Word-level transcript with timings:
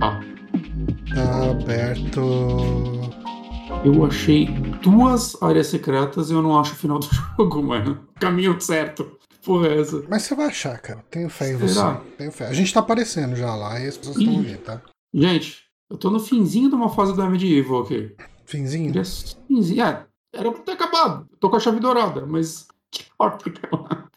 Tá. 0.00 0.20
Tá 1.14 1.50
aberto. 1.50 2.20
Eu 3.84 4.04
achei 4.04 4.46
duas 4.82 5.40
áreas 5.42 5.68
secretas 5.68 6.30
e 6.30 6.34
eu 6.34 6.42
não 6.42 6.58
acho 6.58 6.72
o 6.72 6.76
final 6.76 6.98
do 6.98 7.06
jogo, 7.38 7.62
mano. 7.62 8.08
Caminho 8.18 8.60
certo. 8.60 9.18
Porra, 9.44 9.68
é 9.68 9.80
essa? 9.80 10.02
Mas 10.08 10.22
você 10.22 10.34
vai 10.34 10.46
achar, 10.46 10.78
cara. 10.80 11.04
Tenho 11.10 11.30
fé 11.30 11.52
em 11.52 11.68
Será? 11.68 11.94
você. 11.94 12.10
Tenho 12.16 12.32
fé. 12.32 12.46
A 12.48 12.52
gente 12.52 12.72
tá 12.74 12.80
aparecendo 12.80 13.36
já 13.36 13.54
lá 13.54 13.78
e 13.80 13.86
as 13.86 13.96
pessoas 13.96 14.16
estão 14.18 14.42
vendo, 14.42 14.58
tá? 14.58 14.82
Gente, 15.14 15.64
eu 15.90 15.96
tô 15.96 16.10
no 16.10 16.20
finzinho 16.20 16.68
de 16.68 16.74
uma 16.74 16.90
fase 16.90 17.14
do 17.14 17.26
Medieval 17.28 17.82
aqui. 17.82 18.14
Finzinho. 18.44 18.86
Queria 18.92 19.02
finzinho. 19.04 19.82
É, 19.82 20.06
era 20.34 20.52
pra 20.52 20.62
ter 20.62 20.72
acabado. 20.72 21.26
Tô 21.38 21.48
com 21.48 21.56
a 21.56 21.60
chave 21.60 21.80
dourada, 21.80 22.26
mas. 22.26 22.66
Que 22.92 23.04
porta 23.16 23.48
que 23.48 23.60
ela. 23.72 24.10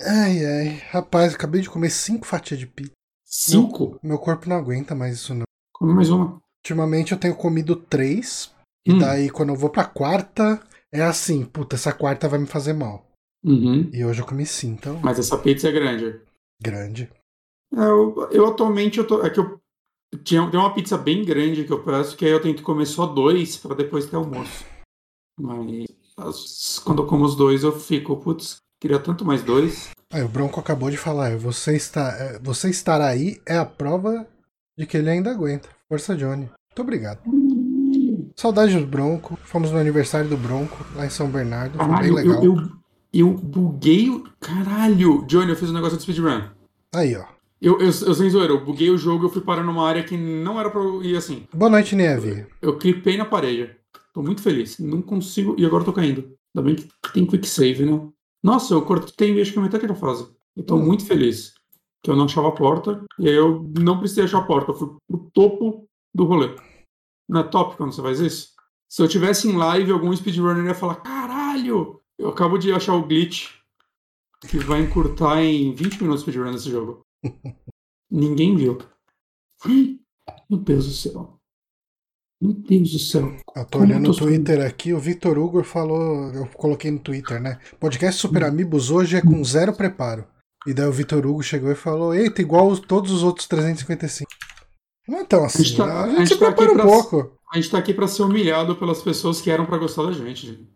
Ai, 0.00 0.44
ai. 0.46 0.82
Rapaz, 0.92 1.34
acabei 1.34 1.60
de 1.60 1.68
comer 1.68 1.90
cinco 1.90 2.24
fatias 2.24 2.60
de 2.60 2.68
pizza. 2.68 2.92
Cinco? 3.40 3.98
Meu 4.02 4.18
corpo 4.18 4.48
não 4.48 4.56
aguenta 4.56 4.94
mais 4.96 5.14
isso, 5.14 5.32
não. 5.32 5.44
Come 5.72 5.94
mais 5.94 6.10
uma. 6.10 6.40
Ultimamente 6.64 7.12
eu 7.12 7.18
tenho 7.20 7.36
comido 7.36 7.76
três. 7.76 8.52
E 8.86 8.92
Hum. 8.92 8.98
daí, 8.98 9.30
quando 9.30 9.50
eu 9.50 9.56
vou 9.56 9.70
pra 9.70 9.84
quarta, 9.84 10.60
é 10.92 11.02
assim, 11.02 11.44
puta, 11.44 11.76
essa 11.76 11.92
quarta 11.92 12.28
vai 12.28 12.38
me 12.40 12.46
fazer 12.46 12.72
mal. 12.72 13.06
Uhum. 13.44 13.88
E 13.92 14.04
hoje 14.04 14.20
eu 14.20 14.26
comi 14.26 14.44
cinco, 14.44 14.74
então, 14.80 15.00
Mas 15.04 15.18
essa 15.20 15.38
pizza 15.38 15.68
é 15.68 15.72
grande. 15.72 16.20
grande. 16.60 17.08
É, 17.72 17.80
eu, 17.80 18.28
eu 18.32 18.46
atualmente 18.48 18.98
eu 18.98 19.06
tô. 19.06 19.22
É 19.22 19.30
que 19.30 19.38
eu. 19.38 19.60
Tinha, 20.24 20.50
tem 20.50 20.58
uma 20.58 20.74
pizza 20.74 20.96
bem 20.98 21.22
grande 21.24 21.64
que 21.64 21.72
eu 21.72 21.84
peço, 21.84 22.16
que 22.16 22.24
aí 22.24 22.32
eu 22.32 22.40
tento 22.42 22.62
comer 22.62 22.86
só 22.86 23.06
dois 23.06 23.56
pra 23.58 23.74
depois 23.76 24.06
ter 24.06 24.16
almoço. 24.16 24.64
Mas 25.38 25.86
as- 26.16 26.78
quando 26.80 27.02
eu 27.02 27.06
como 27.06 27.24
os 27.24 27.36
dois, 27.36 27.62
eu 27.62 27.78
fico, 27.78 28.16
putz, 28.16 28.56
queria 28.80 28.98
tanto 28.98 29.24
mais 29.24 29.42
dois. 29.42 29.90
Aí 30.12 30.22
o 30.22 30.28
Bronco 30.28 30.58
acabou 30.58 30.90
de 30.90 30.96
falar, 30.96 31.36
você, 31.36 31.76
está, 31.76 32.10
é, 32.18 32.38
você 32.38 32.70
estar 32.70 33.00
aí 33.00 33.40
é 33.44 33.56
a 33.56 33.64
prova 33.64 34.26
de 34.76 34.86
que 34.86 34.96
ele 34.96 35.10
ainda 35.10 35.30
aguenta. 35.30 35.68
Força, 35.88 36.16
Johnny. 36.16 36.48
Muito 36.68 36.80
obrigado. 36.80 37.20
Saudade 38.36 38.78
do 38.78 38.86
Bronco. 38.86 39.38
Fomos 39.42 39.70
no 39.70 39.78
aniversário 39.78 40.30
do 40.30 40.36
Bronco, 40.36 40.76
lá 40.94 41.04
em 41.04 41.10
São 41.10 41.28
Bernardo. 41.28 41.76
Foi 41.76 41.86
bem 41.86 41.94
Caralho, 41.94 42.14
legal. 42.14 42.44
eu, 42.44 42.56
eu, 42.56 42.70
eu 43.12 43.30
buguei 43.32 44.08
o. 44.08 44.24
Caralho! 44.40 45.24
Johnny, 45.26 45.50
eu 45.50 45.56
fiz 45.56 45.70
um 45.70 45.74
negócio 45.74 45.96
de 45.96 46.04
speedrun. 46.04 46.48
Aí, 46.94 47.16
ó. 47.16 47.24
Eu, 47.60 47.80
eu, 47.80 47.86
eu 47.86 48.14
sem 48.14 48.30
zoeira, 48.30 48.52
eu 48.52 48.64
buguei 48.64 48.88
o 48.88 48.96
jogo 48.96 49.26
eu 49.26 49.30
fui 49.30 49.42
parar 49.42 49.64
numa 49.64 49.84
área 49.86 50.04
que 50.04 50.16
não 50.16 50.60
era 50.60 50.70
pra 50.70 50.80
eu 50.80 51.02
ir 51.02 51.16
assim. 51.16 51.48
Boa 51.52 51.68
noite, 51.68 51.96
Neve. 51.96 52.46
Eu 52.62 52.78
clipei 52.78 53.16
na 53.16 53.24
parede. 53.24 53.70
Tô 54.14 54.22
muito 54.22 54.40
feliz. 54.40 54.78
Não 54.78 55.02
consigo. 55.02 55.56
E 55.58 55.66
agora 55.66 55.82
eu 55.82 55.86
tô 55.86 55.92
caindo. 55.92 56.32
Ainda 56.54 56.64
bem 56.64 56.76
que 56.76 57.12
tem 57.12 57.26
quick 57.26 57.46
save, 57.48 57.84
né? 57.84 58.08
Nossa, 58.48 58.72
eu 58.72 58.82
cortei 58.82 59.34
que 59.52 59.60
metade 59.60 59.86
da 59.86 59.94
fase. 59.94 60.34
Eu 60.56 60.64
tô 60.64 60.76
Hum. 60.76 60.86
muito 60.86 61.04
feliz. 61.04 61.52
Que 62.02 62.10
eu 62.10 62.16
não 62.16 62.24
achava 62.24 62.48
a 62.48 62.52
porta. 62.52 63.04
E 63.18 63.28
aí 63.28 63.34
eu 63.34 63.62
não 63.78 63.98
precisei 63.98 64.24
achar 64.24 64.38
a 64.38 64.46
porta. 64.46 64.70
Eu 64.70 64.74
fui 64.74 64.96
pro 65.06 65.30
topo 65.34 65.86
do 66.14 66.24
rolê. 66.24 66.56
Não 67.28 67.40
é 67.40 67.44
top 67.44 67.76
quando 67.76 67.92
você 67.92 68.00
faz 68.00 68.20
isso? 68.20 68.54
Se 68.88 69.02
eu 69.02 69.08
tivesse 69.08 69.46
em 69.48 69.56
live, 69.56 69.92
algum 69.92 70.16
speedrunner 70.16 70.64
ia 70.64 70.74
falar: 70.74 70.96
caralho! 70.96 72.00
Eu 72.18 72.30
acabo 72.30 72.56
de 72.56 72.72
achar 72.72 72.94
o 72.94 73.06
glitch. 73.06 73.54
Que 74.48 74.58
vai 74.58 74.80
encurtar 74.80 75.42
em 75.42 75.74
20 75.74 76.00
minutos 76.00 76.22
o 76.22 76.30
speedrun 76.30 76.52
desse 76.52 76.70
jogo. 76.70 77.04
Ninguém 78.10 78.56
viu. 78.56 78.78
Meu 80.48 80.58
Deus 80.58 80.86
do 80.86 80.92
céu. 80.92 81.37
Meu 82.40 82.52
Deus 82.52 82.92
do 82.92 82.98
céu. 82.98 83.34
Eu 83.56 83.64
tô 83.64 83.80
olhando 83.80 84.10
o 84.10 84.16
Twitter 84.16 84.64
aqui, 84.64 84.92
o 84.92 84.98
Victor 84.98 85.36
Hugo 85.38 85.64
falou, 85.64 86.32
eu 86.32 86.46
coloquei 86.54 86.90
no 86.90 86.98
Twitter, 87.00 87.40
né? 87.40 87.58
Podcast 87.80 88.20
Super 88.20 88.44
Hum. 88.44 88.46
Amigos 88.46 88.90
hoje 88.90 89.16
é 89.16 89.20
com 89.20 89.42
zero 89.42 89.72
preparo. 89.72 90.24
E 90.66 90.72
daí 90.72 90.86
o 90.86 90.92
Victor 90.92 91.26
Hugo 91.26 91.42
chegou 91.42 91.70
e 91.72 91.74
falou, 91.74 92.14
eita, 92.14 92.40
igual 92.40 92.68
os- 92.68 92.78
todos 92.80 93.10
os 93.10 93.22
outros 93.24 93.46
355. 93.48 94.30
Não 95.08 95.18
é 95.20 95.24
tão 95.24 95.44
assim, 95.44 95.64
gente 95.64 95.76
tá- 95.78 95.86
né? 95.86 95.92
a 95.92 96.02
a 96.02 96.06
gente, 96.08 96.18
gente 96.18 96.28
se 96.34 96.38
tá 96.38 96.46
prepara 96.46 96.72
um 96.72 96.74
pra- 96.76 96.84
pouco. 96.84 97.32
A 97.52 97.56
gente 97.56 97.70
tá 97.70 97.78
aqui 97.78 97.94
pra 97.94 98.06
ser 98.06 98.22
humilhado 98.22 98.76
pelas 98.76 99.02
pessoas 99.02 99.40
que 99.40 99.50
eram 99.50 99.66
pra 99.66 99.78
gostar 99.78 100.04
da 100.04 100.12
gente. 100.12 100.68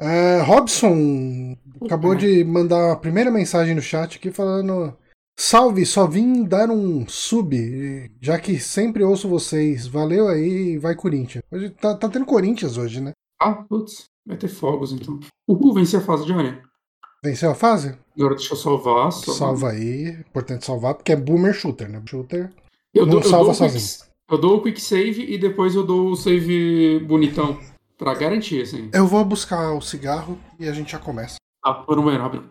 É, 0.00 0.40
Robson 0.40 1.54
acabou 1.84 2.14
de 2.14 2.42
mandar 2.42 2.92
a 2.92 2.96
primeira 2.96 3.30
mensagem 3.30 3.74
no 3.74 3.82
chat 3.82 4.16
aqui 4.16 4.32
falando: 4.32 4.96
Salve, 5.44 5.86
só 5.86 6.06
vim 6.06 6.44
dar 6.44 6.68
um 6.70 7.08
sub, 7.08 7.56
já 8.20 8.38
que 8.38 8.60
sempre 8.60 9.02
ouço 9.02 9.26
vocês. 9.26 9.86
Valeu 9.86 10.28
aí, 10.28 10.76
vai 10.76 10.94
Corinthians. 10.94 11.42
Hoje 11.50 11.70
tá, 11.70 11.94
tá 11.96 12.10
tendo 12.10 12.26
Corinthians 12.26 12.76
hoje, 12.76 13.00
né? 13.00 13.12
Ah, 13.40 13.54
putz, 13.54 14.04
vai 14.26 14.36
ter 14.36 14.48
fogos 14.48 14.92
então. 14.92 15.18
Uhul, 15.48 15.72
venci 15.72 15.96
a 15.96 16.00
fase, 16.02 16.26
Johnny. 16.26 16.58
Venceu 17.24 17.52
a 17.52 17.54
fase? 17.54 17.98
Agora 18.18 18.34
deixa 18.34 18.52
eu 18.52 18.58
salvar. 18.58 19.10
só- 19.12 19.32
Salva 19.32 19.70
aí. 19.70 20.10
Importante 20.10 20.66
salvar, 20.66 20.92
porque 20.94 21.12
é 21.12 21.16
boomer 21.16 21.54
shooter, 21.54 21.88
né? 21.88 22.02
Shooter. 22.06 22.52
Eu 22.92 23.06
não 23.06 23.12
dou, 23.14 23.22
eu 23.22 23.26
salva 23.30 23.44
dou 23.44 23.54
o 23.54 23.56
quick- 23.56 23.80
sozinho. 23.80 24.10
Eu 24.30 24.38
dou 24.38 24.56
o 24.58 24.62
quick 24.62 24.78
save 24.80 25.22
e 25.24 25.38
depois 25.38 25.74
eu 25.74 25.86
dou 25.86 26.10
o 26.10 26.16
save 26.16 26.98
bonitão. 27.00 27.58
Pra 27.96 28.12
garantir, 28.12 28.60
assim. 28.60 28.90
Eu 28.92 29.06
vou 29.06 29.24
buscar 29.24 29.72
o 29.72 29.80
cigarro 29.80 30.38
e 30.58 30.68
a 30.68 30.72
gente 30.74 30.92
já 30.92 30.98
começa. 30.98 31.36
Ah, 31.64 31.72
por 31.72 31.98
um 31.98 32.04
rápido. 32.14 32.50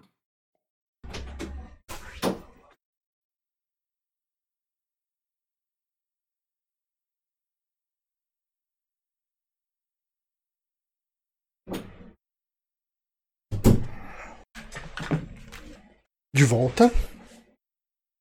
De 16.34 16.44
volta. 16.44 16.92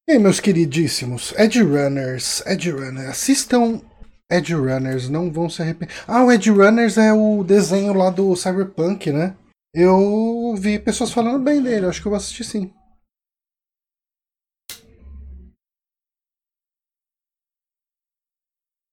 E 0.09 0.13
aí, 0.13 0.19
meus 0.19 0.41
queridíssimos, 0.41 1.35
Edge 1.37 1.63
Runners, 1.63 2.43
Edge 2.47 2.71
Runners, 2.71 3.11
assistam 3.11 3.83
Edge 4.31 4.55
Runners, 4.55 5.09
não 5.09 5.31
vão 5.31 5.51
se 5.51 5.61
arrepender. 5.61 5.95
Ah, 6.07 6.25
o 6.25 6.33
Edge 6.33 6.51
Runners 6.51 6.97
é 6.97 7.13
o 7.13 7.45
desenho 7.45 7.93
lá 7.93 8.09
do 8.09 8.35
Cyberpunk, 8.35 9.13
né? 9.13 9.37
Eu 9.75 10.55
vi 10.57 10.79
pessoas 10.79 11.13
falando 11.13 11.45
bem 11.45 11.63
dele, 11.63 11.87
acho 11.87 12.01
que 12.01 12.09
eu 12.09 12.11
vou 12.11 12.17
assistir 12.17 12.45
sim. 12.45 12.73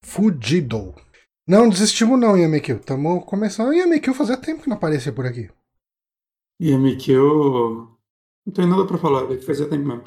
Fudido. 0.03 0.93
Não 1.47 1.69
desistimos 1.69 2.19
não, 2.19 2.37
Yamekil. 2.37 2.79
Tamo 2.79 3.21
começando. 3.25 3.73
Yamekil 3.73 4.13
fazia 4.13 4.35
tempo 4.35 4.63
que 4.63 4.69
não 4.69 4.77
aparecia 4.77 5.13
por 5.13 5.25
aqui. 5.25 5.49
A 6.61 6.77
Mikio. 6.77 7.94
Não 8.45 8.53
tem 8.53 8.67
nada 8.67 8.85
pra 8.85 8.97
falar, 8.97 9.27
fazer 9.45 9.65
tempo 9.65 9.85
mesmo. 9.85 10.03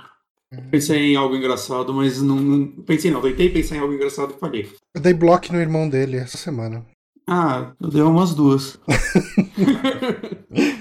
Pensei 0.71 1.13
em 1.13 1.17
algo 1.17 1.37
engraçado, 1.37 1.93
mas 1.93 2.23
não, 2.23 2.37
não- 2.37 2.67
Pensei 2.85 3.11
não, 3.11 3.21
tentei 3.21 3.51
pensar 3.51 3.77
em 3.77 3.81
algo 3.81 3.93
engraçado 3.93 4.33
e 4.35 4.39
falhei. 4.41 4.73
Eu 4.95 5.01
dei 5.03 5.13
bloco 5.13 5.53
no 5.53 5.61
irmão 5.61 5.89
dele 5.89 6.17
essa 6.17 6.39
semana. 6.39 6.87
Ah, 7.29 7.73
eu 7.81 7.91
dei 7.91 8.01
umas 8.01 8.35
duas. 8.35 8.79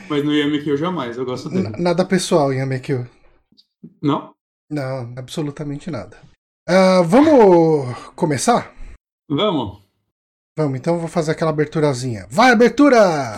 mas 0.09 0.23
no 0.23 0.34
Yamiki 0.34 0.69
eu 0.69 0.78
jamais, 0.78 1.18
eu 1.18 1.25
gosto 1.25 1.50
dele. 1.50 1.68
N- 1.68 1.81
Nada 1.84 2.06
pessoal, 2.06 2.53
Yamekil. 2.53 3.06
Não? 4.01 4.34
Não, 4.69 5.13
absolutamente 5.18 5.89
nada. 5.91 6.18
Ah, 6.68 7.01
vamos 7.06 7.95
começar? 8.16 8.74
Vamos. 9.29 9.79
Vamos, 10.57 10.79
então 10.79 10.95
eu 10.95 11.00
vou 11.00 11.09
fazer 11.09 11.31
aquela 11.31 11.51
aberturazinha. 11.51 12.25
Vai, 12.29 12.51
abertura! 12.51 13.34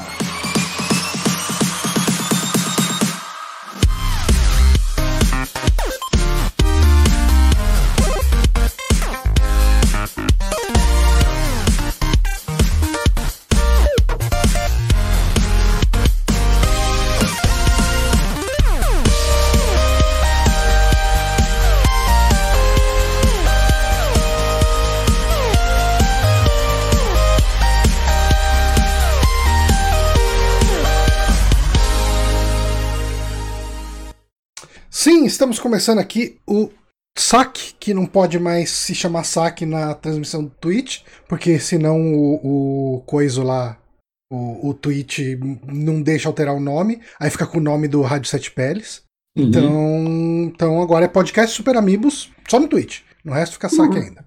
Estamos 35.39 35.57
começando 35.57 36.00
aqui 36.00 36.38
o 36.45 36.69
saque, 37.18 37.74
que 37.80 37.94
não 37.94 38.06
pode 38.06 38.38
mais 38.38 38.69
se 38.71 38.94
chamar 38.94 39.24
saque 39.24 39.65
na 39.65 39.94
transmissão 39.94 40.44
do 40.44 40.50
Twitch, 40.50 41.01
porque 41.30 41.57
senão 41.57 41.95
o, 42.13 42.97
o 42.97 43.01
coiso 43.03 43.41
lá, 43.41 43.80
o, 44.30 44.68
o 44.69 44.74
Twitch 44.74 45.19
não 45.65 46.01
deixa 46.01 46.27
alterar 46.27 46.53
o 46.53 46.59
nome, 46.59 47.01
aí 47.18 47.30
fica 47.30 47.47
com 47.47 47.57
o 47.57 47.62
nome 47.62 47.88
do 47.88 48.01
Rádio 48.01 48.30
Sete 48.30 48.51
Peles. 48.51 49.01
Uhum. 49.38 49.45
Então, 49.45 50.44
então 50.44 50.81
agora 50.81 51.06
é 51.06 51.07
podcast 51.07 51.56
Super 51.56 51.77
Amigos, 51.77 52.30
só 52.45 52.59
no 52.59 52.68
Twitch. 52.68 53.03
No 53.24 53.31
resto 53.31 53.53
fica 53.53 53.69
saque 53.69 53.97
Uhum. 53.97 54.03
ainda. 54.03 54.25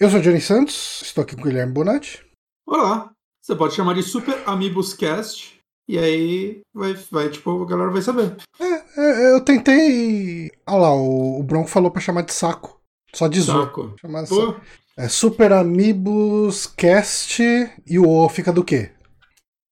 Eu 0.00 0.08
sou 0.08 0.18
o 0.18 0.22
Johnny 0.22 0.40
Santos, 0.40 1.02
estou 1.02 1.24
aqui 1.24 1.34
com 1.36 1.42
o 1.42 1.44
Guilherme 1.44 1.74
Bonatti. 1.74 2.24
Olá. 2.66 3.10
Você 3.42 3.54
pode 3.54 3.74
chamar 3.74 3.92
de 3.92 4.02
Super 4.02 4.42
Amigos 4.46 4.94
Cast. 4.94 5.58
E 5.86 5.98
aí 5.98 6.62
vai, 6.72 6.94
vai, 7.10 7.28
tipo, 7.28 7.62
a 7.62 7.66
galera 7.66 7.90
vai 7.90 8.00
saber. 8.00 8.36
É, 8.58 8.64
é, 8.64 8.83
eu 8.96 9.40
tentei. 9.40 10.50
Olha 10.66 10.78
lá, 10.78 10.94
o, 10.94 11.42
Bronco 11.42 11.68
falou 11.68 11.90
pra 11.90 12.00
chamar 12.00 12.22
de 12.22 12.32
saco. 12.32 12.80
Só 13.14 13.28
de. 13.28 13.42
Saco. 13.42 13.94
Chama 14.00 14.24
Pô, 14.24 14.56
É 14.96 15.08
Super 15.08 15.52
Amigos 15.52 16.66
Cast 16.66 17.42
e 17.86 17.98
o 17.98 18.08
O 18.08 18.28
fica 18.28 18.52
do 18.52 18.64
quê? 18.64 18.90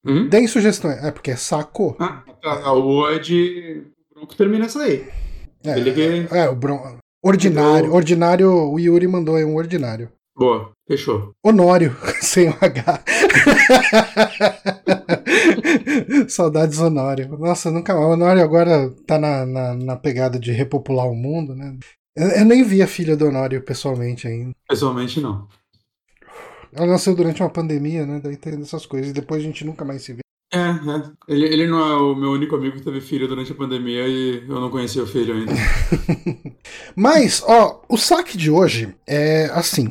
hum? 0.04 0.28
Deem 0.28 0.46
sugestões. 0.46 1.02
É 1.02 1.10
porque 1.10 1.30
é 1.30 1.36
saco. 1.36 1.96
Ah, 1.98 2.22
tá. 2.42 2.72
O 2.72 3.00
O 3.00 3.10
é 3.10 3.18
de. 3.18 3.82
O 4.10 4.14
Bronco 4.14 4.36
termina 4.36 4.66
essa 4.66 4.80
aí. 4.82 5.08
É, 5.64 5.78
Ele 5.78 5.92
que. 5.92 6.34
é 6.34 6.48
o 6.48 6.56
Bron... 6.56 6.98
Ordinário. 7.24 7.92
Ordinário, 7.94 8.50
o 8.50 8.80
Yuri 8.80 9.06
mandou 9.06 9.36
aí 9.36 9.44
um 9.44 9.54
ordinário. 9.54 10.10
Boa, 10.36 10.72
fechou. 10.88 11.30
Honório, 11.44 11.96
sem 12.20 12.48
o 12.48 12.56
H. 12.60 13.02
Saudades 16.28 16.78
Honório. 16.78 17.36
Nossa, 17.38 17.70
nunca 17.70 17.94
mais. 17.94 18.06
O 18.06 18.10
Honório 18.10 18.42
agora 18.42 18.90
tá 19.06 19.18
na, 19.18 19.46
na, 19.46 19.74
na 19.74 19.96
pegada 19.96 20.38
de 20.38 20.52
repopular 20.52 21.06
o 21.06 21.14
mundo, 21.14 21.54
né? 21.54 21.76
Eu, 22.16 22.28
eu 22.28 22.44
nem 22.44 22.62
vi 22.62 22.82
a 22.82 22.86
filha 22.86 23.16
do 23.16 23.26
Honório 23.26 23.62
pessoalmente 23.62 24.26
ainda. 24.26 24.52
Pessoalmente, 24.68 25.20
não. 25.20 25.48
Ela 26.72 26.86
nasceu 26.86 27.14
durante 27.14 27.42
uma 27.42 27.50
pandemia, 27.50 28.06
né? 28.06 28.20
Daí 28.22 28.36
tem 28.36 28.60
essas 28.60 28.86
coisas. 28.86 29.10
E 29.10 29.14
depois 29.14 29.42
a 29.42 29.44
gente 29.46 29.64
nunca 29.64 29.84
mais 29.84 30.02
se 30.02 30.14
vê. 30.14 30.22
É, 30.52 30.58
é. 30.58 31.12
Ele, 31.28 31.46
ele 31.46 31.66
não 31.66 31.78
é 31.80 31.96
o 31.96 32.14
meu 32.14 32.30
único 32.30 32.54
amigo 32.54 32.76
que 32.76 32.84
teve 32.84 33.00
filho 33.00 33.26
durante 33.26 33.52
a 33.52 33.54
pandemia 33.54 34.06
e 34.06 34.44
eu 34.46 34.60
não 34.60 34.70
conhecia 34.70 35.02
o 35.02 35.06
filho 35.06 35.34
ainda. 35.34 35.52
Mas, 36.94 37.42
ó, 37.46 37.82
o 37.88 37.96
saque 37.96 38.36
de 38.36 38.50
hoje 38.50 38.94
é 39.06 39.46
assim. 39.52 39.90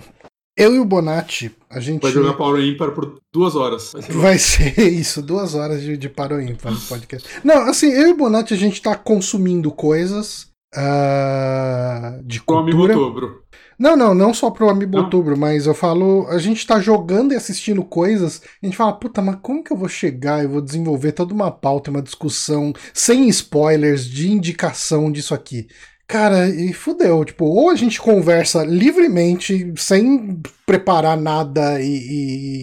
Eu 0.58 0.76
e 0.76 0.80
o 0.80 0.86
Bonatti, 0.86 1.56
a 1.70 1.80
gente. 1.80 2.02
Vai 2.02 2.12
jogar 2.12 2.34
Power 2.34 2.64
Ímpar 2.64 2.92
por 2.92 3.20
duas 3.34 3.56
horas. 3.56 3.94
Vai 3.94 4.02
ser 4.02 4.14
Vai 4.14 4.38
ser 4.38 4.80
isso, 4.92 5.22
duas 5.22 5.56
horas 5.56 5.82
de, 5.82 5.96
de 5.98 6.10
paro 6.10 6.42
ímpar 6.42 6.74
no 6.74 6.82
podcast. 6.82 7.28
Não, 7.44 7.70
assim, 7.70 7.88
eu 7.88 8.10
e 8.10 8.12
o 8.12 8.18
Bonatti, 8.18 8.54
a 8.54 8.58
gente 8.58 8.82
tá 8.82 8.96
consumindo 8.96 9.72
coisas 9.72 10.52
ah, 10.76 12.20
de 12.24 12.42
pro 12.42 12.58
amigo 12.58 12.78
cultura. 12.78 13.00
outubro. 13.00 13.42
Não, 13.82 13.98
não, 13.98 14.14
não 14.14 14.32
só 14.32 14.52
pro 14.52 14.70
Amiibo 14.70 14.98
Não? 14.98 15.06
Outubro, 15.06 15.36
mas 15.36 15.66
eu 15.66 15.74
falo, 15.74 16.28
a 16.28 16.38
gente 16.38 16.68
tá 16.68 16.80
jogando 16.80 17.34
e 17.34 17.36
assistindo 17.36 17.84
coisas, 17.84 18.40
a 18.62 18.66
gente 18.66 18.78
fala, 18.78 18.94
puta, 18.94 19.24
mas 19.24 19.40
como 19.42 19.64
que 19.64 19.74
eu 19.74 19.78
vou 19.78 19.90
chegar 19.90 20.44
e 20.44 20.48
vou 20.48 20.62
desenvolver 20.62 21.14
toda 21.14 21.34
uma 21.34 21.50
pauta, 21.50 21.90
uma 21.90 22.02
discussão, 22.02 22.74
sem 22.94 23.28
spoilers, 23.30 24.06
de 24.06 24.32
indicação 24.32 25.12
disso 25.12 25.34
aqui? 25.34 25.68
Cara, 26.12 26.50
e 26.50 26.74
fudeu, 26.74 27.24
tipo, 27.24 27.46
ou 27.46 27.70
a 27.70 27.76
gente 27.76 28.02
conversa 28.02 28.66
livremente, 28.66 29.74
sem 29.78 30.42
preparar 30.66 31.16
nada 31.18 31.82
e, 31.82 31.86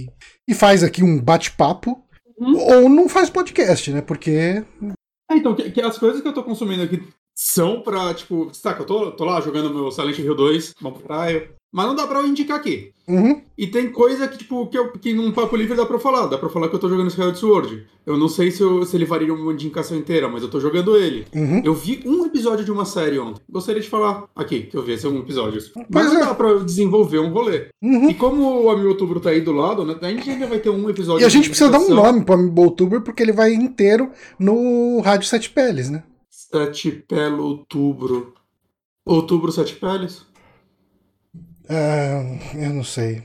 e, 0.05 0.07
e 0.47 0.55
faz 0.55 0.83
aqui 0.85 1.03
um 1.03 1.19
bate-papo, 1.21 2.03
Uhum. 2.41 2.57
ou 2.57 2.89
não 2.89 3.09
faz 3.09 3.29
podcast, 3.29 3.91
né? 3.91 4.01
Porque. 4.01 4.63
É, 5.31 5.35
então, 5.35 5.57
que, 5.57 5.71
que 5.73 5.81
as 5.81 5.99
coisas 5.99 6.21
que 6.23 6.29
eu 6.29 6.33
tô 6.33 6.45
consumindo 6.45 6.83
aqui 6.85 7.03
são 7.41 7.81
pra, 7.83 8.13
tipo, 8.15 8.49
saca, 8.53 8.83
eu 8.83 8.87
tô, 8.87 9.13
tô 9.13 9.25
lá 9.25 9.41
jogando 9.41 9.73
meu 9.73 9.93
Silent 9.93 10.19
Hill 10.19 10.35
2, 10.35 10.75
vamos 10.83 10.99
pra 10.99 11.07
praia, 11.07 11.51
mas 11.73 11.87
não 11.87 11.95
dá 11.95 12.05
pra 12.05 12.19
eu 12.19 12.27
indicar 12.27 12.59
aqui. 12.59 12.91
Uhum, 13.07 13.41
E 13.57 13.67
tem 13.69 13.91
coisa 13.93 14.27
que, 14.29 14.37
tipo, 14.39 14.67
que, 14.67 14.77
eu, 14.77 14.91
que 14.93 15.15
num 15.15 15.31
papo 15.33 15.57
livre 15.57 15.75
dá 15.77 15.87
pra 15.87 15.99
falar. 15.99 16.27
Dá 16.27 16.37
pra 16.37 16.49
falar 16.51 16.69
que 16.69 16.75
eu 16.75 16.79
tô 16.79 16.89
jogando 16.91 17.07
Skyward 17.09 17.39
Sword. 17.39 17.87
Eu 18.05 18.19
não 18.19 18.29
sei 18.29 18.51
se, 18.51 18.61
eu- 18.61 18.85
se 18.85 18.95
ele 18.97 19.05
varia 19.07 19.33
uma 19.33 19.53
indicação 19.53 19.97
inteira, 19.97 20.29
mas 20.29 20.43
eu 20.43 20.51
tô 20.51 20.59
jogando 20.61 20.95
ele. 20.97 21.27
uhum. 21.35 21.63
Eu 21.65 21.73
vi 21.75 22.03
um 22.05 22.27
episódio 22.27 22.65
de 22.67 22.73
uma 22.73 22.85
série 22.85 23.19
ontem. 23.19 23.41
Gostaria 23.49 23.81
de 23.81 23.89
falar 23.89 24.25
aqui, 24.37 24.65
que 24.65 24.77
eu 24.77 24.83
vi 24.83 24.93
esse 24.93 25.07
um 25.07 25.21
episódio. 25.21 25.59
Mas 25.89 26.13
não 26.13 26.21
é. 26.21 26.25
dá 26.27 26.35
pra 26.35 26.49
eu 26.49 26.65
desenvolver 26.65 27.19
um 27.21 27.31
rolê. 27.33 27.69
uhum. 27.83 28.11
E 28.11 28.15
como 28.15 28.65
o 28.65 28.69
Amigo 28.71 28.89
Outubro 28.89 29.21
tá 29.21 29.31
aí 29.31 29.41
do 29.41 29.53
lado, 29.53 29.85
né, 29.87 29.97
a 30.03 30.09
gente 30.11 30.29
ainda 30.29 30.47
vai 30.49 30.59
ter 30.59 30.69
um 30.71 30.91
episódio 30.91 31.23
E 31.23 31.27
a 31.27 31.29
gente 31.31 31.49
precisa 31.49 31.71
dar 31.71 31.79
um 31.79 31.89
nome 31.95 32.25
pro 32.25 32.35
Amiibo 32.35 32.63
Outubro, 32.63 33.01
porque 33.01 33.23
ele 33.23 33.33
vai 33.33 33.55
inteiro 33.55 34.11
no 34.39 35.01
Rádio 35.01 35.29
Sete 35.29 35.49
Peles, 35.51 35.89
né? 35.89 36.03
Sete 36.51 36.91
Pelo 36.91 37.45
Outubro. 37.45 38.35
Outubro 39.05 39.53
Sete 39.53 39.75
Peles? 39.75 40.27
Ah, 41.69 42.23
eu 42.55 42.71
não 42.71 42.85
sei. 42.85 43.23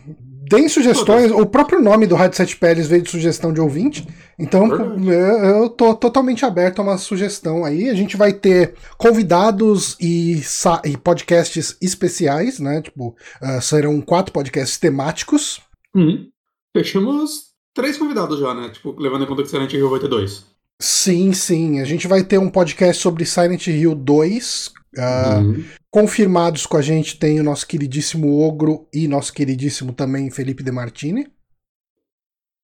Deem 0.49 0.67
sugestões. 0.67 1.31
O 1.31 1.45
próprio 1.45 1.81
nome 1.81 2.05
do 2.05 2.15
Rádio 2.15 2.35
Sete 2.35 2.57
Peles 2.57 2.87
veio 2.87 3.01
de 3.01 3.09
sugestão 3.09 3.53
de 3.53 3.61
ouvinte. 3.61 4.05
Então 4.37 4.67
Verdade. 4.67 5.07
eu, 5.07 5.69
tô 5.69 5.95
totalmente 5.95 6.45
aberto 6.45 6.79
a 6.79 6.81
uma 6.83 6.97
sugestão 6.97 7.63
aí. 7.63 7.89
A 7.89 7.93
gente 7.93 8.17
vai 8.17 8.33
ter 8.33 8.75
convidados 8.97 9.95
e, 10.01 10.41
e 10.83 10.97
podcasts 10.97 11.77
especiais, 11.81 12.59
né? 12.59 12.81
Tipo, 12.81 13.15
ah, 13.41 13.61
serão 13.61 14.01
quatro 14.01 14.33
podcasts 14.33 14.77
temáticos. 14.77 15.61
Uhum. 15.95 16.27
Fechamos 16.75 17.53
três 17.73 17.97
convidados 17.97 18.39
já, 18.39 18.53
né? 18.53 18.69
Tipo, 18.69 18.93
levando 18.99 19.23
em 19.23 19.27
conta 19.27 19.43
que 19.43 19.49
Silent 19.49 19.71
Hill 19.71 19.89
vai 19.89 20.01
ter 20.01 20.09
dois. 20.09 20.52
Sim, 20.81 21.31
sim. 21.33 21.79
A 21.79 21.85
gente 21.85 22.07
vai 22.07 22.23
ter 22.23 22.37
um 22.37 22.49
podcast 22.49 23.01
sobre 23.01 23.25
Silent 23.25 23.67
Hill 23.67 23.95
2. 23.95 24.71
ah, 24.97 25.39
Uhum. 25.43 25.63
Confirmados 25.91 26.65
com 26.65 26.75
a 26.75 26.81
gente 26.81 27.19
tem 27.19 27.39
o 27.39 27.43
nosso 27.43 27.67
queridíssimo 27.67 28.41
Ogro 28.41 28.87
e 28.91 29.07
nosso 29.07 29.31
queridíssimo 29.31 29.93
também 29.93 30.31
Felipe 30.31 30.63
De 30.63 30.71
Martini. 30.71 31.27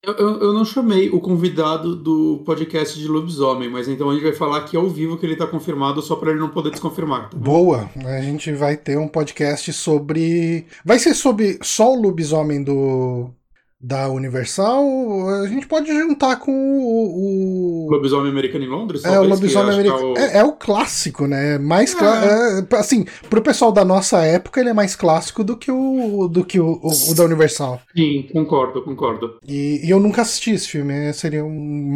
Eu, 0.04 0.14
eu, 0.14 0.40
eu 0.42 0.54
não 0.54 0.64
chamei 0.64 1.10
o 1.10 1.20
convidado 1.20 1.96
do 1.96 2.42
podcast 2.46 2.98
de 2.98 3.06
lobisomem, 3.08 3.70
mas 3.70 3.88
então 3.88 4.10
a 4.10 4.14
gente 4.14 4.24
vai 4.24 4.34
falar 4.34 4.58
aqui 4.60 4.78
ao 4.78 4.90
vivo 4.90 5.18
que 5.18 5.26
ele 5.26 5.36
tá 5.36 5.46
confirmado 5.46 6.02
só 6.02 6.16
pra 6.16 6.32
ele 6.32 6.40
não 6.40 6.50
poder 6.50 6.72
desconfirmar. 6.72 7.30
tá? 7.30 7.38
Boa, 7.38 7.90
a 8.06 8.22
gente 8.22 8.52
vai 8.54 8.78
ter 8.78 8.98
um 8.98 9.10
podcast 9.10 9.72
sobre. 9.74 10.66
Vai 10.86 10.98
ser 11.00 11.14
sobre 11.14 11.60
só 11.62 11.94
o 11.94 12.02
lobisomem 12.02 12.64
do. 12.64 13.30
Da 13.82 14.10
Universal. 14.10 14.84
A 15.42 15.48
gente 15.48 15.66
pode 15.66 15.88
juntar 15.88 16.36
com 16.36 16.52
o. 16.52 17.86
o- 17.88 17.90
Lobisomem 17.90 18.30
americano 18.30 18.66
em 18.66 18.68
Londres? 18.68 19.06
É, 19.06 19.18
o 19.18 19.24
lobisomem 19.24 19.70
é 19.70 19.74
americano. 19.74 20.14
o- 20.14 20.18
É, 20.18 20.38
é 20.40 20.44
o 20.44 20.52
clássico, 20.52 21.26
né? 21.26 21.58
Mais 21.58 21.94
clá- 21.94 22.26
É. 22.26 22.60
é, 22.60 22.78
assim, 22.78 23.06
pro 23.30 23.42
pessoal 23.42 23.72
da 23.72 23.86
nossa 23.86 24.22
época, 24.26 24.60
ele 24.60 24.70
é 24.70 24.74
mais 24.74 24.98
clássico 24.98 25.46
do 25.46 25.56
que 25.56 25.72
o, 25.72 26.28
do 26.28 26.44
que 26.44 26.60
o, 26.60 26.78
o- 26.84 27.12
o 27.12 27.16
da 27.16 27.24
Universal. 27.24 27.82
Sim, 27.96 28.28
concordo, 28.34 28.82
concordo. 28.84 29.38
E, 29.48 29.80
e 29.86 29.90
eu 29.90 30.00
nunca 30.00 30.24
assisti 30.24 30.52
esse 30.52 30.68
filme, 30.68 30.94
é, 30.94 31.14
seria 31.14 31.46
um- 31.46 31.50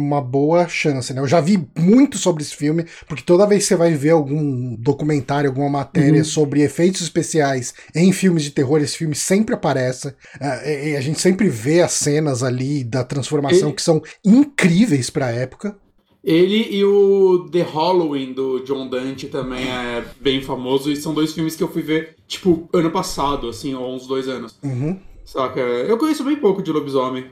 uma 0.06 0.22
boa 0.22 0.66
chance, 0.66 1.12
né? 1.12 1.20
Eu 1.20 1.28
já 1.28 1.40
vi 1.42 1.68
muito 1.78 2.16
sobre 2.16 2.42
esse 2.42 2.56
filme, 2.56 2.86
porque 3.06 3.22
toda 3.22 3.46
vez 3.46 3.62
que 3.64 3.68
você 3.68 3.76
vai 3.76 3.92
ver 3.92 4.10
algum 4.10 4.74
documentário, 4.76 5.50
alguma 5.50 5.68
matéria 5.68 6.20
Uhum. 6.20 6.24
sobre 6.24 6.62
efeitos 6.62 7.02
especiais 7.02 7.74
em 7.94 8.10
filmes 8.10 8.42
de 8.42 8.52
terror, 8.52 8.80
esse 8.80 8.96
filme 8.96 9.14
sempre 9.14 9.54
aparece. 9.54 10.14
E 10.40 10.96
a 10.96 11.00
gente 11.02 11.20
sempre 11.20 11.46
vê 11.48 11.73
as 11.82 11.92
cenas 11.92 12.42
ali 12.42 12.84
da 12.84 13.02
transformação 13.04 13.68
Ele- 13.68 13.76
que 13.76 13.82
são 13.82 14.02
incríveis 14.24 15.10
pra 15.10 15.30
época. 15.30 15.76
Ele 16.22 16.68
e 16.74 16.82
o 16.84 17.48
The 17.52 17.60
Halloween 17.60 18.32
do 18.32 18.60
John 18.60 18.88
Dante 18.88 19.26
também 19.26 19.68
é 19.70 20.02
bem 20.20 20.40
famoso 20.40 20.90
e 20.90 20.96
são 20.96 21.12
dois 21.12 21.34
filmes 21.34 21.54
que 21.54 21.62
eu 21.62 21.68
fui 21.70 21.82
ver, 21.82 22.16
tipo, 22.26 22.66
ano 22.72 22.90
passado, 22.90 23.46
assim, 23.48 23.74
ou 23.74 23.94
uns 23.94 24.06
dois 24.06 24.26
anos. 24.26 24.58
Uhum. 24.62 24.98
Saca? 25.22 25.60
Eu 25.60 25.98
conheço 25.98 26.24
bem 26.24 26.36
pouco 26.36 26.62
de 26.62 26.72
lobisomem, 26.72 27.26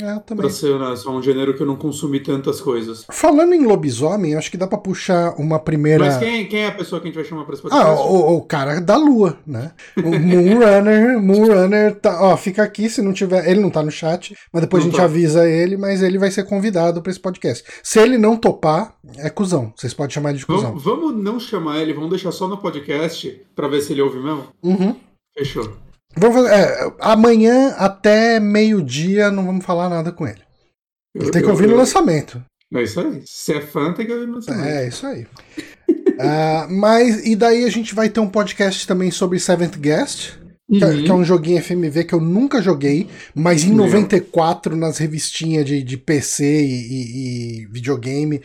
É, 0.00 0.12
eu 0.12 0.20
também. 0.20 0.42
pra 0.46 0.50
ser 0.50 0.70
é 0.70 1.10
um 1.10 1.20
gênero 1.22 1.54
que 1.56 1.62
eu 1.62 1.66
não 1.66 1.76
consumi 1.76 2.20
tantas 2.20 2.60
coisas. 2.60 3.04
Falando 3.10 3.52
em 3.52 3.66
lobisomem, 3.66 4.36
acho 4.36 4.50
que 4.50 4.56
dá 4.56 4.66
pra 4.66 4.78
puxar 4.78 5.34
uma 5.38 5.58
primeira. 5.58 6.04
Mas 6.04 6.18
quem, 6.18 6.46
quem 6.46 6.60
é 6.60 6.68
a 6.68 6.72
pessoa 6.72 7.00
que 7.00 7.08
a 7.08 7.10
gente 7.10 7.16
vai 7.16 7.24
chamar 7.24 7.44
pra 7.44 7.54
esse 7.54 7.66
Ah, 7.66 7.70
podcast? 7.70 8.06
o, 8.08 8.36
o 8.36 8.42
cara 8.42 8.80
da 8.80 8.96
lua, 8.96 9.38
né? 9.46 9.72
O 9.96 10.18
Moonrunner, 10.18 11.18
Moonrunner 11.22 11.96
tá, 11.96 12.22
ó, 12.22 12.36
fica 12.36 12.62
aqui 12.62 12.88
se 12.88 13.02
não 13.02 13.12
tiver, 13.12 13.48
ele 13.50 13.60
não 13.60 13.70
tá 13.70 13.82
no 13.82 13.90
chat, 13.90 14.36
mas 14.52 14.62
depois 14.62 14.84
Não 14.84 14.88
a 14.88 14.90
gente 14.92 14.98
tá. 15.00 15.04
avisa 15.04 15.48
ele, 15.48 15.76
mas 15.76 16.02
ele 16.02 16.18
vai 16.18 16.30
ser 16.30 16.44
convidado 16.44 17.02
pra 17.02 17.10
esse 17.10 17.20
podcast. 17.20 17.64
Se 17.82 17.98
ele 17.98 18.16
não 18.18 18.36
topar, 18.36 18.94
é 19.16 19.28
cuzão. 19.28 19.72
Vocês 19.76 19.92
podem 19.94 20.14
chamar 20.14 20.30
ele 20.30 20.38
de 20.38 20.46
cuzão. 20.46 20.76
Vamos, 20.78 20.84
vamos 20.84 21.22
não 21.22 21.40
chamar 21.40 21.80
ele, 21.80 21.92
vamos 21.92 22.10
deixar 22.10 22.30
só 22.30 22.46
no 22.46 22.58
podcast 22.58 23.42
pra 23.56 23.66
ver 23.66 23.80
se 23.80 23.92
ele 23.92 24.02
ouve 24.02 24.18
mesmo? 24.20 24.44
Uhum. 24.62 24.94
Fechou. 25.36 25.72
Vamos 26.18 26.36
fazer, 26.36 26.54
é, 26.54 26.92
amanhã 27.00 27.74
até 27.78 28.38
meio-dia 28.40 29.30
não 29.30 29.44
vamos 29.46 29.64
falar 29.64 29.88
nada 29.88 30.12
com 30.12 30.26
ele. 30.26 30.40
Ele 31.14 31.26
Eu- 31.26 31.30
tem 31.30 31.40
que 31.42 31.46
eu- 31.48 31.52
ouvir 31.52 31.66
no 31.66 31.72
eu- 31.74 31.78
lançamento. 31.78 32.42
É 32.74 32.82
isso 32.82 33.00
aí. 33.00 33.22
Se 33.24 33.54
é 33.54 33.60
fã, 33.62 33.92
tem 33.94 34.04
que 34.06 34.12
ouvir 34.12 34.26
no 34.26 34.34
lançamento. 34.34 34.66
É, 34.66 34.88
isso 34.88 35.06
aí. 35.06 35.26
Ah, 36.20 36.66
mas, 36.68 37.24
e 37.24 37.36
daí 37.36 37.64
a 37.64 37.70
gente 37.70 37.94
vai 37.94 38.08
ter 38.08 38.18
um 38.18 38.28
podcast 38.28 38.84
também 38.88 39.08
sobre 39.08 39.38
Seventh 39.38 39.76
Guest. 39.78 40.32
Que, 40.70 40.82
é- 40.82 40.86
Uhum. 40.88 41.04
que 41.04 41.10
é 41.10 41.14
um 41.14 41.24
joguinho 41.24 41.62
FMV 41.62 42.02
que 42.04 42.12
eu 42.14 42.20
nunca 42.20 42.60
joguei, 42.60 43.08
mas 43.34 43.62
em 43.62 43.68
Nem 43.68 43.78
eu. 43.78 43.84
94, 43.86 44.76
nas 44.76 44.98
revistinhas 44.98 45.64
de, 45.64 45.80
de 45.82 45.96
PC 45.96 46.44
e, 46.44 46.66
e- 46.66 47.62
e 47.62 47.66
videogame, 47.68 48.42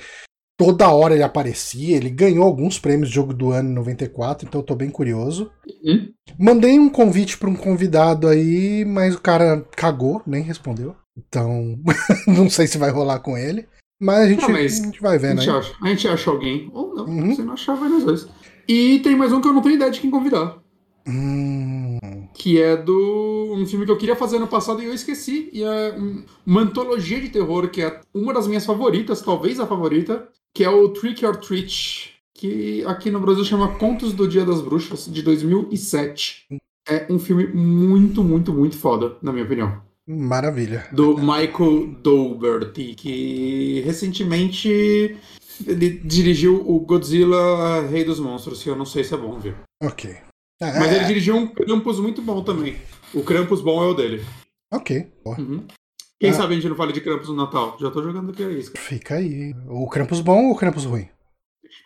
toda 0.57 0.89
hora 0.89 1.13
ele 1.13 1.24
aparecia. 1.24 1.95
Ele 1.98 2.10
ganhou 2.10 2.43
alguns 2.43 2.79
prêmios 2.79 3.10
de 3.10 3.15
jogo 3.15 3.33
do 3.33 3.51
ano 3.51 3.69
em 3.69 3.74
94, 3.74 4.48
então 4.48 4.62
eu 4.62 4.65
tô 4.65 4.75
bem 4.75 4.89
curioso. 4.89 5.51
Uhum. 5.83 6.10
Mandei 6.39 6.79
um 6.79 6.89
convite 6.89 7.38
para 7.38 7.50
um 7.50 7.55
convidado 7.55 8.27
aí, 8.27 8.83
mas 8.86 9.15
o 9.15 9.22
cara 9.22 9.65
cagou, 9.75 10.22
nem 10.25 10.41
respondeu. 10.43 10.95
Então, 11.17 11.77
não 12.27 12.50
sei 12.50 12.65
se 12.67 12.77
vai 12.77 12.89
rolar 12.89 13.19
com 13.19 13.38
ele. 13.38 13.67
Mas 14.01 14.19
a 14.19 14.27
gente, 14.27 14.43
Ah, 14.45 14.50
mas 14.50 14.79
a 14.81 14.83
gente 14.86 15.01
vai 15.01 15.15
A 15.15 15.19
vendo 15.19 15.41
gente, 15.41 15.50
aí. 15.51 15.57
acha, 15.57 15.74
a 15.81 15.88
gente 15.88 16.07
acha 16.07 16.29
alguém, 16.29 16.69
ou 16.74 16.95
não. 16.95 17.05
Uhum. 17.05 17.36
Se 17.36 17.41
não 17.43 17.53
achar, 17.53 17.75
vai 17.75 17.88
nós 17.89 18.03
dois. 18.03 18.27
E 18.67 19.00
tem 19.00 19.15
mais 19.15 19.31
um 19.31 19.39
que 19.39 19.48
eu 19.48 19.53
não 19.53 19.62
tenho 19.62 19.75
ideia 19.75 19.91
de 19.91 20.00
quem 20.01 20.10
convidar. 20.12 20.57
Hum, 21.07 22.00
Que 22.33 22.62
é 22.62 22.75
do. 22.75 23.53
um 23.55 23.65
filme 23.65 23.86
que 23.86 23.91
eu 23.91 23.98
queria 23.98 24.15
fazer 24.15 24.38
ano 24.38 24.48
passado 24.48 24.81
e 24.81 24.86
eu 24.86 24.93
esqueci. 24.93 25.50
E 25.53 25.63
é 25.63 25.93
um- 25.98 26.24
uma 26.45 26.62
antologia 26.62 27.19
de 27.22 27.29
terror 27.29 27.69
que 27.69 27.81
é 27.81 28.00
uma 28.13 28.33
das 28.33 28.48
minhas 28.48 28.65
favoritas, 28.65 29.22
talvez 29.22 29.60
a 29.60 29.67
favorita, 29.67 30.27
que 30.53 30.63
é 30.63 30.69
o 30.69 30.89
Trick 30.89 31.25
or 31.25 31.36
Treat. 31.38 32.12
Que 32.36 32.83
aqui 32.86 33.10
no 33.10 33.19
Brasil 33.22 33.45
chama 33.45 33.75
Contos 33.75 34.12
do 34.13 34.27
Dia 34.27 34.43
das 34.43 34.60
Bruxas, 34.62 35.05
de 35.05 35.22
2007. 35.22 36.45
é 36.88 37.07
um 37.10 37.17
filme 37.17 37.48
muito, 37.48 38.24
muito, 38.24 38.51
muito 38.53 38.77
foda, 38.77 39.15
na 39.22 39.31
minha 39.31 39.45
opinião. 39.45 39.81
Maravilha. 40.05 40.86
Do 40.91 41.17
Michael 41.17 41.95
Dougherty, 42.03 42.95
que 42.95 43.81
recentemente 43.86 45.15
ele 45.65 45.89
dirigiu 46.03 46.62
o 46.69 46.79
Godzilla 46.81 47.88
Rei 47.88 48.03
dos 48.03 48.19
Monstros, 48.19 48.62
que 48.62 48.69
eu 48.69 48.75
não 48.75 48.86
sei 48.86 49.03
se 49.03 49.13
é 49.13 49.17
bom, 49.17 49.39
viu? 49.39 49.53
Ok. 49.81 50.13
Ah, 50.62 50.79
Mas 50.79 50.91
ele 50.91 51.05
dirigiu 51.05 51.36
um 51.38 51.48
Krampus 51.48 52.00
muito 52.00 52.22
bom 52.22 52.43
também. 52.43 52.75
O 53.13 53.24
Krampus 53.24 53.62
bom 53.62 53.81
é 53.83 53.88
o 53.88 53.93
dele. 53.93 54.25
Ok. 54.74 55.07
Uhum. 55.25 55.65
Quem 56.23 56.29
ah. 56.29 56.33
sabe 56.35 56.53
a 56.53 56.55
gente 56.55 56.69
não 56.69 56.77
fala 56.77 56.93
de 56.93 57.01
Krampus 57.01 57.27
no 57.27 57.35
Natal? 57.35 57.75
Já 57.81 57.91
tô 57.91 58.01
jogando 58.01 58.31
aqui 58.31 58.45
a 58.45 58.49
isca. 58.49 58.79
Fica 58.79 59.15
aí. 59.15 59.53
O 59.67 59.89
Krampus 59.89 60.21
bom 60.21 60.45
ou 60.45 60.51
o 60.53 60.55
Krampus 60.55 60.85
ruim? 60.85 61.09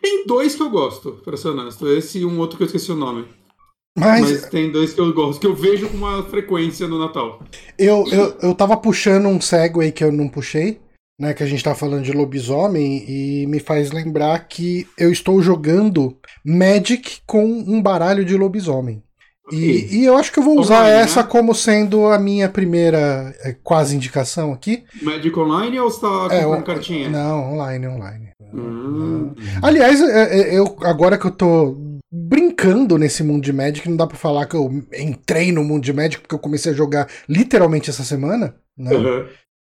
Tem 0.00 0.24
dois 0.28 0.54
que 0.54 0.62
eu 0.62 0.70
gosto, 0.70 1.10
pra 1.24 1.36
ser 1.36 1.48
honesto. 1.48 1.88
Esse 1.88 2.20
e 2.20 2.24
um 2.24 2.38
outro 2.38 2.56
que 2.56 2.62
eu 2.62 2.66
esqueci 2.66 2.92
o 2.92 2.94
nome. 2.94 3.26
Mas... 3.98 4.30
Mas... 4.30 4.46
tem 4.46 4.70
dois 4.70 4.94
que 4.94 5.00
eu 5.00 5.12
gosto, 5.12 5.40
que 5.40 5.46
eu 5.48 5.56
vejo 5.56 5.88
com 5.88 5.96
uma 5.96 6.22
frequência 6.22 6.86
no 6.86 7.00
Natal. 7.00 7.42
Eu, 7.76 8.06
eu, 8.12 8.38
eu 8.40 8.54
tava 8.54 8.76
puxando 8.76 9.26
um 9.26 9.40
segue 9.40 9.90
que 9.90 10.04
eu 10.04 10.12
não 10.12 10.28
puxei, 10.28 10.78
né? 11.18 11.34
Que 11.34 11.42
a 11.42 11.46
gente 11.46 11.64
tá 11.64 11.74
falando 11.74 12.04
de 12.04 12.12
lobisomem, 12.12 13.04
e 13.10 13.44
me 13.48 13.58
faz 13.58 13.90
lembrar 13.90 14.38
que 14.46 14.86
eu 14.96 15.10
estou 15.10 15.42
jogando 15.42 16.16
Magic 16.46 17.22
com 17.26 17.44
um 17.44 17.82
baralho 17.82 18.24
de 18.24 18.36
lobisomem. 18.36 19.02
E, 19.52 20.00
e, 20.00 20.04
eu 20.04 20.16
acho 20.16 20.32
que 20.32 20.38
eu 20.38 20.42
vou 20.42 20.58
usar 20.58 20.82
online, 20.82 21.00
essa 21.02 21.22
né? 21.22 21.28
como 21.28 21.54
sendo 21.54 22.06
a 22.06 22.18
minha 22.18 22.48
primeira 22.48 23.34
é, 23.42 23.56
quase 23.62 23.96
indicação 23.96 24.52
aqui. 24.52 24.84
Magic 25.02 25.38
Online 25.38 25.80
ou 25.80 25.90
você 25.90 26.00
tá 26.00 26.28
é, 26.30 26.42
comprando 26.42 26.64
cartinha? 26.64 27.08
Não, 27.08 27.54
online, 27.54 27.86
online. 27.86 28.28
Hum. 28.52 29.34
Aliás, 29.62 30.00
eu, 30.00 30.76
agora 30.82 31.18
que 31.18 31.26
eu 31.26 31.30
tô 31.30 31.76
brincando 32.10 32.96
nesse 32.96 33.22
mundo 33.22 33.42
de 33.42 33.52
Magic, 33.52 33.88
não 33.88 33.96
dá 33.96 34.06
pra 34.06 34.16
falar 34.16 34.46
que 34.46 34.56
eu 34.56 34.70
entrei 34.98 35.52
no 35.52 35.62
mundo 35.62 35.82
de 35.82 35.92
Magic 35.92 36.20
porque 36.20 36.34
eu 36.34 36.38
comecei 36.38 36.72
a 36.72 36.74
jogar 36.74 37.08
literalmente 37.28 37.90
essa 37.90 38.02
semana. 38.02 38.54
Né? 38.76 38.94
Uhum. 38.94 39.26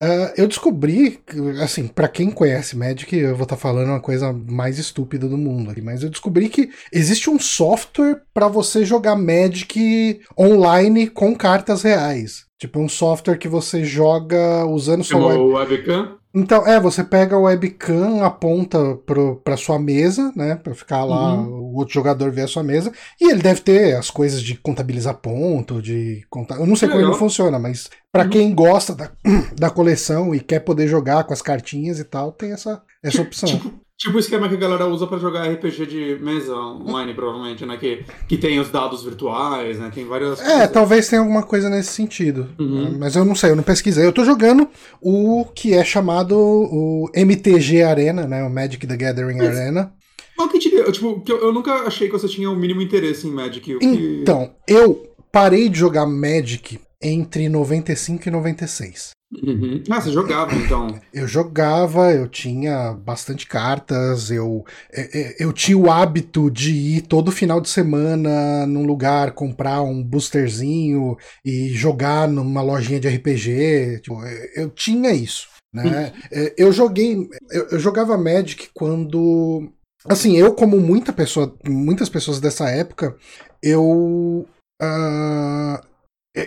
Uh, 0.02 0.28
eu 0.36 0.48
descobri, 0.48 1.20
assim, 1.62 1.86
para 1.86 2.08
quem 2.08 2.30
conhece 2.30 2.76
Magic, 2.76 3.16
eu 3.16 3.34
vou 3.34 3.44
estar 3.44 3.56
tá 3.56 3.60
falando 3.60 3.88
uma 3.88 4.00
coisa 4.00 4.32
mais 4.32 4.78
estúpida 4.78 5.28
do 5.28 5.38
mundo 5.38 5.70
aqui, 5.70 5.80
mas 5.80 6.02
eu 6.02 6.10
descobri 6.10 6.48
que 6.48 6.70
existe 6.92 7.30
um 7.30 7.38
software 7.38 8.20
para 8.34 8.48
você 8.48 8.84
jogar 8.84 9.16
Magic 9.16 10.20
online 10.38 11.08
com 11.08 11.34
cartas 11.34 11.82
reais. 11.82 12.44
Tipo, 12.58 12.80
um 12.80 12.88
software 12.88 13.38
que 13.38 13.48
você 13.48 13.84
joga 13.84 14.66
usando 14.66 15.04
sua 15.04 15.26
web... 15.26 15.70
webcam? 15.70 16.18
Então, 16.34 16.66
é, 16.66 16.80
você 16.80 17.04
pega 17.04 17.38
o 17.38 17.42
webcam, 17.42 18.24
aponta 18.24 18.96
pro, 19.06 19.36
pra 19.36 19.56
sua 19.56 19.78
mesa, 19.78 20.32
né? 20.34 20.56
Pra 20.56 20.74
ficar 20.74 21.04
lá, 21.04 21.34
uhum. 21.34 21.46
o 21.46 21.74
outro 21.76 21.94
jogador 21.94 22.32
ver 22.32 22.42
a 22.42 22.48
sua 22.48 22.64
mesa. 22.64 22.92
E 23.20 23.30
ele 23.30 23.40
deve 23.40 23.60
ter 23.60 23.96
as 23.96 24.10
coisas 24.10 24.42
de 24.42 24.56
contabilizar 24.56 25.14
ponto, 25.14 25.80
de 25.80 26.26
contar. 26.28 26.56
Eu 26.56 26.66
não 26.66 26.74
sei 26.74 26.88
como 26.88 27.00
ele 27.00 27.14
funciona, 27.14 27.56
mas 27.56 27.88
para 28.10 28.24
uhum. 28.24 28.30
quem 28.30 28.52
gosta 28.52 28.96
da, 28.96 29.12
da 29.56 29.70
coleção 29.70 30.34
e 30.34 30.40
quer 30.40 30.58
poder 30.60 30.88
jogar 30.88 31.22
com 31.22 31.32
as 31.32 31.40
cartinhas 31.40 32.00
e 32.00 32.04
tal, 32.04 32.32
tem 32.32 32.50
essa, 32.50 32.82
essa 33.00 33.22
opção. 33.22 33.48
Tipo, 33.48 33.83
Tipo 33.96 34.16
o 34.16 34.20
esquema 34.20 34.48
que 34.48 34.54
a 34.54 34.58
galera 34.58 34.86
usa 34.86 35.06
para 35.06 35.18
jogar 35.18 35.48
RPG 35.48 35.86
de 35.86 36.18
mesa 36.20 36.54
online, 36.54 37.14
provavelmente, 37.14 37.64
né? 37.64 37.76
Que, 37.76 38.04
que 38.28 38.36
tem 38.36 38.58
os 38.58 38.68
dados 38.68 39.04
virtuais, 39.04 39.78
né? 39.78 39.90
Tem 39.94 40.04
várias. 40.04 40.40
É, 40.40 40.44
coisas. 40.44 40.70
talvez 40.72 41.08
tenha 41.08 41.20
alguma 41.20 41.44
coisa 41.44 41.70
nesse 41.70 41.92
sentido. 41.92 42.48
Uhum. 42.58 42.96
Mas 42.98 43.14
eu 43.14 43.24
não 43.24 43.36
sei, 43.36 43.50
eu 43.50 43.56
não 43.56 43.62
pesquisei. 43.62 44.04
Eu 44.04 44.12
tô 44.12 44.24
jogando 44.24 44.68
o 45.00 45.44
que 45.54 45.74
é 45.74 45.84
chamado 45.84 46.36
o 46.36 47.08
MTG 47.14 47.84
Arena, 47.84 48.26
né? 48.26 48.42
O 48.42 48.50
Magic 48.50 48.84
the 48.84 48.96
Gathering 48.96 49.38
mas, 49.38 49.56
Arena. 49.56 49.92
Qual 50.36 50.48
que 50.48 50.58
te 50.58 50.70
deu? 50.70 50.90
Tipo, 50.90 51.22
eu, 51.28 51.38
eu 51.38 51.52
nunca 51.52 51.72
achei 51.86 52.08
que 52.08 52.12
você 52.12 52.26
tinha 52.26 52.50
o 52.50 52.56
mínimo 52.56 52.82
interesse 52.82 53.28
em 53.28 53.30
Magic. 53.30 53.60
Que... 53.60 53.86
Então, 54.20 54.50
eu 54.66 55.08
parei 55.30 55.68
de 55.68 55.78
jogar 55.78 56.04
Magic 56.04 56.80
entre 57.00 57.48
95 57.48 58.28
e 58.28 58.30
96. 58.32 59.10
Uhum. 59.42 59.82
Ah, 59.90 60.00
você 60.00 60.12
jogava 60.12 60.54
então? 60.54 60.86
Eu 61.12 61.26
jogava, 61.26 62.12
eu 62.12 62.28
tinha 62.28 62.92
bastante 62.92 63.46
cartas, 63.46 64.30
eu, 64.30 64.64
eu, 65.38 65.52
tinha 65.52 65.78
o 65.78 65.90
hábito 65.90 66.50
de 66.50 66.72
ir 66.72 67.02
todo 67.02 67.30
final 67.30 67.60
de 67.60 67.68
semana 67.68 68.66
num 68.66 68.84
lugar, 68.84 69.32
comprar 69.32 69.80
um 69.82 70.02
boosterzinho 70.02 71.16
e 71.44 71.68
jogar 71.68 72.28
numa 72.28 72.62
lojinha 72.62 72.98
de 72.98 73.08
RPG. 73.08 74.00
Tipo, 74.02 74.20
eu 74.56 74.70
tinha 74.70 75.12
isso. 75.12 75.48
Né? 75.72 76.12
Uhum. 76.32 76.50
Eu 76.56 76.72
joguei. 76.72 77.28
Eu, 77.50 77.68
eu 77.70 77.78
jogava 77.78 78.18
Magic 78.18 78.70
quando. 78.74 79.72
Assim, 80.06 80.36
eu, 80.36 80.52
como 80.54 80.78
muita 80.78 81.12
pessoa, 81.12 81.56
muitas 81.66 82.08
pessoas 82.08 82.40
dessa 82.40 82.68
época, 82.68 83.16
eu. 83.62 84.46
Uh, 84.82 85.93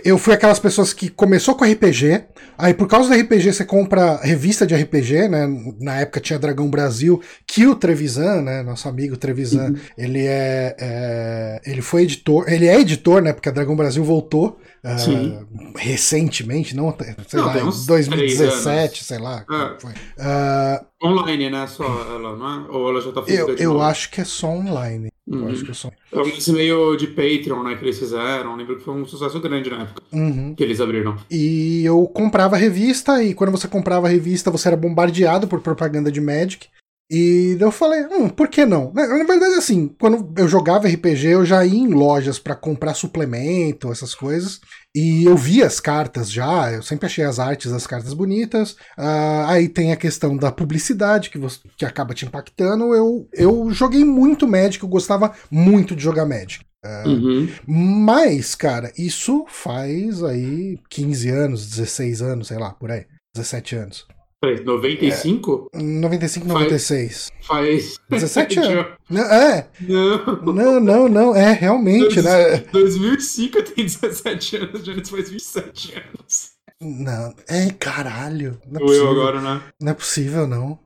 eu 0.04 0.18
fui 0.18 0.34
aquelas 0.34 0.60
pessoas 0.60 0.92
que 0.92 1.08
começou 1.08 1.56
com 1.56 1.64
RPG, 1.64 2.26
aí 2.58 2.74
por 2.74 2.90
causa 2.90 3.10
do 3.10 3.22
RPG 3.22 3.54
você 3.54 3.64
compra 3.64 4.18
revista 4.18 4.68
de 4.68 4.76
RPG, 4.76 5.30
né? 5.30 5.48
Na 5.80 6.02
época 6.02 6.20
tinha 6.20 6.38
Dragão 6.38 6.70
Brasil, 6.70 7.22
que 7.48 7.66
o 7.66 7.74
Trevisan, 7.74 8.42
né? 8.42 8.64
Nosso 8.64 8.90
amigo 8.90 9.16
Trevisan, 9.16 9.70
uhum. 9.70 9.76
ele 9.98 10.26
é, 10.26 10.76
é, 10.78 11.62
ele 11.66 11.82
foi 11.82 12.04
editor, 12.04 12.50
ele 12.50 12.68
é 12.68 12.78
editor, 12.78 13.22
né? 13.22 13.32
Porque 13.32 13.48
a 13.48 13.52
Dragão 13.52 13.78
Brasil 13.78 14.04
voltou 14.04 14.60
uh, 14.84 15.78
recentemente, 15.78 16.76
não, 16.76 16.94
sei 17.26 17.40
não, 17.40 17.46
lá, 17.46 17.58
em 17.58 17.86
2017, 17.86 19.06
sei 19.06 19.20
lá. 19.20 19.46
É. 19.50 19.80
Foi. 19.80 19.92
Uh, 19.92 21.08
online, 21.08 21.50
né? 21.50 21.66
Só 21.66 21.86
ela, 21.86 22.36
não 22.36 22.66
é? 22.66 22.70
Ou 22.72 22.90
ela 22.90 23.02
já 23.02 23.14
tá 23.14 23.24
Eu, 23.26 23.56
eu 23.56 23.82
acho 23.82 24.12
que 24.12 24.20
é 24.20 24.26
só 24.26 24.48
online. 24.50 25.10
Uhum. 25.28 25.42
Eu 25.42 25.50
acho 25.50 25.66
que 25.66 25.72
é. 25.72 25.92
É 26.14 26.22
um 26.22 26.54
meio 26.54 26.96
de 26.96 27.08
Patreon, 27.08 27.64
né, 27.64 27.76
que 27.76 27.84
eles 27.84 28.00
fizeram. 28.00 28.56
Lembro 28.56 28.78
que 28.78 28.84
foi 28.84 28.94
um 28.94 29.06
sucesso 29.06 29.40
grande 29.42 29.70
na 29.70 29.82
época 29.82 30.02
uhum. 30.14 30.56
que 30.56 30.64
eles 30.64 30.80
abriram. 30.80 31.18
E 31.30 31.84
eu 31.84 32.08
comprava 32.08 32.56
a 32.56 32.60
revista, 32.60 33.22
e 33.22 33.34
quando 33.34 33.52
você 33.52 33.68
comprava 33.68 34.08
a 34.08 34.10
revista, 34.10 34.50
você 34.50 34.70
era 34.70 34.78
bombardeado 34.78 35.48
por 35.48 35.60
propaganda 35.60 36.12
de 36.12 36.22
Magic. 36.22 36.68
E 37.10 37.56
eu 37.58 37.72
falei, 37.72 38.06
hum, 38.06 38.28
por 38.28 38.50
que 38.50 38.66
não? 38.66 38.92
Na, 38.94 39.06
verdade, 39.06 39.56
assim, 39.56 39.88
quando 40.00 40.34
eu 40.38 40.48
jogava 40.48 40.90
RPG, 40.90 41.28
eu 41.28 41.46
já 41.46 41.66
ia 41.66 41.78
em 41.80 41.88
lojas 41.88 42.38
para 42.38 42.54
comprar 42.54 42.94
suplemento, 42.94 43.92
essas 43.92 44.14
coisas. 44.14 44.60
E 44.94 45.24
eu 45.24 45.38
vi 45.38 45.64
as 45.64 45.80
cartas 45.80 46.30
já, 46.30 46.72
eu 46.72 46.84
sempre 46.84 47.06
achei 47.06 47.24
as 47.24 47.40
artes 47.40 47.72
das 47.72 47.88
cartas 47.88 48.14
bonitas. 48.14 48.72
Uh, 48.98 49.46
aí 49.48 49.70
tem 49.70 49.94
a 49.94 49.98
questão 49.98 50.36
da 50.36 50.52
publicidade 50.52 51.30
que, 51.30 51.38
você, 51.38 51.60
que 51.78 51.86
acaba 51.86 52.14
te 52.14 52.26
impactando. 52.26 52.94
Eu, 52.94 53.30
eu 53.32 53.72
joguei 53.72 54.04
muito 54.04 54.48
Magic, 54.48 54.84
eu 54.84 54.90
gostava 54.90 55.34
muito 55.50 55.96
de 55.96 56.04
jogar 56.04 56.26
Magic. 56.26 56.66
Uh, 56.86 57.10
uhum. 57.10 57.50
Mas, 57.66 58.54
cara, 58.54 58.92
isso 58.98 59.46
faz 59.48 60.22
aí 60.24 60.78
15 60.90 61.30
anos, 61.30 61.70
16 61.70 62.22
anos, 62.22 62.48
sei 62.50 62.58
lá, 62.58 62.72
por 62.74 62.92
aí. 62.92 63.06
17 63.34 63.76
anos. 63.76 64.17
95? 64.44 65.70
É, 65.74 65.82
95, 65.82 66.48
96. 66.48 67.32
Faz. 67.42 68.00
17 68.10 68.60
anos. 68.60 68.86
Não, 69.10 69.24
é. 69.24 69.68
Não. 69.82 70.54
Não, 70.54 70.80
não, 70.80 71.10
não. 71.10 71.36
É, 71.36 71.54
realmente, 71.54 72.22
Dois, 72.22 72.26
né? 72.26 72.58
2005 72.72 73.64
tem 73.64 73.86
17 73.86 74.56
anos, 74.58 74.86
Janice 74.86 75.12
faz 75.12 75.30
27 75.30 75.94
anos. 75.96 76.52
Não, 76.80 77.34
é 77.48 77.72
caralho. 77.72 78.62
Não 78.68 78.80
é 78.80 78.84
possível. 78.84 79.06
eu 79.06 79.12
agora, 79.12 79.42
né? 79.42 79.62
Não 79.82 79.92
é 79.92 79.96
possível, 79.96 80.48
não. 80.48 80.80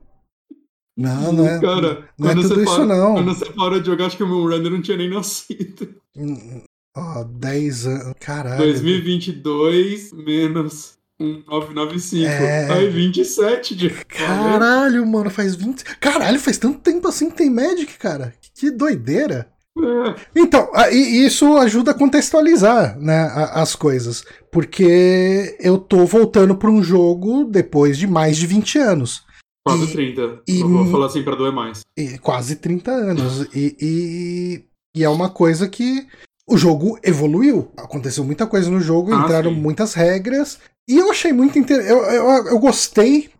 Não, 0.96 1.32
não 1.32 1.46
é. 1.46 1.60
Cara, 1.60 2.08
não 2.18 2.30
é 2.30 2.34
tudo 2.34 2.62
isso, 2.62 2.74
para, 2.74 2.86
não. 2.86 3.14
Quando 3.14 3.34
você 3.34 3.52
para 3.52 3.80
de 3.80 3.86
jogar, 3.86 4.06
acho 4.06 4.16
que 4.16 4.22
o 4.22 4.26
meu 4.26 4.42
Runner 4.42 4.70
não 4.70 4.80
tinha 4.82 4.96
nem 4.96 5.10
nascido. 5.10 5.94
Hum, 6.16 6.62
ó, 6.96 7.24
10 7.24 7.86
anos. 7.86 8.14
Caralho. 8.20 8.58
2022 8.58 10.12
menos 10.12 10.98
995. 11.22 12.26
É... 12.26 12.72
Aí 12.72 12.88
27 12.88 13.74
de. 13.74 13.90
Caralho, 13.90 15.06
mano, 15.06 15.30
faz 15.30 15.54
20. 15.54 15.84
Caralho, 15.98 16.40
faz 16.40 16.58
tanto 16.58 16.80
tempo 16.80 17.06
assim 17.08 17.30
que 17.30 17.36
tem 17.36 17.50
Magic, 17.50 17.98
cara. 17.98 18.34
Que 18.54 18.70
doideira. 18.70 19.48
É. 19.78 20.14
Então, 20.36 20.70
isso 20.90 21.56
ajuda 21.56 21.92
a 21.92 21.94
contextualizar 21.94 22.98
né, 22.98 23.30
as 23.52 23.74
coisas. 23.74 24.24
Porque 24.50 25.56
eu 25.58 25.78
tô 25.78 26.04
voltando 26.04 26.56
para 26.56 26.70
um 26.70 26.82
jogo 26.82 27.44
depois 27.44 27.96
de 27.96 28.06
mais 28.06 28.36
de 28.36 28.46
20 28.46 28.78
anos. 28.78 29.24
Quase 29.64 29.84
e, 29.84 29.92
30. 29.92 30.42
E, 30.46 30.62
vou 30.62 30.86
falar 30.86 31.06
assim 31.06 31.22
para 31.22 31.36
doer 31.36 31.52
mais. 31.52 31.80
E, 31.96 32.18
quase 32.18 32.56
30 32.56 32.90
anos. 32.90 33.48
E, 33.54 33.76
e, 33.80 34.64
e, 34.96 35.04
é 35.04 35.08
uma 35.08 35.30
coisa 35.30 35.68
que 35.68 36.06
o 36.48 36.58
jogo 36.58 36.98
evoluiu. 37.02 37.70
Aconteceu 37.76 38.24
muita 38.24 38.46
coisa 38.46 38.70
no 38.70 38.80
jogo, 38.80 39.14
ah, 39.14 39.22
entraram 39.22 39.54
sim. 39.54 39.60
muitas 39.60 39.94
regras, 39.94 40.58
e 40.88 40.98
eu 40.98 41.10
achei 41.10 41.32
muito 41.32 41.58
interessante. 41.58 41.90
Eu, 41.90 42.04
eu, 42.04 42.46
eu, 42.46 42.58
gostei. 42.58 43.30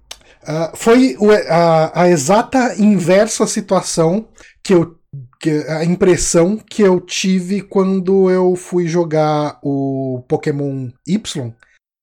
Uh, 0.42 0.76
foi 0.76 1.16
a, 1.48 2.02
a, 2.02 2.08
exata 2.08 2.74
inversa 2.78 3.46
situação 3.46 4.28
que 4.62 4.74
eu. 4.74 4.98
Que, 5.38 5.64
a 5.68 5.84
impressão 5.84 6.56
que 6.56 6.82
eu 6.82 7.00
tive 7.00 7.62
quando 7.62 8.30
eu 8.30 8.54
fui 8.54 8.86
jogar 8.86 9.58
o 9.62 10.24
Pokémon 10.28 10.88
Y. 11.06 11.52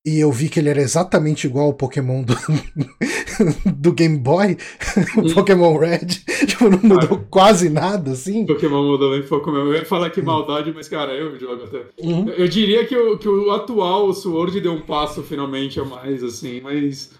e 0.09 0.19
eu 0.19 0.31
vi 0.31 0.49
que 0.49 0.59
ele 0.59 0.69
era 0.69 0.81
exatamente 0.81 1.45
igual 1.45 1.67
ao 1.67 1.73
Pokémon 1.73 2.23
do, 2.23 2.35
do 3.71 3.93
Game 3.93 4.17
Boy, 4.17 4.57
o 5.15 5.29
Pokémon 5.35 5.77
Red, 5.77 6.07
tipo, 6.47 6.67
não 6.67 6.79
mudou 6.81 7.19
ah, 7.21 7.27
quase 7.29 7.69
nada, 7.69 8.11
assim. 8.11 8.43
Pokémon 8.47 8.83
mudou 8.83 9.11
bem 9.11 9.21
pouco 9.21 9.51
mesmo. 9.51 9.67
Eu 9.67 9.75
ia 9.75 9.85
falar 9.85 10.09
que 10.09 10.19
maldade, 10.19 10.73
mas, 10.75 10.89
cara, 10.89 11.13
eu 11.13 11.37
jogo 11.39 11.63
até. 11.63 11.83
Uhum. 12.01 12.27
Eu 12.29 12.47
diria 12.47 12.87
que 12.87 12.97
o, 12.97 13.19
que 13.19 13.29
o 13.29 13.51
atual 13.51 14.11
Sword 14.13 14.59
deu 14.59 14.73
um 14.73 14.81
passo 14.81 15.21
finalmente 15.21 15.79
a 15.79 15.85
mais, 15.85 16.23
assim, 16.23 16.59
mas. 16.61 17.11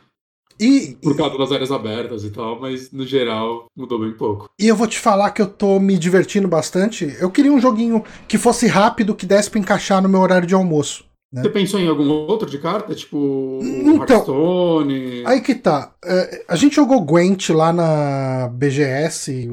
E, 0.59 0.97
por 1.01 1.15
causa 1.15 1.37
das 1.37 1.51
áreas 1.53 1.71
abertas 1.71 2.25
e 2.25 2.31
tal, 2.31 2.59
mas 2.59 2.91
no 2.91 3.05
geral 3.05 3.67
mudou 3.77 3.99
bem 3.99 4.11
pouco. 4.11 4.49
E 4.59 4.67
eu 4.67 4.75
vou 4.75 4.87
te 4.87 4.99
falar 4.99 5.31
que 5.31 5.41
eu 5.41 5.47
tô 5.47 5.79
me 5.79 5.97
divertindo 5.97 6.47
bastante. 6.49 7.15
Eu 7.21 7.29
queria 7.29 7.51
um 7.51 7.61
joguinho 7.61 8.03
que 8.27 8.37
fosse 8.37 8.67
rápido, 8.67 9.15
que 9.15 9.25
desse 9.25 9.49
pra 9.49 9.59
encaixar 9.59 10.01
no 10.01 10.09
meu 10.09 10.19
horário 10.19 10.47
de 10.47 10.55
almoço. 10.55 11.08
Né? 11.31 11.43
Você 11.43 11.49
pensou 11.49 11.79
em 11.79 11.87
algum 11.87 12.09
outro 12.09 12.49
de 12.49 12.57
carta? 12.57 12.95
Tipo 12.95 13.59
então, 13.61 13.97
Hearthstone? 13.97 15.23
Aí 15.25 15.41
que 15.41 15.53
tá. 15.53 15.93
É, 16.03 16.45
a 16.47 16.55
gente 16.55 16.75
jogou 16.75 17.01
Gwent 17.01 17.49
lá 17.49 17.71
na 17.71 18.47
BGS 18.47 19.47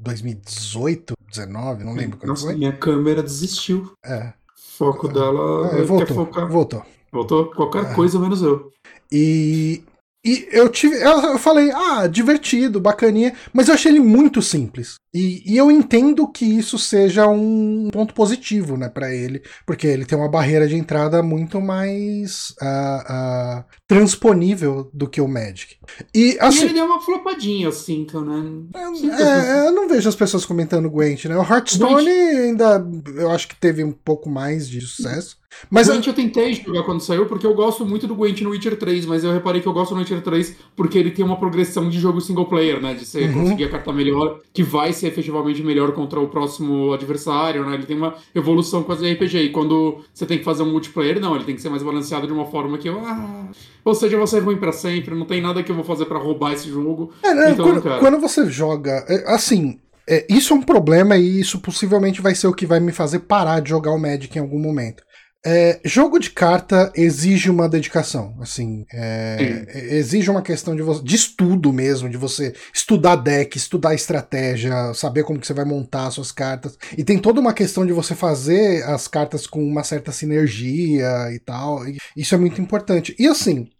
2018, 0.00 1.14
19, 1.30 1.84
não 1.84 1.94
lembro 1.94 2.16
quando 2.16 2.30
Nossa, 2.30 2.46
foi. 2.46 2.56
minha 2.56 2.72
câmera 2.72 3.22
desistiu. 3.22 3.92
É. 4.04 4.32
Foco 4.78 5.08
dela 5.08 5.68
é, 5.76 5.82
voltou. 5.82 6.28
Voltou. 6.48 6.82
Voltou? 7.12 7.46
Qualquer 7.46 7.84
é. 7.90 7.94
coisa 7.94 8.18
menos 8.18 8.40
eu. 8.40 8.70
E 9.12 9.82
e 10.24 10.48
eu 10.50 10.68
tive. 10.68 10.96
Eu 11.00 11.38
falei, 11.38 11.70
ah, 11.70 12.06
divertido, 12.06 12.80
bacaninha, 12.80 13.32
mas 13.52 13.68
eu 13.68 13.74
achei 13.74 13.92
ele 13.92 14.00
muito 14.00 14.42
simples. 14.42 14.96
E, 15.14 15.42
e 15.46 15.56
eu 15.56 15.70
entendo 15.70 16.30
que 16.30 16.44
isso 16.44 16.78
seja 16.78 17.26
um 17.26 17.88
ponto 17.90 18.12
positivo, 18.12 18.76
né, 18.76 18.88
para 18.88 19.14
ele, 19.14 19.42
porque 19.64 19.86
ele 19.86 20.04
tem 20.04 20.18
uma 20.18 20.28
barreira 20.28 20.68
de 20.68 20.76
entrada 20.76 21.22
muito 21.22 21.60
mais 21.60 22.50
uh, 22.60 23.60
uh, 23.60 23.64
transponível 23.86 24.90
do 24.92 25.08
que 25.08 25.20
o 25.20 25.28
Magic. 25.28 25.76
E, 26.14 26.36
assim, 26.40 26.60
e 26.60 26.64
ele 26.64 26.74
deu 26.74 26.84
uma 26.84 27.00
flopadinha, 27.00 27.68
assim, 27.68 28.02
então, 28.02 28.22
né? 28.22 28.66
É, 28.74 29.64
é, 29.64 29.68
eu 29.68 29.72
não 29.72 29.88
vejo 29.88 30.08
as 30.08 30.16
pessoas 30.16 30.44
comentando 30.44 30.90
Gwent, 30.90 31.24
né? 31.24 31.36
O 31.38 31.42
Hearthstone 31.42 32.04
Gwent. 32.04 32.08
ainda, 32.08 32.86
eu 33.16 33.30
acho 33.30 33.48
que 33.48 33.56
teve 33.56 33.82
um 33.82 33.92
pouco 33.92 34.28
mais 34.28 34.68
de 34.68 34.80
sucesso. 34.80 35.38
Mas 35.70 35.88
Gwent 35.88 36.06
eu 36.06 36.12
tentei 36.12 36.54
jogar 36.54 36.82
quando 36.82 37.00
saiu, 37.00 37.26
porque 37.26 37.46
eu 37.46 37.54
gosto 37.54 37.84
muito 37.84 38.06
do 38.06 38.14
Gwent 38.14 38.40
no 38.40 38.50
Witcher 38.50 38.76
3, 38.76 39.06
mas 39.06 39.24
eu 39.24 39.32
reparei 39.32 39.60
que 39.60 39.66
eu 39.66 39.72
gosto 39.72 39.94
do 39.94 40.00
Witcher 40.00 40.22
3 40.22 40.56
porque 40.76 40.98
ele 40.98 41.10
tem 41.10 41.24
uma 41.24 41.36
progressão 41.36 41.88
de 41.88 41.98
jogo 41.98 42.20
single 42.20 42.46
player, 42.46 42.80
né? 42.80 42.94
De 42.94 43.04
você 43.04 43.22
uhum. 43.22 43.42
conseguir 43.42 43.64
a 43.64 43.70
carta 43.70 43.92
melhor, 43.92 44.40
que 44.52 44.62
vai 44.62 44.92
ser 44.92 45.08
efetivamente 45.08 45.62
melhor 45.62 45.92
contra 45.92 46.20
o 46.20 46.28
próximo 46.28 46.92
adversário, 46.92 47.64
né? 47.64 47.74
Ele 47.74 47.86
tem 47.86 47.96
uma 47.96 48.14
evolução 48.34 48.82
com 48.82 48.92
as 48.92 49.00
RPG. 49.00 49.38
E 49.38 49.50
quando 49.50 49.98
você 50.12 50.26
tem 50.26 50.38
que 50.38 50.44
fazer 50.44 50.62
um 50.62 50.70
multiplayer, 50.70 51.20
não, 51.20 51.34
ele 51.34 51.44
tem 51.44 51.54
que 51.54 51.62
ser 51.62 51.68
mais 51.68 51.82
balanceado 51.82 52.26
de 52.26 52.32
uma 52.32 52.46
forma 52.46 52.78
que 52.78 52.88
eu. 52.88 52.98
Ah, 53.00 53.48
ou 53.84 53.94
seja, 53.94 54.16
você 54.16 54.38
é 54.38 54.40
ruim 54.40 54.56
para 54.56 54.72
sempre, 54.72 55.14
não 55.14 55.26
tem 55.26 55.40
nada 55.40 55.62
que 55.62 55.70
eu 55.70 55.76
vou 55.76 55.84
fazer 55.84 56.04
para 56.06 56.18
roubar 56.18 56.52
esse 56.52 56.68
jogo. 56.68 57.12
É, 57.22 57.34
né? 57.34 57.50
então, 57.52 57.66
quando, 57.66 58.00
quando 58.00 58.20
você 58.20 58.48
joga. 58.50 59.04
É, 59.08 59.32
assim, 59.32 59.78
é, 60.08 60.26
isso 60.28 60.54
é 60.54 60.56
um 60.56 60.62
problema 60.62 61.18
e 61.18 61.40
isso 61.40 61.60
possivelmente 61.60 62.22
vai 62.22 62.34
ser 62.34 62.46
o 62.46 62.54
que 62.54 62.64
vai 62.64 62.80
me 62.80 62.92
fazer 62.92 63.20
parar 63.20 63.60
de 63.60 63.68
jogar 63.68 63.92
o 63.92 63.98
Magic 63.98 64.36
em 64.36 64.40
algum 64.40 64.58
momento. 64.58 65.02
É, 65.46 65.80
jogo 65.84 66.18
de 66.18 66.30
carta 66.30 66.92
exige 66.96 67.48
uma 67.48 67.68
dedicação, 67.68 68.36
assim, 68.40 68.84
é, 68.92 69.94
exige 69.94 70.28
uma 70.28 70.42
questão 70.42 70.74
de, 70.74 70.82
de, 71.04 71.14
estudo 71.14 71.72
mesmo, 71.72 72.10
de 72.10 72.16
você 72.16 72.52
estudar 72.74 73.14
deck, 73.14 73.56
estudar 73.56 73.94
estratégia, 73.94 74.92
saber 74.94 75.22
como 75.22 75.38
que 75.38 75.46
você 75.46 75.54
vai 75.54 75.64
montar 75.64 76.10
suas 76.10 76.32
cartas, 76.32 76.76
e 76.96 77.04
tem 77.04 77.20
toda 77.20 77.40
uma 77.40 77.54
questão 77.54 77.86
de 77.86 77.92
você 77.92 78.16
fazer 78.16 78.82
as 78.82 79.06
cartas 79.06 79.46
com 79.46 79.64
uma 79.64 79.84
certa 79.84 80.10
sinergia 80.10 81.32
e 81.32 81.38
tal, 81.38 81.86
e 81.86 81.96
isso 82.16 82.34
é 82.34 82.38
muito 82.38 82.60
importante. 82.60 83.14
E 83.16 83.28
assim, 83.28 83.70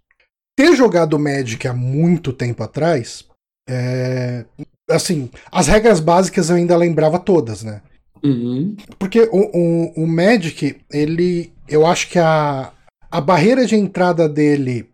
ter 0.57 0.77
jogado 0.77 1.19
Magic 1.19 1.67
há 1.67 1.75
muito 1.75 2.33
tempo 2.33 2.63
atrás, 2.63 3.25
é, 3.69 4.45
assim, 4.89 5.29
as 5.51 5.67
regras 5.67 5.99
básicas 5.99 6.51
eu 6.51 6.57
ainda 6.57 6.77
lembrava 6.77 7.19
todas, 7.19 7.65
né? 7.65 7.83
Uhum. 8.23 8.77
Porque 8.99 9.29
o, 9.33 9.51
o, 9.55 10.05
o 10.05 10.07
Magic, 10.07 10.77
ele. 10.93 11.53
Eu 11.69 11.87
acho 11.87 12.09
que 12.09 12.19
a, 12.19 12.73
a 13.11 13.21
barreira 13.21 13.67
de 13.67 13.77
entrada 13.77 14.29
dele 14.29 14.89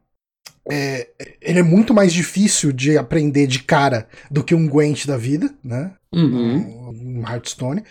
é, 0.70 1.08
ele 1.42 1.58
é 1.58 1.62
muito 1.62 1.92
mais 1.92 2.12
difícil 2.12 2.72
de 2.72 2.96
aprender 2.96 3.46
de 3.46 3.62
cara 3.62 4.08
do 4.30 4.42
que 4.42 4.54
um 4.54 4.68
Gwent 4.68 5.06
da 5.06 5.16
vida, 5.16 5.52
né? 5.62 5.92
Uhum. 6.12 7.20
Um 7.20 7.22
Hearthstone. 7.28 7.82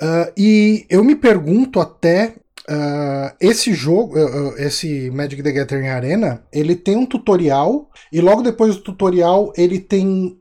Uh, 0.00 0.32
e 0.36 0.86
eu 0.88 1.02
me 1.04 1.16
pergunto 1.16 1.80
até. 1.80 2.34
Uh, 2.68 3.34
esse 3.40 3.72
jogo, 3.72 4.16
uh, 4.16 4.56
esse 4.58 5.10
Magic 5.10 5.42
the 5.42 5.50
Gathering 5.50 5.88
Arena, 5.88 6.44
ele 6.52 6.76
tem 6.76 6.94
um 6.94 7.06
tutorial 7.06 7.90
e 8.12 8.20
logo 8.20 8.42
depois 8.42 8.76
do 8.76 8.82
tutorial 8.82 9.52
ele 9.56 9.80
tem 9.80 10.38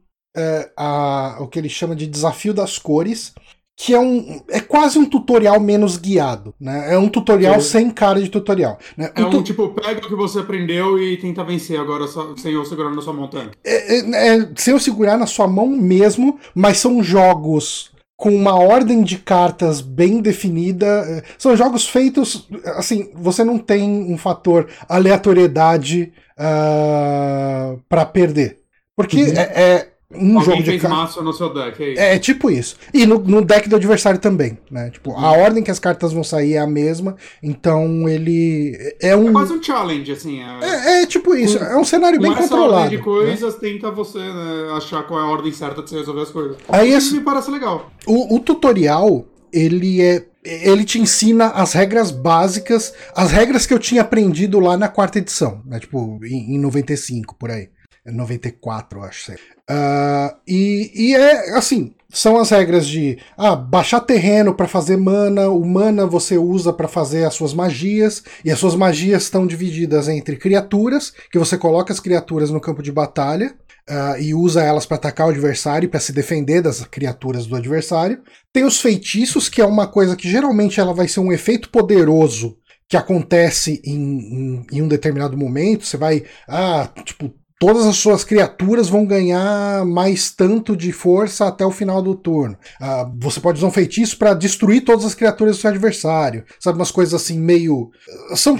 a, 0.77 1.37
o 1.39 1.47
que 1.47 1.57
ele 1.57 1.69
chama 1.69 1.95
de 1.95 2.05
desafio 2.05 2.53
das 2.53 2.77
cores, 2.77 3.33
que 3.81 3.93
é 3.93 3.99
um 3.99 4.41
é 4.49 4.59
quase 4.59 4.99
um 4.99 5.05
tutorial 5.05 5.57
menos 5.57 5.95
guiado, 5.95 6.53
né? 6.59 6.93
É 6.93 6.97
um 6.97 7.07
tutorial 7.07 7.55
é. 7.55 7.59
sem 7.61 7.89
cara 7.89 8.21
de 8.21 8.27
tutorial. 8.27 8.77
Né? 8.97 9.09
É 9.15 9.25
um 9.25 9.41
tipo, 9.41 9.69
pega 9.69 10.05
o 10.05 10.09
que 10.09 10.15
você 10.15 10.39
aprendeu 10.39 11.01
e 11.01 11.15
tenta 11.15 11.45
vencer 11.45 11.79
agora 11.79 12.05
só, 12.05 12.35
sem 12.35 12.51
eu 12.51 12.65
segurar 12.65 12.93
na 12.93 13.01
sua 13.01 13.13
mão 13.13 13.29
tanto. 13.29 13.57
É, 13.63 13.95
é, 13.95 14.35
é, 14.35 14.49
sem 14.57 14.73
eu 14.73 14.79
segurar 14.81 15.17
na 15.17 15.25
sua 15.25 15.47
mão 15.47 15.65
mesmo, 15.65 16.37
mas 16.53 16.77
são 16.77 17.01
jogos 17.01 17.91
com 18.17 18.35
uma 18.35 18.53
ordem 18.53 19.01
de 19.01 19.17
cartas 19.17 19.79
bem 19.79 20.19
definida. 20.19 20.85
É, 20.85 21.23
são 21.37 21.55
jogos 21.55 21.87
feitos, 21.87 22.49
assim, 22.75 23.09
você 23.15 23.45
não 23.45 23.57
tem 23.57 23.89
um 23.89 24.17
fator 24.17 24.67
aleatoriedade 24.89 26.11
uh, 26.37 26.41
ah, 26.41 27.75
para 27.87 28.05
perder. 28.05 28.57
Porque 28.93 29.23
uhum. 29.23 29.37
é, 29.37 29.41
é 29.41 29.87
um 30.11 30.39
Alguém 30.39 30.63
jogo 30.63 30.77
de 30.79 30.87
massa 30.87 31.21
no 31.21 31.31
seu 31.31 31.53
deck, 31.53 31.83
é 31.83 31.91
isso. 31.91 32.01
É, 32.01 32.17
tipo 32.17 32.49
isso. 32.49 32.75
E 32.91 33.05
no, 33.05 33.19
no, 33.19 33.45
deck 33.45 33.69
do 33.69 33.75
adversário 33.75 34.19
também, 34.19 34.57
né? 34.71 34.89
Tipo, 34.89 35.15
a 35.15 35.31
ordem 35.33 35.63
que 35.63 35.69
as 35.69 35.77
cartas 35.77 36.11
vão 36.11 36.23
sair 36.23 36.55
é 36.55 36.57
a 36.57 36.65
mesma, 36.65 37.15
então 37.43 38.09
ele 38.09 38.75
é 38.99 39.15
um... 39.15 39.29
É 39.29 39.31
quase 39.31 39.53
um 39.53 39.61
challenge, 39.61 40.11
assim. 40.11 40.41
É, 40.41 40.65
é, 40.65 41.03
é 41.03 41.05
tipo 41.05 41.35
isso, 41.35 41.59
com, 41.59 41.65
é 41.65 41.77
um 41.77 41.83
cenário 41.83 42.19
bem 42.19 42.33
controlado. 42.33 42.73
ordem 42.73 42.89
de 42.89 42.97
né? 42.97 43.03
coisas, 43.03 43.53
né? 43.53 43.59
tenta 43.59 43.91
você 43.91 44.17
né, 44.17 44.73
achar 44.75 45.03
qual 45.03 45.19
é 45.19 45.23
a 45.23 45.27
ordem 45.27 45.51
certa 45.51 45.83
de 45.83 45.91
você 45.91 45.97
resolver 45.99 46.21
as 46.21 46.31
coisas. 46.31 46.57
Aí 46.67 46.91
isso 46.91 47.15
me 47.15 47.21
parece 47.21 47.51
legal. 47.51 47.91
O, 48.07 48.35
o 48.35 48.39
tutorial, 48.39 49.25
ele 49.53 50.01
é 50.01 50.25
ele 50.43 50.85
te 50.85 50.97
ensina 50.97 51.47
as 51.47 51.73
regras 51.73 52.11
básicas, 52.11 52.93
as 53.13 53.29
regras 53.29 53.65
que 53.65 53.73
eu 53.73 53.77
tinha 53.77 54.01
aprendido 54.01 54.59
lá 54.59 54.77
na 54.77 54.87
quarta 54.87 55.19
edição, 55.19 55.61
né? 55.65 55.79
Tipo, 55.79 56.19
em, 56.23 56.55
em 56.55 56.57
95, 56.57 57.35
por 57.35 57.51
aí. 57.51 57.69
94, 58.11 59.03
acho. 59.03 59.31
Uh, 59.33 60.35
e, 60.47 60.91
e 60.95 61.15
é 61.15 61.55
assim, 61.55 61.93
são 62.11 62.37
as 62.37 62.49
regras 62.49 62.87
de 62.87 63.19
ah, 63.37 63.55
baixar 63.55 63.99
terreno 63.99 64.55
para 64.55 64.67
fazer 64.67 64.97
mana, 64.97 65.49
o 65.49 65.63
mana 65.63 66.07
você 66.07 66.37
usa 66.37 66.73
para 66.73 66.87
fazer 66.87 67.23
as 67.23 67.35
suas 67.35 67.53
magias, 67.53 68.23
e 68.43 68.51
as 68.51 68.57
suas 68.57 68.75
magias 68.75 69.23
estão 69.23 69.45
divididas 69.45 70.07
entre 70.09 70.35
criaturas, 70.35 71.13
que 71.31 71.37
você 71.37 71.57
coloca 71.57 71.93
as 71.93 71.99
criaturas 71.99 72.49
no 72.49 72.61
campo 72.61 72.81
de 72.81 72.91
batalha, 72.91 73.55
Uh, 73.89 74.21
e 74.21 74.35
usa 74.35 74.61
elas 74.61 74.85
para 74.85 74.97
atacar 74.97 75.25
o 75.25 75.31
adversário, 75.31 75.89
para 75.89 75.99
se 75.99 76.13
defender 76.13 76.61
das 76.61 76.79
criaturas 76.83 77.47
do 77.47 77.55
adversário. 77.55 78.21
Tem 78.53 78.63
os 78.63 78.79
feitiços, 78.79 79.49
que 79.49 79.59
é 79.59 79.65
uma 79.65 79.87
coisa 79.87 80.15
que 80.15 80.29
geralmente 80.29 80.79
ela 80.79 80.93
vai 80.93 81.07
ser 81.07 81.21
um 81.21 81.31
efeito 81.31 81.71
poderoso 81.71 82.55
que 82.87 82.95
acontece 82.95 83.81
em, 83.83 83.95
em, 83.95 84.67
em 84.73 84.81
um 84.83 84.87
determinado 84.87 85.35
momento. 85.35 85.87
Você 85.87 85.97
vai, 85.97 86.23
ah, 86.47 86.87
tipo, 87.03 87.33
todas 87.59 87.85
as 87.85 87.97
suas 87.97 88.23
criaturas 88.23 88.87
vão 88.87 89.05
ganhar 89.05 89.85
mais 89.85 90.31
tanto 90.31 90.77
de 90.77 90.93
força 90.93 91.45
até 91.45 91.65
o 91.65 91.71
final 91.71 92.01
do 92.01 92.15
turno. 92.15 92.57
Uh, 92.79 93.11
você 93.19 93.41
pode 93.41 93.57
usar 93.57 93.67
um 93.67 93.71
feitiço 93.71 94.17
para 94.17 94.33
destruir 94.33 94.85
todas 94.85 95.03
as 95.03 95.13
criaturas 95.13 95.57
do 95.57 95.59
seu 95.59 95.69
adversário. 95.69 96.45
Sabe, 96.57 96.79
umas 96.79 96.89
coisas 96.89 97.13
assim 97.13 97.37
meio. 97.37 97.91
São, 98.33 98.57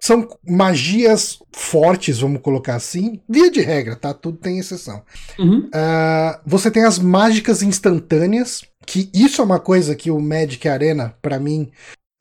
são 0.00 0.28
magias 0.46 1.38
fortes, 1.52 2.18
vamos 2.18 2.42
colocar 2.42 2.74
assim. 2.74 3.20
Via 3.28 3.48
de 3.48 3.60
regra, 3.60 3.94
tá? 3.94 4.12
Tudo 4.12 4.38
tem 4.38 4.58
exceção. 4.58 5.02
Uhum. 5.38 5.68
Uh, 5.68 6.40
você 6.44 6.68
tem 6.68 6.84
as 6.84 6.98
mágicas 6.98 7.62
instantâneas, 7.62 8.64
que 8.84 9.08
isso 9.14 9.40
é 9.40 9.44
uma 9.44 9.60
coisa 9.60 9.94
que 9.94 10.10
o 10.10 10.20
Magic 10.20 10.68
Arena, 10.68 11.14
para 11.22 11.38
mim. 11.38 11.70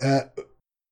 Uh, 0.01 0.44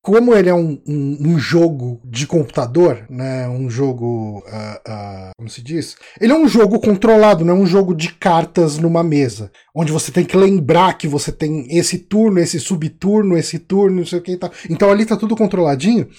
como 0.04 0.36
ele 0.36 0.50
é 0.50 0.54
um, 0.54 0.78
um, 0.86 1.18
um, 1.30 1.40
jogo 1.40 2.02
de 2.04 2.28
computador, 2.28 3.06
né, 3.10 3.48
um 3.48 3.70
jogo, 3.70 4.40
uh, 4.40 4.92
uh, 4.92 5.32
como 5.38 5.50
se 5.50 5.62
diz? 5.62 5.96
Ele 6.20 6.34
é 6.34 6.36
um 6.36 6.46
jogo 6.46 6.78
controlado, 6.82 7.46
não 7.46 7.56
é 7.56 7.58
um 7.58 7.66
jogo 7.66 7.96
de 7.96 8.14
cartas 8.14 8.78
numa 8.78 9.02
mesa, 9.02 9.50
onde 9.74 9.94
você 9.94 10.12
tem 10.12 10.26
que 10.26 10.36
lembrar 10.36 10.98
que 10.98 11.08
você 11.08 11.32
tem 11.32 11.66
esse 11.70 12.00
turno, 12.00 12.40
esse 12.40 12.60
subturno, 12.60 13.38
esse 13.38 13.58
turno, 13.58 14.00
não 14.00 14.06
sei 14.06 14.20
o 14.20 14.22
que 14.22 14.34
e 14.34 14.38
tal. 14.38 14.52
Então 14.70 14.92
ali 14.92 15.06
tá 15.06 15.16
tudo 15.16 15.38
controladinho. 15.38 16.10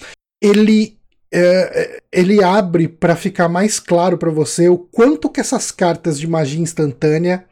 Ele 0.41 0.97
é, 1.31 2.01
ele 2.11 2.43
abre 2.43 2.87
para 2.87 3.15
ficar 3.15 3.47
mais 3.47 3.79
claro 3.79 4.17
para 4.17 4.31
você 4.31 4.67
o 4.67 4.79
quanto 4.79 5.29
que 5.29 5.39
essas 5.39 5.69
cartas 5.69 6.19
de 6.19 6.27
magia 6.27 6.61
instantânea 6.61 7.45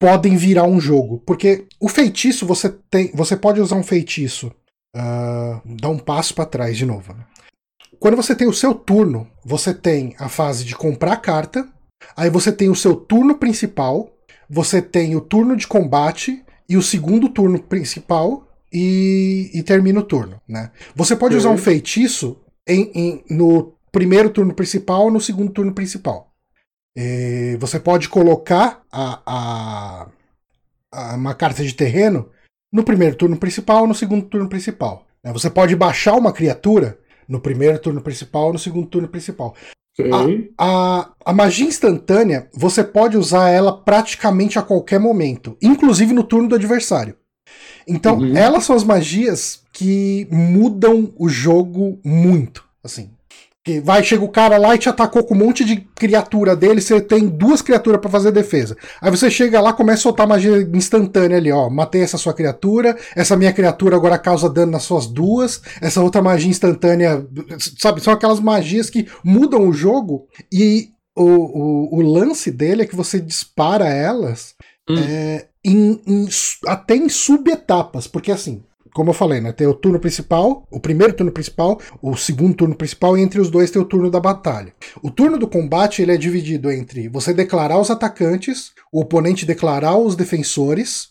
podem 0.00 0.36
virar 0.36 0.64
um 0.64 0.80
jogo, 0.80 1.22
porque 1.24 1.66
o 1.80 1.88
feitiço 1.88 2.46
você 2.46 2.68
tem, 2.90 3.12
você 3.14 3.36
pode 3.36 3.60
usar 3.60 3.76
um 3.76 3.82
feitiço 3.82 4.52
uh, 4.96 5.60
dá 5.64 5.88
um 5.88 5.98
passo 5.98 6.34
para 6.34 6.46
trás 6.46 6.76
de 6.76 6.86
novo. 6.86 7.12
Né? 7.14 7.24
quando 7.98 8.16
você 8.16 8.34
tem 8.34 8.46
o 8.46 8.52
seu 8.52 8.74
turno, 8.74 9.28
você 9.44 9.74
tem 9.74 10.14
a 10.18 10.28
fase 10.28 10.64
de 10.64 10.74
comprar 10.74 11.16
carta, 11.16 11.68
aí 12.16 12.30
você 12.30 12.52
tem 12.52 12.68
o 12.68 12.74
seu 12.74 12.94
turno 12.94 13.36
principal, 13.36 14.10
você 14.48 14.80
tem 14.80 15.16
o 15.16 15.20
turno 15.20 15.56
de 15.56 15.66
combate 15.66 16.44
e 16.68 16.76
o 16.76 16.82
segundo 16.82 17.28
turno 17.28 17.60
principal 17.60 18.46
e, 18.72 19.50
e 19.52 19.62
termina 19.62 20.00
o 20.00 20.04
turno, 20.04 20.40
né? 20.48 20.70
Você 20.94 21.16
pode 21.16 21.34
usar 21.34 21.50
um 21.50 21.58
feitiço 21.58 22.40
em, 22.66 22.90
em, 22.94 23.24
no 23.30 23.74
primeiro 23.90 24.30
turno 24.30 24.54
principal 24.54 25.10
no 25.10 25.20
segundo 25.20 25.52
turno 25.52 25.72
principal. 25.72 26.32
E 26.96 27.56
você 27.60 27.80
pode 27.80 28.08
colocar 28.08 28.82
a, 28.92 29.22
a, 29.26 30.08
a, 30.92 31.14
uma 31.14 31.34
carta 31.34 31.64
de 31.64 31.74
terreno 31.74 32.30
no 32.72 32.82
primeiro 32.82 33.16
turno 33.16 33.36
principal 33.36 33.86
no 33.86 33.94
segundo 33.94 34.26
turno 34.26 34.48
principal. 34.48 35.06
Né? 35.22 35.32
Você 35.32 35.48
pode 35.50 35.74
baixar 35.76 36.14
uma 36.16 36.32
criatura 36.32 36.98
no 37.28 37.40
primeiro 37.40 37.78
turno 37.78 38.00
principal 38.00 38.52
no 38.52 38.58
segundo 38.58 38.86
turno 38.86 39.08
principal. 39.08 39.54
A, 40.58 41.00
a, 41.00 41.10
a 41.26 41.32
magia 41.32 41.66
instantânea, 41.66 42.48
você 42.54 42.84
pode 42.84 43.16
usar 43.16 43.50
ela 43.50 43.72
praticamente 43.76 44.56
a 44.58 44.62
qualquer 44.62 45.00
momento, 45.00 45.56
inclusive 45.60 46.12
no 46.14 46.22
turno 46.22 46.48
do 46.48 46.54
adversário. 46.54 47.16
Então, 47.86 48.18
Uhum. 48.18 48.36
elas 48.36 48.64
são 48.64 48.76
as 48.76 48.84
magias 48.84 49.62
que 49.72 50.28
mudam 50.30 51.12
o 51.18 51.28
jogo 51.28 51.98
muito, 52.04 52.64
assim. 52.84 53.10
Que 53.68 53.80
vai, 53.80 54.02
chega 54.02 54.24
o 54.24 54.30
cara 54.30 54.56
lá 54.56 54.74
e 54.74 54.78
te 54.78 54.88
atacou 54.88 55.22
com 55.24 55.34
um 55.34 55.38
monte 55.44 55.62
de 55.62 55.76
criatura 55.94 56.56
dele, 56.56 56.80
você 56.80 57.02
tem 57.02 57.28
duas 57.28 57.60
criaturas 57.60 58.00
pra 58.00 58.08
fazer 58.08 58.30
defesa. 58.32 58.74
Aí 58.98 59.10
você 59.10 59.30
chega 59.30 59.60
lá, 59.60 59.74
começa 59.74 59.98
a 59.98 60.02
soltar 60.04 60.26
magia 60.26 60.66
instantânea 60.72 61.36
ali, 61.36 61.52
ó. 61.52 61.68
Matei 61.68 62.00
essa 62.00 62.16
sua 62.16 62.32
criatura, 62.32 62.96
essa 63.14 63.36
minha 63.36 63.52
criatura 63.52 63.94
agora 63.96 64.16
causa 64.16 64.48
dano 64.48 64.72
nas 64.72 64.84
suas 64.84 65.06
duas, 65.06 65.60
essa 65.82 66.00
outra 66.02 66.22
magia 66.22 66.48
instantânea, 66.50 67.26
sabe? 67.78 68.00
São 68.02 68.14
aquelas 68.14 68.40
magias 68.40 68.88
que 68.88 69.06
mudam 69.22 69.68
o 69.68 69.72
jogo 69.74 70.26
e 70.50 70.88
o, 71.14 71.24
o, 71.24 71.98
o 71.98 72.00
lance 72.00 72.50
dele 72.50 72.82
é 72.84 72.86
que 72.86 72.96
você 72.96 73.20
dispara 73.20 73.86
elas 73.86 74.54
Hum. 74.90 74.94
é, 74.96 75.46
em- 75.62 76.00
em 76.06 76.26
até 76.66 76.96
em 76.96 77.10
subetapas, 77.10 78.06
porque 78.06 78.32
assim, 78.32 78.62
como 78.98 79.10
eu 79.10 79.14
falei, 79.14 79.40
né, 79.40 79.52
tem 79.52 79.64
o 79.64 79.72
turno 79.72 80.00
principal, 80.00 80.66
o 80.72 80.80
primeiro 80.80 81.12
turno 81.12 81.30
principal, 81.30 81.80
o 82.02 82.16
segundo 82.16 82.56
turno 82.56 82.74
principal 82.74 83.16
e 83.16 83.22
entre 83.22 83.40
os 83.40 83.48
dois 83.48 83.70
tem 83.70 83.80
o 83.80 83.84
turno 83.84 84.10
da 84.10 84.18
batalha. 84.18 84.74
O 85.00 85.08
turno 85.08 85.38
do 85.38 85.46
combate 85.46 86.02
ele 86.02 86.10
é 86.10 86.16
dividido 86.16 86.68
entre 86.68 87.08
você 87.08 87.32
declarar 87.32 87.78
os 87.78 87.92
atacantes, 87.92 88.72
o 88.92 89.00
oponente 89.00 89.46
declarar 89.46 89.96
os 89.96 90.16
defensores, 90.16 91.10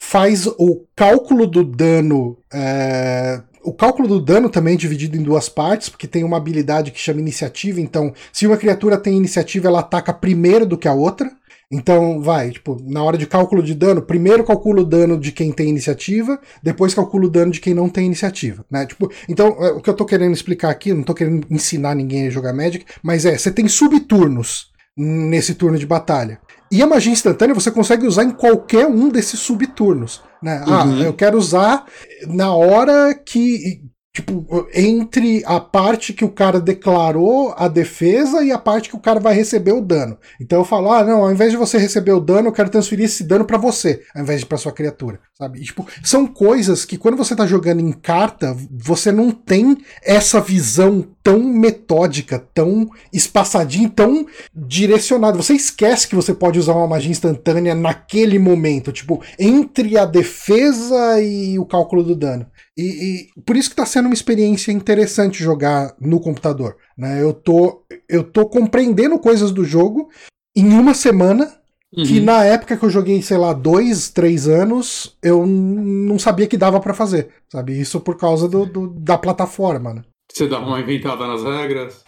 faz 0.00 0.46
o 0.46 0.86
cálculo 0.94 1.44
do 1.44 1.64
dano. 1.64 2.38
é, 2.54 3.42
o 3.64 3.72
cálculo 3.72 4.06
do 4.06 4.20
dano 4.20 4.48
também 4.48 4.74
é 4.74 4.76
dividido 4.76 5.16
em 5.16 5.22
duas 5.24 5.48
partes, 5.48 5.88
porque 5.88 6.06
tem 6.06 6.22
uma 6.22 6.36
habilidade 6.36 6.92
que 6.92 7.00
chama 7.00 7.18
iniciativa. 7.18 7.80
Então, 7.80 8.14
se 8.32 8.46
uma 8.46 8.56
criatura 8.56 8.96
tem 8.96 9.16
iniciativa, 9.16 9.66
ela 9.66 9.80
ataca 9.80 10.14
primeiro 10.14 10.64
do 10.64 10.78
que 10.78 10.86
a 10.86 10.94
outra. 10.94 11.32
Então, 11.70 12.22
vai, 12.22 12.50
tipo, 12.50 12.78
na 12.82 13.02
hora 13.02 13.18
de 13.18 13.26
cálculo 13.26 13.62
de 13.62 13.74
dano, 13.74 14.00
primeiro 14.00 14.42
calcula 14.42 14.80
o 14.80 14.84
dano 14.86 15.18
de 15.20 15.30
quem 15.30 15.52
tem 15.52 15.68
iniciativa, 15.68 16.40
depois 16.62 16.94
calcula 16.94 17.26
o 17.26 17.30
dano 17.30 17.52
de 17.52 17.60
quem 17.60 17.74
não 17.74 17.90
tem 17.90 18.06
iniciativa, 18.06 18.64
né? 18.70 18.86
Tipo, 18.86 19.10
então, 19.28 19.48
é, 19.60 19.72
o 19.72 19.80
que 19.80 19.90
eu 19.90 19.94
tô 19.94 20.06
querendo 20.06 20.32
explicar 20.32 20.70
aqui, 20.70 20.94
não 20.94 21.02
tô 21.02 21.12
querendo 21.12 21.46
ensinar 21.50 21.94
ninguém 21.94 22.26
a 22.26 22.30
jogar 22.30 22.54
Magic, 22.54 22.86
mas 23.02 23.26
é, 23.26 23.36
você 23.36 23.50
tem 23.50 23.68
subturnos 23.68 24.68
nesse 24.96 25.54
turno 25.54 25.78
de 25.78 25.86
batalha. 25.86 26.40
E 26.72 26.82
a 26.82 26.86
magia 26.86 27.12
instantânea 27.12 27.54
você 27.54 27.70
consegue 27.70 28.06
usar 28.06 28.24
em 28.24 28.30
qualquer 28.30 28.86
um 28.86 29.08
desses 29.10 29.38
subturnos, 29.38 30.22
né? 30.42 30.62
Ah, 30.66 30.84
Uhum. 30.84 31.02
eu 31.02 31.12
quero 31.12 31.36
usar 31.36 31.84
na 32.26 32.52
hora 32.54 33.14
que 33.14 33.82
Tipo, 34.18 34.66
entre 34.74 35.44
a 35.46 35.60
parte 35.60 36.12
que 36.12 36.24
o 36.24 36.28
cara 36.28 36.60
declarou 36.60 37.54
a 37.56 37.68
defesa 37.68 38.42
e 38.42 38.50
a 38.50 38.58
parte 38.58 38.88
que 38.88 38.96
o 38.96 38.98
cara 38.98 39.20
vai 39.20 39.32
receber 39.32 39.70
o 39.70 39.80
dano. 39.80 40.18
Então 40.40 40.58
eu 40.58 40.64
falo, 40.64 40.90
ah, 40.90 41.04
não, 41.04 41.22
ao 41.22 41.30
invés 41.30 41.52
de 41.52 41.56
você 41.56 41.78
receber 41.78 42.10
o 42.10 42.18
dano, 42.18 42.48
eu 42.48 42.52
quero 42.52 42.68
transferir 42.68 43.04
esse 43.04 43.22
dano 43.22 43.44
pra 43.44 43.56
você, 43.56 44.02
ao 44.12 44.22
invés 44.22 44.40
de 44.40 44.46
pra 44.46 44.58
sua 44.58 44.72
criatura, 44.72 45.20
sabe? 45.38 45.60
E, 45.60 45.62
tipo, 45.62 45.86
são 46.02 46.26
coisas 46.26 46.84
que 46.84 46.98
quando 46.98 47.16
você 47.16 47.36
tá 47.36 47.46
jogando 47.46 47.78
em 47.78 47.92
carta, 47.92 48.56
você 48.72 49.12
não 49.12 49.30
tem 49.30 49.78
essa 50.02 50.40
visão 50.40 51.06
tão 51.22 51.38
metódica, 51.38 52.42
tão 52.52 52.90
espaçadinha, 53.12 53.88
tão 53.88 54.26
direcionada. 54.52 55.36
Você 55.36 55.52
esquece 55.52 56.08
que 56.08 56.16
você 56.16 56.34
pode 56.34 56.58
usar 56.58 56.72
uma 56.72 56.88
magia 56.88 57.12
instantânea 57.12 57.72
naquele 57.72 58.36
momento, 58.36 58.90
tipo, 58.90 59.22
entre 59.38 59.96
a 59.96 60.04
defesa 60.04 61.20
e 61.20 61.56
o 61.56 61.64
cálculo 61.64 62.02
do 62.02 62.16
dano. 62.16 62.46
E, 62.78 63.28
e 63.36 63.42
por 63.42 63.56
isso 63.56 63.70
que 63.70 63.76
tá 63.76 63.84
sendo 63.84 64.06
uma 64.06 64.14
experiência 64.14 64.70
interessante 64.70 65.42
jogar 65.42 65.94
no 66.00 66.20
computador. 66.20 66.76
Né? 66.96 67.20
Eu, 67.20 67.32
tô, 67.32 67.84
eu 68.08 68.22
tô 68.22 68.46
compreendendo 68.46 69.18
coisas 69.18 69.50
do 69.50 69.64
jogo 69.64 70.08
em 70.56 70.68
uma 70.72 70.94
semana. 70.94 71.54
Que 71.94 72.18
Uhum. 72.18 72.24
na 72.26 72.44
época 72.44 72.76
que 72.76 72.84
eu 72.84 72.90
joguei, 72.90 73.22
sei 73.22 73.38
lá, 73.38 73.54
dois, 73.54 74.10
três 74.10 74.46
anos, 74.46 75.16
eu 75.22 75.46
não 75.46 76.18
sabia 76.18 76.46
que 76.46 76.54
dava 76.58 76.78
pra 76.80 76.92
fazer, 76.92 77.30
sabe? 77.50 77.80
Isso 77.80 77.98
por 77.98 78.18
causa 78.18 78.46
do, 78.46 78.66
do- 78.66 78.88
da 78.90 79.16
plataforma, 79.16 79.94
né? 79.94 80.02
Você 80.30 80.46
dá 80.46 80.58
uma 80.58 80.78
inventada 80.80 81.26
nas 81.26 81.42
regras. 81.42 82.04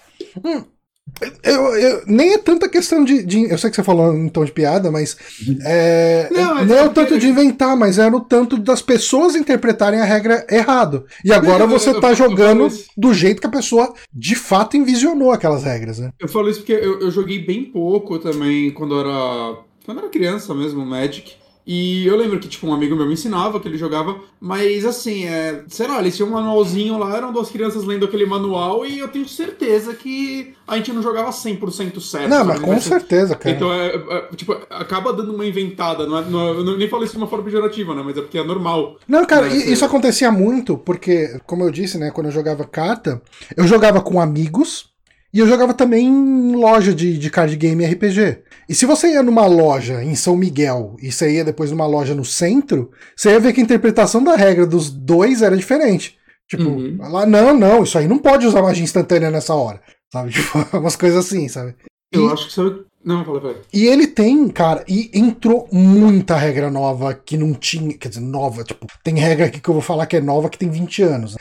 Eu, 1.42 1.74
eu- 1.76 2.02
nem 2.06 2.32
é 2.34 2.38
tanta 2.38 2.68
questão 2.68 3.04
de, 3.04 3.22
de- 3.24 3.50
Eu 3.50 3.58
sei 3.58 3.70
que 3.70 3.76
você 3.76 3.82
falou 3.82 4.14
em 4.14 4.28
tom 4.28 4.44
de 4.44 4.52
piada, 4.52 4.90
mas. 4.90 5.16
É, 5.64 6.28
Não, 6.30 6.54
mas 6.54 6.66
nem 6.68 6.76
é 6.76 6.80
é 6.80 6.84
o 6.84 6.90
tanto 6.90 7.18
de 7.18 7.28
inventar, 7.28 7.76
mas 7.76 7.98
é 7.98 8.08
no 8.08 8.20
tanto 8.20 8.56
das 8.56 8.82
pessoas 8.82 9.34
interpretarem 9.34 10.00
a 10.00 10.04
regra 10.04 10.46
errado. 10.50 11.04
E 11.24 11.32
agora 11.32 11.66
Não, 11.66 11.68
você 11.78 11.98
tá 12.00 12.14
jogando 12.14 12.68
do 12.96 13.12
jeito 13.14 13.40
que 13.40 13.46
a 13.46 13.50
pessoa 13.50 13.92
de 14.12 14.34
fato 14.34 14.76
envisionou 14.76 15.32
aquelas 15.32 15.64
regras, 15.64 15.98
né? 15.98 16.10
Eu 16.18 16.28
falo 16.28 16.48
isso 16.48 16.60
porque 16.60 16.72
eu, 16.72 17.00
eu 17.00 17.10
joguei 17.10 17.38
bem 17.38 17.64
pouco 17.64 18.18
também 18.18 18.70
quando 18.70 18.98
era. 18.98 19.56
Quando 19.84 19.98
eu 19.98 20.04
era 20.04 20.12
criança 20.12 20.54
mesmo, 20.54 20.84
Magic. 20.84 21.39
E 21.72 22.04
eu 22.04 22.16
lembro 22.16 22.40
que, 22.40 22.48
tipo, 22.48 22.66
um 22.66 22.74
amigo 22.74 22.96
meu 22.96 23.06
me 23.06 23.12
ensinava 23.12 23.60
que 23.60 23.68
ele 23.68 23.78
jogava, 23.78 24.18
mas 24.40 24.84
assim, 24.84 25.24
é, 25.26 25.62
sei 25.68 25.86
lá, 25.86 26.00
eles 26.00 26.16
tinham 26.16 26.28
um 26.28 26.32
manualzinho 26.32 26.98
lá, 26.98 27.16
eram 27.16 27.32
duas 27.32 27.48
crianças 27.48 27.84
lendo 27.84 28.04
aquele 28.04 28.26
manual 28.26 28.84
e 28.84 28.98
eu 28.98 29.06
tenho 29.06 29.28
certeza 29.28 29.94
que 29.94 30.52
a 30.66 30.76
gente 30.76 30.92
não 30.92 31.00
jogava 31.00 31.30
100% 31.30 32.00
certo. 32.00 32.28
não, 32.28 32.44
mas 32.44 32.58
com 32.58 32.74
ser- 32.80 32.88
certeza, 32.88 33.36
cara. 33.36 33.54
Então, 33.54 33.72
é, 33.72 33.86
é, 33.94 34.28
tipo, 34.34 34.52
acaba 34.68 35.12
dando 35.12 35.32
uma 35.32 35.46
inventada, 35.46 36.06
não 36.08 36.18
é, 36.18 36.22
não 36.24 36.76
nem 36.76 36.88
falo 36.88 37.04
isso 37.04 37.12
de 37.12 37.18
uma 37.18 37.28
forma 37.28 37.44
pejorativa, 37.44 37.94
né? 37.94 38.02
Mas 38.04 38.16
é 38.16 38.20
porque 38.20 38.38
é 38.38 38.42
normal. 38.44 38.96
Não, 39.06 39.24
cara, 39.24 39.46
i- 39.46 39.72
isso 39.72 39.84
é- 39.84 39.86
acontecia 39.86 40.32
muito, 40.32 40.76
porque, 40.76 41.38
como 41.46 41.62
eu 41.62 41.70
disse, 41.70 41.98
né, 41.98 42.10
quando 42.10 42.26
eu 42.26 42.32
jogava 42.32 42.64
carta, 42.64 43.22
eu 43.56 43.64
jogava 43.68 44.00
com 44.00 44.20
amigos 44.20 44.89
e 45.32 45.38
eu 45.38 45.46
jogava 45.46 45.72
também 45.74 46.06
em 46.06 46.54
loja 46.56 46.94
de, 46.94 47.16
de 47.18 47.30
card 47.30 47.54
game 47.56 47.84
RPG. 47.84 48.42
E 48.68 48.74
se 48.74 48.86
você 48.86 49.12
ia 49.12 49.22
numa 49.22 49.46
loja 49.46 50.02
em 50.02 50.14
São 50.14 50.36
Miguel 50.36 50.96
e 51.02 51.10
você 51.12 51.32
ia 51.36 51.44
depois 51.44 51.70
numa 51.70 51.86
loja 51.86 52.14
no 52.14 52.24
centro, 52.24 52.90
você 53.16 53.30
ia 53.30 53.40
ver 53.40 53.52
que 53.52 53.60
a 53.60 53.64
interpretação 53.64 54.22
da 54.22 54.34
regra 54.36 54.66
dos 54.66 54.90
dois 54.90 55.42
era 55.42 55.56
diferente. 55.56 56.16
Tipo, 56.48 56.64
Uhum. 56.64 56.96
lá, 56.98 57.24
não, 57.26 57.56
não, 57.56 57.82
isso 57.84 57.96
aí 57.96 58.08
não 58.08 58.18
pode 58.18 58.46
usar 58.46 58.60
magia 58.62 58.82
instantânea 58.82 59.30
nessa 59.30 59.54
hora. 59.54 59.80
Sabe? 60.12 60.30
Tipo, 60.34 60.78
umas 60.78 60.96
coisas 60.96 61.24
assim, 61.24 61.46
sabe? 61.48 61.74
Eu 62.12 62.28
E- 62.28 62.32
acho 62.32 62.48
que 62.48 62.52
sabe. 62.52 62.84
Não, 63.02 63.24
fala, 63.24 63.40
velho. 63.40 63.60
E 63.72 63.86
ele 63.86 64.06
tem, 64.06 64.46
cara, 64.48 64.84
e 64.86 65.10
entrou 65.14 65.66
muita 65.72 66.36
regra 66.36 66.70
nova 66.70 67.14
que 67.14 67.36
não 67.36 67.54
tinha. 67.54 67.96
Quer 67.96 68.08
dizer, 68.10 68.20
nova, 68.20 68.62
tipo, 68.62 68.86
tem 69.02 69.14
regra 69.18 69.46
aqui 69.46 69.58
que 69.58 69.68
eu 69.68 69.72
vou 69.74 69.82
falar 69.82 70.04
que 70.06 70.16
é 70.16 70.20
nova 70.20 70.50
que 70.50 70.58
tem 70.58 70.68
20 70.68 71.02
anos. 71.02 71.34
né? 71.34 71.38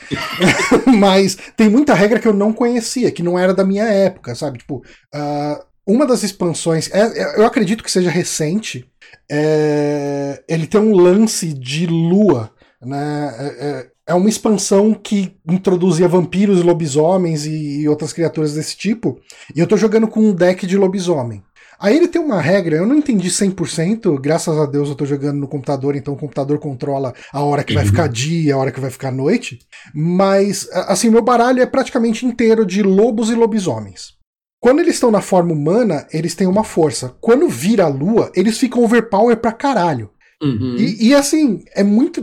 Mas 0.98 1.36
tem 1.56 1.68
muita 1.68 1.92
regra 1.92 2.18
que 2.18 2.26
eu 2.26 2.32
não 2.32 2.52
conhecia, 2.52 3.10
que 3.12 3.22
não 3.22 3.38
era 3.38 3.52
da 3.52 3.64
minha 3.64 3.84
época, 3.84 4.34
sabe? 4.34 4.58
Tipo, 4.58 4.82
ah, 5.14 5.62
uma 5.86 6.06
das 6.06 6.22
expansões, 6.22 6.90
é- 6.92 7.00
é- 7.20 7.38
eu 7.38 7.44
acredito 7.44 7.84
que 7.84 7.90
seja 7.90 8.10
recente, 8.10 8.88
é, 9.30 10.42
ele 10.48 10.66
tem 10.66 10.80
um 10.80 10.94
lance 10.96 11.52
de 11.52 11.86
lua, 11.86 12.50
né? 12.80 13.34
É, 13.38 13.66
é- 13.66 13.86
é 14.08 14.14
uma 14.14 14.28
expansão 14.28 14.92
que 14.92 15.36
introduzia 15.48 16.08
vampiros, 16.08 16.62
lobisomens 16.62 17.46
e, 17.46 17.82
e 17.82 17.88
outras 17.88 18.12
criaturas 18.12 18.54
desse 18.54 18.76
tipo. 18.76 19.20
E 19.54 19.60
eu 19.60 19.68
tô 19.68 19.76
jogando 19.76 20.08
com 20.08 20.18
um 20.20 20.32
deck 20.34 20.66
de 20.66 20.76
lobisomem. 20.76 21.42
Aí 21.80 21.96
ele 21.96 22.08
tem 22.08 22.20
uma 22.20 22.40
regra, 22.40 22.76
eu 22.76 22.86
não 22.86 22.96
entendi 22.96 23.28
100%, 23.28 24.20
graças 24.20 24.58
a 24.58 24.66
Deus 24.66 24.90
eu 24.90 24.94
tô 24.94 25.06
jogando 25.06 25.38
no 25.38 25.48
computador, 25.48 25.96
então 25.96 26.12
o 26.12 26.16
computador 26.16 26.58
controla 26.58 27.14
a 27.32 27.42
hora 27.42 27.64
que 27.64 27.72
vai 27.72 27.86
ficar 27.86 28.06
dia, 28.06 28.54
a 28.54 28.58
hora 28.58 28.70
que 28.70 28.80
vai 28.80 28.90
ficar 28.90 29.10
noite. 29.10 29.60
Mas, 29.94 30.68
assim, 30.72 31.08
meu 31.08 31.22
baralho 31.22 31.62
é 31.62 31.66
praticamente 31.66 32.26
inteiro 32.26 32.66
de 32.66 32.82
lobos 32.82 33.30
e 33.30 33.34
lobisomens. 33.34 34.20
Quando 34.60 34.80
eles 34.80 34.96
estão 34.96 35.10
na 35.10 35.22
forma 35.22 35.54
humana, 35.54 36.06
eles 36.12 36.34
têm 36.34 36.46
uma 36.46 36.62
força. 36.62 37.16
Quando 37.18 37.48
vira 37.48 37.84
a 37.84 37.88
lua, 37.88 38.30
eles 38.36 38.58
ficam 38.58 38.84
overpower 38.84 39.38
pra 39.38 39.52
caralho. 39.52 40.10
Uhum. 40.42 40.76
E, 40.76 41.08
e, 41.08 41.14
assim, 41.14 41.64
é 41.74 41.82
muito. 41.82 42.22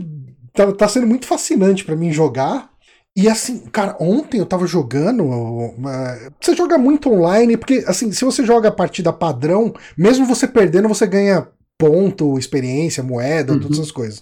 Tá, 0.54 0.72
tá 0.72 0.88
sendo 0.88 1.08
muito 1.08 1.26
fascinante 1.26 1.84
pra 1.84 1.96
mim 1.96 2.12
jogar. 2.12 2.70
E 3.18 3.28
assim, 3.28 3.62
cara, 3.72 3.98
ontem 4.00 4.38
eu 4.38 4.46
tava 4.46 4.68
jogando. 4.68 5.24
uh, 5.24 5.74
você 6.40 6.56
joga 6.56 6.78
muito 6.78 7.12
online, 7.12 7.58
porque 7.58 7.84
assim, 7.88 8.12
se 8.12 8.24
você 8.24 8.46
joga 8.46 8.70
a 8.70 8.72
partida 8.72 9.12
padrão, 9.12 9.74
mesmo 9.98 10.24
você 10.24 10.48
perdendo, 10.48 10.88
você 10.88 11.08
ganha 11.08 11.48
ponto, 11.80 12.38
experiência, 12.38 13.02
moeda, 13.02 13.54
Uhum. 13.54 13.60
todas 13.60 13.80
essas 13.80 13.92
coisas. 13.92 14.22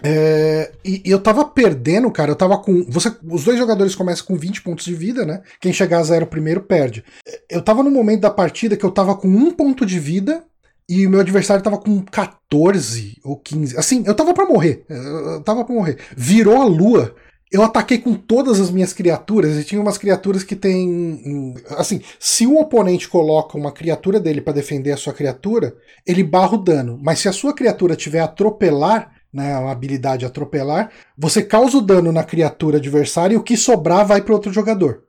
É, 0.00 0.70
e, 0.84 1.02
e, 1.04 1.10
eu 1.10 1.18
tava 1.18 1.44
perdendo, 1.44 2.08
cara. 2.12 2.30
Eu 2.30 2.36
tava 2.36 2.56
com. 2.58 2.84
Você, 2.88 3.12
os 3.28 3.42
dois 3.42 3.58
jogadores 3.58 3.96
começam 3.96 4.24
com 4.24 4.36
20 4.36 4.62
pontos 4.62 4.84
de 4.84 4.94
vida, 4.94 5.26
né? 5.26 5.42
Quem 5.60 5.72
chegar 5.72 5.98
a 5.98 6.04
zero 6.04 6.24
primeiro 6.24 6.60
perde. 6.60 7.02
Eu 7.50 7.60
tava 7.60 7.82
no 7.82 7.90
momento 7.90 8.20
da 8.20 8.30
partida 8.30 8.76
que 8.76 8.84
eu 8.84 8.92
tava 8.92 9.16
com 9.16 9.26
um 9.26 9.50
ponto 9.50 9.84
de 9.84 9.98
vida 9.98 10.44
e 10.88 11.04
o 11.04 11.10
meu 11.10 11.18
adversário 11.18 11.64
tava 11.64 11.78
com 11.78 12.00
14 12.02 13.18
ou 13.24 13.36
15. 13.36 13.76
Assim, 13.76 14.04
eu 14.06 14.14
tava 14.14 14.32
para 14.32 14.46
morrer. 14.46 14.84
Eu 14.88 15.42
tava 15.42 15.64
para 15.64 15.74
morrer. 15.74 15.98
Virou 16.16 16.62
a 16.62 16.64
lua. 16.64 17.16
Eu 17.50 17.62
ataquei 17.62 17.98
com 17.98 18.14
todas 18.14 18.60
as 18.60 18.70
minhas 18.70 18.92
criaturas 18.92 19.56
e 19.56 19.64
tinha 19.64 19.80
umas 19.80 19.96
criaturas 19.96 20.44
que 20.44 20.54
tem. 20.54 21.54
Assim, 21.70 22.00
se 22.18 22.46
um 22.46 22.58
oponente 22.58 23.08
coloca 23.08 23.56
uma 23.56 23.72
criatura 23.72 24.20
dele 24.20 24.40
para 24.40 24.52
defender 24.52 24.92
a 24.92 24.96
sua 24.96 25.14
criatura, 25.14 25.74
ele 26.06 26.22
barra 26.22 26.54
o 26.54 26.62
dano. 26.62 26.98
Mas 27.02 27.20
se 27.20 27.28
a 27.28 27.32
sua 27.32 27.54
criatura 27.54 27.96
tiver 27.96 28.20
atropelar, 28.20 29.12
né, 29.32 29.56
uma 29.58 29.72
habilidade 29.72 30.26
atropelar, 30.26 30.90
você 31.16 31.42
causa 31.42 31.78
o 31.78 31.82
dano 31.82 32.12
na 32.12 32.24
criatura 32.24 32.78
adversária 32.78 33.34
e 33.34 33.38
o 33.38 33.42
que 33.42 33.56
sobrar 33.56 34.06
vai 34.06 34.20
para 34.20 34.34
outro 34.34 34.52
jogador. 34.52 35.04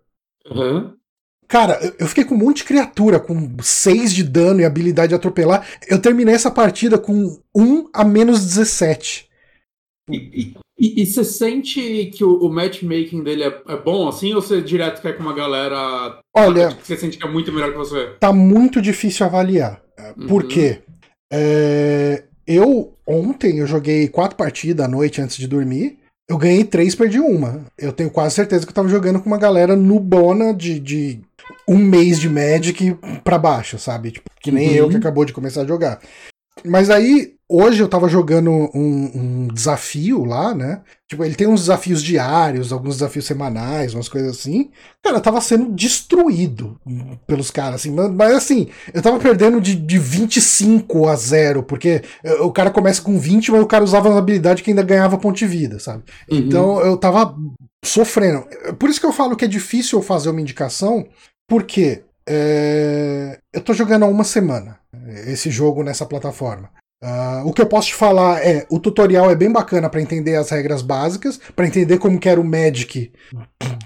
Uhum. 0.50 0.94
Cara, 1.48 1.80
eu 1.98 2.08
fiquei 2.08 2.24
com 2.24 2.36
um 2.36 2.38
monte 2.38 2.58
de 2.58 2.66
criatura, 2.66 3.20
com 3.20 3.58
6 3.60 4.14
de 4.14 4.24
dano 4.24 4.62
e 4.62 4.66
habilidade 4.66 5.10
de 5.10 5.16
atropelar. 5.16 5.66
Eu 5.88 6.00
terminei 6.00 6.36
essa 6.36 6.52
partida 6.52 6.96
com 6.98 7.40
1 7.56 7.90
a 7.92 8.06
menos 8.06 8.46
17. 8.46 9.28
E, 10.10 10.54
e, 10.78 11.02
e, 11.02 11.06
você 11.06 11.24
sente 11.24 12.06
que 12.14 12.24
o, 12.24 12.38
o 12.40 12.50
matchmaking 12.50 13.24
dele 13.24 13.44
é, 13.44 13.62
é, 13.68 13.76
bom 13.78 14.08
assim 14.08 14.34
ou 14.34 14.42
você 14.42 14.62
direto 14.62 15.02
quer 15.02 15.18
com 15.18 15.24
uma 15.24 15.34
galera. 15.34 16.20
Olha. 16.36 16.70
Que 16.76 16.88
você 16.88 16.98
sente 16.98 17.18
que 17.18 17.26
é 17.26 17.30
muito 17.30 17.52
melhor 17.52 17.72
que 17.72 17.78
você? 17.78 18.14
Tá 18.20 18.32
muito 18.32 18.82
difícil 18.82 19.26
avaliar. 19.26 19.82
Uhum. 20.18 20.28
Por 20.28 20.48
quê? 20.48 20.80
É, 21.32 22.24
eu, 22.48 22.94
ontem, 23.06 23.60
eu 23.60 23.68
joguei 23.68 24.08
quatro 24.08 24.38
partidas 24.38 24.86
à 24.86 24.90
noite 24.90 25.22
antes 25.22 25.38
de 25.38 25.48
dormir. 25.48 26.00
Eu 26.28 26.38
ganhei 26.38 26.64
três, 26.64 26.96
perdi 26.96 27.20
uma. 27.20 27.66
Eu 27.78 27.92
tenho 27.92 28.10
quase 28.10 28.36
certeza 28.36 28.66
que 28.66 28.72
eu 28.72 28.76
tava 28.76 28.88
jogando 28.88 29.20
com 29.20 29.28
uma 29.28 29.38
galera 29.38 29.76
nubona 29.76 30.54
de, 30.54 30.80
de 30.80 31.22
um 31.68 31.78
mês 31.78 32.20
de 32.20 32.30
Magic 32.30 32.96
pra 33.24 33.38
baixo, 33.38 33.78
sabe? 33.78 34.12
Tipo, 34.12 34.30
que 34.40 34.52
nem 34.52 34.70
uhum. 34.70 34.76
eu 34.76 34.90
que 34.90 34.98
acabou 34.98 35.26
de 35.26 35.34
começar 35.34 35.62
a 35.62 35.68
jogar. 35.68 36.00
Mas 36.66 36.90
aí, 36.90 37.36
hoje 37.50 37.82
eu 37.82 37.88
tava 37.88 38.08
jogando 38.08 38.52
um, 38.52 38.70
um, 38.76 39.48
desafio 39.48 40.24
lá, 40.24 40.54
né? 40.54 40.82
Tipo, 41.08 41.26
ele 41.26 41.34
tem 41.34 41.48
uns 41.48 41.62
desafios 41.62 42.04
diários, 42.04 42.72
alguns 42.72 42.96
desafios 42.96 43.26
semanais, 43.26 43.96
umas 43.96 44.08
coisas 44.08 44.38
assim. 44.38 44.70
Cara, 45.04 45.20
tava 45.20 45.42
sendo 45.42 45.72
destruído 45.74 46.80
pelos 47.26 47.50
caras, 47.50 47.82
assim. 47.82 47.92
Mas 47.92 48.36
assim, 48.36 48.68
eu 48.94 49.02
tava 49.02 49.18
perdendo 49.18 49.60
de, 49.60 49.74
de 49.76 49.98
25 49.98 51.08
a 51.08 51.16
0, 51.16 51.64
porque 51.64 52.04
o 52.42 52.52
cara 52.52 52.70
começa 52.70 53.02
com 53.02 53.18
20, 53.18 53.52
mas 53.52 53.62
o 53.62 53.68
cara 53.68 53.84
usava 53.84 54.10
uma 54.10 54.20
habilidade 54.20 54.62
que 54.62 54.70
ainda 54.70 54.84
ganhava 54.84 55.18
ponto 55.18 55.38
de 55.38 55.48
vida, 55.48 55.80
sabe? 55.80 56.04
Uhum. 56.30 56.38
Então 56.38 56.80
eu 56.82 56.96
tava 56.96 57.36
sofrendo. 57.84 58.46
Por 58.78 58.90
isso 58.90 59.00
que 59.00 59.06
eu 59.06 59.14
falo 59.14 59.36
que 59.36 59.46
é 59.46 59.48
difícil 59.48 60.02
fazer 60.04 60.30
uma 60.30 60.42
indicação, 60.42 61.08
porque 61.48 62.04
é, 62.28 63.40
eu 63.52 63.62
tô 63.62 63.74
jogando 63.74 64.06
há 64.06 64.08
uma 64.08 64.24
semana 64.24 64.78
esse 65.26 65.50
jogo 65.50 65.84
nessa 65.84 66.06
plataforma. 66.06 66.70
Uh, 67.02 67.48
o 67.48 67.54
que 67.54 67.62
eu 67.62 67.66
posso 67.66 67.88
te 67.88 67.96
falar 67.96 68.46
é, 68.46 68.68
o 68.70 68.78
tutorial 68.78 69.32
é 69.32 69.36
bem 69.36 69.50
bacana 69.50 69.90
para 69.90 70.02
entender 70.02 70.36
as 70.36 70.50
regras 70.50 70.82
básicas, 70.82 71.40
para 71.56 71.66
entender 71.66 71.98
como 71.98 72.20
que 72.20 72.28
era 72.28 72.42
o 72.42 72.44
Magic 72.44 73.14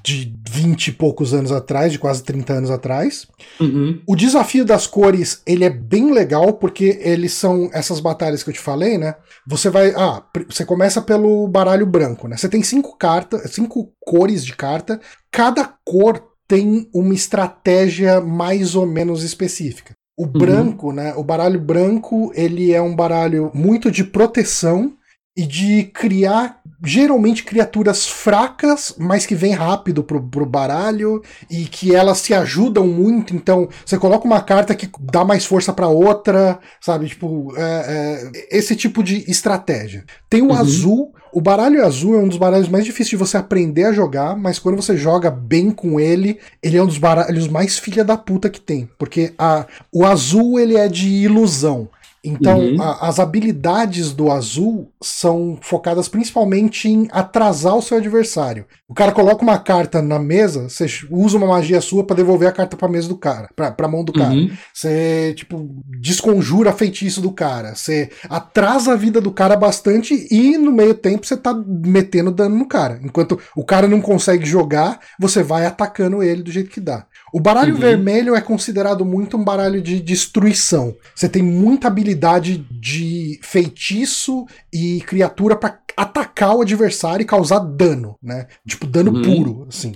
de 0.03 0.35
20 0.49 0.87
e 0.87 0.91
poucos 0.93 1.31
anos 1.31 1.51
atrás, 1.51 1.91
de 1.91 1.99
quase 1.99 2.23
30 2.23 2.53
anos 2.53 2.71
atrás. 2.71 3.27
Uhum. 3.59 4.01
O 4.07 4.15
desafio 4.15 4.65
das 4.65 4.87
cores, 4.87 5.43
ele 5.45 5.63
é 5.63 5.69
bem 5.69 6.11
legal 6.11 6.53
porque 6.53 6.99
eles 7.01 7.33
são 7.33 7.69
essas 7.71 7.99
batalhas 7.99 8.41
que 8.41 8.49
eu 8.49 8.53
te 8.53 8.59
falei, 8.59 8.97
né? 8.97 9.15
Você 9.45 9.69
vai, 9.69 9.93
ah, 9.95 10.23
você 10.49 10.65
começa 10.65 10.99
pelo 10.99 11.47
baralho 11.47 11.85
branco, 11.85 12.27
né? 12.27 12.35
Você 12.35 12.49
tem 12.49 12.63
cinco 12.63 12.97
cartas, 12.97 13.51
cinco 13.51 13.93
cores 14.01 14.43
de 14.43 14.55
carta, 14.55 14.99
cada 15.31 15.71
cor 15.85 16.33
tem 16.47 16.89
uma 16.93 17.13
estratégia 17.13 18.19
mais 18.19 18.75
ou 18.75 18.87
menos 18.87 19.23
específica. 19.23 19.93
O 20.17 20.23
uhum. 20.25 20.31
branco, 20.31 20.91
né? 20.91 21.13
O 21.15 21.23
baralho 21.23 21.59
branco, 21.59 22.31
ele 22.35 22.71
é 22.71 22.81
um 22.81 22.95
baralho 22.95 23.51
muito 23.53 23.89
de 23.89 24.03
proteção 24.03 24.93
e 25.35 25.45
de 25.47 25.83
criar 25.85 26.61
geralmente 26.85 27.43
criaturas 27.43 28.07
fracas, 28.07 28.93
mas 28.99 29.25
que 29.25 29.33
vêm 29.33 29.53
rápido 29.53 30.03
pro, 30.03 30.21
pro 30.21 30.45
baralho 30.45 31.21
e 31.49 31.65
que 31.65 31.95
elas 31.95 32.19
se 32.19 32.33
ajudam 32.33 32.85
muito. 32.85 33.35
Então, 33.35 33.69
você 33.85 33.97
coloca 33.97 34.25
uma 34.25 34.41
carta 34.41 34.75
que 34.75 34.89
dá 34.99 35.23
mais 35.23 35.45
força 35.45 35.71
para 35.71 35.87
outra, 35.87 36.59
sabe? 36.81 37.07
Tipo, 37.07 37.53
é, 37.55 37.61
é, 37.61 38.57
esse 38.57 38.75
tipo 38.75 39.01
de 39.01 39.29
estratégia. 39.29 40.03
Tem 40.29 40.41
o 40.41 40.47
uhum. 40.47 40.55
azul, 40.55 41.13
o 41.33 41.41
baralho 41.41 41.83
azul 41.83 42.15
é 42.15 42.19
um 42.19 42.27
dos 42.27 42.37
baralhos 42.37 42.69
mais 42.69 42.85
difíceis 42.85 43.09
de 43.09 43.15
você 43.15 43.37
aprender 43.37 43.85
a 43.85 43.91
jogar, 43.91 44.37
mas 44.37 44.59
quando 44.59 44.75
você 44.75 44.95
joga 44.95 45.31
bem 45.31 45.71
com 45.71 45.99
ele, 45.99 46.39
ele 46.61 46.77
é 46.77 46.83
um 46.83 46.87
dos 46.87 46.97
baralhos 46.97 47.47
mais 47.47 47.77
filha 47.77 48.03
da 48.03 48.15
puta 48.15 48.49
que 48.49 48.61
tem. 48.61 48.87
Porque 48.97 49.33
a, 49.37 49.65
o 49.91 50.05
azul 50.05 50.59
ele 50.59 50.77
é 50.77 50.87
de 50.87 51.07
ilusão. 51.07 51.89
Então, 52.23 52.59
uhum. 52.59 52.81
a, 52.81 53.07
as 53.07 53.19
habilidades 53.19 54.13
do 54.13 54.31
azul 54.31 54.89
são 55.01 55.57
focadas 55.61 56.07
principalmente 56.07 56.87
em 56.87 57.07
atrasar 57.11 57.75
o 57.75 57.81
seu 57.81 57.97
adversário. 57.97 58.65
O 58.87 58.93
cara 58.93 59.11
coloca 59.11 59.43
uma 59.43 59.57
carta 59.57 60.01
na 60.01 60.17
mesa, 60.17 60.69
você 60.69 60.85
usa 61.09 61.37
uma 61.37 61.47
magia 61.47 61.81
sua 61.81 62.05
para 62.05 62.15
devolver 62.15 62.47
a 62.47 62.51
carta 62.51 62.77
pra 62.77 62.87
mesa 62.87 63.09
do 63.09 63.17
cara, 63.17 63.49
pra, 63.55 63.71
pra 63.71 63.87
mão 63.87 64.05
do 64.05 64.13
cara. 64.13 64.33
Uhum. 64.33 64.51
Você, 64.73 65.33
tipo, 65.35 65.69
desconjura 65.99 66.71
feitiço 66.71 67.19
do 67.19 67.31
cara. 67.31 67.75
Você 67.75 68.09
atrasa 68.29 68.93
a 68.93 68.95
vida 68.95 69.19
do 69.19 69.31
cara 69.31 69.57
bastante 69.57 70.27
e 70.31 70.57
no 70.57 70.71
meio 70.71 70.93
tempo 70.93 71.25
você 71.25 71.35
tá 71.35 71.53
metendo 71.53 72.31
dano 72.31 72.55
no 72.55 72.67
cara. 72.67 72.99
Enquanto 73.03 73.37
o 73.55 73.65
cara 73.65 73.87
não 73.87 73.99
consegue 73.99 74.45
jogar, 74.45 74.99
você 75.19 75.43
vai 75.43 75.65
atacando 75.65 76.23
ele 76.23 76.41
do 76.41 76.51
jeito 76.51 76.69
que 76.69 76.79
dá. 76.79 77.05
O 77.33 77.39
baralho 77.39 77.73
uhum. 77.73 77.79
vermelho 77.79 78.35
é 78.35 78.41
considerado 78.41 79.03
muito 79.03 79.35
um 79.37 79.43
baralho 79.43 79.81
de 79.81 79.99
destruição. 79.99 80.95
Você 81.15 81.27
tem 81.27 81.41
muita 81.41 81.87
habilidade 81.87 82.63
de 82.69 83.39
feitiço 83.41 84.45
e 84.71 85.01
criatura 85.01 85.55
para 85.55 85.79
atacar 85.97 86.55
o 86.55 86.61
adversário 86.61 87.23
e 87.23 87.25
causar 87.25 87.57
dano, 87.57 88.15
né? 88.21 88.45
Tipo, 88.67 88.85
dano 88.85 89.11
uhum. 89.11 89.21
puro, 89.23 89.65
assim. 89.67 89.95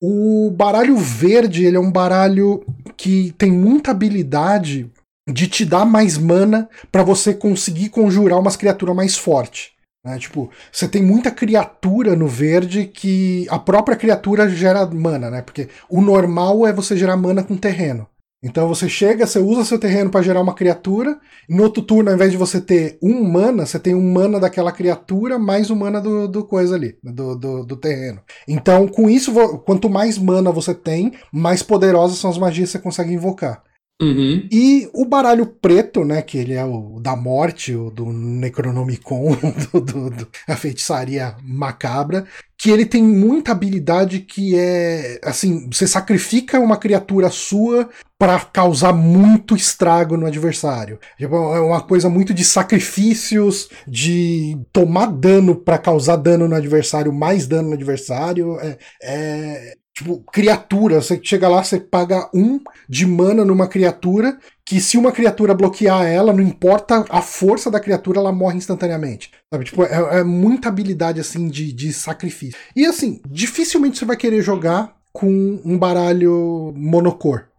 O 0.00 0.50
baralho 0.56 0.96
verde, 0.96 1.66
ele 1.66 1.76
é 1.76 1.80
um 1.80 1.92
baralho 1.92 2.64
que 2.96 3.34
tem 3.36 3.52
muita 3.52 3.90
habilidade 3.90 4.90
de 5.30 5.48
te 5.48 5.66
dar 5.66 5.84
mais 5.84 6.16
mana 6.16 6.66
para 6.90 7.02
você 7.02 7.34
conseguir 7.34 7.90
conjurar 7.90 8.38
umas 8.38 8.56
criaturas 8.56 8.96
mais 8.96 9.18
fortes. 9.18 9.72
Né? 10.04 10.18
Tipo, 10.18 10.50
você 10.72 10.88
tem 10.88 11.02
muita 11.02 11.30
criatura 11.30 12.16
no 12.16 12.26
verde 12.26 12.86
que 12.86 13.46
a 13.50 13.58
própria 13.58 13.96
criatura 13.96 14.48
gera 14.48 14.86
mana, 14.86 15.30
né? 15.30 15.42
Porque 15.42 15.68
o 15.88 16.00
normal 16.00 16.66
é 16.66 16.72
você 16.72 16.96
gerar 16.96 17.16
mana 17.16 17.42
com 17.42 17.56
terreno. 17.56 18.06
Então 18.42 18.66
você 18.66 18.88
chega, 18.88 19.26
você 19.26 19.38
usa 19.38 19.66
seu 19.66 19.78
terreno 19.78 20.10
para 20.10 20.22
gerar 20.22 20.40
uma 20.40 20.54
criatura. 20.54 21.20
No 21.46 21.64
outro 21.64 21.82
turno, 21.82 22.08
ao 22.08 22.14
invés 22.14 22.30
de 22.30 22.38
você 22.38 22.58
ter 22.58 22.98
um 23.02 23.22
mana, 23.22 23.66
você 23.66 23.78
tem 23.78 23.94
um 23.94 24.12
mana 24.12 24.40
daquela 24.40 24.72
criatura 24.72 25.38
mais 25.38 25.70
um 25.70 25.76
mana 25.76 26.00
do, 26.00 26.26
do 26.26 26.44
coisa 26.46 26.74
ali, 26.74 26.96
do, 27.02 27.36
do, 27.36 27.66
do, 27.66 27.76
terreno. 27.76 28.22
Então, 28.48 28.88
com 28.88 29.10
isso, 29.10 29.32
quanto 29.58 29.90
mais 29.90 30.16
mana 30.16 30.50
você 30.50 30.74
tem, 30.74 31.12
mais 31.30 31.62
poderosas 31.62 32.16
são 32.16 32.30
as 32.30 32.38
magias 32.38 32.70
que 32.70 32.78
você 32.78 32.82
consegue 32.82 33.12
invocar. 33.12 33.62
Uhum. 34.00 34.48
E 34.50 34.88
o 34.94 35.04
baralho 35.04 35.44
preto, 35.44 36.04
né? 36.04 36.22
Que 36.22 36.38
ele 36.38 36.54
é 36.54 36.64
o 36.64 36.98
da 37.00 37.14
morte, 37.14 37.74
o 37.74 37.90
do 37.90 38.06
Necronomicon, 38.06 39.36
do, 39.72 39.80
do, 39.80 40.10
do, 40.10 40.28
a 40.48 40.56
feitiçaria 40.56 41.36
macabra. 41.42 42.26
Que 42.56 42.70
ele 42.70 42.86
tem 42.86 43.02
muita 43.02 43.52
habilidade 43.52 44.20
que 44.20 44.56
é. 44.56 45.20
Assim, 45.22 45.68
você 45.70 45.86
sacrifica 45.86 46.58
uma 46.58 46.76
criatura 46.76 47.30
sua 47.30 47.88
para 48.18 48.38
causar 48.38 48.92
muito 48.92 49.56
estrago 49.56 50.16
no 50.16 50.26
adversário. 50.26 50.98
Tipo, 51.18 51.36
é 51.54 51.60
uma 51.60 51.80
coisa 51.80 52.10
muito 52.10 52.34
de 52.34 52.44
sacrifícios, 52.44 53.70
de 53.88 54.58
tomar 54.72 55.06
dano 55.06 55.56
para 55.56 55.78
causar 55.78 56.16
dano 56.16 56.46
no 56.46 56.54
adversário, 56.54 57.12
mais 57.12 57.46
dano 57.46 57.68
no 57.68 57.74
adversário. 57.74 58.58
É, 58.60 58.78
é, 59.02 59.74
Tipo, 59.96 60.22
criatura, 60.32 61.02
você 61.02 61.20
chega 61.22 61.48
lá, 61.48 61.62
você 61.62 61.78
paga 61.78 62.30
um 62.32 62.60
de 62.88 63.06
mana 63.06 63.44
numa 63.44 63.68
criatura, 63.68 64.38
que 64.64 64.80
se 64.80 64.96
uma 64.96 65.12
criatura 65.12 65.54
bloquear 65.54 66.06
ela, 66.06 66.32
não 66.32 66.42
importa 66.42 67.04
a 67.10 67.20
força 67.20 67.70
da 67.70 67.80
criatura, 67.80 68.20
ela 68.20 68.32
morre 68.32 68.56
instantaneamente. 68.56 69.30
Sabe? 69.52 69.64
Tipo, 69.64 69.82
é, 69.84 70.20
é 70.20 70.24
muita 70.24 70.68
habilidade 70.68 71.20
assim 71.20 71.48
de, 71.48 71.72
de 71.72 71.92
sacrifício. 71.92 72.58
E 72.74 72.86
assim, 72.86 73.20
dificilmente 73.28 73.98
você 73.98 74.04
vai 74.04 74.16
querer 74.16 74.42
jogar 74.42 74.96
com 75.12 75.60
um 75.64 75.76
baralho 75.76 76.72
monocor. 76.76 77.49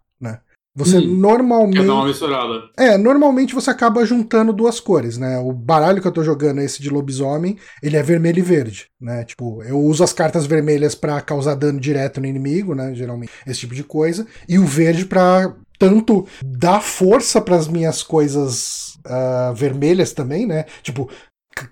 Você 0.73 0.99
hum, 0.99 1.15
normalmente. 1.17 1.77
É 1.77 1.91
uma 1.91 2.05
misturada. 2.05 2.63
É, 2.77 2.97
normalmente 2.97 3.53
você 3.53 3.69
acaba 3.69 4.05
juntando 4.05 4.53
duas 4.53 4.79
cores, 4.79 5.17
né? 5.17 5.37
O 5.39 5.51
baralho 5.51 6.01
que 6.01 6.07
eu 6.07 6.11
tô 6.11 6.23
jogando, 6.23 6.61
esse 6.61 6.81
de 6.81 6.89
lobisomem, 6.89 7.57
ele 7.83 7.97
é 7.97 8.03
vermelho 8.03 8.39
e 8.39 8.41
verde, 8.41 8.87
né? 8.99 9.25
Tipo, 9.25 9.61
eu 9.63 9.77
uso 9.79 10.03
as 10.03 10.13
cartas 10.13 10.45
vermelhas 10.45 10.95
para 10.95 11.19
causar 11.19 11.55
dano 11.55 11.79
direto 11.79 12.21
no 12.21 12.25
inimigo, 12.27 12.73
né? 12.73 12.95
Geralmente, 12.95 13.31
esse 13.45 13.61
tipo 13.61 13.75
de 13.75 13.83
coisa. 13.83 14.25
E 14.47 14.57
o 14.57 14.65
verde 14.65 15.05
para 15.05 15.53
tanto 15.77 16.25
dar 16.45 16.79
força 16.79 17.41
para 17.41 17.55
as 17.55 17.67
minhas 17.67 18.01
coisas 18.03 18.95
uh, 19.05 19.53
vermelhas 19.53 20.13
também, 20.13 20.45
né? 20.45 20.65
Tipo, 20.83 21.09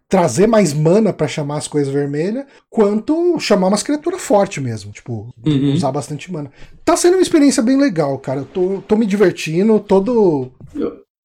trazer 0.07 0.47
mais 0.47 0.73
mana 0.73 1.13
para 1.13 1.27
chamar 1.27 1.57
as 1.57 1.67
coisas 1.67 1.93
vermelhas, 1.93 2.45
quanto 2.69 3.39
chamar 3.39 3.67
umas 3.67 3.83
criaturas 3.83 4.21
fortes 4.21 4.61
mesmo. 4.61 4.91
Tipo, 4.91 5.33
uhum. 5.45 5.73
usar 5.73 5.91
bastante 5.91 6.31
mana. 6.31 6.51
Tá 6.83 6.95
sendo 6.95 7.15
uma 7.15 7.21
experiência 7.21 7.63
bem 7.63 7.77
legal, 7.77 8.17
cara. 8.19 8.41
Eu 8.41 8.45
tô, 8.45 8.81
tô 8.87 8.95
me 8.95 9.05
divertindo, 9.05 9.79
todo. 9.79 10.51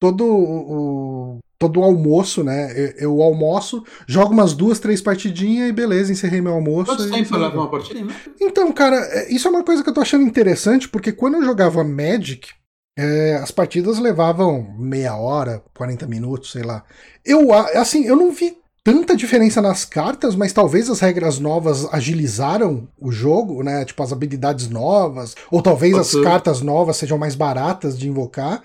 Todo 0.01 0.27
o, 0.27 1.39
todo 1.59 1.81
o 1.81 1.83
almoço, 1.83 2.45
né? 2.45 2.73
Eu, 2.77 2.93
eu, 2.99 3.23
almoço, 3.23 3.83
jogo 4.07 4.33
umas 4.33 4.53
duas, 4.53 4.79
três 4.79 5.01
partidinhas 5.01 5.69
e 5.69 5.73
beleza, 5.73 6.13
encerrei 6.13 6.41
meu 6.41 6.53
almoço. 6.53 6.95
Quanto 6.95 7.11
tempo 7.11 7.37
leva 7.37 7.57
uma 7.57 7.71
partida? 7.71 8.07
Então, 8.39 8.71
cara, 8.73 8.97
é, 8.97 9.33
isso 9.33 9.49
é 9.49 9.51
uma 9.51 9.65
coisa 9.65 9.83
que 9.83 9.89
eu 9.89 9.95
tô 9.95 10.01
achando 10.01 10.25
interessante, 10.25 10.89
porque 10.89 11.11
quando 11.11 11.35
eu 11.37 11.45
jogava 11.45 11.83
Magic, 11.83 12.51
é, 12.97 13.37
as 13.37 13.51
partidas 13.51 13.99
levavam 13.99 14.75
meia 14.79 15.17
hora, 15.17 15.63
40 15.75 16.07
minutos, 16.07 16.53
sei 16.53 16.63
lá. 16.63 16.85
Eu, 17.25 17.53
assim, 17.53 18.05
eu 18.05 18.17
não 18.17 18.33
vi 18.33 18.57
tanta 18.85 19.17
diferença 19.17 19.63
nas 19.63 19.85
cartas, 19.87 20.37
mas 20.37 20.53
talvez 20.53 20.91
as 20.91 21.01
regras 21.01 21.39
novas 21.39 21.93
agilizaram 21.93 22.87
o 23.01 23.11
jogo, 23.11 23.63
né? 23.63 23.83
Tipo, 23.85 24.03
as 24.03 24.13
habilidades 24.13 24.69
novas, 24.69 25.35
ou 25.51 25.63
talvez 25.63 25.97
as 25.97 26.15
cartas 26.23 26.61
novas 26.61 26.99
sejam 26.99 27.17
mais 27.17 27.35
baratas 27.35 27.99
de 27.99 28.07
invocar. 28.07 28.63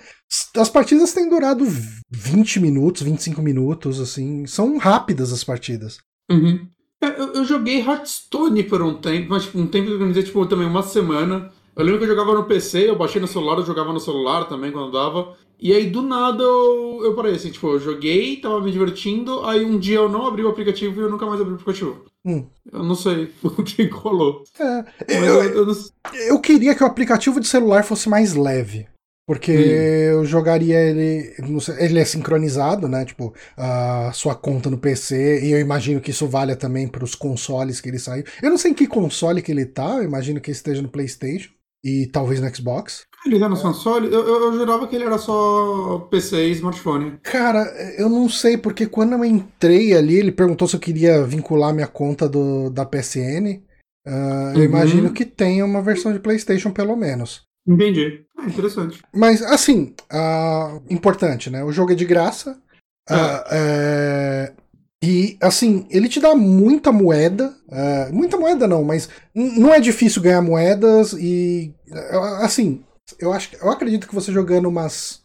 As 0.58 0.70
partidas 0.70 1.14
têm 1.14 1.30
durado 1.30 1.66
20 2.12 2.60
minutos, 2.60 3.02
25 3.02 3.42
minutos, 3.42 4.00
assim. 4.00 4.46
São 4.46 4.78
rápidas 4.78 5.32
as 5.32 5.44
partidas. 5.44 6.00
Uhum. 6.30 6.68
É, 7.02 7.08
eu, 7.08 7.34
eu, 7.34 7.46
joguei 7.46 7.80
Hearthstone 7.80 8.64
por 8.64 8.82
um 8.82 8.96
tempo, 8.96 9.30
mas 9.30 9.44
tipo, 9.44 9.58
um 9.58 9.68
tempo, 9.68 9.90
eu 9.90 10.08
dizer, 10.10 10.24
tipo, 10.24 10.46
também 10.46 10.68
uma 10.68 10.84
semana. 10.84 11.50
Eu 11.76 11.84
lembro 11.84 12.00
que 12.00 12.06
eu 12.06 12.10
jogava 12.10 12.34
no 12.34 12.46
PC, 12.46 12.90
eu 12.90 12.98
baixei 12.98 13.22
no 13.22 13.28
celular, 13.28 13.58
eu 13.58 13.66
jogava 13.66 13.94
no 13.94 14.00
celular 14.00 14.46
também 14.46 14.72
quando 14.72 14.92
dava. 14.92 15.36
E 15.62 15.74
aí, 15.74 15.90
do 15.90 16.02
nada, 16.02 16.42
eu, 16.42 17.02
eu 17.04 17.16
parei 17.16 17.36
assim, 17.36 17.52
tipo, 17.52 17.68
eu 17.68 17.80
joguei, 17.80 18.38
tava 18.38 18.62
me 18.62 18.72
divertindo, 18.72 19.46
aí 19.46 19.66
um 19.66 19.78
dia 19.78 19.98
eu 19.98 20.08
não 20.08 20.26
abri 20.26 20.42
o 20.42 20.48
aplicativo 20.48 21.00
e 21.00 21.04
eu 21.04 21.10
nunca 21.10 21.26
mais 21.26 21.42
abri 21.42 21.52
o 21.52 21.56
aplicativo. 21.56 22.06
Hum. 22.26 22.46
Eu 22.72 22.84
não 22.84 22.96
sei 22.96 23.30
o 23.44 23.64
que 23.64 23.84
rolou. 23.88 24.44
É, 24.58 24.86
eu, 25.08 25.26
eu, 25.26 25.44
eu, 25.44 25.66
não... 25.66 25.76
eu, 26.28 26.40
queria 26.40 26.74
que 26.74 26.84
o 26.84 26.88
aplicativo 26.88 27.42
de 27.42 27.48
celular 27.48 27.84
fosse 27.84 28.08
mais 28.08 28.34
leve. 28.34 28.88
Porque 29.28 29.52
hum. 29.52 29.56
eu 29.56 30.26
jogaria 30.26 30.80
ele. 30.80 31.36
ele 31.78 32.00
é 32.00 32.06
sincronizado, 32.06 32.88
né? 32.88 33.06
Tipo, 33.06 33.34
a 33.56 34.12
sua 34.12 34.34
conta 34.34 34.72
no 34.72 34.78
PC. 34.78 35.46
E 35.46 35.52
eu 35.52 35.60
imagino 35.60 36.02
que 36.02 36.10
isso 36.10 36.26
valha 36.26 36.56
também 36.56 36.88
para 36.88 37.04
os 37.04 37.14
consoles 37.14 37.80
que 37.80 37.90
ele 37.90 38.00
saiu. 38.00 38.24
Eu 38.42 38.50
não 38.50 38.58
sei 38.58 38.72
em 38.72 38.74
que 38.74 38.88
console 38.88 39.42
que 39.42 39.52
ele 39.52 39.66
tá, 39.66 39.98
eu 39.98 40.04
imagino 40.04 40.42
que 40.42 40.50
esteja 40.50 40.82
no 40.82 40.90
PlayStation 40.90 41.52
e 41.84 42.08
talvez 42.08 42.42
no 42.42 42.56
Xbox. 42.56 43.06
Ele 43.26 43.40
tá 43.40 43.50
no 43.50 43.60
console? 43.60 44.08
Eu, 44.08 44.26
eu, 44.26 44.44
eu, 44.44 44.54
jurava 44.54 44.88
que 44.88 44.96
ele 44.96 45.04
era 45.04 45.18
só 45.18 46.00
PC 46.10 46.48
e 46.48 46.52
smartphone. 46.52 47.20
Cara, 47.22 47.66
eu 47.98 48.08
não 48.08 48.30
sei, 48.30 48.58
porque 48.58 48.86
quando 48.86 49.14
eu 49.14 49.26
entrei 49.26 49.94
ali, 49.94 50.16
ele 50.16 50.32
perguntou 50.32 50.68
se 50.68 50.76
eu 50.76 50.80
queria 50.80 51.24
vincular 51.24 51.74
minha 51.74 51.88
conta 51.88 52.30
do, 52.30 52.70
da 52.70 52.86
PSN. 52.86 53.62
Uh, 54.08 54.10
ah, 54.10 54.54
uhum. 54.56 54.60
Eu 54.60 54.64
imagino 54.64 55.14
que 55.14 55.26
tenha 55.26 55.66
uma 55.66 55.82
versão 55.82 56.14
de 56.14 56.20
PlayStation, 56.20 56.72
pelo 56.72 56.96
menos. 56.96 57.42
Entendi. 57.68 58.26
Ah, 58.38 58.46
interessante. 58.46 59.02
Mas, 59.14 59.42
assim, 59.42 59.94
uh, 60.12 60.82
importante, 60.90 61.50
né? 61.50 61.64
O 61.64 61.72
jogo 61.72 61.92
é 61.92 61.96
de 61.96 62.06
graça. 62.06 62.58
Uh, 63.10 63.44
é, 63.52 64.54
e, 65.02 65.38
assim, 65.40 65.86
ele 65.90 66.10
te 66.10 66.20
dá 66.20 66.36
muita 66.36 66.92
moeda. 66.92 67.56
Uh, 67.68 68.14
muita 68.14 68.38
moeda 68.38 68.68
não, 68.68 68.84
mas 68.84 69.08
não 69.34 69.74
é 69.74 69.80
difícil 69.80 70.22
ganhar 70.22 70.42
moedas 70.42 71.14
e. 71.14 71.74
Assim, 72.42 72.84
eu, 73.18 73.32
acho, 73.32 73.56
eu 73.62 73.70
acredito 73.70 74.08
que 74.08 74.16
você 74.16 74.32
jogando 74.32 74.68
umas 74.68 75.22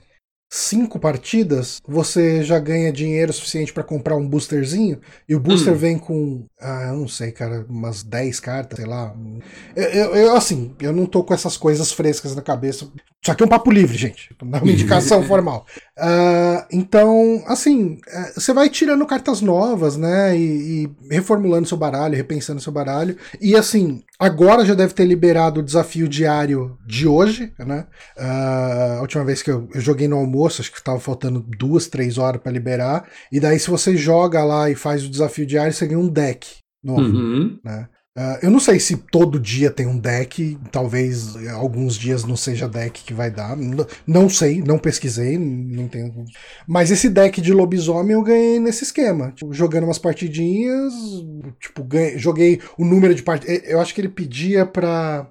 cinco 0.52 1.00
partidas, 1.00 1.80
você 1.86 2.44
já 2.44 2.60
ganha 2.60 2.92
dinheiro 2.92 3.32
suficiente 3.32 3.72
para 3.72 3.82
comprar 3.82 4.14
um 4.14 4.28
boosterzinho. 4.28 5.00
E 5.28 5.34
o 5.34 5.40
booster 5.40 5.72
hum. 5.72 5.76
vem 5.76 5.98
com, 5.98 6.44
ah, 6.64 6.86
eu 6.88 6.94
não 6.94 7.06
sei, 7.06 7.30
cara, 7.30 7.66
umas 7.68 8.02
10 8.02 8.40
cartas, 8.40 8.78
sei 8.78 8.88
lá. 8.88 9.14
Eu, 9.76 9.84
eu, 9.84 10.16
eu, 10.16 10.36
assim, 10.36 10.74
eu 10.80 10.94
não 10.94 11.04
tô 11.04 11.22
com 11.22 11.34
essas 11.34 11.58
coisas 11.58 11.92
frescas 11.92 12.34
na 12.34 12.40
cabeça. 12.40 12.88
Isso 13.22 13.30
aqui 13.30 13.42
é 13.42 13.46
um 13.46 13.48
papo 13.48 13.70
livre, 13.70 13.96
gente. 13.96 14.34
Não 14.42 14.58
é 14.58 14.62
uma 14.62 14.72
indicação 14.72 15.22
formal. 15.28 15.64
Uh, 15.98 16.66
então, 16.70 17.42
assim, 17.46 17.94
uh, 17.94 18.40
você 18.40 18.52
vai 18.52 18.68
tirando 18.68 19.06
cartas 19.06 19.40
novas, 19.40 19.96
né? 19.96 20.36
E, 20.36 20.84
e, 20.84 20.90
reformulando 21.10 21.66
seu 21.66 21.78
baralho, 21.78 22.14
repensando 22.14 22.60
seu 22.60 22.70
baralho. 22.70 23.16
E 23.40 23.56
assim, 23.56 24.02
agora 24.18 24.66
já 24.66 24.74
deve 24.74 24.92
ter 24.92 25.06
liberado 25.06 25.60
o 25.60 25.62
desafio 25.62 26.06
diário 26.06 26.76
de 26.86 27.08
hoje, 27.08 27.50
né? 27.58 27.86
Uh, 28.14 28.98
a 28.98 29.00
última 29.00 29.24
vez 29.24 29.42
que 29.42 29.50
eu, 29.50 29.68
eu, 29.74 29.80
joguei 29.80 30.06
no 30.06 30.16
almoço, 30.16 30.60
acho 30.60 30.70
que 30.70 30.78
estava 30.78 31.00
faltando 31.00 31.40
duas, 31.40 31.86
três 31.86 32.18
horas 32.18 32.42
para 32.42 32.52
liberar. 32.52 33.08
E 33.32 33.40
daí, 33.40 33.58
se 33.58 33.70
você 33.70 33.96
joga 33.96 34.44
lá 34.44 34.68
e 34.68 34.74
faz 34.74 35.02
o 35.02 35.08
desafio 35.08 35.46
diário, 35.46 35.72
você 35.72 35.86
ganha 35.86 35.98
um 35.98 36.08
deck 36.08 36.53
novo, 36.84 37.02
uhum. 37.02 37.58
né? 37.64 37.88
Uh, 38.16 38.38
eu 38.42 38.50
não 38.50 38.60
sei 38.60 38.78
se 38.78 38.96
todo 38.96 39.40
dia 39.40 39.72
tem 39.72 39.88
um 39.88 39.98
deck, 39.98 40.56
talvez 40.70 41.34
alguns 41.48 41.96
dias 41.96 42.22
não 42.22 42.36
seja 42.36 42.68
deck 42.68 43.02
que 43.02 43.12
vai 43.12 43.28
dar. 43.28 43.56
Não, 43.56 43.84
não 44.06 44.28
sei, 44.28 44.62
não 44.62 44.78
pesquisei, 44.78 45.36
não 45.36 45.82
entendo. 45.82 46.24
Mas 46.64 46.92
esse 46.92 47.08
deck 47.08 47.40
de 47.40 47.52
lobisomem 47.52 48.12
eu 48.12 48.22
ganhei 48.22 48.60
nesse 48.60 48.84
esquema. 48.84 49.32
Tipo, 49.32 49.52
jogando 49.52 49.82
umas 49.82 49.98
partidinhas, 49.98 50.94
tipo, 51.58 51.82
ganhei, 51.82 52.16
joguei 52.16 52.60
o 52.78 52.84
número 52.84 53.16
de 53.16 53.22
partidas. 53.22 53.62
Eu 53.64 53.80
acho 53.80 53.92
que 53.92 54.00
ele 54.00 54.08
pedia 54.08 54.64
pra. 54.64 55.28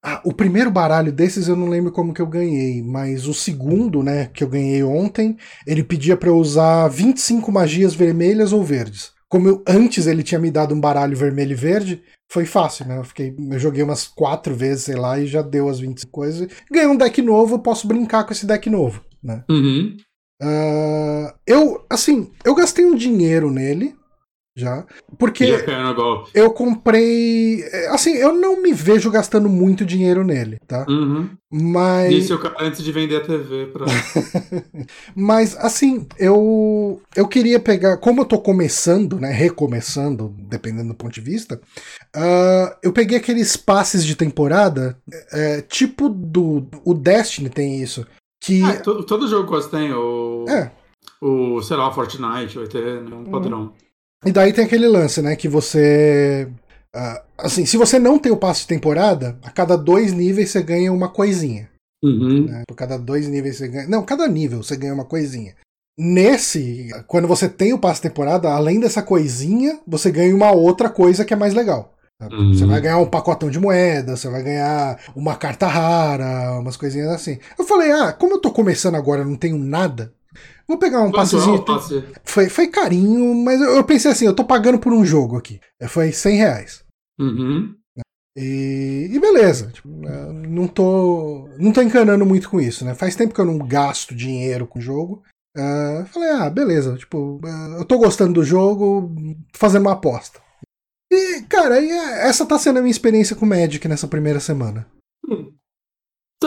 Ah, 0.00 0.20
o 0.24 0.32
primeiro 0.32 0.70
baralho 0.70 1.10
desses 1.10 1.48
eu 1.48 1.56
não 1.56 1.66
lembro 1.66 1.90
como 1.90 2.14
que 2.14 2.22
eu 2.22 2.26
ganhei, 2.28 2.80
mas 2.80 3.26
o 3.26 3.34
segundo, 3.34 4.02
né, 4.02 4.26
que 4.32 4.44
eu 4.44 4.48
ganhei 4.48 4.84
ontem, 4.84 5.36
ele 5.66 5.82
pedia 5.82 6.16
para 6.16 6.28
eu 6.28 6.36
usar 6.36 6.86
25 6.88 7.50
magias 7.50 7.94
vermelhas 7.94 8.52
ou 8.52 8.62
verdes 8.62 9.13
como 9.28 9.48
eu, 9.48 9.64
antes 9.66 10.06
ele 10.06 10.22
tinha 10.22 10.40
me 10.40 10.50
dado 10.50 10.74
um 10.74 10.80
baralho 10.80 11.16
vermelho 11.16 11.52
e 11.52 11.56
verde, 11.56 12.02
foi 12.30 12.46
fácil, 12.46 12.86
né? 12.86 12.98
Eu, 12.98 13.04
fiquei, 13.04 13.34
eu 13.50 13.58
joguei 13.58 13.82
umas 13.82 14.06
quatro 14.06 14.54
vezes, 14.54 14.84
sei 14.84 14.96
lá, 14.96 15.18
e 15.18 15.26
já 15.26 15.42
deu 15.42 15.68
as 15.68 15.78
25 15.78 16.10
coisas. 16.10 16.48
Ganhei 16.70 16.88
um 16.88 16.96
deck 16.96 17.20
novo, 17.22 17.54
eu 17.54 17.58
posso 17.58 17.86
brincar 17.86 18.24
com 18.24 18.32
esse 18.32 18.46
deck 18.46 18.68
novo, 18.68 19.04
né? 19.22 19.44
Uhum. 19.48 19.96
Uh, 20.42 21.32
eu, 21.46 21.84
assim, 21.88 22.30
eu 22.44 22.54
gastei 22.54 22.84
um 22.84 22.94
dinheiro 22.94 23.50
nele, 23.50 23.94
já. 24.56 24.86
Porque 25.18 25.44
eu 26.32 26.52
comprei. 26.52 27.62
É, 27.62 27.88
assim, 27.88 28.12
eu 28.14 28.32
não 28.32 28.62
me 28.62 28.72
vejo 28.72 29.10
gastando 29.10 29.48
muito 29.48 29.84
dinheiro 29.84 30.22
nele, 30.22 30.58
tá? 30.66 30.86
Uhum. 30.88 31.28
Mas. 31.50 32.12
Isso 32.14 32.40
antes 32.60 32.82
de 32.82 32.92
vender 32.92 33.16
a 33.16 33.20
TV 33.20 33.66
pra. 33.66 33.86
Mas, 35.14 35.56
assim, 35.56 36.06
eu. 36.18 37.02
Eu 37.16 37.26
queria 37.26 37.58
pegar. 37.58 37.96
Como 37.96 38.20
eu 38.20 38.24
tô 38.24 38.38
começando, 38.38 39.18
né? 39.18 39.30
Recomeçando, 39.30 40.32
dependendo 40.38 40.88
do 40.88 40.94
ponto 40.94 41.12
de 41.12 41.20
vista. 41.20 41.60
Uh, 42.14 42.74
eu 42.82 42.92
peguei 42.92 43.18
aqueles 43.18 43.56
passes 43.56 44.04
de 44.04 44.14
temporada. 44.14 44.96
É, 45.32 45.62
tipo 45.62 46.08
do. 46.08 46.66
O 46.84 46.94
Destiny 46.94 47.48
tem 47.48 47.82
isso. 47.82 48.06
Que... 48.40 48.62
Ah, 48.62 48.80
todo, 48.80 49.04
todo 49.04 49.26
jogo 49.26 49.48
quase 49.48 49.70
tem. 49.70 49.92
O... 49.92 50.44
É. 50.48 50.70
O, 51.20 51.62
sei 51.62 51.76
lá, 51.76 51.90
Fortnite 51.90 52.58
vai 52.58 52.66
ter 52.66 53.00
né, 53.02 53.16
um 53.16 53.24
padrão. 53.24 53.60
Uhum. 53.62 53.72
E 54.26 54.32
daí 54.32 54.52
tem 54.52 54.64
aquele 54.64 54.88
lance, 54.88 55.20
né? 55.22 55.36
Que 55.36 55.48
você. 55.48 56.48
Uh, 56.94 57.20
assim, 57.38 57.66
se 57.66 57.76
você 57.76 57.98
não 57.98 58.18
tem 58.18 58.30
o 58.32 58.36
passo 58.36 58.62
de 58.62 58.68
temporada, 58.68 59.38
a 59.42 59.50
cada 59.50 59.76
dois 59.76 60.12
níveis 60.12 60.50
você 60.50 60.62
ganha 60.62 60.92
uma 60.92 61.08
coisinha. 61.08 61.68
Uhum. 62.04 62.46
Né? 62.46 62.62
Por 62.66 62.76
cada 62.76 62.98
dois 62.98 63.28
níveis 63.28 63.56
você 63.56 63.68
ganha. 63.68 63.88
Não, 63.88 64.02
cada 64.02 64.26
nível 64.28 64.62
você 64.62 64.76
ganha 64.76 64.94
uma 64.94 65.04
coisinha. 65.04 65.54
Nesse, 65.98 66.88
quando 67.06 67.28
você 67.28 67.48
tem 67.48 67.72
o 67.72 67.78
passo 67.78 68.02
de 68.02 68.08
temporada, 68.08 68.50
além 68.50 68.80
dessa 68.80 69.02
coisinha, 69.02 69.78
você 69.86 70.10
ganha 70.10 70.34
uma 70.34 70.50
outra 70.50 70.88
coisa 70.88 71.24
que 71.24 71.32
é 71.32 71.36
mais 71.36 71.54
legal. 71.54 71.94
Uhum. 72.22 72.54
Você 72.54 72.64
vai 72.64 72.80
ganhar 72.80 72.98
um 72.98 73.06
pacotão 73.06 73.50
de 73.50 73.60
moeda, 73.60 74.16
você 74.16 74.28
vai 74.28 74.42
ganhar 74.42 74.98
uma 75.14 75.36
carta 75.36 75.66
rara, 75.66 76.58
umas 76.58 76.76
coisinhas 76.76 77.08
assim. 77.10 77.38
Eu 77.58 77.64
falei, 77.64 77.90
ah, 77.92 78.12
como 78.12 78.34
eu 78.34 78.40
tô 78.40 78.50
começando 78.50 78.94
agora, 78.94 79.24
não 79.24 79.36
tenho 79.36 79.58
nada, 79.58 80.12
Vou 80.66 80.78
pegar 80.78 81.02
um 81.02 81.12
passezinho. 81.12 81.62
Passe? 81.62 82.04
Foi, 82.24 82.48
foi 82.48 82.68
carinho, 82.68 83.34
mas 83.34 83.60
eu, 83.60 83.76
eu, 83.76 83.84
pensei 83.84 84.10
assim, 84.10 84.26
eu 84.26 84.34
tô 84.34 84.44
pagando 84.44 84.78
por 84.78 84.92
um 84.92 85.04
jogo 85.04 85.36
aqui. 85.36 85.60
Foi 85.88 86.10
100 86.10 86.36
reais. 86.36 86.84
Uhum. 87.18 87.74
E, 88.36 89.10
e, 89.12 89.20
beleza. 89.20 89.70
Tipo, 89.70 89.88
é, 90.06 90.32
não 90.32 90.66
tô. 90.66 91.48
Não 91.58 91.72
tô 91.72 91.82
encanando 91.82 92.26
muito 92.26 92.50
com 92.50 92.60
isso, 92.60 92.84
né? 92.84 92.94
Faz 92.94 93.14
tempo 93.14 93.34
que 93.34 93.40
eu 93.40 93.44
não 93.44 93.58
gasto 93.58 94.14
dinheiro 94.14 94.66
com 94.66 94.78
o 94.78 94.82
jogo. 94.82 95.22
Uh, 95.56 96.04
falei, 96.06 96.30
ah, 96.30 96.50
beleza. 96.50 96.96
Tipo, 96.96 97.40
uh, 97.44 97.78
eu 97.78 97.84
tô 97.84 97.98
gostando 97.98 98.32
do 98.32 98.44
jogo, 98.44 99.14
fazendo 99.52 99.82
uma 99.82 99.92
aposta. 99.92 100.40
E, 101.12 101.42
cara, 101.42 101.80
é, 101.80 102.28
essa 102.28 102.44
tá 102.44 102.58
sendo 102.58 102.78
a 102.78 102.82
minha 102.82 102.90
experiência 102.90 103.36
com 103.36 103.46
Magic 103.46 103.86
nessa 103.86 104.08
primeira 104.08 104.40
semana. 104.40 104.86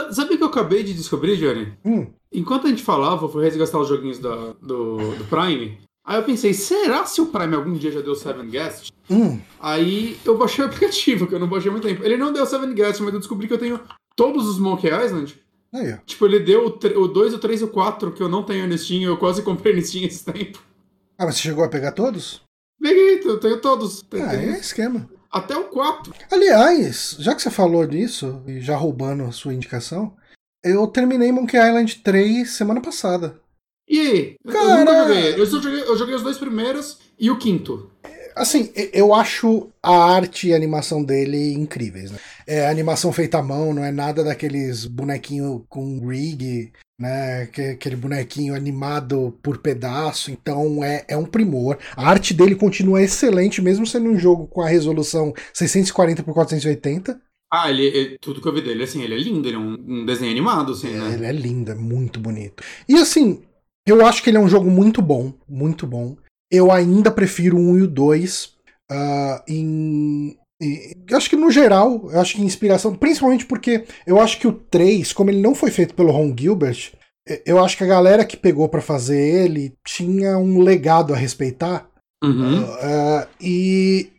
Hum. 0.08 0.14
Sabe 0.14 0.34
o 0.34 0.38
que 0.38 0.44
eu 0.44 0.48
acabei 0.48 0.84
de 0.84 0.94
descobrir, 0.94 1.38
Johnny? 1.38 1.74
Hum. 1.86 2.08
Enquanto 2.32 2.68
a 2.68 2.70
gente 2.70 2.84
falava, 2.84 3.26
eu 3.26 3.30
fui 3.30 3.44
resgatar 3.44 3.80
os 3.80 3.88
joguinhos 3.88 4.20
da, 4.20 4.54
do, 4.62 5.16
do 5.16 5.26
Prime. 5.30 5.78
Aí 6.06 6.18
eu 6.18 6.24
pensei, 6.24 6.54
será 6.54 7.06
se 7.06 7.20
o 7.20 7.26
Prime 7.28 7.56
algum 7.56 7.74
dia 7.74 7.92
já 7.92 8.02
deu 8.02 8.16
Seven 8.16 8.50
Guest? 8.50 8.92
Hum. 9.10 9.40
Aí 9.60 10.18
eu 10.24 10.38
baixei 10.38 10.64
o 10.64 10.68
aplicativo, 10.68 11.28
que 11.28 11.36
eu 11.36 11.40
não 11.40 11.48
baixei 11.50 11.70
há 11.70 11.72
muito 11.72 11.88
tempo. 11.88 12.04
Ele 12.04 12.18
não 12.18 12.32
deu 12.32 12.46
Seven 12.46 12.74
Guest, 12.74 13.02
mas 13.02 13.14
eu 13.14 13.20
descobri 13.20 13.48
que 13.48 13.54
eu 13.54 13.58
tenho 13.58 13.80
todos 14.16 14.48
os 14.48 14.58
Monkey 14.60 14.88
Island. 14.90 15.38
Aí, 15.74 15.94
ó. 15.94 15.98
Tipo, 16.06 16.26
ele 16.26 16.40
deu 16.40 16.66
o 16.68 17.08
2, 17.08 17.34
o 17.34 17.40
3 17.40 17.62
e 17.62 17.64
o 17.66 17.68
4 17.68 18.12
que 18.14 18.24
eu 18.24 18.30
não 18.30 18.44
tenho 18.44 18.68
no 18.68 18.78
Steam, 18.78 19.04
eu 19.04 19.18
quase 19.18 19.42
comprei 19.42 19.74
no 19.76 19.82
Steam 19.82 20.06
esse 20.06 20.24
tempo. 20.24 20.60
Ah, 21.20 21.26
mas 21.26 21.36
você 21.36 21.42
chegou 21.44 21.64
a 21.64 21.70
pegar 21.70 21.92
todos? 21.92 22.42
Peguei, 22.82 23.22
eu 23.26 23.40
tenho 23.40 23.60
todos. 23.60 24.02
Ah, 24.14 24.30
tem- 24.30 24.50
é 24.54 24.60
esquema. 24.60 25.10
Até 25.32 25.56
o 25.58 25.66
4. 25.66 26.14
Aliás, 26.32 27.16
já 27.20 27.36
que 27.36 27.42
você 27.42 27.50
falou 27.52 27.86
disso, 27.86 28.42
e 28.48 28.60
já 28.62 28.76
roubando 28.78 29.24
a 29.26 29.32
sua 29.32 29.54
indicação, 29.54 30.16
eu 30.64 30.88
terminei 30.88 31.32
Monkey 31.32 31.58
Island 31.58 32.00
3 32.04 32.50
semana 32.50 32.82
passada. 32.82 33.40
E 33.90 34.00
aí? 34.00 34.36
Eu- 34.44 34.52
Eu 34.52 34.54
Cara- 34.54 34.80
nunca 34.80 35.08
joguei. 35.08 35.34
Eu, 35.42 35.46
só 35.46 35.62
joguei. 35.62 35.82
eu 35.82 35.98
joguei 35.98 36.16
os 36.16 36.24
dois 36.24 36.38
primeiros 36.38 36.98
e 37.20 37.30
o 37.32 37.38
quinto. 37.38 37.90
Assim, 38.36 38.72
eu 38.94 39.14
acho 39.16 39.70
a 39.82 40.14
arte 40.14 40.48
e 40.50 40.54
a 40.54 40.56
animação 40.56 41.04
dele 41.04 41.54
incríveis, 41.54 42.12
né? 42.12 42.20
É 42.46 42.68
animação 42.70 43.12
feita 43.12 43.40
à 43.40 43.42
mão, 43.44 43.74
não 43.74 43.84
é 43.84 43.92
nada 43.92 44.24
daqueles 44.24 44.86
bonequinho 44.86 45.66
com 45.68 46.08
rig, 46.08 46.72
né? 47.00 47.48
Que- 47.48 47.62
Aquele 47.72 47.96
bonequinho 47.96 48.56
animado 48.56 49.38
por 49.44 49.60
pedaço, 49.60 50.32
então 50.32 50.84
é, 50.84 51.06
é 51.08 51.18
um 51.18 51.26
primor. 51.26 51.78
A 51.96 52.08
arte 52.10 52.34
dele 52.34 52.56
continua 52.56 53.02
excelente, 53.02 53.62
mesmo 53.62 53.86
sendo 53.86 54.10
um 54.10 54.18
jogo 54.18 54.48
com 54.48 54.62
a 54.62 54.68
resolução 54.68 55.34
640 55.54 56.24
por 56.24 56.34
480. 56.34 57.20
Ah, 57.52 57.70
ele, 57.70 57.86
ele- 57.86 58.18
tudo 58.20 58.42
que 58.42 58.48
eu 58.48 58.54
vi 58.54 58.62
dele, 58.62 58.84
assim, 58.84 59.02
ele 59.04 59.14
é 59.14 59.18
lindo, 59.18 59.48
ele 59.48 59.56
é 59.56 59.60
um, 59.60 60.02
um 60.02 60.06
desenho 60.06 60.32
animado, 60.32 60.74
assim, 60.74 60.90
né? 60.90 61.14
Ele 61.14 61.26
é 61.26 61.32
lindo, 61.32 61.72
é 61.72 61.76
muito 61.76 62.20
bonito. 62.20 62.62
E 62.90 62.96
assim, 62.96 63.42
eu 63.88 64.06
acho 64.06 64.22
que 64.22 64.30
ele 64.30 64.38
é 64.38 64.42
um 64.42 64.50
jogo 64.50 64.70
muito 64.70 65.02
bom, 65.02 65.34
muito 65.48 65.88
bom. 65.88 66.18
Eu 66.52 66.72
ainda 66.72 67.10
prefiro 67.12 67.58
o 67.58 67.60
1 67.60 67.78
e 67.78 67.82
o 67.84 67.88
2. 67.88 68.54
ah, 68.92 69.44
em, 69.48 70.38
em- 70.62 70.94
eu 71.10 71.18
acho 71.18 71.30
que 71.30 71.36
no 71.36 71.52
geral, 71.52 72.10
eu 72.12 72.20
acho 72.20 72.36
que 72.36 72.42
inspiração, 72.42 72.96
principalmente 72.96 73.46
porque 73.46 73.86
eu 74.06 74.20
acho 74.20 74.40
que 74.40 74.48
o 74.48 74.54
3, 74.54 75.14
como 75.14 75.30
ele 75.30 75.42
não 75.42 75.54
foi 75.56 75.72
feito 75.72 75.94
pelo 75.94 76.12
Ron 76.12 76.34
Gilbert, 76.38 76.92
eu 77.46 77.64
acho 77.64 77.76
que 77.78 77.84
a 77.84 77.88
galera 77.88 78.24
que 78.26 78.38
pegou 78.38 78.70
pra 78.70 78.82
fazer 78.82 79.20
ele 79.46 79.74
tinha 79.86 80.38
um 80.38 80.62
legado 80.62 81.14
a 81.14 81.18
respeitar. 81.18 81.88
Uhum. 82.24 82.66
ah, 82.82 83.28
e 83.40 84.10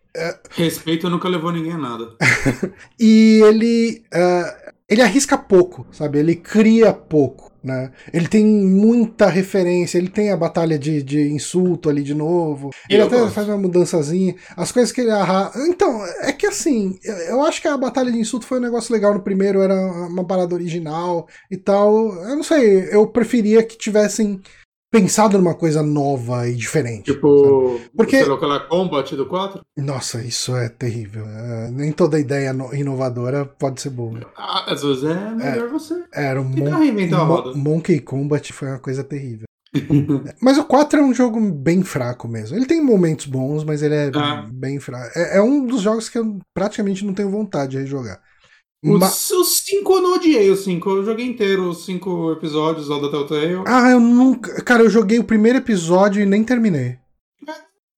Respeito 0.51 1.09
nunca 1.09 1.28
levou 1.28 1.53
ninguém 1.53 1.72
a 1.72 1.78
nada. 1.78 2.16
E 2.99 3.41
ele, 3.45 4.03
ah, 4.12 4.72
ele 4.89 5.03
arrisca 5.03 5.39
pouco, 5.39 5.86
sabe? 5.93 6.18
Ele 6.18 6.34
cria 6.34 6.93
pouco, 6.93 7.47
né? 7.63 7.91
Ele 8.13 8.29
tem 8.29 8.45
muita 8.45 9.27
referência, 9.27 9.99
ele 9.99 10.09
tem 10.09 10.31
a 10.31 10.37
batalha 10.37 10.79
de, 10.79 11.03
de 11.03 11.31
insulto 11.33 11.89
ali 11.89 12.03
de 12.03 12.15
novo. 12.15 12.71
Ele 12.89 13.03
Eu 13.03 13.07
até 13.07 13.19
gosto. 13.19 13.35
faz 13.35 13.49
uma 13.49 13.59
mudançazinha. 13.59 14.35
As 14.57 14.71
coisas 14.73 14.93
que 14.93 15.01
ele 15.01 15.11
arrasa. 15.11 15.59
Então, 15.69 16.05
é 16.23 16.33
que 16.33 16.47
assim, 16.47 16.99
eu 17.29 17.43
acho 17.43 17.61
que 17.61 17.69
a 17.69 17.77
batalha 17.77 18.11
de 18.13 18.19
insulto 18.19 18.47
foi 18.47 18.59
um 18.59 18.63
negócio 18.63 18.93
legal 18.93 19.13
no 19.15 19.23
primeiro, 19.23 19.61
era 19.61 19.75
uma 20.09 20.25
parada 20.25 20.55
original 20.55 21.27
e 21.51 21.57
tal. 21.57 22.15
Eu 22.15 22.37
não 22.37 22.43
sei, 22.43 22.89
eu 22.93 23.07
preferia 23.07 23.63
que 23.63 23.77
tivessem 23.77 24.41
pensado 24.91 25.36
numa 25.39 25.55
coisa 25.55 25.82
nova 25.82 26.49
e 26.49 26.55
diferente. 26.55 27.07
sabe? 27.07 27.14
Tipo, 27.14 27.80
Porque- 27.97 28.18
sei 28.18 28.26
lá, 28.28 28.34
aquela 28.36 28.61
Combat 28.61 29.14
do 29.16 29.26
4. 29.26 29.61
Nossa, 29.76 30.22
isso 30.22 30.57
é 30.57 30.68
terrível. 30.68 31.24
É, 31.26 31.70
nem 31.70 31.93
toda 31.93 32.18
ideia 32.18 32.53
no- 32.53 32.74
inovadora 32.74 33.45
pode 33.45 33.80
ser 33.80 33.91
boa. 33.91 34.20
Ah, 34.36 34.72
às 34.72 34.82
vezes 34.82 35.05
é 35.05 35.30
melhor 35.34 35.68
você. 35.68 36.03
Era 36.12 36.41
um 36.41 36.45
Mon. 36.45 37.55
Monkey 37.55 38.01
Combat 38.01 38.53
foi 38.53 38.68
uma 38.68 38.78
coisa 38.78 39.05
terrível. 39.05 39.47
Mas 40.41 40.57
o 40.57 40.64
4 40.64 40.99
é 40.99 41.03
um 41.03 41.12
jogo 41.12 41.39
bem 41.53 41.82
fraco 41.82 42.26
mesmo. 42.26 42.57
Ele 42.57 42.64
tem 42.64 42.82
momentos 42.82 43.26
bons, 43.26 43.64
mas 43.64 43.82
ele 43.82 43.95
é 43.95 44.11
Ah. 44.14 44.47
bem 44.51 44.80
fraco. 44.80 45.11
É, 45.14 45.36
é 45.36 45.43
um 45.43 45.66
dos 45.66 45.82
jogos 45.82 46.09
que 46.09 46.16
eu 46.18 46.39
praticamente 46.55 47.05
não 47.05 47.12
tenho 47.12 47.30
vontade 47.30 47.72
de 47.72 47.78
rejogar. 47.78 48.18
Os, 48.83 49.01
Ma- 49.01 49.07
os 49.09 49.57
cinco 49.59 49.95
eu 49.95 50.03
não 50.03 50.14
odiei, 50.14 50.51
os 50.51 50.61
cinco. 50.61 50.91
Eu 50.91 51.05
joguei 51.05 51.26
inteiro 51.26 51.68
os 51.68 51.85
cinco 51.85 52.31
episódios 52.33 52.89
lá 52.89 52.99
da 53.01 53.11
Telltale. 53.11 53.62
Ah, 53.66 53.91
eu 53.91 54.01
nunca. 54.01 54.62
Cara, 54.62 54.83
eu 54.83 54.91
joguei 54.91 55.18
o 55.18 55.24
primeiro 55.24 55.59
episódio 55.59 56.22
e 56.22 56.26
nem 56.26 56.45
terminei. 56.45 56.97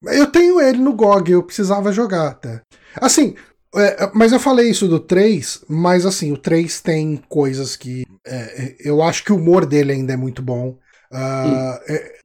Eu 0.05 0.26
tenho 0.31 0.61
ele 0.61 0.78
no 0.78 0.95
GOG, 0.95 1.33
eu 1.33 1.43
precisava 1.43 1.93
jogar 1.93 2.28
até. 2.28 2.62
Assim, 2.97 3.35
é, 3.74 4.11
mas 4.14 4.33
eu 4.33 4.41
falei 4.41 4.70
isso 4.70 4.89
do 4.89 4.99
3, 4.99 5.62
mas 5.68 6.07
assim, 6.07 6.33
o 6.33 6.39
3 6.39 6.81
tem 6.81 7.16
coisas 7.28 7.76
que. 7.76 8.05
é, 8.26 8.37
é, 8.64 8.76
eu 8.81 9.03
acho 9.03 9.22
que 9.24 9.33
o 9.33 9.37
humor 9.37 9.66
dele 9.66 9.93
ainda 9.93 10.14
é 10.14 10.16
muito 10.16 10.41
bom. 10.43 10.78
Ah, 11.12 11.78
é, 11.87 12.18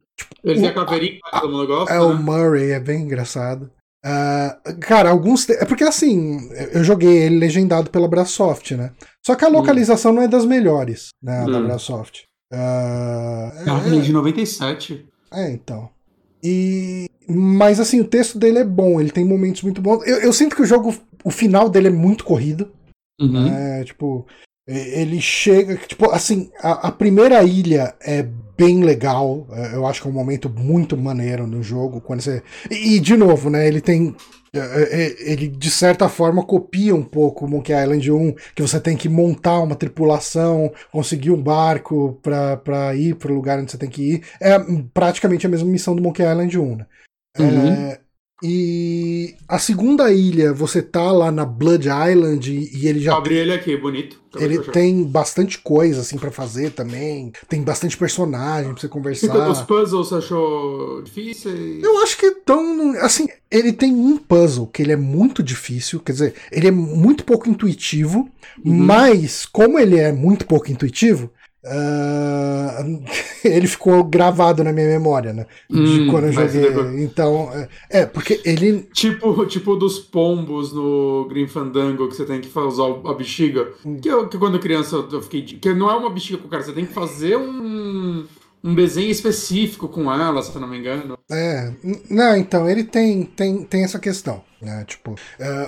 Ele 0.43 0.60
o- 0.60 0.62
tem 0.62 0.70
a 0.70 0.74
caveirinha 0.74 1.20
que 1.22 1.41
todo 1.41 1.51
mundo 1.51 1.68
gosta, 1.68 1.93
É 1.93 1.99
o 1.99 2.14
né? 2.14 2.20
Murray, 2.22 2.72
é 2.72 2.80
bem 2.80 3.01
engraçado. 3.01 3.70
Ah, 4.08 4.60
cara, 4.82 5.10
alguns. 5.10 5.45
te- 5.47 5.53
É 5.53 5.66
porque 5.66 5.84
assim, 5.84 6.38
eu 6.72 6.84
joguei 6.84 7.24
ele 7.24 7.39
legendado 7.39 7.89
pela 7.89 8.08
Brasoft, 8.08 8.72
né? 8.76 8.91
Só 9.26 9.34
que 9.34 9.43
a 9.43 9.47
localização 9.49 10.14
não 10.14 10.22
é 10.22 10.28
das 10.28 10.45
melhores, 10.45 11.08
né? 11.24 11.45
Da 11.49 11.58
Hum. 11.58 11.64
Brasoft. 11.64 12.24
Ah, 12.53 13.51
Ah, 13.66 13.84
ele 13.88 13.97
é 13.97 14.01
de 14.01 14.12
97. 14.14 15.08
é, 15.34 15.51
então. 15.51 15.89
E. 16.43 17.10
Mas 17.28 17.80
assim, 17.80 17.99
o 17.99 18.08
texto 18.08 18.38
dele 18.38 18.60
é 18.60 18.64
bom, 18.64 19.01
ele 19.01 19.10
tem 19.10 19.26
momentos 19.26 19.64
muito 19.64 19.82
bons. 19.82 20.06
Eu, 20.06 20.18
eu 20.22 20.32
sinto 20.32 20.56
que 20.56 20.62
o 20.62 20.66
jogo, 20.66 20.95
o 21.24 21.32
final 21.32 21.68
dele 21.68 21.88
é 21.88 21.91
muito 21.91 22.24
corrido. 22.24 22.72
Uhum. 23.20 23.47
É, 23.47 23.84
tipo, 23.84 24.28
ele 24.68 25.22
chega. 25.22 25.76
Tipo, 25.78 26.09
assim, 26.11 26.49
a, 26.61 26.88
a 26.88 26.91
primeira 26.91 27.43
ilha 27.43 27.93
é 28.01 28.24
bem 28.57 28.84
legal. 28.84 29.47
é, 29.51 29.76
Eu 29.76 29.86
acho 29.86 30.01
que 30.01 30.07
é 30.07 30.11
um 30.11 30.13
momento 30.13 30.49
muito 30.49 30.97
maneiro 30.97 31.45
no 31.47 31.61
jogo. 31.61 32.01
quando 32.01 32.22
você 32.22 32.41
E, 32.70 32.99
de 32.99 33.16
novo, 33.18 33.49
né? 33.49 33.68
Ele 33.68 33.82
tem. 33.82 34.16
é, 34.53 34.59
é, 34.59 35.32
Ele, 35.32 35.47
de 35.47 35.70
certa 35.70 36.07
forma, 36.09 36.43
copia 36.45 36.95
um 36.95 37.03
pouco 37.03 37.45
o 37.45 37.49
Monkey 37.49 37.74
Island 37.74 38.11
1, 38.11 38.34
que 38.55 38.61
você 38.61 38.80
tem 38.80 38.95
que 38.97 39.09
montar 39.09 39.59
uma 39.59 39.76
tripulação, 39.76 40.72
conseguir 40.91 41.32
um 41.32 41.41
barco 41.41 42.18
pra, 42.24 42.57
pra 42.57 42.95
ir 42.95 43.16
pro 43.16 43.34
lugar 43.34 43.59
onde 43.59 43.72
você 43.72 43.78
tem 43.78 43.89
que 43.89 44.01
ir. 44.16 44.24
É 44.41 44.57
praticamente 44.93 45.45
a 45.45 45.49
mesma 45.49 45.70
missão 45.70 45.95
do 45.95 46.01
Monkey 46.01 46.24
Island 46.24 46.57
1, 46.57 46.76
né? 46.78 46.86
Uhum. 47.38 47.68
É, 47.68 47.99
e 48.44 49.36
a 49.48 49.58
segunda 49.58 50.12
ilha, 50.12 50.54
você 50.54 50.82
tá 50.82 51.12
lá 51.12 51.32
na 51.32 51.46
Blood 51.46 51.88
Island 51.88 52.52
e, 52.52 52.78
e 52.78 52.88
ele 52.88 53.00
já 53.00 53.16
Abri 53.16 53.36
ele 53.36 53.54
aqui, 53.54 53.76
bonito. 53.78 54.20
Ele 54.38 54.60
tem 54.60 55.04
bastante 55.06 55.60
coisa 55.60 56.02
assim 56.02 56.18
para 56.18 56.30
fazer 56.30 56.72
também. 56.72 57.32
Tem 57.48 57.62
bastante 57.64 57.96
personagem 57.98 58.72
pra 58.74 58.82
você 58.82 58.88
Os 58.88 58.92
conversar. 58.92 59.66
puzzles 59.66 60.10
você 60.10 60.16
achou 60.16 61.02
difíceis? 61.02 61.82
Eu 61.82 62.04
acho 62.04 62.18
que 62.18 62.30
tão 62.32 62.92
assim, 63.00 63.28
ele 63.50 63.72
tem 63.72 63.94
um 63.94 64.18
puzzle 64.18 64.68
que 64.68 64.82
ele 64.82 64.92
é 64.92 64.98
muito 64.98 65.42
difícil, 65.42 66.02
quer 66.02 66.12
dizer, 66.12 66.34
ele 66.52 66.68
é 66.68 66.72
muito 66.72 67.24
pouco 67.24 67.50
intuitivo, 67.50 68.30
Uhum. 68.64 68.74
mas 68.74 69.46
como 69.46 69.78
ele 69.78 69.98
é 69.98 70.12
muito 70.14 70.46
pouco 70.46 70.72
intuitivo, 70.72 71.30
ah, 71.68 72.84
ele 73.43 73.68
ficou 73.68 74.03
gravado 74.03 74.63
na 74.63 74.72
minha 74.72 74.88
memória, 74.88 75.34
né? 75.34 75.45
De 75.70 75.78
Hum, 76.01 76.07
quando 76.09 76.26
eu 76.26 76.34
joguei. 76.34 76.61
depois- 76.61 77.01
Então, 77.01 77.49
é, 77.53 77.99
é, 78.01 78.05
porque 78.05 78.41
ele 78.45 78.88
Tipo, 78.93 79.45
tipo 79.45 79.76
dos 79.76 79.99
pombos 79.99 80.72
no 80.74 81.26
Green 81.30 81.47
Fandango, 81.47 82.07
que 82.07 82.16
você 82.16 82.26
tem 82.26 82.41
que 82.41 82.59
usar 82.59 82.86
a 83.05 83.13
bexiga. 83.13 83.68
Que, 84.01 84.09
eu, 84.09 84.28
que 84.28 84.38
quando 84.38 84.59
criança 84.59 84.95
eu 85.11 85.22
fiquei. 85.22 85.41
Que 85.43 85.74
não 85.74 85.89
é 85.89 85.95
uma 85.95 86.09
bexiga 86.09 86.38
com 86.39 86.47
o 86.47 86.49
cara, 86.49 86.63
você 86.63 86.72
tem 86.74 86.86
que 86.86 86.93
fazer 86.93 87.36
um, 87.38 88.26
um 88.63 88.76
desenho 88.76 89.09
específico 89.11 89.88
com 89.88 90.11
ela, 90.11 90.41
se 90.41 90.53
eu 90.53 90.61
não 90.61 90.68
me 90.68 90.78
engano. 90.80 91.18
É, 91.32 91.72
não, 92.09 92.36
então, 92.38 92.70
ele 92.70 92.84
tem, 92.84 93.24
tem, 93.24 93.63
tem 93.63 93.84
essa 93.84 93.99
questão, 93.99 94.43
né? 94.61 94.84
Tipo, 94.88 95.16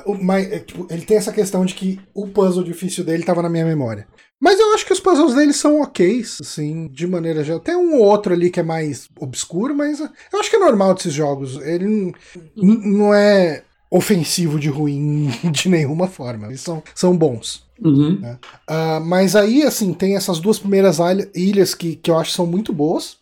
o- 0.05 0.13
mas, 0.23 0.51
é, 0.51 0.59
tipo, 0.59 0.87
ele 0.89 1.01
tem 1.03 1.17
essa 1.17 1.31
questão 1.31 1.65
de 1.65 1.73
que 1.73 1.99
o 2.13 2.27
puzzle 2.27 2.63
difícil 2.63 3.03
dele 3.03 3.23
tava 3.23 3.41
na 3.41 3.49
minha 3.49 3.65
memória. 3.65 4.07
Mas 4.39 4.59
eu 4.59 4.73
acho 4.73 4.85
que 4.85 4.93
os 4.93 4.99
puzzles 4.99 5.33
dele 5.33 5.51
são 5.53 5.81
ok, 5.81 6.21
assim, 6.41 6.87
de 6.89 7.07
maneira 7.07 7.43
geral. 7.43 7.59
Tem 7.59 7.75
um 7.75 7.95
ou 7.95 8.03
outro 8.03 8.33
ali 8.33 8.51
que 8.51 8.59
é 8.59 8.63
mais 8.63 9.07
obscuro, 9.19 9.75
mas 9.75 9.99
eu 9.99 10.39
acho 10.39 10.49
que 10.49 10.55
é 10.55 10.59
normal 10.59 10.93
desses 10.93 11.13
jogos. 11.13 11.57
Ele 11.65 12.13
não 12.55 13.13
é 13.13 13.63
ofensivo 13.89 14.59
de 14.59 14.69
ruim 14.69 15.29
de 15.51 15.69
nenhuma 15.69 16.07
forma. 16.07 16.47
Eles 16.47 16.61
são, 16.61 16.83
são 16.93 17.17
bons. 17.17 17.65
Uhum. 17.83 18.19
Ah, 18.67 18.99
mas 18.99 19.35
aí, 19.35 19.63
assim, 19.63 19.93
tem 19.93 20.15
essas 20.15 20.39
duas 20.39 20.59
primeiras 20.59 20.97
ilha- 20.99 21.29
ilhas 21.35 21.73
que, 21.73 21.95
que 21.95 22.11
eu 22.11 22.17
acho 22.17 22.31
que 22.31 22.35
são 22.35 22.45
muito 22.45 22.71
boas. 22.73 23.17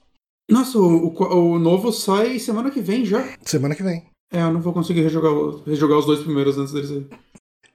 Nossa, 0.49 0.77
o, 0.77 1.07
o, 1.07 1.51
o 1.53 1.59
novo 1.59 1.91
sai 1.91 2.39
semana 2.39 2.69
que 2.69 2.79
vem 2.81 3.05
já. 3.05 3.25
Semana 3.43 3.73
que 3.75 3.83
vem. 3.83 4.03
É, 4.33 4.41
eu 4.41 4.51
não 4.51 4.61
vou 4.61 4.73
conseguir 4.73 5.01
rejogar, 5.01 5.31
rejogar 5.65 5.97
os 5.99 6.05
dois 6.05 6.19
primeiros 6.19 6.57
antes 6.57 6.73
deles 6.73 6.91
aí. 6.91 7.05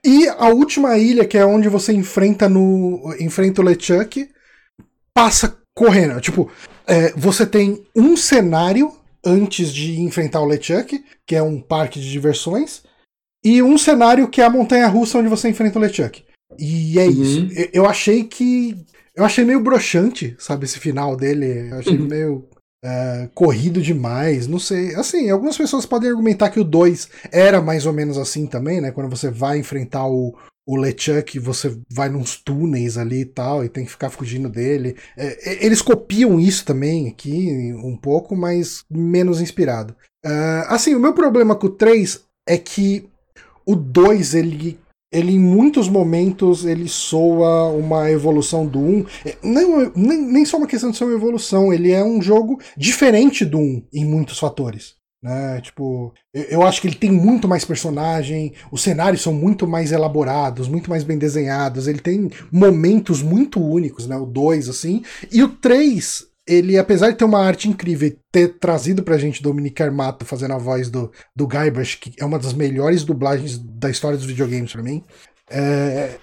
E 0.05 0.27
a 0.27 0.49
última 0.49 0.97
ilha, 0.97 1.25
que 1.25 1.37
é 1.37 1.45
onde 1.45 1.69
você 1.69 1.93
enfrenta 1.93 2.49
no 2.49 3.15
enfrenta 3.19 3.61
o 3.61 3.63
LeChuck, 3.63 4.29
passa 5.13 5.57
correndo. 5.75 6.19
Tipo, 6.19 6.51
é, 6.87 7.11
você 7.13 7.45
tem 7.45 7.85
um 7.95 8.17
cenário 8.17 8.91
antes 9.23 9.71
de 9.71 9.99
enfrentar 10.01 10.41
o 10.41 10.45
LeChuck, 10.45 11.03
que 11.27 11.35
é 11.35 11.43
um 11.43 11.61
parque 11.61 11.99
de 11.99 12.09
diversões, 12.11 12.81
e 13.43 13.61
um 13.61 13.77
cenário 13.77 14.27
que 14.27 14.41
é 14.41 14.45
a 14.45 14.49
montanha 14.49 14.87
russa 14.87 15.17
onde 15.19 15.29
você 15.29 15.49
enfrenta 15.49 15.77
o 15.77 15.81
LeChuck. 15.81 16.23
E 16.57 16.99
é 16.99 17.05
Uhum. 17.05 17.11
isso. 17.21 17.47
Eu- 17.71 17.85
achei 17.85 18.23
que. 18.23 18.75
Eu 19.15 19.23
achei 19.25 19.43
meio 19.45 19.59
broxante, 19.59 20.35
sabe, 20.39 20.65
esse 20.65 20.79
final 20.79 21.15
dele. 21.15 21.69
Eu 21.71 21.79
achei 21.79 21.97
Uhum. 21.97 22.07
meio. 22.07 22.49
É, 22.83 23.29
corrido 23.33 23.81
demais, 23.81 24.47
não 24.47 24.59
sei. 24.59 24.95
Assim, 24.95 25.29
algumas 25.29 25.57
pessoas 25.57 25.85
podem 25.85 26.09
argumentar 26.09 26.49
que 26.49 26.59
o 26.59 26.63
2 26.63 27.09
era 27.31 27.61
mais 27.61 27.85
ou 27.85 27.93
menos 27.93 28.17
assim 28.17 28.47
também, 28.47 28.81
né? 28.81 28.91
Quando 28.91 29.09
você 29.09 29.29
vai 29.29 29.59
enfrentar 29.59 30.07
o, 30.07 30.35
o 30.65 30.75
LeChuck, 30.75 31.37
você 31.39 31.77
vai 31.91 32.09
nos 32.09 32.35
túneis 32.35 32.97
ali 32.97 33.21
e 33.21 33.25
tal, 33.25 33.63
e 33.63 33.69
tem 33.69 33.85
que 33.85 33.91
ficar 33.91 34.09
fugindo 34.09 34.49
dele. 34.49 34.95
É, 35.15 35.65
eles 35.65 35.81
copiam 35.81 36.39
isso 36.39 36.65
também 36.65 37.07
aqui, 37.07 37.73
um 37.83 37.95
pouco, 37.95 38.35
mas 38.35 38.83
menos 38.89 39.41
inspirado. 39.41 39.95
Uh, 40.25 40.65
assim, 40.67 40.95
o 40.95 40.99
meu 40.99 41.13
problema 41.13 41.55
com 41.55 41.67
o 41.67 41.71
3 41.71 42.21
é 42.47 42.57
que 42.57 43.09
o 43.65 43.75
2, 43.75 44.33
ele 44.33 44.79
ele 45.11 45.33
em 45.33 45.39
muitos 45.39 45.89
momentos 45.89 46.65
ele 46.65 46.87
soa 46.87 47.69
uma 47.69 48.09
evolução 48.09 48.65
do 48.65 48.79
1. 48.79 49.05
É, 49.25 49.37
não, 49.43 49.91
nem, 49.95 50.21
nem 50.21 50.45
só 50.45 50.57
uma 50.57 50.67
questão 50.67 50.91
de 50.91 50.97
ser 50.97 51.03
uma 51.03 51.15
evolução, 51.15 51.73
ele 51.73 51.91
é 51.91 52.03
um 52.03 52.21
jogo 52.21 52.59
diferente 52.77 53.43
do 53.43 53.57
1 53.57 53.83
em 53.93 54.05
muitos 54.05 54.39
fatores. 54.39 54.95
Né? 55.21 55.61
Tipo, 55.61 56.11
eu 56.33 56.63
acho 56.63 56.81
que 56.81 56.87
ele 56.87 56.95
tem 56.95 57.11
muito 57.11 57.47
mais 57.47 57.63
personagem, 57.63 58.53
os 58.71 58.81
cenários 58.81 59.21
são 59.21 59.33
muito 59.33 59.67
mais 59.67 59.91
elaborados, 59.91 60.67
muito 60.67 60.89
mais 60.89 61.03
bem 61.03 61.17
desenhados, 61.17 61.87
ele 61.87 61.99
tem 61.99 62.29
momentos 62.51 63.21
muito 63.21 63.63
únicos, 63.63 64.07
né? 64.07 64.15
O 64.15 64.25
2, 64.25 64.67
assim. 64.67 65.03
E 65.31 65.43
o 65.43 65.49
3, 65.49 66.25
ele, 66.51 66.77
apesar 66.77 67.11
de 67.11 67.17
ter 67.17 67.23
uma 67.23 67.39
arte 67.39 67.69
incrível 67.69 68.09
e 68.09 68.17
ter 68.31 68.59
trazido 68.59 69.03
pra 69.03 69.17
gente 69.17 69.41
Dominique 69.41 69.81
Armato 69.81 70.25
fazendo 70.25 70.53
a 70.53 70.57
voz 70.57 70.89
do, 70.89 71.11
do 71.35 71.47
Guybrush, 71.47 71.95
que 71.95 72.13
é 72.19 72.25
uma 72.25 72.37
das 72.37 72.53
melhores 72.53 73.03
dublagens 73.03 73.57
da 73.57 73.89
história 73.89 74.17
dos 74.17 74.25
videogames 74.25 74.73
para 74.73 74.83
mim, 74.83 75.03
é, 75.49 76.17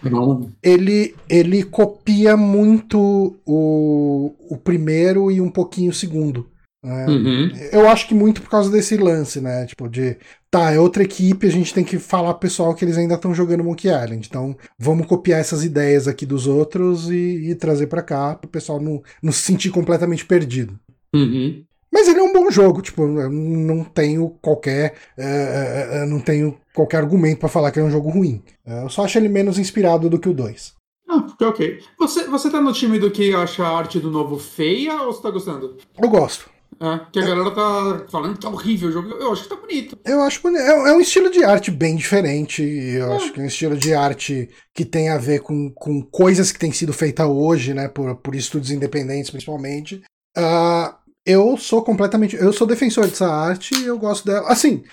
ele, 0.62 1.14
ele 1.28 1.62
copia 1.62 2.36
muito 2.36 3.36
o, 3.46 4.34
o 4.50 4.56
primeiro 4.56 5.30
e 5.30 5.40
um 5.40 5.50
pouquinho 5.50 5.90
o 5.90 5.94
segundo. 5.94 6.48
Né? 6.82 7.06
Uhum. 7.06 7.50
Eu 7.72 7.88
acho 7.88 8.06
que 8.06 8.14
muito 8.14 8.40
por 8.40 8.50
causa 8.50 8.70
desse 8.70 8.96
lance, 8.96 9.40
né? 9.40 9.66
Tipo, 9.66 9.88
de 9.88 10.16
tá, 10.50 10.70
é 10.70 10.78
outra 10.78 11.02
equipe, 11.02 11.46
a 11.46 11.50
gente 11.50 11.74
tem 11.74 11.84
que 11.84 11.98
falar 11.98 12.34
pro 12.34 12.48
pessoal 12.48 12.74
que 12.74 12.84
eles 12.84 12.96
ainda 12.96 13.14
estão 13.14 13.34
jogando 13.34 13.64
Monkey 13.64 13.88
Island. 13.88 14.26
Então, 14.28 14.56
vamos 14.78 15.06
copiar 15.06 15.40
essas 15.40 15.64
ideias 15.64 16.06
aqui 16.06 16.24
dos 16.24 16.46
outros 16.46 17.10
e, 17.10 17.50
e 17.50 17.54
trazer 17.54 17.88
para 17.88 18.02
cá, 18.02 18.34
pro 18.36 18.48
pessoal 18.48 18.80
não, 18.80 19.02
não 19.22 19.32
se 19.32 19.42
sentir 19.42 19.70
completamente 19.70 20.24
perdido. 20.24 20.78
Uhum. 21.14 21.64
Mas 21.92 22.06
ele 22.06 22.20
é 22.20 22.22
um 22.22 22.32
bom 22.32 22.50
jogo, 22.50 22.82
tipo, 22.82 23.02
eu 23.02 23.30
não 23.30 23.82
tenho 23.82 24.30
qualquer. 24.42 24.94
Uh, 25.16 26.06
não 26.06 26.20
tenho 26.20 26.56
qualquer 26.74 26.98
argumento 26.98 27.40
para 27.40 27.48
falar 27.48 27.70
que 27.70 27.80
é 27.80 27.82
um 27.82 27.90
jogo 27.90 28.10
ruim. 28.10 28.42
Uh, 28.66 28.82
eu 28.82 28.88
só 28.90 29.04
acho 29.04 29.18
ele 29.18 29.28
menos 29.28 29.58
inspirado 29.58 30.08
do 30.08 30.18
que 30.18 30.28
o 30.28 30.34
2. 30.34 30.74
Ah, 31.08 31.26
ok. 31.40 31.80
Você, 31.98 32.24
você 32.24 32.50
tá 32.50 32.60
no 32.60 32.72
time 32.72 32.98
do 32.98 33.10
que 33.10 33.34
acha 33.34 33.64
a 33.64 33.76
arte 33.76 33.98
do 33.98 34.10
novo 34.10 34.38
feia 34.38 35.02
ou 35.02 35.12
você 35.12 35.22
tá 35.22 35.30
gostando? 35.30 35.78
Eu 36.00 36.08
gosto. 36.10 36.50
É, 36.80 37.00
que 37.10 37.18
a 37.18 37.26
galera 37.26 37.50
tá 37.50 38.06
falando 38.08 38.34
que 38.34 38.40
tá 38.40 38.48
horrível 38.48 38.88
o 38.88 38.92
jogo. 38.92 39.08
Eu 39.10 39.32
acho 39.32 39.42
que 39.42 39.48
tá 39.48 39.56
bonito. 39.56 39.98
Eu 40.04 40.22
acho 40.22 40.40
bonito. 40.40 40.60
É, 40.60 40.70
é 40.70 40.92
um 40.92 41.00
estilo 41.00 41.28
de 41.28 41.42
arte 41.42 41.70
bem 41.70 41.96
diferente. 41.96 42.62
Eu 42.62 43.12
é. 43.12 43.16
acho 43.16 43.32
que 43.32 43.40
é 43.40 43.42
um 43.42 43.46
estilo 43.46 43.76
de 43.76 43.92
arte 43.92 44.48
que 44.72 44.84
tem 44.84 45.08
a 45.08 45.18
ver 45.18 45.40
com, 45.40 45.70
com 45.70 46.00
coisas 46.02 46.52
que 46.52 46.58
têm 46.58 46.70
sido 46.70 46.92
feitas 46.92 47.26
hoje, 47.26 47.74
né? 47.74 47.88
Por, 47.88 48.14
por 48.16 48.34
estúdios 48.34 48.70
independentes, 48.70 49.30
principalmente. 49.30 50.02
Uh, 50.36 50.94
eu 51.26 51.56
sou 51.56 51.82
completamente. 51.82 52.36
Eu 52.36 52.52
sou 52.52 52.66
defensor 52.66 53.08
dessa 53.08 53.26
arte 53.26 53.74
e 53.74 53.86
eu 53.86 53.98
gosto 53.98 54.24
dela. 54.24 54.48
Assim, 54.48 54.84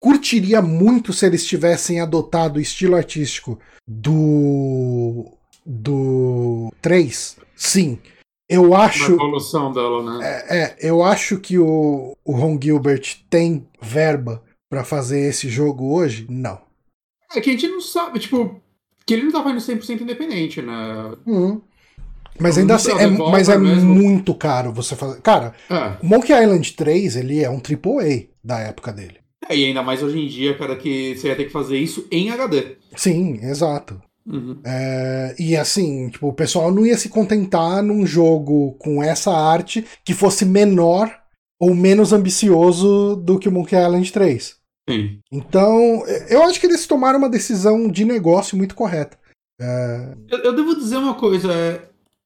curtiria 0.00 0.62
muito 0.62 1.12
se 1.12 1.26
eles 1.26 1.44
tivessem 1.44 2.00
adotado 2.00 2.58
o 2.58 2.62
estilo 2.62 2.96
artístico 2.96 3.58
do. 3.86 5.26
do 5.64 6.72
3. 6.80 7.36
Sim. 7.54 7.98
Eu 8.52 8.74
acho. 8.74 9.12
Evolução 9.12 9.72
dela, 9.72 10.02
né? 10.02 10.44
É, 10.48 10.58
é, 10.58 10.76
eu 10.80 11.02
acho 11.02 11.38
que 11.38 11.58
o, 11.58 12.16
o 12.24 12.32
Ron 12.32 12.58
Gilbert 12.60 13.16
tem 13.30 13.66
verba 13.80 14.42
para 14.68 14.84
fazer 14.84 15.20
esse 15.20 15.48
jogo 15.48 15.94
hoje? 15.94 16.26
Não. 16.28 16.60
É 17.34 17.40
que 17.40 17.50
a 17.50 17.52
gente 17.52 17.68
não 17.68 17.80
sabe, 17.80 18.18
tipo, 18.18 18.60
que 19.06 19.14
ele 19.14 19.24
não 19.24 19.32
tá 19.32 19.42
fazendo 19.42 19.80
100% 19.80 20.02
independente, 20.02 20.60
né? 20.60 21.12
Hum. 21.26 21.60
Mas 22.38 22.56
ainda 22.58 22.74
assim, 22.74 22.92
é, 22.92 23.06
mas 23.06 23.48
é 23.48 23.58
muito 23.58 24.34
caro 24.34 24.72
você 24.72 24.96
fazer. 24.96 25.20
Cara, 25.20 25.54
é. 25.70 25.96
Monkey 26.02 26.32
Island 26.32 26.72
3, 26.72 27.16
ele 27.16 27.42
é 27.42 27.50
um 27.50 27.60
AAA 27.60 28.28
da 28.42 28.58
época 28.60 28.92
dele. 28.92 29.18
É, 29.48 29.56
e 29.56 29.64
ainda 29.64 29.82
mais 29.82 30.02
hoje 30.02 30.18
em 30.18 30.26
dia, 30.26 30.56
cara, 30.56 30.76
que 30.76 31.16
você 31.16 31.28
ia 31.28 31.36
ter 31.36 31.44
que 31.44 31.52
fazer 31.52 31.78
isso 31.78 32.06
em 32.10 32.30
HD. 32.30 32.76
Sim, 32.96 33.40
exato. 33.42 34.00
Uhum. 34.26 34.60
É, 34.64 35.34
e 35.38 35.56
assim, 35.56 36.08
tipo, 36.10 36.28
o 36.28 36.32
pessoal 36.32 36.70
não 36.70 36.86
ia 36.86 36.96
se 36.96 37.08
contentar 37.08 37.82
num 37.82 38.06
jogo 38.06 38.72
com 38.78 39.02
essa 39.02 39.32
arte 39.32 39.84
que 40.04 40.14
fosse 40.14 40.44
menor 40.44 41.12
ou 41.58 41.74
menos 41.74 42.12
ambicioso 42.12 43.16
do 43.16 43.38
que 43.38 43.48
o 43.48 43.52
Monkey 43.52 43.76
Island 43.76 44.12
3. 44.12 44.56
Sim. 44.88 45.18
Então, 45.30 46.02
eu 46.28 46.42
acho 46.42 46.58
que 46.58 46.66
eles 46.66 46.86
tomaram 46.86 47.18
uma 47.18 47.28
decisão 47.28 47.88
de 47.88 48.04
negócio 48.04 48.56
muito 48.56 48.74
correta. 48.74 49.16
É... 49.60 50.14
Eu, 50.28 50.38
eu, 50.38 50.56
devo 50.56 50.74
dizer 50.74 50.96
uma 50.96 51.14
coisa, 51.14 51.52
é, 51.52 51.82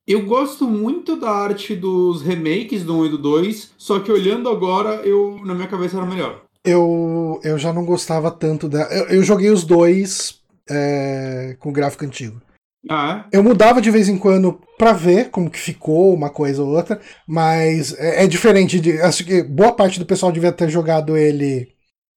eu 0.07 0.25
gosto 0.25 0.67
muito 0.67 1.17
da 1.17 1.31
arte 1.31 1.77
dos 1.77 2.23
remakes 2.23 2.83
do 2.83 2.97
1 2.99 3.07
e 3.07 3.09
do 3.11 3.19
2, 3.19 3.73
só 3.77 4.01
que 4.01 4.11
olhando 4.11 4.49
agora, 4.49 5.03
eu 5.05 5.39
na 5.45 5.55
minha 5.55 5.69
cabeça 5.69 5.97
era 5.99 6.07
melhor. 6.07 6.43
Eu, 6.65 7.39
eu 7.45 7.59
já 7.59 7.73
não 7.73 7.85
gostava 7.85 8.31
tanto 8.31 8.69
da. 8.69 8.83
Eu, 8.85 9.19
eu 9.19 9.23
joguei 9.23 9.51
os 9.51 9.65
dois 9.65 10.41
é, 10.69 11.57
com 11.59 11.73
gráfico 11.73 12.05
antigo. 12.05 12.41
Ah, 12.89 13.27
é? 13.33 13.37
Eu 13.37 13.43
mudava 13.43 13.81
de 13.81 13.91
vez 13.91 14.09
em 14.09 14.17
quando 14.17 14.61
para 14.79 14.93
ver 14.93 15.31
como 15.31 15.51
que 15.51 15.59
ficou 15.59 16.15
uma 16.15 16.31
coisa 16.31 16.63
ou 16.63 16.69
outra, 16.69 17.01
mas 17.27 17.95
é, 17.99 18.25
é, 18.25 18.27
diferente 18.27 18.79
de. 18.79 19.01
Acho 19.01 19.25
que 19.25 19.43
boa 19.43 19.73
parte 19.73 19.99
do 19.99 20.07
pessoal 20.07 20.31
devia 20.31 20.53
ter 20.53 20.69
jogado 20.69 21.17
ele 21.17 21.69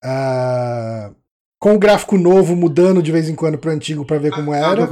uh, 0.04 1.14
com 1.58 1.74
o 1.74 1.78
gráfico 1.78 2.16
novo 2.16 2.54
mudando 2.54 3.02
de 3.02 3.10
vez 3.10 3.28
em 3.28 3.34
quando 3.34 3.58
pro 3.58 3.70
antigo 3.70 4.04
para 4.04 4.18
ver 4.18 4.32
como 4.32 4.52
ah, 4.52 4.56
era. 4.56 4.88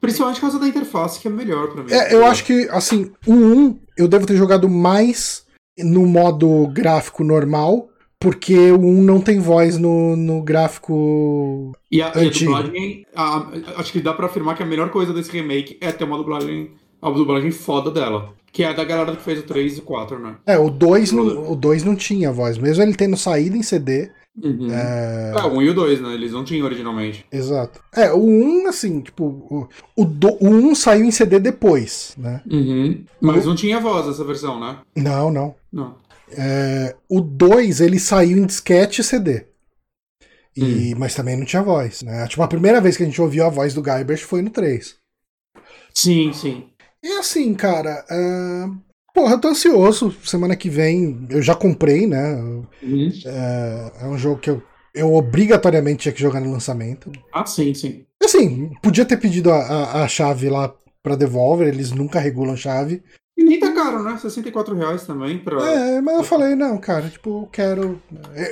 Principalmente 0.00 0.36
por 0.36 0.42
causa 0.42 0.58
da 0.58 0.66
interface, 0.66 1.20
que 1.20 1.28
é 1.28 1.30
melhor 1.30 1.72
pra 1.72 1.82
mim. 1.82 1.92
É, 1.92 2.14
eu 2.14 2.24
acho 2.24 2.42
que, 2.44 2.66
assim, 2.70 3.12
o 3.26 3.34
1 3.34 3.80
eu 3.98 4.08
devo 4.08 4.26
ter 4.26 4.34
jogado 4.34 4.66
mais 4.66 5.44
no 5.78 6.06
modo 6.06 6.66
gráfico 6.68 7.22
normal 7.22 7.89
porque 8.20 8.70
o 8.70 8.78
1 8.78 9.02
não 9.02 9.18
tem 9.18 9.40
voz 9.40 9.78
no, 9.78 10.14
no 10.14 10.42
gráfico. 10.42 11.72
E 11.90 12.02
a, 12.02 12.08
antigo. 12.14 12.52
E 12.52 12.54
a 12.54 12.62
dublagem, 12.62 13.06
a, 13.16 13.46
acho 13.78 13.90
que 13.90 14.00
dá 14.00 14.12
pra 14.12 14.26
afirmar 14.26 14.54
que 14.54 14.62
a 14.62 14.66
melhor 14.66 14.90
coisa 14.90 15.14
desse 15.14 15.32
remake 15.32 15.78
é 15.80 15.90
ter 15.90 16.04
uma 16.04 16.18
dublagem, 16.18 16.70
a 17.00 17.10
dublagem 17.10 17.50
foda 17.50 17.90
dela. 17.90 18.34
Que 18.52 18.64
é 18.64 18.74
da 18.74 18.84
galera 18.84 19.16
que 19.16 19.22
fez 19.22 19.38
o 19.38 19.44
3 19.44 19.78
e 19.78 19.80
o 19.80 19.82
4, 19.84 20.18
né? 20.18 20.34
É, 20.44 20.58
o 20.58 20.68
2 20.68 21.12
não, 21.12 21.52
o 21.52 21.56
2 21.56 21.84
não 21.84 21.96
tinha 21.96 22.30
voz, 22.30 22.58
mesmo 22.58 22.82
ele 22.82 22.94
tendo 22.94 23.16
saído 23.16 23.56
em 23.56 23.62
CD. 23.62 24.10
Uhum. 24.42 24.68
É... 24.70 25.32
é, 25.36 25.42
o 25.42 25.54
1 25.54 25.62
e 25.62 25.70
o 25.70 25.74
2, 25.74 26.00
né? 26.00 26.14
Eles 26.14 26.32
não 26.32 26.44
tinham 26.44 26.66
originalmente. 26.66 27.24
Exato. 27.32 27.80
É, 27.94 28.12
o 28.12 28.22
1, 28.22 28.66
assim, 28.66 29.00
tipo, 29.00 29.24
o, 29.24 29.68
o, 29.96 30.04
do, 30.04 30.36
o 30.40 30.48
1 30.48 30.74
saiu 30.74 31.04
em 31.04 31.10
CD 31.10 31.38
depois, 31.38 32.14
né? 32.18 32.42
Uhum. 32.50 33.02
Mas 33.20 33.44
o... 33.44 33.48
não 33.48 33.56
tinha 33.56 33.80
voz 33.80 34.08
essa 34.08 34.24
versão, 34.24 34.60
né? 34.60 34.78
Não, 34.96 35.30
não. 35.30 35.54
Não. 35.72 35.94
É, 36.36 36.96
o 37.08 37.20
2 37.20 37.80
ele 37.80 37.98
saiu 37.98 38.38
em 38.38 38.46
disquete 38.46 39.00
e 39.00 39.04
CD. 39.04 39.46
E, 40.56 40.94
hum. 40.94 40.98
Mas 40.98 41.14
também 41.14 41.36
não 41.36 41.44
tinha 41.44 41.62
voz, 41.62 42.02
né? 42.02 42.26
Tipo, 42.26 42.42
a 42.42 42.48
primeira 42.48 42.80
vez 42.80 42.96
que 42.96 43.02
a 43.02 43.06
gente 43.06 43.20
ouviu 43.20 43.44
a 43.44 43.50
voz 43.50 43.74
do 43.74 43.82
Guybrush 43.82 44.22
foi 44.22 44.42
no 44.42 44.50
3. 44.50 44.96
Sim, 45.94 46.32
sim. 46.32 46.68
E 47.02 47.08
assim, 47.12 47.54
cara. 47.54 48.04
Uh, 48.10 48.76
porra, 49.14 49.34
eu 49.34 49.40
tô 49.40 49.48
ansioso. 49.48 50.14
Semana 50.24 50.56
que 50.56 50.68
vem 50.68 51.26
eu 51.30 51.40
já 51.40 51.54
comprei, 51.54 52.06
né? 52.06 52.34
Uhum. 52.82 53.12
É, 53.24 53.92
é 54.02 54.06
um 54.06 54.18
jogo 54.18 54.40
que 54.40 54.50
eu, 54.50 54.62
eu 54.94 55.14
obrigatoriamente 55.14 56.02
tinha 56.02 56.12
que 56.12 56.20
jogar 56.20 56.40
no 56.40 56.52
lançamento. 56.52 57.10
Ah, 57.32 57.46
sim, 57.46 57.72
sim. 57.74 58.04
Assim, 58.22 58.70
podia 58.82 59.04
ter 59.04 59.16
pedido 59.16 59.50
a, 59.50 59.56
a, 59.56 60.02
a 60.02 60.08
chave 60.08 60.48
lá 60.48 60.74
pra 61.02 61.16
Devolver, 61.16 61.68
eles 61.68 61.90
nunca 61.90 62.20
regulam 62.20 62.56
chave. 62.56 63.02
E 63.40 63.44
nem 63.44 63.58
tá 63.58 63.72
caro, 63.72 64.02
né? 64.02 64.18
64 64.18 64.74
reais 64.74 65.06
também 65.06 65.38
pra. 65.38 65.64
É, 65.64 66.00
mas 66.02 66.14
eu 66.14 66.22
falei, 66.22 66.54
não, 66.54 66.76
cara, 66.76 67.08
tipo, 67.08 67.42
eu 67.42 67.48
quero. 67.50 68.02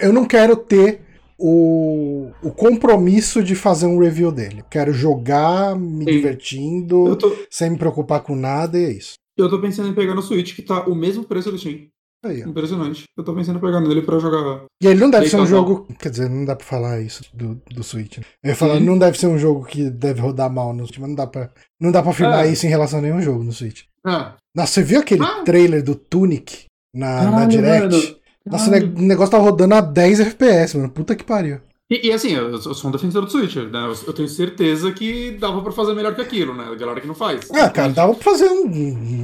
Eu 0.01 0.15
não 0.15 0.25
quero 0.25 0.57
ter 0.57 1.03
o, 1.39 2.31
o 2.43 2.51
compromisso 2.51 3.43
de 3.45 3.55
fazer 3.55 3.87
um 3.87 3.99
review 3.99 4.33
dele. 4.33 4.65
quero 4.71 4.91
jogar, 4.91 5.77
me 5.77 6.07
Sim. 6.07 6.11
divertindo, 6.11 7.15
tô... 7.17 7.37
sem 7.51 7.69
me 7.69 7.77
preocupar 7.77 8.23
com 8.23 8.35
nada, 8.35 8.79
e 8.79 8.85
é 8.87 8.93
isso. 8.93 9.13
Eu 9.37 9.51
tô 9.51 9.61
pensando 9.61 9.91
em 9.91 9.95
pegar 9.95 10.15
no 10.15 10.23
Switch, 10.23 10.57
que 10.57 10.63
tá 10.63 10.87
o 10.87 10.95
mesmo 10.95 11.23
preço 11.23 11.51
do 11.53 11.59
Steam. 11.59 11.87
Aí, 12.25 12.41
Impressionante. 12.41 13.05
Eu 13.17 13.23
tô 13.23 13.33
pensando 13.35 13.59
em 13.59 13.61
pegar 13.61 13.81
nele 13.81 14.03
pra 14.03 14.19
jogar. 14.19 14.65
E 14.83 14.87
ele 14.87 14.99
não 14.99 15.11
deve 15.11 15.29
ser 15.29 15.37
um 15.37 15.47
jogo. 15.47 15.87
Quer 16.01 16.11
dizer, 16.11 16.29
não 16.29 16.45
dá 16.45 16.57
pra 16.57 16.67
falar 16.67 17.01
isso 17.01 17.23
do, 17.33 17.61
do 17.71 17.85
Switch. 17.85 18.19
Né? 18.19 18.25
Eu 18.43 18.51
ia 18.51 18.57
falar, 18.57 18.81
não 18.81 18.99
deve 18.99 19.19
ser 19.19 19.29
um 19.29 19.39
jogo 19.39 19.65
que 19.65 19.89
deve 19.91 20.21
rodar 20.21 20.51
mal 20.51 20.73
no 20.73 20.85
Switch, 20.87 20.99
mas 20.99 21.09
não 21.11 21.15
dá 21.15 21.27
pra, 21.27 21.51
não 21.79 21.93
dá 21.93 22.03
pra 22.03 22.11
afirmar 22.11 22.47
é. 22.47 22.51
isso 22.51 22.67
em 22.67 22.71
relação 22.71 22.99
a 22.99 23.03
nenhum 23.03 23.21
jogo 23.21 23.45
no 23.45 23.53
Switch. 23.53 23.83
É. 24.05 24.33
Nossa, 24.59 24.73
você 24.73 24.83
viu 24.83 24.99
aquele 24.99 25.23
ah. 25.23 25.45
trailer 25.45 25.85
do 25.85 25.95
Tunic 25.95 26.65
na, 26.93 27.07
Caralho, 27.07 27.31
na 27.31 27.47
Direct? 27.47 27.97
Mano. 27.97 28.19
Nossa, 28.45 28.71
o 28.77 29.03
negócio 29.03 29.31
tá 29.31 29.39
rodando 29.39 29.75
a 29.75 29.81
10 29.81 30.21
FPS, 30.21 30.77
mano. 30.77 30.91
Puta 30.91 31.15
que 31.15 31.23
pariu. 31.23 31.61
E, 31.89 32.09
e, 32.09 32.13
assim, 32.13 32.33
eu, 32.33 32.59
sou 32.59 32.89
um 32.89 32.93
defensor 32.93 33.25
do 33.25 33.31
Switch, 33.31 33.55
né? 33.55 33.87
Eu, 33.87 33.95
eu, 34.09 34.13
tenho 34.13 34.29
certeza 34.29 34.91
que 34.91 35.31
dava 35.33 35.63
pra 35.63 35.71
fazer 35.71 35.95
melhor 35.95 36.13
que 36.13 36.21
aquilo, 36.21 36.55
né? 36.55 36.65
A 36.65 36.75
galera 36.75 37.01
que 37.01 37.07
não 37.07 37.15
faz. 37.15 37.49
Ah, 37.53 37.71
cara, 37.71 37.93
dava 37.93 38.15
pra 38.15 38.25
fazer 38.25 38.49
um. 38.49 38.67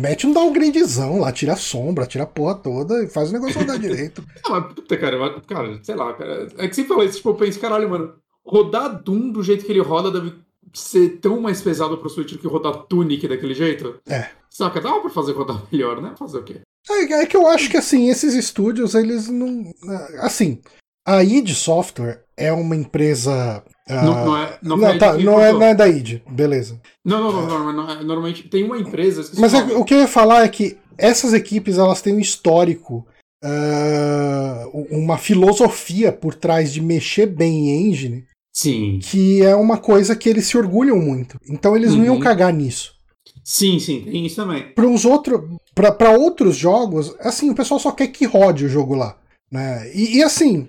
Mete 0.00 0.24
um 0.24 0.32
downgradezão 0.32 1.18
lá, 1.18 1.32
tira 1.32 1.54
a 1.54 1.56
sombra, 1.56 2.06
tira 2.06 2.22
a 2.22 2.28
porra 2.28 2.54
toda 2.54 3.02
e 3.02 3.08
faz 3.08 3.30
o 3.30 3.32
negócio 3.32 3.58
rodar 3.58 3.76
direito. 3.80 4.22
Não, 4.44 4.52
mas 4.52 4.72
puta, 4.72 4.96
cara, 4.96 5.40
cara, 5.48 5.80
sei 5.82 5.96
lá, 5.96 6.12
cara. 6.12 6.46
É 6.58 6.68
que 6.68 6.76
você 6.76 6.84
falou 6.84 7.02
isso, 7.02 7.16
tipo, 7.16 7.30
eu 7.30 7.34
penso, 7.34 7.58
caralho, 7.58 7.90
mano, 7.90 8.14
rodar 8.46 9.02
Doom 9.02 9.32
do 9.32 9.42
jeito 9.42 9.64
que 9.64 9.72
ele 9.72 9.80
roda 9.80 10.12
deve 10.12 10.32
ser 10.74 11.18
tão 11.20 11.40
mais 11.40 11.62
pesado 11.62 11.96
pro 11.98 12.10
Switch 12.10 12.32
do 12.32 12.38
que 12.38 12.46
rodar 12.46 12.74
Tunic 12.88 13.26
daquele 13.28 13.54
jeito? 13.54 13.96
É. 14.08 14.28
Saca, 14.50 14.80
dava 14.80 15.00
pra 15.00 15.10
fazer 15.10 15.32
rodar 15.32 15.62
melhor, 15.72 16.00
né? 16.02 16.14
Fazer 16.18 16.38
o 16.38 16.42
quê? 16.44 16.60
É, 16.90 17.22
é 17.22 17.26
que 17.26 17.36
eu 17.36 17.46
acho 17.46 17.70
que 17.70 17.76
assim, 17.76 18.10
esses 18.10 18.34
estúdios, 18.34 18.94
eles 18.94 19.28
não. 19.28 19.72
Assim, 20.20 20.60
a 21.06 21.22
id 21.22 21.48
Software 21.50 22.24
é 22.36 22.52
uma 22.52 22.76
empresa. 22.76 23.62
Não, 23.88 23.98
ah, 23.98 24.02
não 24.24 24.36
é, 24.36 24.58
não, 24.62 24.76
não, 24.76 24.88
foi 24.88 24.98
tá, 24.98 25.18
não, 25.18 25.40
é, 25.40 25.52
não 25.52 25.62
é 25.62 25.74
da 25.74 25.88
id, 25.88 26.22
beleza. 26.28 26.80
Não, 27.04 27.20
não, 27.22 27.32
não, 27.32 27.46
não, 27.46 27.72
não, 27.72 27.90
é- 27.90 28.02
normalmente 28.02 28.48
tem 28.48 28.64
uma 28.64 28.78
empresa. 28.78 29.30
Mas 29.38 29.52
o 29.52 29.56
é- 29.56 29.76
o 29.76 29.84
que 29.84 29.94
eu 29.94 29.98
ia 30.00 30.08
falar 30.08 30.44
é 30.44 30.48
que 30.48 30.78
essas 30.96 31.32
equipes 31.32 31.78
elas 31.78 32.00
têm 32.00 32.14
um 32.14 32.20
histórico, 32.20 33.06
ah, 33.42 34.66
uma 34.90 35.18
filosofia 35.18 36.12
por 36.12 36.34
trás 36.34 36.72
de 36.72 36.80
mexer 36.80 37.26
bem 37.26 37.70
em 37.70 37.88
engine, 37.88 38.26
Sim, 38.56 39.00
que 39.02 39.42
é 39.42 39.54
uma 39.56 39.78
coisa 39.78 40.14
que 40.14 40.28
eles 40.28 40.46
se 40.46 40.56
orgulham 40.56 40.96
muito. 40.98 41.38
Então 41.50 41.76
eles 41.76 41.92
não 41.94 42.04
iam 42.04 42.14
Uhum. 42.14 42.20
cagar 42.20 42.52
nisso. 42.52 42.94
sim, 43.42 43.78
sim, 43.80 44.02
tem 44.02 44.24
isso 44.24 44.36
também. 44.36 44.72
Para 44.74 44.86
uns 44.86 45.04
outros, 45.04 45.40
para 45.74 46.10
outros 46.12 46.56
jogos, 46.56 47.14
assim, 47.18 47.50
o 47.50 47.54
pessoal 47.54 47.80
só 47.80 47.90
quer 47.90 48.06
que 48.08 48.24
rode 48.24 48.64
o 48.64 48.68
jogo 48.68 48.94
lá, 48.94 49.16
né? 49.50 49.90
E, 49.92 50.18
e 50.18 50.22
assim, 50.22 50.68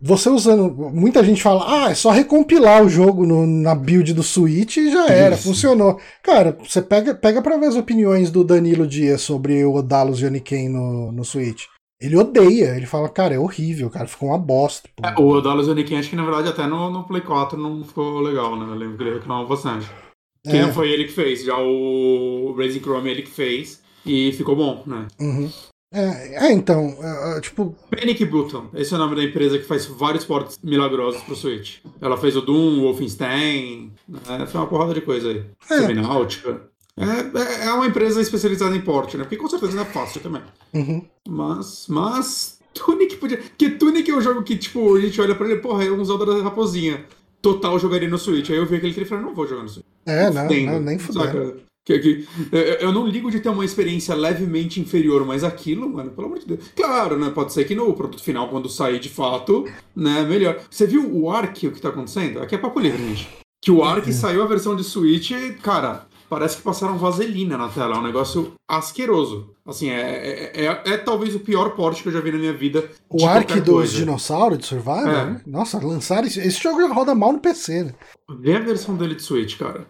você 0.00 0.28
usando, 0.30 0.70
muita 0.94 1.24
gente 1.24 1.42
fala, 1.42 1.86
ah, 1.86 1.90
é 1.90 1.94
só 1.94 2.10
recompilar 2.10 2.84
o 2.84 2.88
jogo 2.88 3.26
no- 3.26 3.46
na 3.46 3.74
build 3.74 4.14
do 4.14 4.22
Switch 4.22 4.76
e 4.76 4.90
já 4.92 5.08
era, 5.08 5.34
Isso. 5.34 5.44
funcionou. 5.48 5.98
Cara, 6.22 6.56
você 6.64 6.80
pega, 6.80 7.14
pega 7.14 7.42
para 7.42 7.56
ver 7.56 7.66
as 7.66 7.76
opiniões 7.76 8.30
do 8.30 8.44
Danilo 8.44 8.86
Dias 8.86 9.20
sobre 9.20 9.64
o 9.64 9.74
Odalos 9.74 10.20
Yoniken 10.20 10.68
no, 10.68 11.10
no 11.12 11.24
Switch. 11.24 11.64
Ele 12.04 12.16
odeia, 12.16 12.76
ele 12.76 12.86
fala, 12.86 13.08
cara, 13.08 13.34
é 13.34 13.38
horrível, 13.38 13.88
cara, 13.88 14.06
ficou 14.06 14.28
uma 14.28 14.38
bosta. 14.38 14.88
pô." 14.94 15.06
É, 15.06 15.14
o 15.18 15.40
Dallas 15.40 15.68
Oniken, 15.68 15.98
acho 15.98 16.10
que 16.10 16.16
na 16.16 16.24
verdade 16.24 16.48
até 16.48 16.66
no, 16.66 16.90
no 16.90 17.04
Play 17.04 17.22
4 17.22 17.58
não 17.58 17.82
ficou 17.82 18.20
legal, 18.20 18.56
né? 18.56 18.66
Eu 18.66 18.74
lembro 18.74 18.96
que 18.96 19.02
ele 19.04 19.14
reclamou 19.14 19.46
bastante. 19.46 19.90
Que 20.44 20.56
É. 20.56 20.62
não 20.62 20.72
foi 20.72 20.90
ele 20.90 21.04
que 21.04 21.12
fez, 21.12 21.42
já 21.42 21.56
o 21.58 22.54
Raising 22.56 22.80
Chrome 22.80 23.10
ele 23.10 23.22
que 23.22 23.30
fez 23.30 23.82
e 24.04 24.32
ficou 24.32 24.54
bom, 24.54 24.82
né? 24.86 25.06
Uhum. 25.18 25.50
É, 25.94 26.48
é, 26.48 26.52
então, 26.52 26.92
é, 27.00 27.38
é, 27.38 27.40
tipo, 27.40 27.74
Panic 27.88 28.24
Button, 28.24 28.66
esse 28.74 28.92
é 28.92 28.96
o 28.96 28.98
nome 28.98 29.14
da 29.14 29.22
empresa 29.22 29.56
que 29.58 29.64
faz 29.64 29.86
vários 29.86 30.24
ports 30.24 30.58
milagrosos 30.60 31.22
pro 31.22 31.36
Switch. 31.36 31.76
Ela 32.00 32.16
fez 32.16 32.36
o 32.36 32.40
Doom, 32.40 32.80
o 32.80 32.82
Wolfenstein, 32.82 33.92
né? 34.08 34.44
foi 34.46 34.60
uma 34.60 34.66
porrada 34.66 34.92
de 34.92 35.00
coisa 35.02 35.28
aí. 35.28 35.44
É. 35.70 35.78
Subnáutica. 35.78 36.62
É, 36.96 37.64
é- 37.64 37.66
é 37.66 37.72
uma 37.72 37.86
empresa 37.86 38.20
especializada 38.20 38.76
em 38.76 38.80
porte, 38.80 39.16
né? 39.16 39.24
Porque 39.24 39.36
com 39.36 39.48
certeza 39.48 39.72
não 39.74 39.82
é 39.82 39.86
fácil 39.86 40.20
também. 40.20 40.42
uhum. 40.72 41.04
Mas, 41.28 41.86
mas, 41.88 42.58
Tunic 42.72 43.16
podia. 43.16 43.38
Que 43.58 43.70
Tunic 43.70 44.10
é 44.10 44.16
um 44.16 44.20
jogo 44.20 44.42
que, 44.42 44.56
tipo, 44.56 44.94
a 44.96 45.00
gente 45.00 45.20
olha 45.20 45.34
pra 45.34 45.46
ele, 45.46 45.56
porra, 45.60 45.84
é 45.84 45.90
um 45.90 46.04
Zelda 46.04 46.26
da 46.26 46.42
Raposinha. 46.42 47.04
Total 47.42 47.78
jogaria 47.78 48.08
no 48.08 48.18
Switch. 48.18 48.50
Aí 48.50 48.56
eu 48.56 48.66
vi 48.66 48.76
aquele 48.76 48.92
que 48.94 49.00
ele 49.00 49.06
falou, 49.06 49.24
não 49.24 49.34
vou 49.34 49.46
jogar 49.46 49.62
no 49.62 49.68
Switch. 49.68 49.84
é, 50.06 50.30
não, 50.30 50.42
Fudendo, 50.42 50.72
não, 50.72 50.80
nem 50.80 50.98
fudendo. 50.98 51.60
Que, 51.86 51.98
que, 51.98 52.26
eu, 52.50 52.60
eu 52.60 52.92
não 52.92 53.06
ligo 53.06 53.30
de 53.30 53.40
ter 53.40 53.50
uma 53.50 53.62
experiência 53.64 54.14
levemente 54.14 54.80
inferior, 54.80 55.22
mas 55.26 55.44
aquilo, 55.44 55.86
mano, 55.86 56.12
pelo 56.12 56.28
amor 56.28 56.38
de 56.38 56.46
Deus. 56.46 56.60
Claro, 56.74 57.18
né? 57.18 57.28
Pode 57.28 57.52
ser 57.52 57.64
que 57.64 57.74
no 57.74 57.92
produto 57.92 58.22
final, 58.22 58.48
quando 58.48 58.70
sair 58.70 58.98
de 58.98 59.10
fato, 59.10 59.66
né, 59.94 60.22
melhor. 60.22 60.58
Você 60.70 60.86
viu 60.86 61.06
o 61.14 61.30
Ark, 61.30 61.66
o 61.66 61.72
que 61.72 61.80
tá 61.82 61.90
acontecendo? 61.90 62.40
Aqui 62.40 62.54
é 62.54 62.58
papo 62.58 62.80
livre, 62.80 63.02
gente. 63.08 63.28
Que 63.62 63.70
o 63.70 63.84
Ark 63.84 64.10
saiu 64.14 64.42
a 64.42 64.46
versão 64.46 64.74
de 64.74 64.82
Switch, 64.84 65.32
cara, 65.62 66.06
parece 66.28 66.56
que 66.56 66.62
passaram 66.62 66.98
vaselina 66.98 67.56
na 67.56 67.68
tela. 67.68 67.96
É 67.96 67.98
um 67.98 68.02
negócio 68.02 68.52
asqueroso. 68.68 69.50
Assim, 69.66 69.90
é, 69.90 70.52
é, 70.54 70.66
é, 70.66 70.82
é 70.84 70.96
talvez 70.98 71.34
o 71.34 71.40
pior 71.40 71.70
porte 71.70 72.02
que 72.02 72.08
eu 72.08 72.12
já 72.12 72.20
vi 72.20 72.32
na 72.32 72.38
minha 72.38 72.52
vida. 72.52 72.90
O 73.08 73.26
Ark 73.26 73.60
dos 73.60 73.92
dinossauros 73.92 74.58
de 74.58 74.66
Survival? 74.66 75.08
É. 75.08 75.26
né? 75.26 75.40
Nossa, 75.46 75.84
lançaram 75.84 76.26
esse, 76.26 76.40
esse 76.40 76.62
jogo 76.62 76.86
roda 76.92 77.14
mal 77.14 77.32
no 77.32 77.40
PC, 77.40 77.84
né? 77.84 77.94
Vê 78.40 78.56
a 78.56 78.60
versão 78.60 78.96
dele 78.96 79.14
de 79.14 79.22
Switch, 79.22 79.58
cara. 79.58 79.86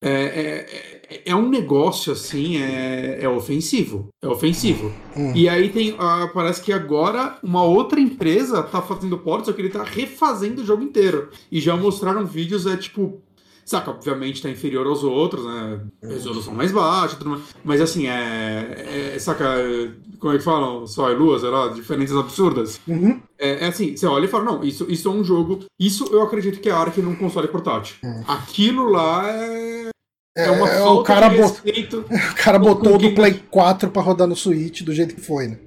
É, 0.00 0.10
é, 0.10 0.98
é, 1.10 1.22
é 1.26 1.34
um 1.34 1.48
negócio 1.48 2.12
assim, 2.12 2.56
é, 2.62 3.18
é 3.20 3.28
ofensivo. 3.28 4.08
É 4.22 4.28
ofensivo. 4.28 4.92
Hum. 5.16 5.32
E 5.34 5.48
aí 5.48 5.70
tem. 5.70 5.96
ah, 5.98 6.30
parece 6.32 6.62
que 6.62 6.72
agora 6.72 7.36
uma 7.42 7.64
outra 7.64 7.98
empresa 7.98 8.62
tá 8.62 8.80
fazendo 8.80 9.18
port, 9.18 9.44
só 9.44 9.52
que 9.52 9.60
ele 9.60 9.70
tá 9.70 9.82
refazendo 9.82 10.62
o 10.62 10.64
jogo 10.64 10.84
inteiro. 10.84 11.30
E 11.50 11.60
já 11.60 11.76
mostraram 11.76 12.24
vídeos, 12.24 12.66
é 12.66 12.76
tipo. 12.76 13.20
Saca, 13.68 13.90
obviamente 13.90 14.40
tá 14.40 14.48
inferior 14.48 14.86
aos 14.86 15.04
outros, 15.04 15.44
né? 15.44 15.80
Resolução 16.02 16.54
mais 16.54 16.72
baixa, 16.72 17.16
tudo 17.16 17.28
mais. 17.28 17.42
Mas 17.62 17.82
assim, 17.82 18.06
é. 18.08 19.12
é 19.14 19.18
saca, 19.18 19.44
é, 19.44 19.90
como 20.18 20.32
é 20.32 20.38
que 20.38 20.42
falam? 20.42 20.86
Sol 20.86 21.10
e 21.12 21.14
lua, 21.14 21.38
sei 21.38 21.50
lá, 21.50 21.68
diferenças 21.68 22.16
absurdas. 22.16 22.80
Uhum. 22.88 23.20
É, 23.38 23.66
é 23.66 23.68
assim, 23.68 23.94
você 23.94 24.06
olha 24.06 24.24
e 24.24 24.28
fala, 24.28 24.44
não, 24.44 24.64
isso, 24.64 24.86
isso 24.88 25.06
é 25.06 25.10
um 25.12 25.22
jogo. 25.22 25.60
Isso 25.78 26.08
eu 26.10 26.22
acredito 26.22 26.60
que 26.60 26.70
é 26.70 26.72
Ark 26.72 26.98
num 27.02 27.14
console 27.14 27.46
portátil. 27.48 27.96
Aquilo 28.26 28.88
lá 28.90 29.28
é. 29.30 29.90
É 30.34 30.50
uma 30.50 30.66
É, 30.66 30.78
falta 30.78 31.00
o 31.00 31.04
cara, 31.04 31.28
de 31.28 31.36
bot- 31.36 31.50
respeito. 31.62 32.04
o 32.08 32.34
cara 32.42 32.58
botou 32.58 32.96
do 32.96 33.10
Play 33.14 33.42
4 33.50 33.90
pra 33.90 34.00
rodar 34.00 34.26
no 34.26 34.34
Switch 34.34 34.80
do 34.80 34.94
jeito 34.94 35.14
que 35.14 35.20
foi, 35.20 35.48
né? 35.48 35.58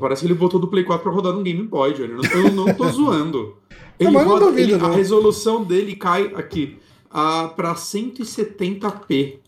Parece 0.00 0.22
que 0.22 0.26
ele 0.26 0.34
botou 0.34 0.58
do 0.58 0.66
Play 0.66 0.82
4 0.82 1.04
pra 1.04 1.12
rodar 1.12 1.32
num 1.32 1.44
Game 1.44 1.62
Boy, 1.62 1.92
Johnny. 1.94 2.14
Eu 2.32 2.50
não- 2.52 2.66
não 2.66 2.74
tô 2.74 2.88
zoando. 2.90 3.56
Ele 4.00 4.10
não 4.10 4.24
roda, 4.24 4.46
duvido, 4.46 4.72
ele- 4.72 4.74
a 4.74 4.88
não. 4.88 4.94
resolução 4.94 5.62
dele 5.62 5.94
cai 5.94 6.32
aqui 6.34 6.78
a, 7.10 7.48
pra 7.48 7.74
170p. 7.74 9.40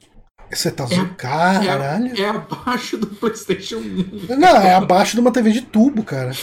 Você 0.53 0.71
tá 0.71 0.85
É- 0.85 0.87
zoando. 0.89 1.15
Caralho. 1.15 2.13
É, 2.17 2.21
é 2.23 2.29
abaixo 2.29 2.97
do 2.97 3.07
PlayStation 3.07 3.77
1. 3.79 4.37
Não, 4.37 4.57
é 4.57 4.75
abaixo 4.75 5.15
de 5.15 5.21
uma 5.21 5.33
TV 5.33 5.53
de 5.53 5.63
tubo, 5.63 6.03
cara. 6.03 6.33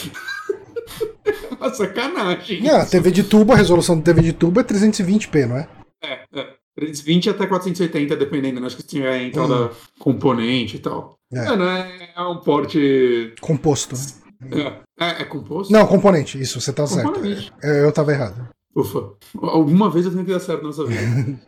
Uma 1.59 1.73
sacanagem. 1.73 2.61
Não, 2.61 2.77
a 2.77 2.85
TV 2.85 3.11
de 3.11 3.23
tubo, 3.23 3.51
a 3.51 3.55
resolução 3.55 3.97
da 3.97 4.03
TV 4.03 4.21
de 4.21 4.33
tubo 4.33 4.59
é 4.59 4.63
320p, 4.63 5.45
não 5.47 5.57
é? 5.57 5.67
É, 6.03 6.13
é. 6.33 6.47
320 6.75 7.29
até 7.31 7.47
480, 7.47 8.15
dependendo, 8.15 8.59
né? 8.61 8.67
Acho 8.67 8.75
que 8.77 8.83
se 8.83 8.87
tiver 8.87 9.23
entrada 9.23 9.71
componente 9.99 10.77
e 10.77 10.79
tal. 10.79 11.17
É. 11.33 11.39
É, 11.39 11.55
né? 11.57 12.09
É 12.15 12.21
um 12.21 12.37
porte. 12.37 13.33
Composto. 13.41 13.95
né? 14.39 14.81
É, 14.99 15.05
é, 15.05 15.21
é 15.21 15.25
composto? 15.25 15.73
Não, 15.73 15.85
componente, 15.87 16.39
isso, 16.39 16.61
você 16.61 16.71
tá 16.71 16.85
certo. 16.85 17.07
Componente. 17.07 17.51
É, 17.63 17.83
Eu 17.83 17.91
tava 17.91 18.13
errado. 18.13 18.47
Ufa. 18.79 19.09
Alguma 19.41 19.89
vez 19.89 20.05
eu 20.05 20.11
tenho 20.11 20.23
que 20.25 20.31
dar 20.31 20.39
certo 20.39 20.65
nessa 20.67 20.85
vida. 20.85 21.01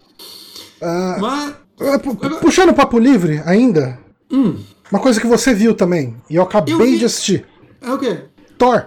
Ah, 0.81 1.17
Mas. 1.19 1.55
ah, 1.81 1.99
pu- 1.99 2.15
puxando 2.39 2.69
o 2.69 2.73
papo 2.73 2.97
livre 2.97 3.41
ainda, 3.45 3.99
Hum, 4.31 4.55
uma 4.89 5.01
coisa 5.01 5.19
que 5.19 5.27
você 5.27 5.53
viu 5.53 5.73
também, 5.73 6.15
e 6.29 6.35
eu 6.37 6.43
acabei 6.43 6.73
Eu 6.73 6.77
vi. 6.79 6.97
de 6.97 7.03
assistir: 7.03 7.45
é 7.81 7.91
o 7.91 7.97
quê? 7.97 8.21
Thor. 8.57 8.85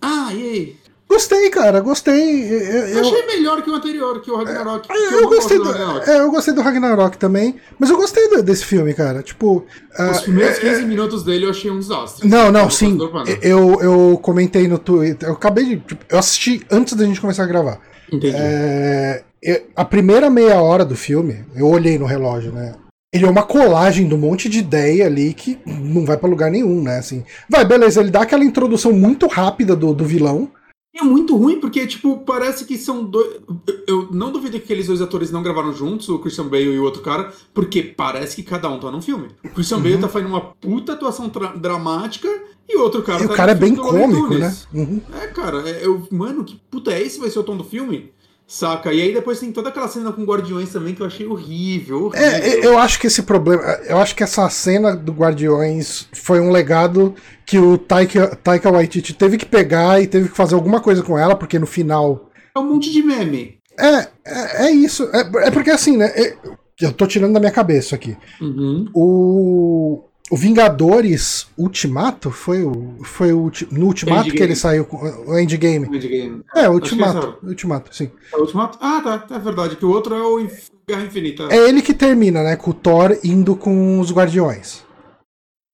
Ah, 0.00 0.30
e 0.34 0.42
aí? 0.42 0.76
Gostei, 1.12 1.50
cara, 1.50 1.80
gostei. 1.80 2.44
Eu, 2.50 2.58
Eu, 2.60 2.88
eu- 2.88 3.00
achei 3.00 3.26
melhor 3.26 3.60
que 3.62 3.70
o 3.70 3.74
anterior, 3.74 4.20
que 4.22 4.30
o 4.30 4.36
Ragnarok. 4.36 4.88
Que 4.88 4.94
eu, 4.94 5.22
não 5.22 5.28
gostei 5.28 5.58
gosto 5.58 5.72
do, 5.72 5.78
Ragnarok. 5.78 6.10
é, 6.10 6.20
eu 6.20 6.30
gostei 6.30 6.54
do 6.54 6.60
Ragnarok 6.62 7.18
também, 7.18 7.56
mas 7.78 7.90
eu 7.90 7.96
gostei 7.96 8.28
do- 8.30 8.42
desse 8.42 8.64
filme, 8.64 8.94
cara. 8.94 9.22
Tipo, 9.22 9.64
ah, 9.98 10.10
Os 10.12 10.20
primeiros 10.22 10.58
15 10.58 10.84
minutos 10.84 11.22
dele 11.22 11.44
eu 11.44 11.50
achei 11.50 11.70
um 11.70 11.78
desastre. 11.78 12.26
não, 12.26 12.50
não, 12.50 12.64
Eu 12.64 12.70
sim. 12.70 12.96
do. 12.96 13.10
Eu, 13.42 13.78
eu 13.82 14.18
comentei 14.22 14.66
no 14.66 14.78
Twitter, 14.78 15.28
eu 15.28 15.34
acabei 15.34 15.64
de, 15.64 15.76
tipo, 15.80 16.04
eu 16.08 16.18
assisti 16.18 16.64
antes 16.70 16.94
da 16.94 17.04
gente 17.04 17.20
começar 17.20 17.42
a 17.42 17.46
gravar. 17.46 17.78
Entendi. 18.10 18.34
É, 18.36 19.22
eu- 19.42 19.62
a 19.76 19.84
primeira 19.84 20.30
meia 20.30 20.60
hora 20.62 20.84
do 20.84 20.96
filme, 20.96 21.44
eu 21.54 21.66
olhei 21.66 21.98
no 21.98 22.06
relógio, 22.06 22.52
né? 22.52 22.74
Ele 23.14 23.26
é 23.26 23.28
uma 23.30 23.42
colagem 23.42 24.08
de 24.08 24.14
um 24.14 24.18
monte 24.18 24.48
de 24.48 24.60
ideia 24.60 25.04
ali 25.04 25.34
que 25.34 25.58
não 25.66 26.06
vai 26.06 26.16
pra 26.16 26.26
lugar 26.30 26.50
nenhum, 26.50 26.80
né? 26.82 26.96
Assim, 26.96 27.22
vai, 27.50 27.62
beleza, 27.62 28.00
ele 28.00 28.10
dá 28.10 28.22
aquela 28.22 28.42
introdução 28.44 28.92
muito 28.94 29.26
rápida 29.26 29.76
do, 29.76 29.92
do 29.92 30.04
vilão. 30.06 30.48
É 30.94 31.02
muito 31.02 31.34
ruim 31.36 31.58
porque, 31.58 31.86
tipo, 31.86 32.18
parece 32.18 32.66
que 32.66 32.76
são 32.76 33.02
dois. 33.02 33.40
eu- 33.88 34.08
não 34.12 34.30
duvido 34.30 34.58
que 34.58 34.64
aqueles 34.64 34.86
dois 34.86 35.00
atores 35.00 35.30
não 35.30 35.42
gravaram 35.42 35.72
juntos, 35.72 36.08
o 36.10 36.18
Christian 36.18 36.48
Bale 36.48 36.64
e 36.74 36.78
o 36.78 36.82
outro 36.84 37.00
cara, 37.02 37.32
porque 37.54 37.82
parece 37.82 38.36
que 38.36 38.42
cada 38.42 38.68
um 38.68 38.78
tá 38.78 38.90
num 38.90 39.00
filme. 39.00 39.28
O 39.44 39.48
Christian 39.50 39.80
Bale 39.80 39.98
tá 39.98 40.08
fazendo 40.08 40.28
uma 40.28 40.40
puta 40.40 40.92
atuação 40.92 41.30
dramática 41.56 42.28
e 42.68 42.76
o 42.76 42.82
outro 42.82 43.02
cara 43.02 43.22
e 43.22 43.26
o 43.26 43.28
tá 43.30 43.34
cara 43.34 43.52
é 43.52 43.54
bem 43.54 43.74
cômico, 43.74 44.34
né? 44.34 44.54
Uhum. 44.72 45.00
É, 45.20 45.26
cara, 45.28 45.68
é, 45.68 45.84
eu, 45.86 46.06
mano, 46.10 46.44
que 46.44 46.60
puta 46.70 46.92
é 46.92 47.02
esse? 47.02 47.18
Vai 47.18 47.30
ser 47.30 47.38
o 47.38 47.44
tom 47.44 47.56
do 47.56 47.64
filme? 47.64 48.12
Saca? 48.52 48.92
E 48.92 49.00
aí 49.00 49.14
depois 49.14 49.40
tem 49.40 49.50
toda 49.50 49.70
aquela 49.70 49.88
cena 49.88 50.12
com 50.12 50.26
Guardiões 50.26 50.70
também 50.70 50.94
que 50.94 51.00
eu 51.00 51.06
achei 51.06 51.26
horrível. 51.26 52.08
horrível. 52.08 52.22
É, 52.22 52.66
eu 52.66 52.76
acho 52.76 53.00
que 53.00 53.06
esse 53.06 53.22
problema. 53.22 53.62
Eu 53.86 53.96
acho 53.96 54.14
que 54.14 54.22
essa 54.22 54.46
cena 54.50 54.94
do 54.94 55.10
Guardiões 55.10 56.06
foi 56.12 56.38
um 56.38 56.50
legado 56.50 57.14
que 57.46 57.58
o 57.58 57.78
Taika, 57.78 58.36
Taika 58.36 58.70
Waititi 58.70 59.14
teve 59.14 59.38
que 59.38 59.46
pegar 59.46 60.02
e 60.02 60.06
teve 60.06 60.28
que 60.28 60.36
fazer 60.36 60.54
alguma 60.54 60.82
coisa 60.82 61.02
com 61.02 61.18
ela, 61.18 61.34
porque 61.34 61.58
no 61.58 61.66
final. 61.66 62.30
É 62.54 62.58
um 62.58 62.74
monte 62.74 62.92
de 62.92 63.02
meme. 63.02 63.56
É, 63.80 64.08
é, 64.26 64.66
é 64.66 64.70
isso. 64.70 65.08
É, 65.14 65.46
é 65.46 65.50
porque 65.50 65.70
assim, 65.70 65.96
né? 65.96 66.12
é- 66.14 66.36
eu 66.78 66.92
tô 66.92 67.06
tirando 67.06 67.32
da 67.32 67.40
minha 67.40 67.50
cabeça 67.52 67.94
aqui. 67.94 68.14
Uhum. 68.38 68.86
O, 68.94 70.04
o 70.30 70.36
Vingadores 70.36 71.46
Ultimato 71.58 72.30
foi 72.30 72.62
o. 72.62 72.96
Foi 73.04 73.32
o, 73.32 73.50
no 73.70 73.86
Ultimato 73.86 74.20
Endgame. 74.22 74.36
que 74.36 74.42
ele 74.42 74.56
saiu 74.56 74.84
com 74.84 74.96
o 74.96 75.38
Endgame. 75.38 75.86
Endgame. 75.86 76.42
É, 76.54 76.60
o 76.68 76.72
Acho 76.72 76.80
que 76.80 76.94
Ultimato. 76.94 77.18
essa- 77.18 77.46
Ultimato, 77.46 77.94
sim. 77.94 78.10
É 78.32 78.36
o 78.36 78.40
Ultimato? 78.40 78.78
Ah, 78.80 79.00
tá. 79.28 79.34
É 79.36 79.38
verdade. 79.38 79.76
Que 79.76 79.84
o 79.84 79.90
outro 79.90 80.14
é 80.14 80.22
o 80.22 80.48
Guerra 80.88 81.02
Infinita. 81.04 81.48
É 81.50 81.56
ele 81.68 81.82
que 81.82 81.92
termina, 81.92 82.42
né? 82.42 82.56
Com 82.56 82.70
o 82.70 82.74
Thor 82.74 83.18
indo 83.22 83.54
com 83.56 84.00
os 84.00 84.10
Guardiões. 84.12 84.82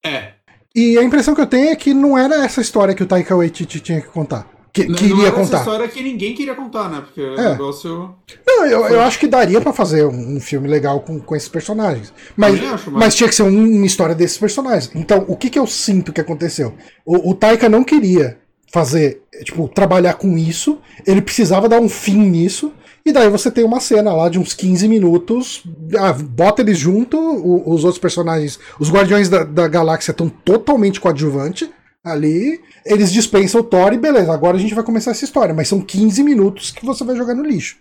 É. 0.05 0.32
E 0.74 0.99
a 0.99 1.03
impressão 1.03 1.34
que 1.34 1.40
eu 1.40 1.46
tenho 1.46 1.70
é 1.70 1.76
que 1.76 1.92
não 1.94 2.16
era 2.16 2.44
essa 2.44 2.61
história 2.61 2.94
que 2.94 3.03
o 3.03 3.07
Taika 3.07 3.36
Waititi 3.36 3.80
tinha 3.80 4.01
que 4.01 4.09
contar. 4.09 4.46
Que, 4.83 4.89
Não- 4.89 4.95
queria 4.97 5.14
não 5.14 5.20
era 5.22 5.29
essa 5.31 5.41
contar. 5.45 5.59
história 5.59 5.89
que 5.89 6.03
ninguém 6.03 6.35
queria 6.35 6.55
contar, 6.55 6.89
né? 6.89 7.01
Porque 7.01 7.20
o 7.20 7.35
É. 7.41 7.51
negócio. 7.51 8.14
Não, 8.47 8.66
eu, 8.66 8.85
eu 8.87 9.01
acho 9.03 9.18
que 9.18 9.26
daria 9.26 9.61
pra 9.61 9.72
fazer 9.72 10.05
um, 10.07 10.37
um 10.37 10.41
filme 10.41 10.68
legal 10.68 11.01
com, 11.01 11.18
com 11.20 11.35
esses 11.37 11.49
personagens. 11.49 12.12
Mas, 12.37 12.55
acho, 12.62 12.91
mas- 12.91 13.01
mas 13.05 13.14
tinha 13.14 13.29
que 13.29 13.35
ser 13.35 13.43
um- 13.43 13.76
uma 13.76 13.87
história 13.87 14.14
desses 14.14 14.39
personagens. 14.39 14.91
Então, 14.95 15.24
o 15.29 15.37
que, 15.37 15.51
que 15.51 15.59
eu 15.59 15.66
sinto 15.66 16.12
que 16.12 16.20
aconteceu? 16.20 16.74
O, 17.05 17.31
o 17.31 17.35
Taika 17.35 17.68
não 17.68 17.83
queria 17.85 18.39
fazer, 18.72 19.22
tipo, 19.45 19.66
trabalhar 19.68 20.14
com 20.14 20.37
isso, 20.37 20.79
ele 21.07 21.22
precisava 21.22 21.68
dar 21.68 21.81
um 21.81 21.89
fim 21.89 22.18
nisso, 22.18 22.72
e 23.05 23.11
daí 23.12 23.31
você 23.31 23.51
tem 23.51 23.64
uma 23.64 23.81
cena 23.81 24.12
lá 24.12 24.29
de 24.29 24.39
uns 24.39 24.53
15 24.53 24.87
minutos, 24.87 25.62
ah, 25.99 26.12
bota 26.12 26.61
eles 26.61 26.76
junto, 26.79 27.16
o- 27.18 27.72
os 27.72 27.83
outros 27.85 27.99
personagens, 28.01 28.59
os 28.79 28.91
Guardiões 28.91 29.31
da, 29.31 29.43
da 29.43 29.66
Galáxia 29.66 30.11
estão 30.11 30.29
totalmente 30.29 31.01
coadjuvante 31.01 31.70
ali, 32.11 32.61
eles 32.84 33.12
dispensam 33.12 33.61
o 33.61 33.64
Thor 33.64 33.92
e 33.92 33.98
beleza, 33.98 34.32
agora 34.32 34.56
a 34.56 34.61
gente 34.61 34.74
vai 34.74 34.84
começar 34.84 35.11
essa 35.12 35.24
história, 35.24 35.54
mas 35.54 35.68
são 35.68 35.80
15 35.80 36.22
minutos 36.22 36.70
que 36.70 36.84
você 36.84 37.04
vai 37.04 37.16
jogar 37.16 37.34
no 37.34 37.44
lixo. 37.44 37.76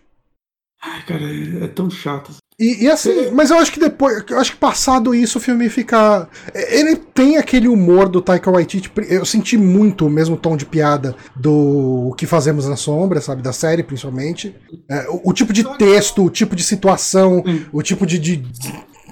Ai, 0.83 1.03
cara, 1.07 1.23
é, 1.23 1.63
é 1.63 1.67
tão 1.67 1.89
chato. 1.89 2.31
E, 2.59 2.85
e 2.85 2.89
assim, 2.89 3.31
mas 3.31 3.49
eu 3.51 3.57
acho 3.57 3.71
que 3.71 3.79
depois, 3.79 4.23
eu 4.29 4.39
acho 4.39 4.51
que 4.53 4.57
passado 4.57 5.13
isso 5.13 5.37
o 5.37 5.41
filme 5.41 5.69
fica. 5.69 6.27
Ele 6.53 6.95
tem 6.95 7.37
aquele 7.37 7.67
humor 7.67 8.07
do 8.09 8.21
Taika 8.21 8.49
Waititi. 8.51 8.91
Eu 9.09 9.25
senti 9.25 9.57
muito 9.57 10.05
o 10.07 10.09
mesmo 10.09 10.35
tom 10.37 10.55
de 10.57 10.65
piada 10.65 11.15
do 11.35 12.09
O 12.09 12.13
que 12.15 12.25
fazemos 12.25 12.67
na 12.67 12.75
sombra, 12.75 13.21
sabe, 13.21 13.41
da 13.43 13.53
série 13.53 13.83
principalmente. 13.83 14.55
É, 14.89 15.07
o, 15.09 15.29
o 15.29 15.33
tipo 15.33 15.51
de 15.53 15.63
texto, 15.77 16.23
o 16.23 16.29
tipo 16.31 16.55
de 16.55 16.63
situação, 16.63 17.43
Hum. 17.45 17.65
o 17.71 17.81
tipo 17.83 18.05
de, 18.05 18.17
de- 18.19 18.43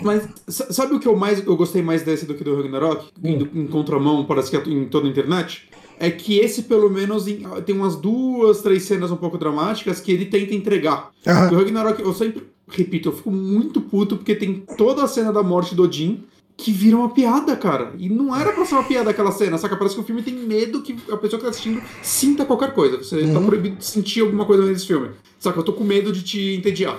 Mas 0.03 0.27
sa- 0.47 0.71
sabe 0.73 0.93
o 0.95 0.99
que 0.99 1.07
eu 1.07 1.15
mais 1.15 1.45
eu 1.45 1.55
gostei 1.55 1.81
mais 1.81 2.03
desse 2.03 2.25
do 2.25 2.33
que 2.35 2.43
do 2.43 2.55
Ragnarok? 2.55 3.07
Indo 3.23 3.49
em 3.53 3.65
contramão, 3.67 4.25
parece 4.25 4.49
que 4.51 4.57
é 4.57 4.63
em 4.69 4.85
toda 4.85 5.07
a 5.07 5.09
internet. 5.09 5.69
É 5.97 6.11
que 6.11 6.37
esse, 6.39 6.63
pelo 6.63 6.89
menos, 6.89 7.27
em- 7.27 7.43
tem 7.65 7.73
umas 7.75 7.95
duas, 7.95 8.61
três 8.61 8.83
cenas 8.83 9.11
um 9.11 9.15
pouco 9.15 9.37
dramáticas 9.37 9.99
que 10.01 10.11
ele 10.11 10.25
tenta 10.25 10.53
entregar. 10.53 11.11
Porque 11.23 11.55
o 11.55 11.57
Ragnarok, 11.57 12.01
eu 12.01 12.13
sempre 12.13 12.43
repito, 12.67 13.09
eu 13.09 13.13
fico 13.13 13.31
muito 13.31 13.79
puto 13.79 14.17
porque 14.17 14.35
tem 14.35 14.63
toda 14.77 15.03
a 15.03 15.07
cena 15.07 15.31
da 15.31 15.41
morte 15.43 15.73
do 15.75 15.83
Odin 15.83 16.23
que 16.57 16.71
vira 16.71 16.97
uma 16.97 17.09
piada, 17.09 17.55
cara. 17.55 17.93
E 17.97 18.09
não 18.09 18.33
era 18.35 18.51
pra 18.53 18.65
ser 18.65 18.75
uma 18.75 18.83
piada 18.83 19.09
aquela 19.09 19.31
cena, 19.31 19.57
saca? 19.57 19.75
Parece 19.77 19.95
que 19.95 20.01
o 20.01 20.05
filme 20.05 20.21
tem 20.23 20.33
medo 20.33 20.81
que 20.81 20.95
a 21.11 21.17
pessoa 21.17 21.37
que 21.37 21.43
tá 21.45 21.49
assistindo 21.49 21.81
sinta 22.01 22.45
qualquer 22.45 22.73
coisa. 22.73 22.97
Você 22.97 23.27
tá 23.27 23.39
Uhum. 23.39 23.45
proibido 23.45 23.75
de 23.77 23.85
sentir 23.85 24.21
alguma 24.21 24.45
coisa 24.45 24.65
nesse 24.65 24.87
filme. 24.87 25.09
Saca? 25.39 25.59
Eu 25.59 25.63
tô 25.63 25.73
com 25.73 25.83
medo 25.83 26.11
de 26.13 26.23
te 26.23 26.55
entediar. 26.55 26.97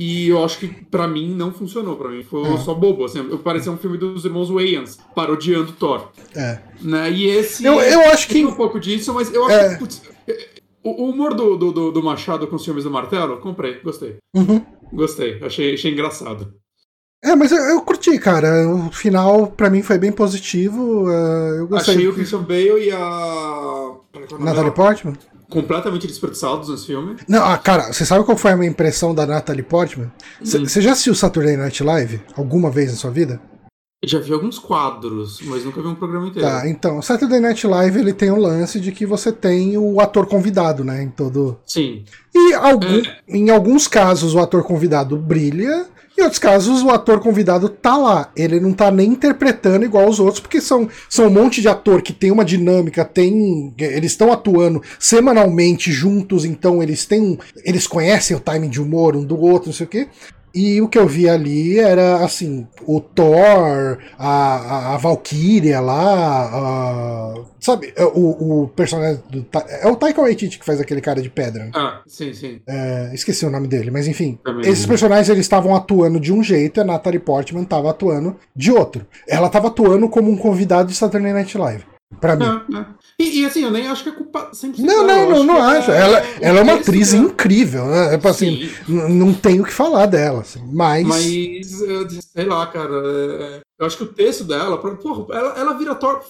E 0.00 0.28
eu 0.28 0.44
acho 0.44 0.58
que 0.60 0.68
pra 0.68 1.08
mim 1.08 1.34
não 1.34 1.52
funcionou. 1.52 1.96
Pra 1.96 2.08
mim 2.08 2.22
foi 2.22 2.48
É. 2.48 2.56
só 2.58 2.72
bobo. 2.72 3.04
Assim, 3.04 3.20
parecia 3.38 3.72
um 3.72 3.76
filme 3.76 3.98
dos 3.98 4.24
irmãos 4.24 4.48
Wayans, 4.48 4.96
parodiando 5.12 5.72
Thor. 5.72 6.08
é. 6.36 6.60
Né? 6.80 7.10
E 7.10 7.26
esse. 7.26 7.64
Eu- 7.64 7.80
eu 7.80 8.00
acho 8.02 8.28
que- 8.28 8.46
um 8.46 8.52
pouco 8.54 8.78
disso, 8.78 9.12
mas 9.12 9.34
eu 9.34 9.44
acho 9.46 9.56
É. 9.56 9.68
que. 9.74 9.78
Putz, 9.80 10.02
o 10.84 11.06
humor 11.10 11.34
do, 11.34 11.56
do, 11.56 11.72
do- 11.72 11.90
do 11.90 12.02
Machado 12.02 12.46
com 12.46 12.54
os 12.54 12.64
filmes 12.64 12.84
do 12.84 12.90
Martelo, 12.92 13.38
comprei, 13.38 13.80
gostei. 13.80 14.16
Uhum. 14.36 14.64
Gostei, 14.92 15.42
achei, 15.42 15.74
achei 15.74 15.90
engraçado. 15.92 16.54
É, 17.22 17.34
mas 17.34 17.50
eu, 17.50 17.58
eu 17.58 17.82
curti, 17.82 18.16
cara. 18.20 18.68
O 18.68 18.92
final 18.92 19.48
pra 19.48 19.68
mim 19.68 19.82
foi 19.82 19.98
bem 19.98 20.12
positivo. 20.12 21.10
é, 21.10 21.58
eu 21.58 21.66
gostei. 21.66 21.94
Achei 21.96 22.06
o 22.08 22.14
Christian 22.14 22.42
Bale 22.42 22.84
e 22.86 22.92
a. 22.92 23.96
É 24.14 24.38
Natalie? 24.44 24.70
Portman? 24.70 25.14
Completamente 25.50 26.06
desperdiçados 26.06 26.68
nesse 26.68 26.86
filme. 26.86 27.16
Não, 27.26 27.42
ah, 27.44 27.56
cara, 27.56 27.92
você 27.92 28.04
sabe 28.04 28.24
qual 28.24 28.36
foi 28.36 28.52
a 28.52 28.56
minha 28.56 28.70
impressão 28.70 29.14
da 29.14 29.26
Natalie 29.26 29.62
Portman? 29.62 30.10
C- 30.44 30.58
Hum. 30.58 30.66
Você 30.66 30.80
já 30.82 30.92
assistiu 30.92 31.14
Saturday 31.14 31.56
Night 31.56 31.82
Live 31.82 32.20
alguma 32.36 32.70
vez 32.70 32.90
na 32.90 32.96
sua 32.98 33.10
vida? 33.10 33.40
Eu 34.00 34.08
já 34.08 34.20
vi 34.20 34.32
alguns 34.32 34.58
quadros, 34.60 35.40
mas 35.42 35.64
nunca 35.64 35.80
vi 35.82 35.88
um 35.88 35.94
programa 35.94 36.28
inteiro. 36.28 36.46
Tá, 36.48 36.68
então, 36.68 37.02
Saturday 37.02 37.40
Night 37.40 37.66
Live 37.66 37.98
ele 37.98 38.12
tem 38.12 38.30
um 38.30 38.38
lance 38.38 38.78
de 38.78 38.92
que 38.92 39.04
você 39.04 39.32
tem 39.32 39.76
o 39.76 40.00
ator 40.00 40.26
convidado, 40.26 40.84
né, 40.84 41.02
em 41.02 41.08
todo... 41.10 41.58
Sim. 41.66 42.04
E 42.32 42.54
algum- 42.54 42.86
É. 43.00 43.18
em 43.26 43.50
alguns 43.50 43.88
casos 43.88 44.34
o 44.34 44.38
ator 44.38 44.62
convidado 44.62 45.16
brilha, 45.16 45.86
em 46.18 46.22
outros 46.22 46.38
casos 46.38 46.82
o 46.82 46.90
ator 46.90 47.20
convidado 47.20 47.68
tá 47.68 47.96
lá. 47.96 48.30
Ele 48.36 48.58
não 48.58 48.72
tá 48.72 48.90
nem 48.90 49.10
interpretando 49.10 49.84
igual 49.84 50.08
os 50.08 50.18
outros, 50.18 50.40
porque 50.40 50.60
são, 50.60 50.88
são 51.08 51.28
um 51.28 51.30
monte 51.30 51.60
de 51.60 51.68
ator 51.68 52.02
que 52.02 52.12
tem 52.12 52.32
uma 52.32 52.44
dinâmica, 52.44 53.04
tem 53.04 53.72
eles 53.78 54.12
estão 54.12 54.32
atuando 54.32 54.82
semanalmente 54.98 55.92
juntos, 55.92 56.44
então 56.44 56.82
eles 56.82 57.06
têm 57.06 57.38
eles 57.64 57.86
conhecem 57.86 58.36
o 58.36 58.40
timing 58.40 58.68
de 58.68 58.80
humor 58.80 59.14
um 59.14 59.24
do 59.24 59.38
outro, 59.38 59.68
não 59.68 59.74
sei 59.74 59.86
o 59.86 59.88
quê. 59.88 60.08
E 60.54 60.80
o 60.80 60.88
que 60.88 60.98
eu 60.98 61.06
vi 61.06 61.28
ali 61.28 61.78
era 61.78 62.24
assim, 62.24 62.66
o 62.86 63.00
Thor, 63.00 63.98
a, 64.18 64.28
a, 64.28 64.94
a 64.94 64.96
Valkyria 64.96 65.80
lá, 65.80 66.46
a- 66.52 67.34
sabe, 67.60 67.92
o, 68.14 68.62
o 68.64 68.68
personagem 68.68 69.22
do, 69.30 69.46
é 69.68 69.86
o 69.86 69.96
Taika 69.96 70.20
Waititi 70.22 70.58
que 70.58 70.64
faz 70.64 70.80
aquele 70.80 71.00
cara 71.00 71.20
de 71.20 71.28
pedra. 71.30 71.70
Ah, 71.74 72.00
sim, 72.06 72.32
sim. 72.32 72.60
É, 72.66 73.10
esqueci 73.12 73.44
o 73.46 73.50
nome 73.50 73.68
dele, 73.68 73.90
mas 73.90 74.08
enfim. 74.08 74.38
Também. 74.44 74.68
Esses 74.70 74.86
personagens 74.86 75.28
eles 75.28 75.44
estavam 75.44 75.74
atuando 75.76 76.18
de 76.18 76.32
um 76.32 76.42
jeito 76.42 76.78
e 76.78 76.80
a 76.80 76.84
Natalie 76.84 77.20
Portman 77.20 77.62
estava 77.62 77.90
atuando 77.90 78.36
de 78.54 78.72
outro. 78.72 79.06
Ela 79.28 79.46
estava 79.48 79.68
atuando 79.68 80.08
como 80.08 80.30
um 80.30 80.36
convidado 80.36 80.88
de 80.88 80.94
Saturday 80.96 81.32
Night 81.32 81.56
Live. 81.56 81.84
Pra 82.20 82.36
mim. 82.36 82.44
É, 82.44 82.78
é. 82.78 82.86
E, 83.18 83.40
e, 83.40 83.46
assim, 83.46 83.62
eu 83.62 83.70
nem 83.70 83.86
acho 83.86 84.02
que 84.02 84.08
é 84.08 84.12
culpa 84.12 84.50
100% 84.52 84.78
Não, 84.78 85.06
não, 85.06 85.30
não, 85.30 85.44
não 85.44 85.54
que 85.56 85.60
acho. 85.60 85.90
Ela, 85.90 86.18
ela 86.40 86.58
é 86.60 86.62
uma 86.62 86.74
atriz 86.74 87.12
dela. 87.12 87.24
incrível, 87.26 87.84
né? 87.86 88.06
É, 88.14 88.16
tipo 88.16 88.28
assim, 88.28 88.70
não 88.88 89.32
tenho 89.34 89.62
o 89.62 89.66
que 89.66 89.72
falar 89.72 90.06
dela, 90.06 90.40
assim, 90.40 90.62
mas. 90.72 91.06
Mas, 91.06 91.80
eu- 91.82 92.08
sei 92.10 92.44
lá, 92.44 92.66
cara. 92.66 92.94
é- 93.04 93.60
Eu 93.78 93.86
acho 93.86 93.96
que 93.96 94.02
o 94.04 94.12
texto 94.12 94.42
dela, 94.44 94.78
porra, 94.78 95.26
ela, 95.38 95.54
ela 95.58 95.74
vira 95.78 95.92
ah, 95.92 96.20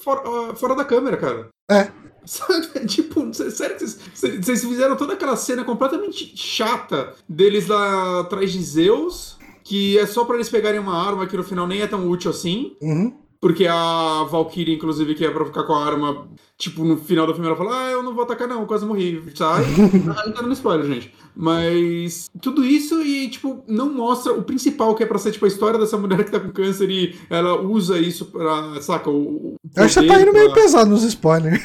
fora 0.55 0.75
da 0.75 0.85
câmera, 0.85 1.17
cara. 1.17 1.47
É. 1.71 1.87
Tipo, 2.85 3.33
sério 3.33 3.77
que 3.77 3.87
vocês- 3.87 4.61
fizeram 4.63 4.95
toda 4.95 5.13
aquela 5.13 5.35
cena 5.35 5.63
completamente 5.63 6.33
chata 6.35 7.13
deles 7.27 7.67
lá 7.67 8.19
atrás 8.19 8.51
de 8.51 8.61
Zeus, 8.61 9.37
que 9.63 9.97
é 9.97 10.05
só 10.05 10.25
pra 10.25 10.35
eles 10.35 10.49
pegarem 10.49 10.79
uma 10.79 10.95
arma 10.95 11.25
que 11.25 11.37
no 11.37 11.43
final 11.43 11.65
nem 11.65 11.81
é 11.81 11.87
tão 11.87 12.07
útil 12.07 12.29
assim. 12.29 12.75
Uhum. 12.81 13.13
Porque 13.41 13.65
a 13.67 14.23
Valkyrie, 14.29 14.75
inclusive, 14.75 15.15
que 15.15 15.23
é 15.25 15.31
pra 15.31 15.45
ficar 15.45 15.63
com 15.63 15.73
a 15.73 15.85
arma, 15.85 16.27
tipo, 16.57 16.83
no 16.83 16.97
final 16.97 17.25
do 17.25 17.33
filme 17.33 17.47
ela 17.47 17.55
fala, 17.55 17.85
ah, 17.85 17.89
eu 17.91 18.03
não 18.03 18.13
vou 18.13 18.23
atacar 18.25 18.49
não, 18.49 18.65
quase 18.65 18.85
morri, 18.85 19.23
sai. 19.33 19.63
ah, 19.63 20.25
não 20.27 20.33
tá 20.33 20.41
dando 20.41 20.51
spoiler, 20.53 20.85
gente. 20.85 21.13
Mas 21.33 22.29
tudo 22.41 22.65
isso 22.65 23.01
e, 23.01 23.29
tipo, 23.29 23.63
não 23.65 23.93
mostra 23.93 24.33
o 24.33 24.43
principal, 24.43 24.93
que 24.93 25.03
é 25.03 25.05
pra 25.05 25.17
ser, 25.17 25.31
tipo, 25.31 25.45
a 25.45 25.47
história 25.47 25.79
dessa 25.79 25.97
mulher 25.97 26.25
que 26.25 26.31
tá 26.31 26.39
com 26.39 26.51
câncer 26.51 26.89
e 26.91 27.15
ela 27.29 27.61
usa 27.61 27.97
isso 27.97 28.25
pra, 28.25 28.81
saca, 28.81 29.09
o... 29.09 29.53
o 29.53 29.55
Eu 29.73 29.83
acho 29.85 30.01
que 30.01 30.05
você 30.05 30.13
tá 30.13 30.21
indo 30.21 30.33
meio 30.33 30.51
pra- 30.51 30.61
pesado 30.61 30.89
nos 30.89 31.03
spoilers. 31.03 31.61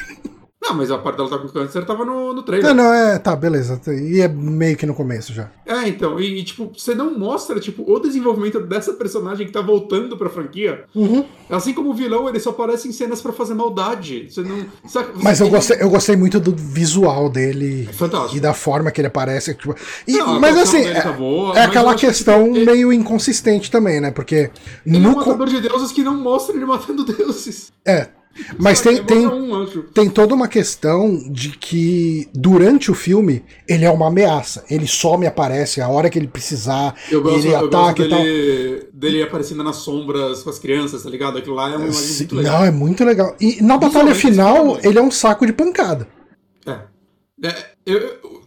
Não, 0.67 0.73
mas 0.75 0.89
a 0.89 0.97
parte 0.97 1.17
dela 1.17 1.29
tá 1.29 1.37
com 1.37 1.47
câncer 1.47 1.85
tava 1.85 2.03
no, 2.03 2.33
no 2.33 2.41
trailer. 2.41 2.73
Não, 2.73 2.83
não, 2.85 2.91
é. 2.93 3.19
Tá, 3.19 3.35
beleza. 3.35 3.79
E 3.87 4.19
é 4.19 4.27
meio 4.27 4.75
que 4.75 4.85
no 4.85 4.95
começo 4.95 5.31
já. 5.31 5.49
É, 5.65 5.87
então, 5.87 6.19
e, 6.19 6.43
tipo, 6.43 6.71
você 6.75 6.95
não 6.95 7.17
mostra, 7.17 7.59
tipo, 7.59 7.83
o 7.87 7.99
desenvolvimento 7.99 8.59
dessa 8.61 8.93
personagem 8.93 9.45
que 9.45 9.53
tá 9.53 9.61
voltando 9.61 10.17
pra 10.17 10.27
franquia. 10.29 10.85
Uhum. 10.95 11.23
Assim 11.49 11.71
como 11.73 11.91
o 11.91 11.93
vilão, 11.93 12.27
ele 12.27 12.39
só 12.39 12.49
aparece 12.49 12.87
em 12.87 12.91
cenas 12.91 13.21
pra 13.21 13.31
fazer 13.31 13.53
maldade. 13.53 14.27
Você 14.29 14.41
não... 14.41 14.65
Saca, 14.87 15.11
você 15.13 15.23
Mas 15.23 15.39
eu 15.39 15.45
tem- 15.45 15.55
gostei, 15.55 15.77
eu 15.81 15.89
gostei 15.89 16.15
muito 16.15 16.39
do 16.39 16.55
visual 16.55 17.29
dele. 17.29 17.87
Fantástico. 17.93 18.35
E 18.37 18.39
da 18.39 18.53
forma 18.55 18.89
que 18.89 18.99
ele 19.01 19.07
aparece. 19.07 19.53
Tipo, 19.53 19.75
e- 20.07 20.17
Não, 20.17 20.39
mas 20.39 20.57
assim, 20.57 20.81
dele 20.81 20.97
é, 20.97 21.01
tá 21.01 21.11
boa, 21.11 21.51
é 21.51 21.59
mas 21.59 21.65
aquela 21.69 21.93
que, 21.93 22.07
questão 22.07 22.43
tipo, 22.45 22.57
ele- 22.57 22.65
meio 22.71 22.91
inconsistente 22.91 23.69
também, 23.69 24.01
né? 24.01 24.09
Porque 24.11 24.49
Ele 24.85 24.95
é 24.97 24.99
um 24.99 25.01
no. 25.11 25.15
matador 25.17 25.47
de 25.47 25.61
deuses 25.61 25.91
que 25.91 26.01
não 26.03 26.15
mostra 26.15 26.55
ele 26.55 26.65
matando 26.65 27.03
deuses. 27.05 27.71
É. 27.85 28.07
Mas 28.59 28.81
tem, 28.81 29.01
tem, 29.03 29.25
um, 29.25 29.65
tem 29.93 30.09
toda 30.09 30.33
uma 30.35 30.47
questão 30.47 31.17
de 31.31 31.51
que 31.51 32.27
durante 32.33 32.91
o 32.91 32.93
filme 32.93 33.43
ele 33.67 33.85
é 33.85 33.89
uma 33.89 34.07
ameaça. 34.07 34.65
Ele 34.69 34.85
só 34.87 35.17
me 35.17 35.25
aparece 35.25 35.79
a 35.81 35.87
hora 35.87 36.09
que 36.09 36.19
ele 36.19 36.27
precisar. 36.27 36.95
Eu 37.09 37.21
gosto, 37.21 37.39
ele 37.45 37.55
ataca 37.55 38.03
e 38.03 38.09
tal. 38.09 38.19
dele, 38.93 39.23
aparecendo 39.23 39.63
nas 39.63 39.77
sombras 39.77 40.43
com 40.43 40.49
as 40.49 40.59
crianças, 40.59 41.03
tá 41.03 41.09
ligado? 41.09 41.37
Aquilo 41.37 41.55
lá 41.55 41.71
é 41.71 41.77
uma 41.77 41.85
imagem 41.87 42.15
muito 42.17 42.35
legal. 42.35 42.59
Não, 42.59 42.65
é 42.65 42.71
muito 42.71 43.03
legal. 43.05 43.35
E 43.39 43.61
na 43.63 43.77
batalha 43.77 44.13
final, 44.13 44.57
é 44.57 44.63
bom. 44.63 44.79
ele 44.83 44.99
é 44.99 45.01
um 45.01 45.11
saco 45.11 45.45
de 45.45 45.53
pancada. 45.53 46.07
É. 46.65 46.79
É, 47.47 47.65
eu- 47.85 47.99
eu- 47.99 48.41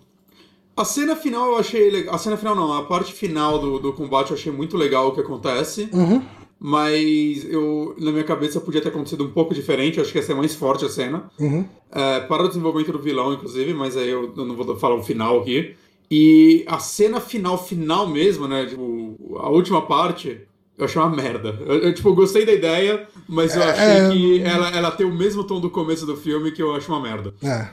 a 0.76 0.84
cena 0.84 1.16
final 1.16 1.46
eu 1.52 1.58
achei 1.58 1.90
legal. 1.90 2.14
A 2.14 2.18
cena 2.18 2.36
final 2.36 2.54
não, 2.54 2.72
a 2.72 2.84
parte 2.84 3.12
final 3.12 3.58
do, 3.58 3.78
do 3.78 3.92
combate 3.92 4.30
eu 4.30 4.36
achei 4.36 4.52
muito 4.52 4.76
legal 4.76 5.08
o 5.08 5.12
que 5.12 5.20
acontece. 5.20 5.88
Uhum. 5.92 6.22
Mas 6.60 7.44
eu, 7.48 7.94
na 7.98 8.10
minha 8.10 8.24
cabeça, 8.24 8.60
podia 8.60 8.80
ter 8.80 8.88
acontecido 8.88 9.24
um 9.24 9.30
pouco 9.30 9.54
diferente. 9.54 9.98
Eu 9.98 10.02
acho 10.02 10.10
que 10.10 10.18
ia 10.18 10.24
ser 10.24 10.34
mais 10.34 10.54
forte 10.54 10.84
a 10.84 10.88
cena. 10.88 11.30
Uhum. 11.38 11.64
É, 11.92 12.20
para 12.20 12.44
o 12.44 12.48
desenvolvimento 12.48 12.92
do 12.92 12.98
vilão, 12.98 13.32
inclusive, 13.32 13.72
mas 13.72 13.96
aí 13.96 14.08
eu, 14.08 14.32
eu 14.36 14.44
não 14.44 14.56
vou 14.56 14.76
falar 14.76 14.96
o 14.96 15.02
final 15.02 15.40
aqui. 15.40 15.74
E 16.10 16.64
a 16.66 16.78
cena 16.78 17.20
final, 17.20 17.62
final 17.62 18.08
mesmo, 18.08 18.48
né? 18.48 18.66
Tipo, 18.66 19.38
a 19.38 19.48
última 19.50 19.82
parte, 19.82 20.40
eu 20.76 20.84
achei 20.84 21.00
uma 21.00 21.14
merda. 21.14 21.56
Eu, 21.66 21.78
eu, 21.78 21.94
tipo, 21.94 22.14
gostei 22.14 22.44
da 22.46 22.52
ideia, 22.52 23.06
mas 23.28 23.54
eu 23.54 23.62
achei 23.62 23.84
É, 23.84 24.08
que 24.10 24.42
ela, 24.42 24.70
ela 24.70 24.90
tem 24.90 25.06
o 25.06 25.14
mesmo 25.14 25.44
tom 25.44 25.60
do 25.60 25.70
começo 25.70 26.06
do 26.06 26.16
filme 26.16 26.50
que 26.50 26.62
eu 26.62 26.74
acho 26.74 26.90
uma 26.90 27.00
merda. 27.00 27.34
É. 27.42 27.68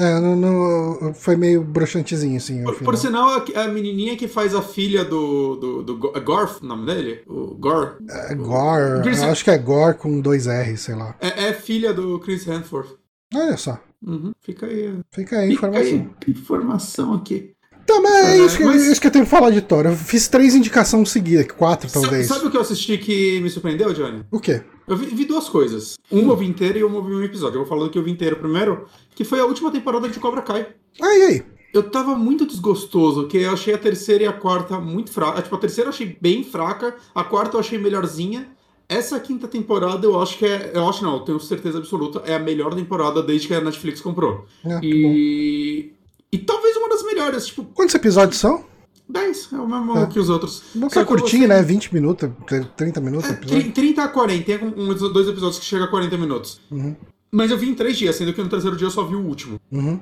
É, 0.00 0.20
não, 0.20 0.34
não- 0.36 1.14
foi 1.14 1.36
meio 1.36 1.62
broxantezinho, 1.62 2.36
assim. 2.36 2.62
Por, 2.64 2.74
por 2.76 2.96
sinal, 2.96 3.28
a, 3.28 3.60
a 3.64 3.68
menininha 3.68 4.16
que 4.16 4.26
faz 4.26 4.54
a 4.54 4.62
filha 4.62 5.04
do, 5.04 5.56
do, 5.56 5.82
do 5.82 6.12
é 6.14 6.20
Gorf, 6.20 6.62
o 6.62 6.66
nome 6.66 6.86
dele? 6.86 7.20
O 7.26 7.54
Gore. 7.54 7.96
É 8.08 8.34
Gore, 8.34 9.02
Chris- 9.02 9.22
acho 9.22 9.44
que 9.44 9.50
é 9.50 9.58
Gore 9.58 9.96
com 9.98 10.20
dois 10.20 10.46
R, 10.46 10.76
sei 10.76 10.94
lá. 10.94 11.14
É, 11.20 11.48
é 11.48 11.52
filha 11.52 11.92
do 11.92 12.18
Chris 12.20 12.46
Hemsworth. 12.46 12.96
Olha 13.34 13.56
só, 13.56 13.78
Uhum, 14.04 14.32
fica 14.40 14.66
aí. 14.66 14.94
fica 15.12 15.38
aí 15.38 15.50
Fica 15.50 15.66
informação. 15.68 15.92
aí, 15.92 16.30
informação 16.32 17.14
aqui. 17.14 17.52
Também 17.86 18.12
é, 18.12 18.36
É, 18.38 18.46
isso, 18.46 18.56
que, 18.56 18.64
mas- 18.64 18.86
isso 18.86 19.00
que 19.00 19.06
eu 19.06 19.10
tenho 19.10 19.24
que 19.24 19.30
falar 19.30 19.50
de 19.50 19.60
Thor. 19.60 19.84
Eu 19.86 19.96
fiz 19.96 20.28
três 20.28 20.54
indicações 20.54 21.10
seguidas, 21.10 21.46
quatro 21.50 21.88
Sabe, 21.88 22.04
talvez. 22.06 22.26
sabe 22.26 22.46
o 22.46 22.50
que 22.50 22.56
eu 22.56 22.60
assisti 22.60 22.96
que 22.98 23.40
me 23.40 23.50
surpreendeu, 23.50 23.92
Johnny? 23.92 24.24
O 24.30 24.38
quê? 24.38 24.62
Eu 24.90 24.96
vi, 24.96 25.06
vi 25.06 25.24
duas 25.24 25.48
coisas. 25.48 25.96
Uma 26.10 26.32
eu 26.32 26.36
vi 26.36 26.46
inteira 26.46 26.76
e 26.76 26.82
uma 26.82 26.96
eu 26.96 27.04
vi 27.04 27.14
um 27.14 27.22
episódio. 27.22 27.54
Eu 27.54 27.60
vou 27.60 27.68
falar 27.68 27.84
do 27.84 27.90
que 27.90 27.96
eu 27.96 28.02
vi 28.02 28.10
inteiro 28.10 28.34
primeiro, 28.34 28.88
que 29.14 29.22
foi 29.22 29.38
a 29.38 29.44
última 29.44 29.70
temporada 29.70 30.08
de 30.08 30.18
Cobra 30.18 30.42
Kai. 30.42 30.66
E 30.98 31.04
aí? 31.04 31.42
Eu 31.72 31.88
tava 31.88 32.16
muito 32.16 32.44
desgostoso, 32.44 33.28
que 33.28 33.38
eu 33.38 33.52
achei 33.52 33.72
a 33.72 33.78
terceira 33.78 34.24
e 34.24 34.26
a 34.26 34.32
quarta 34.32 34.80
muito 34.80 35.12
fraca. 35.12 35.40
Tipo, 35.40 35.54
a 35.54 35.58
terceira 35.60 35.88
eu 35.88 35.94
achei 35.94 36.18
bem 36.20 36.42
fraca, 36.42 36.96
a 37.14 37.22
quarta 37.22 37.56
eu 37.56 37.60
achei 37.60 37.78
melhorzinha. 37.78 38.48
Essa 38.88 39.20
quinta 39.20 39.46
temporada 39.46 40.04
eu 40.04 40.20
acho 40.20 40.36
que 40.36 40.44
é. 40.44 40.72
Eu 40.74 40.88
acho 40.88 41.04
não, 41.04 41.18
eu 41.18 41.20
tenho 41.20 41.38
certeza 41.38 41.78
absoluta, 41.78 42.24
é 42.26 42.34
a 42.34 42.40
melhor 42.40 42.74
temporada 42.74 43.22
desde 43.22 43.46
que 43.46 43.54
a 43.54 43.60
Netflix 43.60 44.00
comprou. 44.00 44.44
Bom. 44.64 44.80
e. 44.82 45.92
E 46.32 46.38
talvez 46.38 46.76
uma 46.76 46.88
das 46.88 47.02
melhores, 47.04 47.46
tipo, 47.46 47.64
Quantos 47.74 47.94
episódios 47.94 48.38
são? 48.38 48.64
10, 49.10 49.48
é 49.52 49.56
o 49.56 49.66
mesmo 49.68 49.98
É. 49.98 50.06
que 50.06 50.18
os 50.18 50.28
outros. 50.28 50.62
Bom 50.74 50.86
que 50.88 50.94
Só 50.94 51.00
é 51.00 51.04
curtinho, 51.04 51.46
gostei- 51.46 51.46
né? 51.48 51.62
20 51.62 51.92
minutos, 51.94 52.28
30 52.76 53.00
minutos 53.00 53.28
É, 53.30 53.32
episódio. 53.34 53.62
tri- 53.64 53.72
30 53.72 54.04
a 54.04 54.08
40, 54.08 54.44
tem 54.44 54.58
um, 54.64 54.94
dois 55.12 55.28
episódios 55.28 55.58
que 55.58 55.64
chega 55.64 55.84
a 55.84 55.88
40 55.88 56.16
minutos. 56.16 56.60
Uhum. 56.70 56.94
Mas 57.32 57.50
eu 57.50 57.58
vi 57.58 57.68
em 57.68 57.74
três 57.74 57.96
dias, 57.96 58.16
sendo 58.16 58.32
que 58.32 58.42
no 58.42 58.48
terceiro 58.48 58.76
dia 58.76 58.86
eu 58.86 58.90
só 58.90 59.04
vi 59.04 59.14
o 59.14 59.20
último. 59.20 59.60
Uhum. 59.70 60.00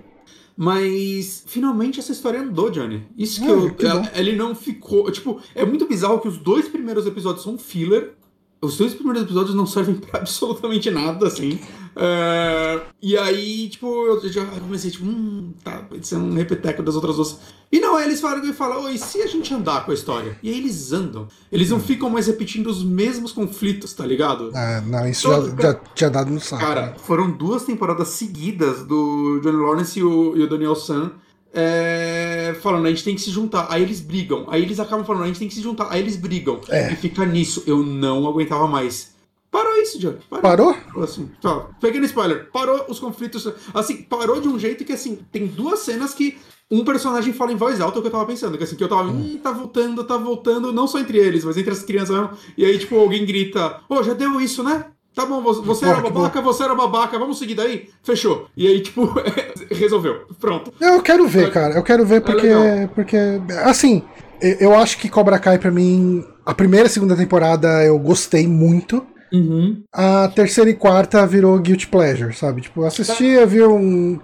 Mas 0.56 1.44
finalmente 1.46 2.00
essa 2.00 2.10
história 2.12 2.40
andou, 2.40 2.68
Johnny. 2.70 3.06
Isso 3.16 3.40
que, 3.40 3.46
Ah, 3.46 3.50
eu, 3.50 3.74
que 3.74 3.86
ela- 3.86 4.10
ele 4.14 4.34
não 4.34 4.54
ficou. 4.54 5.10
Tipo, 5.10 5.40
é 5.54 5.64
muito 5.64 5.86
bizarro 5.86 6.18
que 6.18 6.26
os 6.28 6.36
dois 6.38 6.66
primeiros 6.68 7.06
episódios 7.06 7.44
são 7.44 7.56
filler. 7.56 8.14
Os 8.60 8.76
dois 8.76 8.92
primeiros 8.92 9.22
episódios 9.22 9.54
não 9.54 9.66
servem 9.66 9.94
pra 9.94 10.18
absolutamente 10.20 10.90
nada, 10.90 11.28
assim. 11.28 11.60
É, 12.00 12.80
e 13.02 13.18
aí, 13.18 13.68
tipo, 13.68 13.86
eu 14.06 14.28
já 14.30 14.46
comecei, 14.46 14.90
tipo, 14.90 15.04
hum, 15.04 15.52
tá, 15.64 15.78
pode 15.78 16.06
ser 16.06 16.16
um 16.16 16.32
repeteco 16.32 16.82
das 16.82 16.94
outras 16.94 17.16
duas. 17.16 17.38
E 17.72 17.80
não, 17.80 17.96
aí 17.96 18.06
eles 18.06 18.20
falam 18.20 18.44
e 18.44 18.52
falam, 18.52 18.84
oi, 18.84 18.94
e 18.94 18.98
se 18.98 19.20
a 19.20 19.26
gente 19.26 19.52
andar 19.52 19.84
com 19.84 19.90
a 19.90 19.94
história? 19.94 20.38
E 20.42 20.48
aí 20.48 20.58
eles 20.58 20.92
andam. 20.92 21.26
Eles 21.50 21.70
não 21.70 21.80
ficam 21.80 22.08
mais 22.08 22.28
repetindo 22.28 22.68
os 22.68 22.84
mesmos 22.84 23.32
conflitos, 23.32 23.92
tá 23.92 24.06
ligado? 24.06 24.52
Ah, 24.54 24.80
não, 24.86 25.08
isso 25.08 25.28
Todo- 25.28 25.60
já, 25.60 25.72
já 25.72 25.74
tinha 25.94 26.10
dado 26.10 26.30
no 26.30 26.40
saco. 26.40 26.62
Cara, 26.64 26.86
né? 26.86 26.94
foram 26.98 27.30
duas 27.30 27.64
temporadas 27.64 28.08
seguidas 28.08 28.84
do 28.84 29.40
Johnny 29.42 29.56
Lawrence 29.56 29.98
e 29.98 30.04
o, 30.04 30.36
e 30.36 30.42
o 30.42 30.48
Daniel 30.48 30.76
San 30.76 31.12
é, 31.52 32.54
falando, 32.62 32.86
a 32.86 32.90
gente 32.90 33.02
tem 33.04 33.14
que 33.14 33.20
se 33.20 33.30
juntar. 33.30 33.66
Aí 33.70 33.82
eles 33.82 34.00
brigam. 34.00 34.46
Aí 34.48 34.62
eles 34.62 34.78
acabam 34.78 35.04
falando, 35.04 35.24
a 35.24 35.26
gente 35.26 35.38
tem 35.38 35.48
que 35.48 35.54
se 35.54 35.62
juntar. 35.62 35.88
Aí 35.90 36.00
eles 36.00 36.16
brigam. 36.16 36.60
É. 36.68 36.92
E 36.92 36.96
fica 36.96 37.24
nisso. 37.24 37.62
Eu 37.66 37.82
não 37.82 38.26
aguentava 38.28 38.66
mais. 38.66 39.16
Parou 39.50 39.76
isso, 39.80 39.98
Johnny. 39.98 40.18
Parou. 40.28 40.74
Parou? 40.74 41.02
Assim, 41.02 41.30
tá. 41.40 41.66
Pequeno 41.80 42.04
spoiler. 42.04 42.50
Parou 42.52 42.84
os 42.88 43.00
conflitos. 43.00 43.50
Assim, 43.72 44.02
parou 44.02 44.40
de 44.40 44.48
um 44.48 44.58
jeito 44.58 44.84
que, 44.84 44.92
assim, 44.92 45.18
tem 45.32 45.46
duas 45.46 45.80
cenas 45.80 46.12
que 46.12 46.36
um 46.70 46.84
personagem 46.84 47.32
fala 47.32 47.52
em 47.52 47.56
voz 47.56 47.80
alta 47.80 47.98
o 47.98 48.02
que 48.02 48.08
eu 48.08 48.12
tava 48.12 48.26
pensando. 48.26 48.58
Que 48.58 48.64
assim, 48.64 48.76
que 48.76 48.84
eu 48.84 48.88
tava, 48.88 49.08
hum, 49.08 49.38
tá 49.42 49.50
voltando, 49.50 50.04
tá 50.04 50.16
voltando, 50.16 50.72
não 50.72 50.86
só 50.86 50.98
entre 50.98 51.18
eles, 51.18 51.44
mas 51.44 51.56
entre 51.56 51.72
as 51.72 51.82
crianças 51.82 52.14
mesmo. 52.14 52.30
E 52.56 52.64
aí, 52.64 52.78
tipo, 52.78 52.96
alguém 52.96 53.24
grita, 53.24 53.80
ô, 53.88 54.02
já 54.02 54.12
deu 54.12 54.40
isso, 54.40 54.62
né? 54.62 54.84
Tá 55.14 55.26
bom, 55.26 55.42
você, 55.42 55.84
Porra, 55.84 55.98
era 55.98 56.00
babaca, 56.00 56.40
você 56.40 56.62
era 56.62 56.74
babaca, 56.76 57.18
vamos 57.18 57.38
seguir 57.40 57.56
daí? 57.56 57.88
Fechou. 58.04 58.46
E 58.56 58.68
aí, 58.68 58.80
tipo, 58.80 59.12
resolveu. 59.70 60.26
Pronto. 60.38 60.72
Eu 60.80 61.02
quero 61.02 61.26
ver, 61.26 61.50
cara. 61.50 61.74
Eu 61.74 61.82
quero 61.82 62.06
ver 62.06 62.20
porque. 62.20 62.46
legal. 62.46 62.88
porque 62.94 63.16
assim, 63.64 64.04
eu 64.40 64.58
eu 64.60 64.74
acho 64.74 64.98
que 64.98 65.08
Cobra 65.08 65.38
Kai, 65.38 65.58
pra 65.58 65.72
mim, 65.72 66.24
a 66.46 66.54
primeira 66.54 66.86
e 66.86 66.90
segunda 66.90 67.16
temporada 67.16 67.84
eu 67.84 67.98
gostei 67.98 68.46
muito. 68.46 69.04
Uhum. 69.32 69.82
A 69.92 70.28
terceira 70.28 70.70
e 70.70 70.74
quarta 70.74 71.26
virou 71.26 71.58
Guilty 71.58 71.86
Pleasure, 71.86 72.34
sabe? 72.34 72.62
Tipo, 72.62 72.84
assistia, 72.84 73.46
via 73.46 73.68
um. 73.68 74.18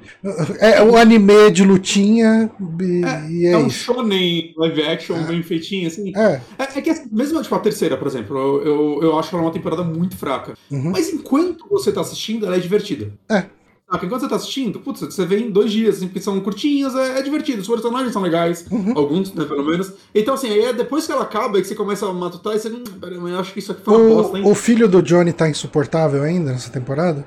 É 0.58 0.82
um 0.82 0.96
anime 0.96 1.50
de 1.50 1.64
lutinha 1.64 2.50
e, 2.80 3.02
e 3.30 3.46
é, 3.46 3.52
É 3.52 3.56
um 3.56 3.66
isso. 3.66 3.84
shonen 3.84 4.52
live 4.56 4.82
action 4.82 5.22
bem 5.24 5.42
feitinho, 5.42 5.88
assim. 5.88 6.12
É. 6.16 6.40
É, 6.58 6.78
é 6.78 6.80
que 6.80 6.90
assim, 6.90 7.08
mesmo 7.12 7.42
tipo, 7.42 7.54
a 7.54 7.60
terceira, 7.60 7.96
por 7.96 8.06
exemplo, 8.06 8.36
eu, 8.38 8.62
eu, 8.64 9.02
eu 9.02 9.18
acho 9.18 9.34
ela 9.34 9.44
uma 9.44 9.52
temporada 9.52 9.82
muito 9.82 10.16
fraca. 10.16 10.54
Uhum. 10.70 10.90
Mas 10.90 11.12
enquanto 11.12 11.68
você 11.68 11.92
tá 11.92 12.00
assistindo, 12.00 12.46
ela 12.46 12.56
é 12.56 12.60
divertida. 12.60 13.12
É. 13.30 13.44
Saca? 13.94 14.06
Enquanto 14.06 14.20
você 14.22 14.28
tá 14.28 14.36
assistindo, 14.36 14.80
putz, 14.80 15.00
você 15.00 15.24
vê 15.24 15.38
em 15.38 15.50
dois 15.50 15.70
dias, 15.70 15.96
assim, 15.96 16.06
porque 16.08 16.20
são 16.20 16.38
curtinhas, 16.40 16.94
é, 16.94 17.18
é 17.18 17.22
divertido. 17.22 17.60
Os 17.62 17.68
personagens 17.68 18.12
são 18.12 18.22
legais, 18.22 18.66
Uhum. 18.70 18.92
alguns, 18.96 19.32
né, 19.32 19.44
pelo 19.44 19.64
menos. 19.64 19.92
Então, 20.14 20.34
assim, 20.34 20.48
aí 20.50 20.60
é 20.64 20.72
depois 20.72 21.06
que 21.06 21.12
ela 21.12 21.22
acaba, 21.22 21.58
é 21.58 21.60
que 21.60 21.68
você 21.68 21.74
começa 21.74 22.06
a 22.08 22.12
matutar 22.12 22.54
e 22.54 22.58
você, 22.58 22.68
hum, 22.68 22.82
pera, 23.00 23.14
eu 23.14 23.38
acho 23.38 23.52
que 23.52 23.58
isso 23.60 23.72
aqui 23.72 23.82
foi 23.82 23.96
uma 23.96 24.14
bosta, 24.22 24.38
hein? 24.38 24.44
O, 24.44 24.50
o 24.50 24.54
filho 24.54 24.88
do 24.88 25.02
Johnny 25.02 25.32
tá 25.32 25.48
insuportável 25.48 26.22
ainda 26.22 26.52
nessa 26.52 26.70
temporada? 26.70 27.26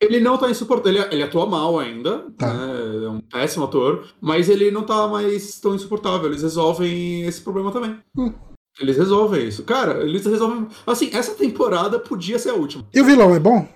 Ele 0.00 0.20
não 0.20 0.38
tá 0.38 0.48
insuportável, 0.50 1.02
ele, 1.02 1.14
ele 1.14 1.22
atua 1.24 1.44
mal 1.46 1.78
ainda, 1.78 2.24
Tá. 2.36 2.52
né? 2.54 3.04
É 3.04 3.08
um 3.08 3.20
péssimo 3.20 3.64
ator, 3.64 4.04
mas 4.20 4.48
ele 4.48 4.70
não 4.70 4.82
tá 4.82 5.08
mais 5.08 5.58
tão 5.60 5.74
insuportável. 5.74 6.26
Eles 6.28 6.42
resolvem 6.42 7.22
esse 7.22 7.40
problema 7.40 7.72
também. 7.72 7.96
Hum. 8.16 8.32
Eles 8.80 8.96
resolvem 8.96 9.48
isso. 9.48 9.64
Cara, 9.64 10.04
eles 10.04 10.24
resolvem. 10.24 10.68
Assim, 10.86 11.10
essa 11.12 11.34
temporada 11.34 11.98
podia 11.98 12.38
ser 12.38 12.50
a 12.50 12.54
última. 12.54 12.84
E 12.94 13.00
o 13.00 13.04
vilão 13.04 13.34
é 13.34 13.40
bom? 13.40 13.66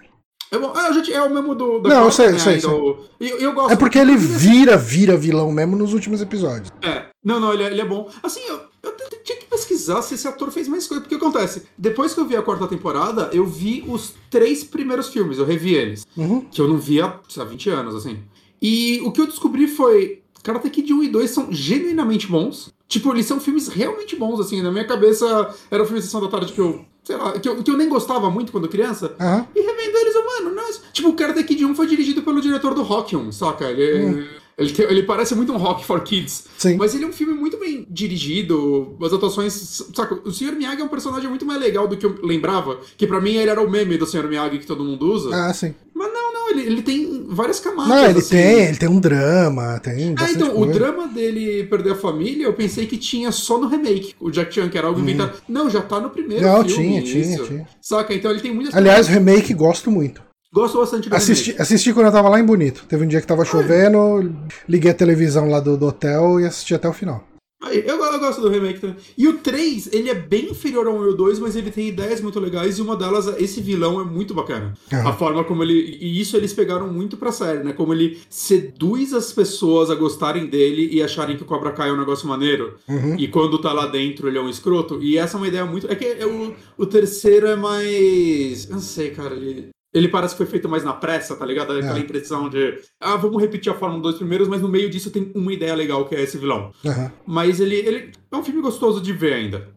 É, 0.53 0.59
bom, 0.59 0.71
ah, 0.77 0.93
gente, 0.93 1.11
é 1.11 1.23
o 1.23 1.33
mesmo 1.33 1.55
do. 1.55 1.79
da 1.81 1.89
Não, 1.89 1.97
eu 1.97 2.03
quarta, 2.03 2.13
sei, 2.13 2.33
né, 2.33 2.39
sei, 2.39 2.61
sei. 2.61 2.71
o- 2.71 2.99
eu, 3.19 3.39
eu 3.39 3.53
gosto. 3.55 3.73
É 3.73 3.77
porque 3.77 3.99
ele 3.99 4.15
vira, 4.17 4.77
vira 4.77 5.17
vilão 5.17 5.51
mesmo 5.51 5.75
nos 5.77 5.95
últimos 5.95 6.21
episódios. 6.21 6.71
É. 6.83 7.07
Não, 7.25 7.41
não, 7.41 7.55
ele 7.55 7.63
é, 7.63 7.67
ele 7.69 7.81
é 7.81 7.85
bom. 7.87 8.11
Assim, 8.23 8.41
eu, 8.47 8.61
eu 8.83 8.93
tinha 9.25 9.39
que 9.39 9.47
pesquisar 9.47 10.03
se 10.03 10.15
esse 10.15 10.29
ator 10.29 10.51
fez 10.51 10.69
mais 10.69 10.87
coisa. 10.87 11.01
Porque 11.01 11.15
acontece, 11.15 11.63
depois 11.79 12.13
que 12.13 12.21
eu 12.21 12.27
vi 12.27 12.37
a 12.37 12.43
quarta 12.43 12.67
temporada, 12.67 13.31
eu 13.33 13.47
vi 13.47 13.83
os 13.89 14.13
três 14.29 14.63
primeiros 14.63 15.09
filmes, 15.09 15.39
eu 15.39 15.47
revi 15.47 15.75
eles. 15.75 16.07
Uhum. 16.17 16.43
Que 16.43 16.61
eu 16.61 16.69
não 16.69 16.77
via 16.77 17.07
lá, 17.37 17.45
20 17.45 17.71
anos, 17.71 17.95
assim. 17.95 18.19
E 18.61 19.01
o 19.05 19.11
que 19.11 19.21
eu 19.23 19.27
descobri 19.27 19.67
foi. 19.67 20.21
Karate 20.43 20.69
Kid 20.69 20.93
1 20.93 21.03
e 21.05 21.09
2 21.09 21.31
são 21.31 21.47
genuinamente 21.53 22.27
bons. 22.27 22.71
Tipo, 22.89 23.13
eles 23.15 23.25
são 23.27 23.41
filmes 23.41 23.69
realmente 23.69 24.17
bons, 24.17 24.39
assim. 24.41 24.61
Na 24.61 24.71
minha 24.73 24.85
cabeça, 24.85 25.55
era 25.71 25.83
um 25.83 25.87
filme 25.87 26.01
de 26.01 26.05
sessão 26.07 26.21
da 26.21 26.29
tarde 26.29 26.53
que 26.53 26.61
eu. 26.61 26.85
Sei 27.05 27.17
lá, 27.17 27.33
que 27.33 27.49
eu, 27.49 27.63
que 27.63 27.71
eu 27.71 27.77
nem 27.77 27.89
gostava 27.89 28.31
muito 28.31 28.53
quando 28.53 28.69
criança. 28.69 29.15
Aham. 29.21 29.47
E 29.57 29.61
revendo 29.61 29.99
eles, 29.99 30.15
eu, 30.15 30.25
mano. 30.25 30.53
Tipo, 30.93 31.09
o 31.09 31.15
Karate 31.15 31.43
Kid 31.45 31.65
1 31.65 31.75
foi 31.75 31.87
dirigido 31.87 32.23
pelo 32.23 32.41
diretor 32.41 32.75
do 32.75 32.83
Rock 32.83 33.17
1, 33.17 33.33
saca? 33.33 33.65
Ele, 33.71 34.29
ele, 34.57 34.73
tem- 34.73 34.87
ele 34.87 35.03
parece 35.03 35.35
muito 35.35 35.53
um 35.53 35.57
Rock 35.57 35.85
for 35.85 36.01
Kids. 36.03 36.45
Sim. 36.59 36.77
Mas 36.77 36.95
ele 36.95 37.05
é 37.05 37.07
um 37.09 37.13
filme 37.13 37.33
muito 37.35 37.59
bem 37.59 37.87
dirigido, 37.91 38.97
as 39.03 39.13
atuações. 39.13 39.53
Saca? 39.95 40.15
O 40.25 40.31
Sr. 40.31 40.53
Miyagi 40.53 40.81
é 40.81 40.85
um 40.85 40.89
personagem 40.89 41.29
muito 41.29 41.45
mais 41.47 41.61
legal 41.61 41.89
do 41.89 41.97
que 41.97 42.07
eu 42.07 42.17
lembrava. 42.23 42.79
Que 42.97 43.07
pra 43.07 43.21
mim 43.21 43.35
ele 43.35 43.51
era 43.51 43.61
o 43.61 43.71
meme 43.71 43.97
do 43.99 44.07
Sr. 44.07 44.29
Miyagi 44.29 44.59
que 44.59 44.67
todo 44.67 44.85
mundo 44.85 45.11
usa. 45.13 45.31
Ah, 45.35 45.53
sim. 45.53 45.75
Mas 45.95 46.13
não, 46.13 46.32
ele, 46.53 46.63
ele 46.63 46.83
tem 46.83 47.25
várias 47.29 47.59
camadas. 47.61 47.89
Não, 47.89 48.05
ele 48.11 48.19
assim. 48.21 48.31
tem, 48.31 48.65
ele 48.67 48.77
tem 48.77 48.89
um 48.89 49.01
drama, 49.01 49.79
tem 49.81 50.15
Ah, 50.19 50.31
então, 50.31 50.51
o 50.53 50.55
coisa. 50.65 50.73
drama 50.75 51.09
dele 51.09 51.65
perder 51.65 51.93
a 51.93 51.97
família, 51.97 52.45
eu 52.45 52.53
pensei 52.53 52.87
que 52.87 52.97
tinha 52.97 53.33
só 53.33 53.59
no 53.59 53.67
remake. 53.67 54.15
O 54.21 54.31
Jack 54.31 54.55
Chan, 54.55 54.69
que 54.69 54.79
era 54.79 54.87
algo 54.87 55.01
inventado. 55.01 55.33
Não, 55.49 55.69
já 55.69 55.81
tá 55.83 55.99
no 55.99 56.11
primeiro. 56.11 56.45
Não, 56.45 56.65
filme. 56.65 56.75
tinha, 56.75 57.03
tinha, 57.03 57.35
isso. 57.35 57.45
tinha. 57.47 57.67
Saca? 57.81 58.15
Então 58.15 58.31
ele 58.31 58.41
tem 58.41 58.55
muitas 58.55 58.75
Aliás, 58.75 59.09
o 59.09 59.11
remake 59.11 59.53
gosto 59.55 59.91
muito. 59.91 60.23
Gosto 60.55 60.79
bastante 60.79 61.09
do 61.09 61.17
Assisti, 61.17 61.47
remake. 61.53 61.63
assisti 61.63 61.93
quando 61.95 62.07
eu 62.07 62.13
tava 62.13 62.29
lá 62.29 62.39
em 62.39 62.45
Bonito. 62.45 62.85
Teve 62.87 63.05
um 63.05 63.09
dia 63.09 63.21
que 63.23 63.27
tava 63.27 63.43
chovendo, 63.45 64.35
liguei 64.69 64.91
a 64.91 64.95
televisão 64.95 65.49
lá 65.49 65.59
do, 65.61 65.79
do 65.79 65.87
hotel 65.87 66.39
e 66.41 66.45
assisti 66.45 66.75
até 66.75 66.87
o 66.89 66.93
final. 66.93 67.25
Eu, 67.71 67.97
eu 67.97 68.19
gosto 68.19 68.41
do 68.41 68.49
remake 68.49 68.81
também. 68.81 68.97
E 69.17 69.29
o 69.29 69.39
3, 69.39 69.93
ele 69.93 70.11
é 70.11 70.15
bem 70.15 70.51
inferior 70.51 70.87
ao 70.87 70.97
1 70.97 71.05
e 71.05 71.07
ao 71.09 71.15
2, 71.15 71.39
mas 71.39 71.57
ele 71.57 71.71
tem 71.71 71.89
ideias 71.89 72.21
muito 72.21 72.41
legais 72.41 72.79
e 72.79 72.83
uma 72.83 72.97
delas, 72.97 73.27
esse 73.41 73.61
vilão 73.61 74.01
é 74.01 74.05
muito 74.05 74.35
bacana. 74.35 74.75
Ah. 74.93 75.11
A 75.11 75.13
forma 75.13 75.45
como 75.45 75.63
ele. 75.63 75.99
E 76.01 76.21
isso 76.21 76.37
eles 76.37 76.53
pegaram 76.53 76.89
muito 76.89 77.17
pra 77.17 77.33
série, 77.33 77.63
né? 77.63 77.73
Como 77.73 77.93
ele 77.93 78.19
seduz 78.29 79.13
as 79.13 79.33
pessoas 79.33 79.91
a 79.91 79.95
gostarem 79.95 80.47
dele 80.47 80.89
e 80.93 81.03
acharem 81.03 81.37
que 81.37 81.43
o 81.43 81.47
Cobra 81.47 81.73
Kai 81.73 81.91
é 81.91 81.93
um 81.93 81.99
negócio 81.99 82.29
maneiro. 82.29 82.77
Uhum. 82.89 83.17
E 83.19 83.29
quando 83.29 83.59
tá 83.59 83.73
lá 83.73 83.87
dentro 83.87 84.29
ele 84.29 84.39
é 84.39 84.41
um 84.41 84.49
escroto. 84.49 85.03
E 85.03 85.19
essa 85.19 85.37
é 85.37 85.39
uma 85.39 85.49
ideia 85.49 85.65
muito. 85.65 85.91
É 85.91 85.95
que 85.95 86.25
o, 86.25 86.55
o 86.77 86.87
terceiro 86.87 87.47
é 87.47 87.57
mais. 87.57 88.67
Eu 88.67 88.73
não 88.73 88.81
sei, 88.81 89.11
cara. 89.11 89.35
Ele. 89.35 89.71
Ele 89.95 90.09
parece 90.09 90.35
que 90.35 90.39
foi 90.39 90.47
feito 90.47 90.69
mais 90.69 90.83
na 90.85 90.93
pressa, 90.95 91.37
tá 91.37 91.45
ligado? 91.45 91.73
Aquela 91.73 91.99
É. 91.99 92.01
impressão 92.01 92.49
de. 92.49 92.79
Ah, 93.01 93.17
vamos 93.17 93.41
repetir 93.43 93.71
a 93.71 93.75
forma 93.77 93.95
dos 93.97 94.03
dois 94.03 94.17
primeiros, 94.17 94.49
mas 94.49 94.63
no 94.63 94.69
meio 94.69 94.89
disso 94.89 95.11
tem 95.11 95.31
uma 95.35 95.53
ideia 95.53 95.75
legal 95.75 96.07
que 96.07 96.15
é 96.15 96.23
esse 96.23 96.39
vilão. 96.39 96.73
Aham. 96.85 97.13
Mas 97.27 97.61
ele, 97.61 97.77
ele 97.77 98.13
é 98.31 98.37
um 98.37 98.43
filme 98.45 98.63
gostoso 98.63 99.01
de 99.01 99.13
ver 99.13 99.35
ainda. 99.35 99.69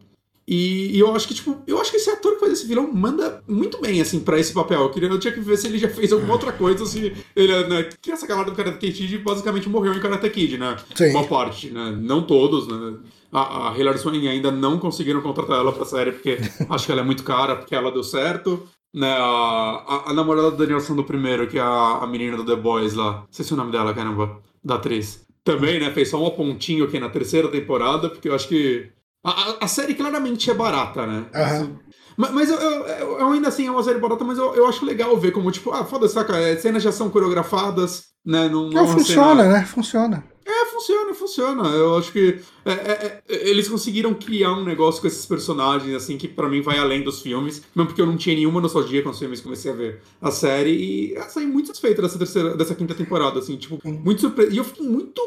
E, 0.48 0.96
e 0.96 1.00
eu 1.00 1.12
acho 1.14 1.26
que, 1.26 1.34
tipo, 1.34 1.60
eu 1.66 1.80
acho 1.80 1.90
que 1.90 1.96
esse 1.96 2.08
ator 2.08 2.34
que 2.34 2.38
faz 2.40 2.52
esse 2.52 2.66
vilão 2.68 2.88
manda 2.92 3.42
muito 3.48 3.80
bem, 3.80 4.00
assim, 4.00 4.20
pra 4.20 4.38
esse 4.38 4.52
papel. 4.52 4.80
Eu, 4.82 4.90
queria, 4.90 5.08
eu 5.08 5.18
tinha 5.18 5.32
que 5.34 5.40
ver 5.40 5.56
se 5.58 5.66
ele 5.66 5.76
já 5.76 5.88
fez 5.88 6.12
alguma 6.12 6.34
outra 6.34 6.52
coisa, 6.52 6.86
se 6.86 7.12
ele, 7.34 7.52
é, 7.52 7.68
né, 7.68 7.88
que 8.00 8.12
essa 8.12 8.28
galera 8.28 8.48
do 8.48 8.54
Karate 8.54 8.78
Kid 8.92 9.18
basicamente 9.18 9.68
morreu 9.68 9.92
em 9.92 9.98
Karate 9.98 10.30
Kid, 10.30 10.56
né? 10.56 10.76
Sim. 10.94 11.10
Uma 11.10 11.24
parte, 11.24 11.70
né? 11.70 11.98
Não 12.00 12.22
todos, 12.22 12.68
né? 12.68 12.94
A, 13.32 13.72
a 13.72 13.76
Hilary 13.78 13.98
Swank 13.98 14.26
ainda 14.28 14.52
não 14.52 14.78
conseguiram 14.78 15.20
contratar 15.20 15.58
ela 15.58 15.72
pra 15.72 15.84
série, 15.84 16.12
porque 16.12 16.38
acho 16.70 16.86
que 16.86 16.92
ela 16.92 17.00
é 17.00 17.04
muito 17.04 17.24
cara, 17.24 17.56
porque 17.56 17.74
ela 17.74 17.90
deu 17.90 18.04
certo. 18.04 18.62
Né, 18.96 19.10
a, 19.12 20.04
a, 20.06 20.12
namorada 20.14 20.50
do 20.50 20.56
Danielson 20.56 20.96
do 20.96 21.04
primeiro, 21.04 21.46
que 21.46 21.58
é 21.58 21.60
a, 21.60 21.98
a 22.02 22.06
menina 22.06 22.34
do 22.38 22.46
The 22.46 22.56
Boys 22.56 22.94
lá. 22.94 23.12
Não 23.12 23.26
sei 23.30 23.44
se 23.44 23.52
é 23.52 23.54
o 23.54 23.58
nome 23.58 23.70
dela, 23.70 23.92
caramba. 23.92 24.40
Da 24.64 24.76
atriz. 24.76 25.26
Também, 25.44 25.78
né? 25.78 25.90
Fez 25.92 26.08
só 26.08 26.24
um 26.24 26.30
pontinho 26.30 26.84
aqui 26.86 26.98
na 26.98 27.10
terceira 27.10 27.48
temporada, 27.48 28.08
porque 28.08 28.26
eu 28.28 28.34
acho 28.34 28.48
que. 28.48 28.90
A, 29.22 29.64
a- 29.64 29.68
série 29.68 29.94
claramente 29.94 30.50
é 30.50 30.54
barata, 30.54 31.06
né? 31.06 31.26
Aham. 31.34 31.78
Mas, 32.16 32.30
mas 32.32 32.50
eu, 32.50 32.56
eu, 32.58 32.86
eu- 33.18 33.32
ainda 33.32 33.48
assim 33.48 33.66
é 33.66 33.70
uma 33.70 33.82
série 33.82 33.98
barata, 33.98 34.24
mas 34.24 34.38
eu, 34.38 34.54
eu 34.54 34.66
acho 34.66 34.84
legal 34.86 35.14
ver 35.18 35.30
como, 35.32 35.50
tipo, 35.52 35.70
ah, 35.72 35.84
foda-se, 35.84 36.14
saca? 36.14 36.36
é, 36.38 36.56
Cenas 36.56 36.82
já 36.82 36.90
são 36.90 37.10
coreografadas, 37.10 38.04
né? 38.24 38.48
Não, 38.48 38.70
não 38.70 38.70
é 38.70 38.74
Não, 38.74 38.84
uma 38.84 38.94
funciona, 38.94 39.42
cena- 39.42 39.52
né? 39.58 39.64
Funciona. 39.66 40.24
Funciona, 40.66 41.14
funciona. 41.14 41.68
Eu 41.70 41.96
acho 41.96 42.12
que 42.12 42.40
é, 42.64 42.72
é, 42.72 43.22
é, 43.28 43.48
eles 43.48 43.68
conseguiram 43.68 44.14
criar 44.14 44.52
um 44.52 44.64
negócio 44.64 45.00
com 45.00 45.06
esses 45.06 45.24
personagens, 45.26 45.94
assim, 45.94 46.18
que 46.18 46.28
para 46.28 46.48
mim 46.48 46.60
vai 46.60 46.78
além 46.78 47.02
dos 47.02 47.20
filmes. 47.20 47.62
Mesmo 47.74 47.88
porque 47.88 48.00
eu 48.00 48.06
não 48.06 48.16
tinha 48.16 48.34
nenhuma 48.34 48.60
nostalgia 48.60 49.02
com 49.02 49.10
os 49.10 49.18
filmes, 49.18 49.40
comecei 49.40 49.70
a 49.70 49.74
ver 49.74 50.00
a 50.20 50.30
série. 50.30 50.70
E 50.70 51.14
eu 51.14 51.22
saí 51.24 51.46
muito 51.46 51.66
satisfeito 51.66 52.02
dessa, 52.02 52.18
terceira, 52.18 52.56
dessa 52.56 52.74
quinta 52.74 52.94
temporada, 52.94 53.38
assim, 53.38 53.56
tipo, 53.56 53.78
muito 53.84 54.20
surpreso. 54.20 54.52
E 54.52 54.58
eu 54.58 54.64
fiquei 54.64 54.86
muito. 54.86 55.20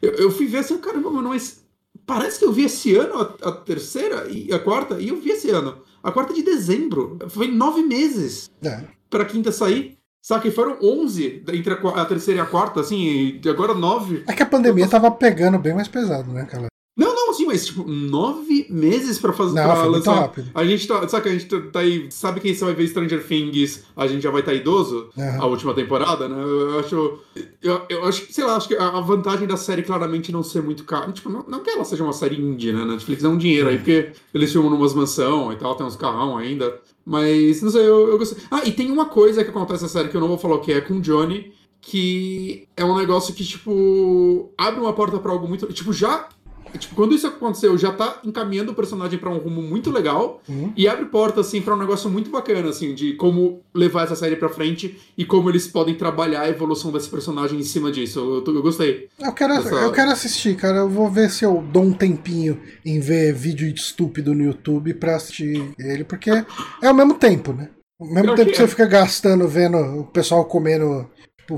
Eu, 0.00 0.12
eu 0.12 0.30
fui 0.30 0.46
ver 0.46 0.58
assim, 0.58 0.78
caramba, 0.78 1.10
mano, 1.10 1.28
mas 1.30 1.64
parece 2.06 2.38
que 2.38 2.44
eu 2.44 2.52
vi 2.52 2.64
esse 2.64 2.94
ano 2.96 3.14
a, 3.14 3.48
a, 3.48 3.52
terceira 3.52 4.26
e 4.30 4.52
a 4.52 4.58
quarta, 4.58 5.00
e 5.00 5.08
eu 5.08 5.20
vi 5.20 5.30
esse 5.30 5.50
ano. 5.50 5.82
A 6.02 6.10
quarta 6.10 6.32
de 6.32 6.42
dezembro. 6.42 7.18
Foi 7.28 7.48
nove 7.48 7.82
meses 7.82 8.50
é. 8.62 8.84
pra 9.10 9.24
quinta 9.24 9.52
sair. 9.52 9.97
Sabe 10.28 10.42
que 10.42 10.50
foram 10.50 10.76
11 10.82 11.42
entre 11.54 11.72
a, 11.72 12.04
terceira 12.04 12.40
e 12.40 12.42
a 12.42 12.44
quarta, 12.44 12.80
assim, 12.80 13.40
e 13.42 13.48
agora 13.48 13.72
9. 13.72 14.24
É 14.28 14.34
que 14.34 14.42
a 14.42 14.46
pandemia 14.46 14.84
tô... 14.84 14.90
tava 14.90 15.10
pegando 15.10 15.58
bem 15.58 15.72
mais 15.72 15.88
pesado, 15.88 16.30
né, 16.30 16.44
cara? 16.44 16.66
Não, 16.94 17.14
não, 17.14 17.32
sim, 17.32 17.46
mas 17.46 17.64
tipo, 17.64 17.88
nove 17.88 18.66
meses 18.68 19.18
pra 19.18 19.32
fazer. 19.32 19.54
Não, 19.54 19.64
pra 19.64 19.76
foi 19.76 19.88
lançar. 19.88 20.14
rápido. 20.14 20.50
A 20.54 20.64
gente 20.66 20.86
tá. 20.86 21.08
Sabe 21.08 21.22
que 21.22 21.28
a 21.30 21.32
gente 21.32 21.46
tá, 21.46 21.60
tá 21.72 21.78
aí. 21.78 22.08
Sabe 22.10 22.40
quem 22.40 22.52
você 22.52 22.62
vai 22.62 22.74
ver 22.74 22.88
Stranger 22.88 23.26
Things? 23.26 23.84
A 23.96 24.06
gente 24.06 24.20
já 24.20 24.30
vai 24.30 24.40
estar 24.40 24.52
tá 24.52 24.58
idoso? 24.58 25.08
Uhum. 25.16 25.42
A 25.42 25.46
última 25.46 25.72
temporada, 25.72 26.28
né? 26.28 26.36
Eu 26.42 26.80
acho. 26.80 27.20
Eu, 27.62 27.82
eu 27.88 28.04
acho 28.04 28.26
que, 28.26 28.34
sei 28.34 28.44
lá, 28.44 28.56
acho 28.56 28.68
que 28.68 28.76
a 28.76 29.00
vantagem 29.00 29.48
da 29.48 29.56
série 29.56 29.82
claramente 29.82 30.30
não 30.30 30.42
ser 30.42 30.60
muito 30.60 30.84
cara. 30.84 31.10
Tipo, 31.10 31.30
não, 31.30 31.42
não 31.48 31.60
que 31.60 31.70
ela 31.70 31.84
seja 31.86 32.04
uma 32.04 32.12
série 32.12 32.38
indie, 32.38 32.72
né? 32.72 32.84
Netflix 32.84 33.22
dá 33.22 33.30
um 33.30 33.38
dinheiro 33.38 33.70
aí, 33.70 33.78
porque 33.78 34.10
eles 34.34 34.52
filmam 34.52 34.70
numas 34.70 34.92
mansão 34.92 35.50
e 35.54 35.56
tal, 35.56 35.74
tem 35.74 35.86
uns 35.86 35.96
carrão 35.96 36.36
ainda. 36.36 36.78
Mas, 37.08 37.62
não 37.62 37.70
sei, 37.70 37.80
eu, 37.80 38.10
eu 38.10 38.18
gostei. 38.18 38.36
Ah, 38.50 38.60
e 38.66 38.70
tem 38.70 38.90
uma 38.90 39.06
coisa 39.06 39.42
que 39.42 39.48
acontece 39.48 39.82
na 39.82 39.88
série 39.88 40.10
que 40.10 40.14
eu 40.14 40.20
não 40.20 40.28
vou 40.28 40.36
falar 40.36 40.56
o 40.56 40.60
que 40.60 40.72
é 40.72 40.80
com 40.82 40.92
o 40.92 41.00
Johnny, 41.00 41.54
que 41.80 42.68
é 42.76 42.84
um 42.84 42.98
negócio 42.98 43.32
que, 43.32 43.42
tipo, 43.42 44.52
abre 44.58 44.78
uma 44.78 44.92
porta 44.92 45.18
para 45.18 45.32
algo 45.32 45.48
muito. 45.48 45.66
Tipo, 45.72 45.90
já 45.90 46.28
Tipo, 46.76 46.94
quando 46.94 47.14
isso 47.14 47.26
aconteceu, 47.26 47.76
já 47.78 47.92
tá 47.92 48.20
encaminhando 48.24 48.72
o 48.72 48.74
personagem 48.74 49.18
para 49.18 49.30
um 49.30 49.38
rumo 49.38 49.62
muito 49.62 49.90
legal 49.90 50.42
uhum. 50.48 50.72
e 50.76 50.86
abre 50.88 51.06
porta, 51.06 51.40
assim, 51.40 51.60
pra 51.60 51.74
um 51.74 51.78
negócio 51.78 52.10
muito 52.10 52.30
bacana, 52.30 52.68
assim, 52.68 52.94
de 52.94 53.14
como 53.14 53.62
levar 53.74 54.04
essa 54.04 54.16
série 54.16 54.36
pra 54.36 54.48
frente 54.48 54.98
e 55.16 55.24
como 55.24 55.48
eles 55.48 55.66
podem 55.66 55.94
trabalhar 55.94 56.42
a 56.42 56.48
evolução 56.48 56.92
desse 56.92 57.08
personagem 57.08 57.58
em 57.58 57.62
cima 57.62 57.90
disso. 57.90 58.42
Eu, 58.46 58.54
eu 58.54 58.62
gostei. 58.62 59.08
Eu 59.18 59.32
quero, 59.32 59.54
dessa... 59.54 59.74
eu 59.74 59.92
quero 59.92 60.10
assistir, 60.10 60.56
cara. 60.56 60.78
Eu 60.78 60.88
vou 60.88 61.10
ver 61.10 61.30
se 61.30 61.44
eu 61.44 61.64
dou 61.72 61.82
um 61.82 61.92
tempinho 61.92 62.60
em 62.84 63.00
ver 63.00 63.32
vídeo 63.32 63.68
estúpido 63.68 64.34
no 64.34 64.44
YouTube 64.44 64.94
pra 64.94 65.16
assistir 65.16 65.72
ele, 65.78 66.04
porque 66.04 66.30
é 66.30 66.44
ao 66.86 66.94
mesmo 66.94 67.14
tempo, 67.14 67.52
né? 67.52 67.70
Ao 68.00 68.06
mesmo 68.06 68.30
eu 68.30 68.34
tempo 68.36 68.50
que, 68.50 68.56
você 68.56 68.68
fica 68.68 68.86
gastando 68.86 69.48
vendo 69.48 69.76
o 69.76 70.04
pessoal 70.04 70.44
comendo. 70.44 71.08
Tipo, 71.38 71.56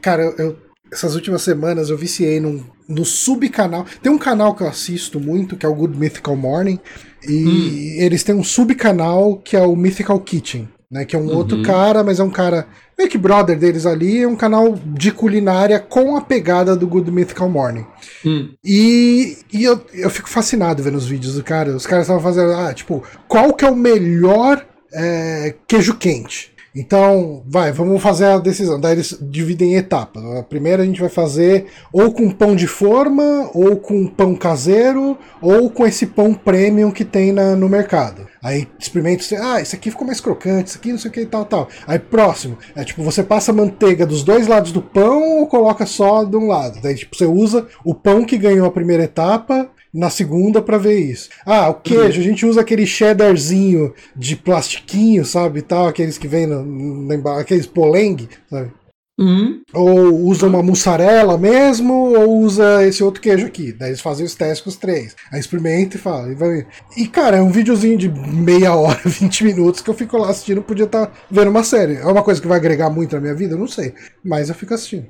cara, 0.00 0.22
eu, 0.22 0.32
eu 0.36 0.68
essas 0.92 1.14
últimas 1.14 1.42
semanas 1.42 1.90
eu 1.90 1.96
viciei 1.96 2.40
num, 2.40 2.64
no 2.88 3.04
subcanal. 3.04 3.84
Tem 4.02 4.10
um 4.10 4.18
canal 4.18 4.54
que 4.54 4.62
eu 4.62 4.68
assisto 4.68 5.20
muito, 5.20 5.56
que 5.56 5.66
é 5.66 5.68
o 5.68 5.74
Good 5.74 5.98
Mythical 5.98 6.36
Morning, 6.36 6.78
e 7.26 7.44
hum. 7.44 8.02
eles 8.02 8.24
têm 8.24 8.34
um 8.34 8.44
subcanal 8.44 9.36
que 9.36 9.56
é 9.56 9.60
o 9.60 9.76
Mythical 9.76 10.18
Kitchen, 10.20 10.68
né? 10.90 11.04
Que 11.04 11.14
é 11.14 11.18
um 11.18 11.28
uhum. 11.28 11.36
outro 11.36 11.62
cara, 11.62 12.02
mas 12.02 12.18
é 12.18 12.24
um 12.24 12.30
cara 12.30 12.66
meio 12.96 13.10
que 13.10 13.18
brother 13.18 13.56
deles 13.56 13.86
ali, 13.86 14.22
é 14.22 14.28
um 14.28 14.34
canal 14.34 14.74
de 14.74 15.12
culinária 15.12 15.78
com 15.78 16.16
a 16.16 16.20
pegada 16.20 16.74
do 16.74 16.86
Good 16.86 17.10
Mythical 17.12 17.48
Morning. 17.48 17.86
Hum. 18.24 18.50
E, 18.64 19.38
e 19.52 19.64
eu, 19.64 19.84
eu 19.92 20.10
fico 20.10 20.28
fascinado 20.28 20.82
vendo 20.82 20.96
os 20.96 21.06
vídeos 21.06 21.34
do 21.34 21.44
cara. 21.44 21.76
Os 21.76 21.86
caras 21.86 22.04
estavam 22.04 22.22
fazendo, 22.22 22.52
ah, 22.54 22.72
tipo, 22.74 23.04
qual 23.28 23.52
que 23.52 23.64
é 23.64 23.70
o 23.70 23.76
melhor 23.76 24.66
é, 24.92 25.54
queijo 25.66 25.96
quente? 25.96 26.57
Então, 26.78 27.42
vai, 27.44 27.72
vamos 27.72 28.00
fazer 28.00 28.26
a 28.26 28.38
decisão. 28.38 28.78
Daí 28.78 28.92
eles 28.92 29.18
dividem 29.20 29.72
em 29.72 29.76
etapas. 29.78 30.22
A 30.36 30.44
primeira 30.44 30.84
a 30.84 30.86
gente 30.86 31.00
vai 31.00 31.10
fazer 31.10 31.66
ou 31.92 32.12
com 32.12 32.30
pão 32.30 32.54
de 32.54 32.68
forma, 32.68 33.50
ou 33.52 33.76
com 33.78 34.06
pão 34.06 34.36
caseiro, 34.36 35.18
ou 35.42 35.68
com 35.70 35.84
esse 35.84 36.06
pão 36.06 36.32
premium 36.32 36.92
que 36.92 37.04
tem 37.04 37.32
na, 37.32 37.56
no 37.56 37.68
mercado. 37.68 38.28
Aí 38.40 38.68
experimenta, 38.78 39.24
ah, 39.40 39.60
isso 39.60 39.74
aqui 39.74 39.90
ficou 39.90 40.06
mais 40.06 40.20
crocante, 40.20 40.68
isso 40.68 40.78
aqui 40.78 40.92
não 40.92 40.98
sei 40.98 41.10
o 41.10 41.14
que 41.14 41.22
e 41.22 41.26
tal, 41.26 41.44
tal. 41.44 41.68
Aí 41.84 41.98
próximo, 41.98 42.56
é 42.76 42.84
tipo, 42.84 43.02
você 43.02 43.24
passa 43.24 43.52
manteiga 43.52 44.06
dos 44.06 44.22
dois 44.22 44.46
lados 44.46 44.70
do 44.70 44.80
pão 44.80 45.40
ou 45.40 45.48
coloca 45.48 45.84
só 45.84 46.22
de 46.22 46.36
um 46.36 46.46
lado. 46.46 46.78
Daí 46.80 46.94
tipo, 46.94 47.16
você 47.16 47.26
usa 47.26 47.66
o 47.84 47.92
pão 47.92 48.24
que 48.24 48.38
ganhou 48.38 48.64
a 48.64 48.70
primeira 48.70 49.02
etapa 49.02 49.68
na 49.98 50.10
segunda 50.10 50.62
para 50.62 50.78
ver 50.78 50.98
isso. 50.98 51.28
Ah, 51.44 51.68
o 51.68 51.74
queijo, 51.74 52.20
a 52.20 52.24
gente 52.24 52.46
usa 52.46 52.60
aquele 52.60 52.86
cheddarzinho 52.86 53.92
de 54.14 54.36
plastiquinho, 54.36 55.24
sabe, 55.24 55.60
tal, 55.60 55.88
aqueles 55.88 56.16
que 56.16 56.28
vem 56.28 56.46
no, 56.46 56.64
no 56.64 57.28
aqueles 57.30 57.66
polengue, 57.66 58.28
sabe? 58.48 58.70
Uhum. 59.18 59.62
Ou 59.74 60.14
usa 60.26 60.46
uma 60.46 60.62
mussarela 60.62 61.36
mesmo, 61.36 61.92
ou 62.16 62.38
usa 62.38 62.86
esse 62.86 63.02
outro 63.02 63.20
queijo 63.20 63.46
aqui. 63.46 63.72
Daí 63.72 63.88
eles 63.88 64.00
fazem 64.00 64.24
os 64.24 64.36
testes 64.36 64.60
com 64.60 64.70
os 64.70 64.76
três. 64.76 65.16
Aí 65.32 65.40
experimenta 65.40 65.96
e 65.96 66.00
fala. 66.00 66.30
E, 66.30 66.36
vai... 66.36 66.64
e 66.96 67.08
cara, 67.08 67.38
é 67.38 67.42
um 67.42 67.50
videozinho 67.50 67.98
de 67.98 68.08
meia 68.08 68.72
hora, 68.76 69.00
20 69.04 69.42
minutos 69.42 69.80
que 69.80 69.90
eu 69.90 69.94
fico 69.94 70.16
lá 70.16 70.30
assistindo. 70.30 70.62
Podia 70.62 70.84
estar 70.84 71.06
tá 71.06 71.12
vendo 71.28 71.50
uma 71.50 71.64
série. 71.64 71.96
É 71.96 72.06
uma 72.06 72.22
coisa 72.22 72.40
que 72.40 72.46
vai 72.46 72.58
agregar 72.58 72.90
muito 72.90 73.16
na 73.16 73.20
minha 73.20 73.34
vida? 73.34 73.54
Eu 73.54 73.58
não 73.58 73.66
sei. 73.66 73.92
Mas 74.24 74.48
eu 74.48 74.54
fico 74.54 74.72
assistindo. 74.72 75.08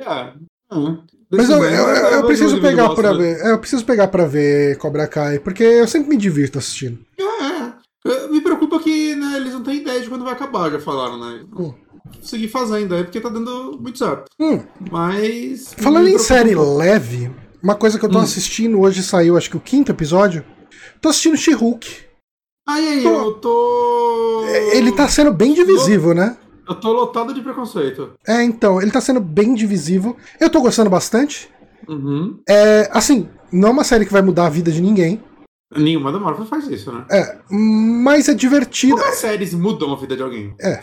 É. 0.00 0.32
Uhum. 0.74 1.04
Mas 1.30 1.50
eu, 1.50 1.62
eu, 1.62 1.88
eu, 1.88 2.10
eu 2.12 2.26
preciso 2.26 2.60
pegar 2.60 2.90
para 2.90 3.12
ver. 3.12 3.44
Eu 3.44 3.58
preciso 3.58 3.84
pegar 3.84 4.08
para 4.08 4.26
ver 4.26 4.78
Cobra 4.78 5.06
Kai, 5.08 5.38
porque 5.38 5.62
eu 5.62 5.88
sempre 5.88 6.08
me 6.08 6.16
divirto 6.16 6.58
assistindo. 6.58 6.98
É, 7.18 7.22
é. 8.08 8.28
Me 8.28 8.40
preocupa 8.40 8.78
que 8.78 9.14
né, 9.16 9.36
eles 9.36 9.52
não 9.52 9.62
têm 9.62 9.78
ideia 9.78 10.00
de 10.00 10.08
quando 10.08 10.24
vai 10.24 10.32
acabar, 10.32 10.70
já 10.70 10.78
falaram, 10.78 11.18
né? 11.18 11.44
Hum. 11.58 11.74
Seguir 12.22 12.48
fazendo 12.48 12.94
aí, 12.94 13.02
porque 13.02 13.20
tá 13.20 13.28
dando 13.28 13.78
muito 13.80 13.98
certo. 13.98 14.26
Hum. 14.38 14.62
Mas. 14.90 15.74
Falando 15.78 16.08
em 16.08 16.18
série 16.18 16.54
leve, 16.54 17.30
uma 17.62 17.74
coisa 17.74 17.98
que 17.98 18.04
eu 18.04 18.10
tô 18.10 18.18
hum. 18.18 18.22
assistindo 18.22 18.80
hoje 18.80 19.02
saiu, 19.02 19.36
acho 19.36 19.50
que 19.50 19.56
o 19.56 19.60
quinto 19.60 19.90
episódio. 19.90 20.44
Tô 21.00 21.08
assistindo 21.08 21.36
She-Hulk. 21.36 22.06
Ai, 22.68 22.88
ai, 22.88 23.02
tô... 23.02 23.08
eu 23.08 23.32
tô. 23.34 24.44
É, 24.46 24.76
ele 24.76 24.92
tá 24.92 25.08
sendo 25.08 25.32
bem 25.32 25.52
divisivo, 25.52 26.08
tô... 26.08 26.14
né? 26.14 26.36
Eu 26.68 26.74
tô 26.74 26.92
lotado 26.92 27.32
de 27.32 27.40
preconceito. 27.40 28.12
É, 28.26 28.42
então, 28.42 28.80
ele 28.82 28.90
tá 28.90 29.00
sendo 29.00 29.20
bem 29.20 29.54
divisivo. 29.54 30.16
Eu 30.40 30.50
tô 30.50 30.60
gostando 30.60 30.90
bastante. 30.90 31.48
Uhum. 31.88 32.40
É, 32.48 32.88
assim, 32.92 33.28
não 33.52 33.68
é 33.68 33.72
uma 33.72 33.84
série 33.84 34.04
que 34.04 34.12
vai 34.12 34.22
mudar 34.22 34.46
a 34.46 34.50
vida 34.50 34.70
de 34.70 34.80
ninguém. 34.80 35.22
Nenhuma 35.74 36.12
da 36.12 36.18
Marvel 36.18 36.46
faz 36.46 36.66
isso, 36.68 36.92
né? 36.92 37.04
É, 37.10 37.38
mas 37.50 38.28
é 38.28 38.34
divertido. 38.34 38.96
Como 38.96 39.08
as 39.08 39.16
séries 39.16 39.52
mudam 39.52 39.92
a 39.92 39.96
vida 39.96 40.16
de 40.16 40.22
alguém? 40.22 40.54
É. 40.60 40.80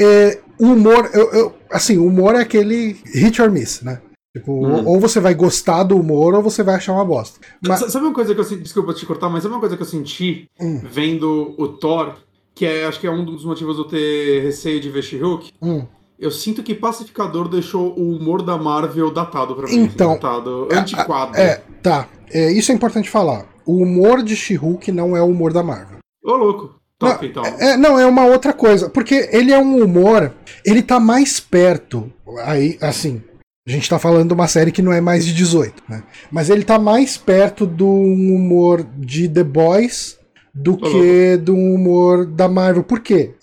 é 0.00 0.40
o 0.58 0.66
humor, 0.68 1.10
eu, 1.12 1.32
eu, 1.32 1.54
assim, 1.70 1.98
o 1.98 2.06
humor 2.06 2.34
é 2.36 2.40
aquele 2.40 2.96
hit 3.04 3.42
or 3.42 3.50
miss, 3.50 3.82
né? 3.82 4.00
Tipo, 4.34 4.66
hum. 4.66 4.86
ou 4.86 4.98
você 4.98 5.20
vai 5.20 5.34
gostar 5.34 5.82
do 5.82 5.98
humor 5.98 6.34
ou 6.34 6.42
você 6.42 6.62
vai 6.62 6.76
achar 6.76 6.94
uma 6.94 7.04
bosta. 7.04 7.38
Mas... 7.60 7.80
Sabe 7.92 8.06
uma 8.06 8.14
coisa 8.14 8.34
que 8.34 8.40
eu 8.40 8.44
senti, 8.44 8.62
desculpa 8.62 8.94
te 8.94 9.04
cortar, 9.04 9.28
mas 9.28 9.42
sabe 9.42 9.54
uma 9.54 9.60
coisa 9.60 9.76
que 9.76 9.82
eu 9.82 9.86
senti 9.86 10.48
hum. 10.58 10.80
vendo 10.82 11.54
o 11.58 11.68
Thor 11.68 12.14
que 12.54 12.66
é, 12.66 12.84
acho 12.84 13.00
que 13.00 13.06
é 13.06 13.10
um 13.10 13.24
dos 13.24 13.44
motivos 13.44 13.76
de 13.76 13.82
eu 13.82 13.88
ter 13.88 14.42
receio 14.42 14.80
de 14.80 14.90
ver 14.90 15.02
She-Hulk. 15.02 15.52
Hum. 15.60 15.86
Eu 16.18 16.30
sinto 16.30 16.62
que 16.62 16.74
Pacificador 16.74 17.48
deixou 17.48 17.98
o 17.98 18.16
humor 18.16 18.42
da 18.42 18.56
Marvel 18.56 19.10
datado 19.10 19.56
pra 19.56 19.66
mim. 19.66 19.74
Então, 19.74 20.14
datado, 20.14 20.68
antiquado. 20.70 21.36
É, 21.36 21.42
é 21.42 21.62
tá. 21.82 22.08
É, 22.30 22.52
isso 22.52 22.70
é 22.70 22.74
importante 22.74 23.10
falar. 23.10 23.46
O 23.66 23.82
humor 23.82 24.22
de 24.22 24.36
She-Hulk 24.36 24.92
não 24.92 25.16
é 25.16 25.22
o 25.22 25.26
humor 25.26 25.52
da 25.52 25.62
Marvel. 25.62 25.98
Ô, 26.22 26.34
louco. 26.34 26.80
Top, 26.98 27.24
não, 27.24 27.28
então. 27.28 27.44
É, 27.58 27.76
não, 27.76 27.98
é 27.98 28.06
uma 28.06 28.24
outra 28.26 28.52
coisa. 28.52 28.88
Porque 28.88 29.28
ele 29.32 29.52
é 29.52 29.58
um 29.58 29.82
humor. 29.82 30.32
Ele 30.64 30.82
tá 30.82 31.00
mais 31.00 31.40
perto. 31.40 32.12
Aí, 32.44 32.78
assim. 32.80 33.20
A 33.66 33.70
gente 33.70 33.88
tá 33.88 33.98
falando 33.98 34.28
de 34.28 34.34
uma 34.34 34.48
série 34.48 34.72
que 34.72 34.82
não 34.82 34.92
é 34.92 35.00
mais 35.00 35.24
de 35.24 35.32
18, 35.32 35.84
né? 35.88 36.02
Mas 36.32 36.50
ele 36.50 36.64
tá 36.64 36.80
mais 36.80 37.16
perto 37.16 37.64
do 37.64 37.88
humor 37.88 38.84
de 38.96 39.28
The 39.28 39.44
Boys 39.44 40.18
do 40.54 40.76
que 40.76 41.36
do 41.36 41.54
humor 41.54 42.26
da 42.26 42.48
Marvel. 42.48 42.84
Por 42.84 43.00
quê? 43.00 43.34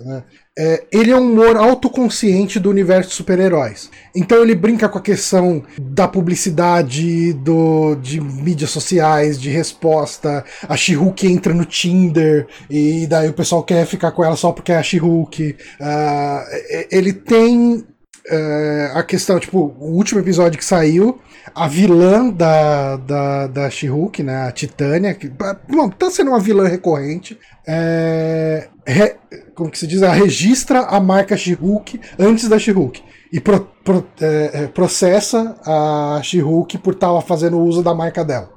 É, 0.57 0.83
ele 0.91 1.09
é 1.09 1.15
um 1.15 1.31
humor 1.31 1.55
autoconsciente 1.55 2.59
do 2.59 2.69
universo 2.69 3.11
de 3.11 3.15
super-heróis. 3.15 3.89
Então 4.13 4.41
ele 4.41 4.53
brinca 4.53 4.89
com 4.89 4.97
a 4.97 5.01
questão 5.01 5.63
da 5.79 6.05
publicidade, 6.05 7.31
do, 7.31 7.95
de 7.95 8.19
mídias 8.19 8.69
sociais, 8.69 9.39
de 9.39 9.49
resposta. 9.49 10.43
A 10.67 10.75
She-Hulk 10.75 11.25
entra 11.25 11.53
no 11.53 11.63
Tinder 11.63 12.45
e 12.69 13.07
daí 13.07 13.29
o 13.29 13.33
pessoal 13.33 13.63
quer 13.63 13.85
ficar 13.85 14.11
com 14.11 14.23
ela 14.23 14.35
só 14.35 14.51
porque 14.51 14.73
é 14.73 14.77
a 14.77 14.83
She-Hulk. 14.83 15.55
Uh, 15.79 16.85
ele 16.91 17.13
tem 17.13 17.85
uh, 18.31 18.97
a 18.97 19.03
questão, 19.03 19.39
tipo, 19.39 19.75
o 19.79 19.91
último 19.95 20.19
episódio 20.19 20.57
que 20.57 20.65
saiu 20.65 21.19
a 21.53 21.67
vilã 21.67 22.29
da, 22.29 22.97
da, 22.97 23.47
da 23.47 23.69
She-Hulk, 23.69 24.23
né, 24.23 24.47
a 24.47 24.51
Titânia, 24.51 25.13
que 25.13 25.31
bom, 25.67 25.89
tá 25.89 26.11
sendo 26.11 26.31
uma 26.31 26.39
vilã 26.39 26.67
recorrente, 26.67 27.37
é, 27.67 28.67
re, 28.85 29.15
como 29.55 29.69
que 29.69 29.77
se 29.77 29.87
diz, 29.87 30.01
ela 30.01 30.13
registra 30.13 30.81
a 30.81 30.99
marca 30.99 31.35
She-Hulk 31.35 31.99
antes 32.17 32.47
da 32.47 32.59
She-Hulk 32.59 33.03
e 33.31 33.39
pro, 33.39 33.61
pro, 33.83 34.07
é, 34.21 34.51
é 34.53 34.67
processa 34.67 35.55
a 35.65 36.19
She-Hulk 36.23 36.77
por 36.79 36.93
estar 36.93 37.13
tá 37.13 37.21
fazendo 37.21 37.59
uso 37.59 37.83
da 37.83 37.93
marca 37.93 38.23
dela. 38.23 38.49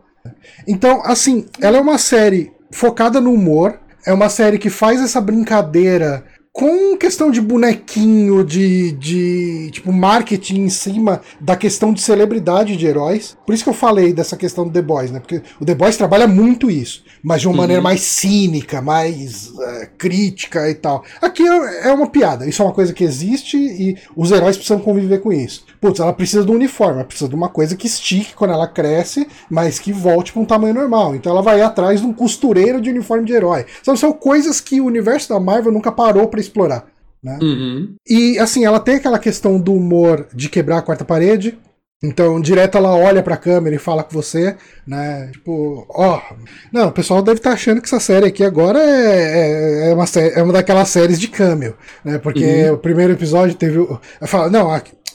Então, 0.67 1.03
assim, 1.05 1.47
ela 1.61 1.79
é 1.79 1.81
uma 1.81 1.99
série 1.99 2.53
focada 2.71 3.21
no 3.21 3.33
humor, 3.33 3.79
é 4.07 4.13
uma 4.13 4.29
série 4.29 4.59
que 4.59 4.71
faz 4.71 5.01
essa 5.01 5.21
brincadeira 5.21 6.25
com 6.53 6.95
questão 6.99 7.31
de 7.31 7.41
bonequinho, 7.41 8.45
de, 8.45 8.93
de 8.93 9.71
tipo 9.73 9.91
marketing 9.91 10.61
em 10.61 10.69
cima 10.69 11.23
da 11.41 11.57
questão 11.57 11.95
de 11.95 12.03
celebridade 12.03 12.77
de 12.77 12.87
heróis. 12.87 13.37
Por 13.47 13.55
isso 13.55 13.65
que 13.65 13.71
eu 13.71 13.75
falei 13.75 14.13
dessa 14.13 14.37
questão 14.37 14.65
do 14.65 14.71
The 14.71 14.83
Boys, 14.83 15.11
né? 15.11 15.19
Porque 15.19 15.41
o 15.59 15.65
The 15.65 15.75
Boys 15.75 15.97
trabalha 15.97 16.29
muito 16.29 16.71
isso, 16.71 17.05
mas 17.23 17.41
de 17.41 17.49
uma 17.49 17.55
uhum. 17.55 17.61
maneira 17.63 17.83
mais 17.83 18.03
cínica, 18.03 18.83
mais 18.83 19.49
uh, 19.49 19.89
crítica 19.97 20.69
e 20.69 20.75
tal. 20.75 21.03
Aqui 21.23 21.43
é, 21.43 21.89
é 21.89 21.93
uma 21.93 22.09
piada, 22.09 22.47
isso 22.47 22.61
é 22.61 22.65
uma 22.67 22.75
coisa 22.75 22.93
que 22.93 23.03
existe 23.03 23.57
e 23.57 23.97
os 24.15 24.31
heróis 24.31 24.57
precisam 24.57 24.79
conviver 24.79 25.21
com 25.21 25.33
isso. 25.33 25.65
Putz, 25.81 26.01
ela 26.01 26.13
precisa 26.13 26.45
do 26.45 26.53
uniforme, 26.53 26.97
ela 26.97 27.05
precisa 27.05 27.31
de 27.31 27.35
uma 27.35 27.49
coisa 27.49 27.75
que 27.75 27.87
estique 27.87 28.35
quando 28.35 28.53
ela 28.53 28.69
cresce, 28.69 29.27
mas 29.49 29.79
que 29.79 29.91
volte 29.93 30.33
para 30.33 30.43
um 30.43 30.45
tamanho 30.45 30.75
normal. 30.75 31.17
Então 31.17 31.33
ela 31.33 31.43
vai 31.43 31.63
atrás 31.63 32.01
de 32.01 32.07
um 32.07 32.13
costureiro 32.13 32.79
de 32.79 32.91
uniforme 32.91 33.25
de 33.25 33.33
herói. 33.33 33.65
São, 33.83 33.97
são 33.97 34.13
coisas 34.13 34.61
que 34.61 34.81
o 34.81 34.85
universo 34.85 35.31
da 35.31 35.41
Marvel 35.41 35.73
nunca 35.73 35.91
parou 35.91 36.29
para 36.29 36.42
explorar. 36.43 36.87
Né? 37.23 37.39
Uhum. 37.41 37.95
E 38.09 38.39
assim, 38.39 38.65
ela 38.65 38.81
tem 38.81 38.97
aquela 38.97 39.19
questão 39.19 39.61
do 39.61 39.73
humor 39.73 40.27
de 40.35 40.49
quebrar 40.49 40.79
a 40.79 40.83
quarta 40.83 41.05
parede. 41.05 41.59
Então, 42.05 42.41
direto 42.41 42.77
ela 42.77 42.97
olha 42.97 43.23
pra 43.23 43.37
câmera 43.37 43.77
e 43.77 43.79
fala 43.79 44.03
com 44.03 44.11
você, 44.13 44.57
né? 44.85 45.31
Tipo, 45.33 45.87
ó. 45.89 46.19
Oh. 46.19 46.35
Não, 46.73 46.89
o 46.89 46.93
pessoal 46.93 47.23
deve 47.23 47.39
estar 47.39 47.51
tá 47.51 47.55
achando 47.55 47.81
que 47.81 47.87
essa 47.87 48.01
série 48.01 48.27
aqui 48.27 48.43
agora 48.43 48.81
é, 48.81 49.85
é, 49.85 49.91
é, 49.91 49.95
uma, 49.95 50.07
série, 50.07 50.35
é 50.35 50.43
uma 50.43 50.53
daquelas 50.53 50.89
séries 50.89 51.21
de 51.21 51.29
cameo, 51.29 51.77
né? 52.05 52.19
Porque 52.19 52.45
uhum. 52.45 52.75
o 52.75 52.79
primeiro 52.79 53.13
episódio 53.13 53.55
teve. 53.55 53.79
Ela 53.79 54.27
fala, 54.27 54.51
não, 54.51 54.69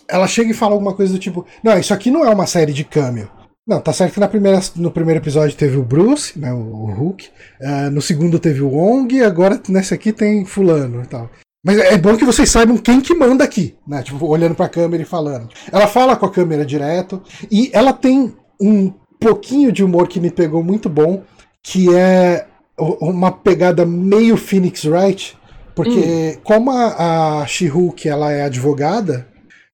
ela 0.09 0.27
chega 0.27 0.51
e 0.51 0.53
fala 0.53 0.73
alguma 0.73 0.93
coisa 0.93 1.11
do 1.11 1.19
tipo, 1.19 1.45
não, 1.61 1.77
isso 1.77 1.93
aqui 1.93 2.09
não 2.09 2.25
é 2.25 2.29
uma 2.29 2.47
série 2.47 2.71
de 2.71 2.85
cameo. 2.85 3.29
Não, 3.67 3.81
tá 3.81 3.91
certo 3.91 4.13
que 4.13 4.19
na 4.19 4.29
primeira, 4.29 4.61
no 4.77 4.89
primeiro 4.89 5.19
episódio 5.19 5.57
teve 5.57 5.75
o 5.75 5.83
Bruce, 5.83 6.39
né, 6.39 6.53
o, 6.53 6.85
Hulk. 6.85 7.27
Uh, 7.59 7.91
no 7.91 8.01
segundo 8.01 8.39
teve 8.39 8.61
o 8.61 8.69
Wong, 8.69 9.21
agora 9.21 9.61
nesse 9.67 9.93
aqui 9.93 10.13
tem 10.13 10.45
fulano 10.45 11.03
e 11.03 11.05
tal. 11.05 11.29
Mas 11.65 11.77
é 11.79 11.97
bom 11.97 12.15
que 12.15 12.23
vocês 12.23 12.49
saibam 12.49 12.77
quem 12.77 13.01
que 13.01 13.13
manda 13.13 13.43
aqui, 13.43 13.75
né? 13.85 14.01
Tipo, 14.01 14.25
olhando 14.25 14.55
pra 14.55 14.69
câmera 14.69 15.03
e 15.03 15.05
falando. 15.05 15.49
Ela 15.69 15.85
fala 15.85 16.15
com 16.15 16.25
a 16.25 16.31
câmera 16.31 16.65
direto 16.65 17.21
e 17.51 17.69
ela 17.73 17.91
tem 17.91 18.33
um 18.61 18.93
pouquinho 19.19 19.69
de 19.69 19.83
humor 19.83 20.07
que 20.07 20.21
me 20.21 20.31
pegou 20.31 20.63
muito 20.63 20.87
bom, 20.87 21.23
que 21.61 21.93
é 21.93 22.47
uma 22.79 23.31
pegada 23.33 23.85
meio 23.85 24.37
Phoenix 24.37 24.85
Wright, 24.85 25.37
porque 25.75 26.37
hum. 26.37 26.41
como 26.41 26.71
a, 26.71 27.41
a 27.41 27.47
She-Hulk 27.47 28.07
ela 28.07 28.31
é 28.31 28.43
advogada, 28.43 29.27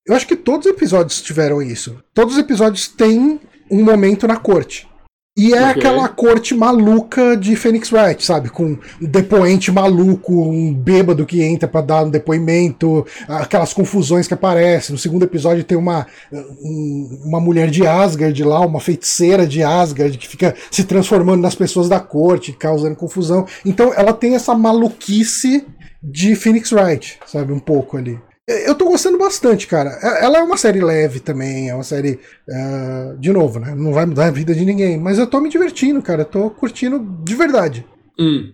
eu 0.04 0.16
acho 0.16 0.26
que 0.26 0.34
todos 0.34 0.66
os 0.66 0.72
episódios 0.72 1.22
tiveram 1.22 1.62
isso. 1.62 2.02
Todos 2.12 2.34
os 2.34 2.40
episódios 2.40 2.88
têm 2.88 3.40
um 3.70 3.82
momento 3.82 4.26
na 4.26 4.36
corte. 4.36 4.88
E 5.36 5.52
é 5.52 5.56
okay. 5.56 5.80
aquela 5.80 6.08
corte 6.08 6.54
maluca 6.54 7.36
de 7.36 7.56
Phoenix 7.56 7.90
Wright, 7.90 8.24
sabe? 8.24 8.48
Com 8.50 8.66
um 8.66 8.78
depoente 9.00 9.72
maluco, 9.72 10.32
um 10.32 10.72
bêbado 10.72 11.26
que 11.26 11.42
entra 11.42 11.66
para 11.66 11.80
dar 11.80 12.04
um 12.04 12.10
depoimento, 12.10 13.04
aquelas 13.26 13.72
confusões 13.72 14.28
que 14.28 14.34
aparecem. 14.34 14.92
No 14.92 14.98
segundo 14.98 15.24
episódio 15.24 15.64
tem 15.64 15.76
uma, 15.76 16.06
uma 17.24 17.40
mulher 17.40 17.68
de 17.68 17.84
Asgard 17.84 18.44
lá, 18.44 18.60
uma 18.60 18.78
feiticeira 18.78 19.44
de 19.44 19.60
Asgard 19.60 20.16
que 20.16 20.28
fica 20.28 20.54
se 20.70 20.84
transformando 20.84 21.42
nas 21.42 21.56
pessoas 21.56 21.88
da 21.88 21.98
corte, 21.98 22.52
causando 22.52 22.94
confusão. 22.94 23.44
Então 23.66 23.92
ela 23.92 24.12
tem 24.12 24.36
essa 24.36 24.54
maluquice 24.54 25.66
de 26.00 26.36
Phoenix 26.36 26.70
Wright, 26.70 27.18
sabe? 27.26 27.52
Um 27.52 27.58
pouco 27.58 27.96
ali. 27.96 28.20
Eu 28.46 28.74
tô 28.74 28.84
gostando 28.84 29.16
bastante, 29.16 29.66
cara. 29.66 29.90
É, 30.02 30.24
ela 30.24 30.38
é 30.38 30.42
uma 30.42 30.58
série 30.58 30.80
leve 30.80 31.18
também, 31.20 31.70
é 31.70 31.74
uma 31.74 31.82
série. 31.82 32.20
Uh, 32.46 33.16
de 33.18 33.32
novo, 33.32 33.58
né? 33.58 33.74
Não 33.74 33.92
vai 33.92 34.04
mudar 34.04 34.26
a 34.26 34.30
vida 34.30 34.54
de 34.54 34.64
ninguém. 34.64 34.98
Mas 34.98 35.18
eu 35.18 35.26
tô 35.26 35.40
me 35.40 35.48
divertindo, 35.48 36.02
cara. 36.02 36.22
Eu 36.22 36.26
tô 36.26 36.50
curtindo 36.50 36.98
de 37.24 37.34
verdade. 37.34 37.86
Hum. 38.18 38.52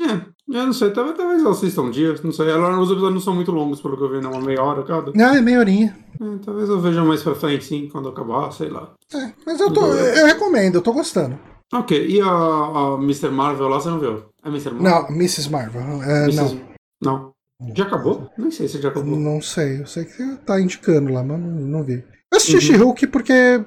É, 0.00 0.12
eu 0.48 0.66
não 0.66 0.72
sei. 0.72 0.90
Talvez, 0.90 1.16
talvez 1.16 1.44
assista 1.44 1.82
um 1.82 1.90
dia. 1.90 2.14
Não 2.22 2.32
sei. 2.32 2.48
Ela, 2.48 2.78
os 2.78 2.90
episódios 2.90 3.14
não 3.14 3.20
são 3.20 3.34
muito 3.34 3.50
longos, 3.50 3.80
pelo 3.80 3.96
que 3.96 4.04
eu 4.04 4.10
vi, 4.10 4.20
não. 4.20 4.30
Uma 4.30 4.40
meia 4.40 4.62
hora 4.62 4.84
cada. 4.84 5.10
Ah, 5.16 5.36
é 5.36 5.40
meia 5.40 5.58
horinha. 5.58 5.96
É, 6.20 6.38
talvez 6.44 6.68
eu 6.68 6.80
veja 6.80 7.04
mais 7.04 7.22
pra 7.22 7.34
frente, 7.34 7.64
sim, 7.64 7.88
quando 7.90 8.08
acabar, 8.08 8.52
sei 8.52 8.68
lá. 8.68 8.92
É, 9.12 9.32
mas 9.44 9.58
eu, 9.58 9.72
tô, 9.72 9.84
eu 9.92 10.26
recomendo, 10.26 10.76
eu 10.76 10.82
tô 10.82 10.92
gostando. 10.92 11.36
Ok, 11.72 12.06
e 12.06 12.20
a, 12.20 12.26
a 12.26 12.94
Mr. 13.00 13.30
Marvel 13.30 13.66
lá, 13.66 13.80
você 13.80 13.88
não 13.88 13.98
viu? 13.98 14.22
É 14.44 14.48
Mr. 14.48 14.70
Marvel? 14.70 14.82
Não, 14.82 15.08
Mrs. 15.08 15.50
Marvel. 15.50 15.82
É, 16.02 16.24
Mrs. 16.24 16.54
Não. 17.00 17.12
Não. 17.12 17.31
Já 17.74 17.84
acabou? 17.84 18.30
Nem 18.36 18.50
sei 18.50 18.68
se 18.68 18.80
já 18.80 18.88
acabou. 18.88 19.16
Não 19.16 19.40
sei, 19.40 19.80
eu 19.80 19.86
sei 19.86 20.04
que 20.04 20.36
tá 20.44 20.60
indicando 20.60 21.12
lá, 21.12 21.22
mas 21.22 21.38
não, 21.38 21.48
não 21.48 21.82
vi. 21.82 22.04
Eu 22.32 22.38
assisti 22.38 22.54
uhum. 22.54 22.60
She-Hulk 22.62 23.06
porque 23.08 23.62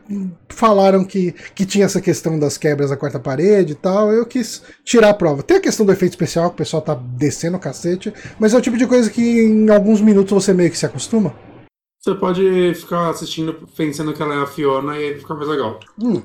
falaram 0.49 1.05
que, 1.05 1.33
que 1.53 1.67
tinha 1.67 1.85
essa 1.85 2.01
questão 2.01 2.39
das 2.39 2.57
quebras 2.57 2.89
da 2.89 2.97
quarta 2.97 3.19
parede 3.19 3.73
e 3.73 3.75
tal. 3.75 4.11
Eu 4.11 4.25
quis 4.25 4.63
tirar 4.83 5.09
a 5.09 5.13
prova. 5.13 5.43
Tem 5.43 5.57
a 5.57 5.61
questão 5.61 5.85
do 5.85 5.91
efeito 5.91 6.13
especial, 6.13 6.49
que 6.49 6.55
o 6.55 6.57
pessoal 6.57 6.81
tá 6.81 6.95
descendo 6.95 7.57
o 7.57 7.59
cacete, 7.59 8.11
mas 8.39 8.55
é 8.55 8.57
o 8.57 8.61
tipo 8.61 8.75
de 8.75 8.87
coisa 8.87 9.09
que 9.09 9.21
em 9.21 9.69
alguns 9.69 10.01
minutos 10.01 10.33
você 10.33 10.51
meio 10.51 10.71
que 10.71 10.77
se 10.77 10.85
acostuma. 10.85 11.35
Você 11.99 12.15
pode 12.15 12.73
ficar 12.73 13.09
assistindo 13.09 13.53
pensando 13.77 14.13
que 14.13 14.21
ela 14.21 14.33
é 14.33 14.37
a 14.39 14.47
Fiona 14.47 14.97
e 14.97 15.09
aí 15.09 15.19
fica 15.19 15.35
mais 15.35 15.47
legal. 15.47 15.79
Hum. 16.01 16.21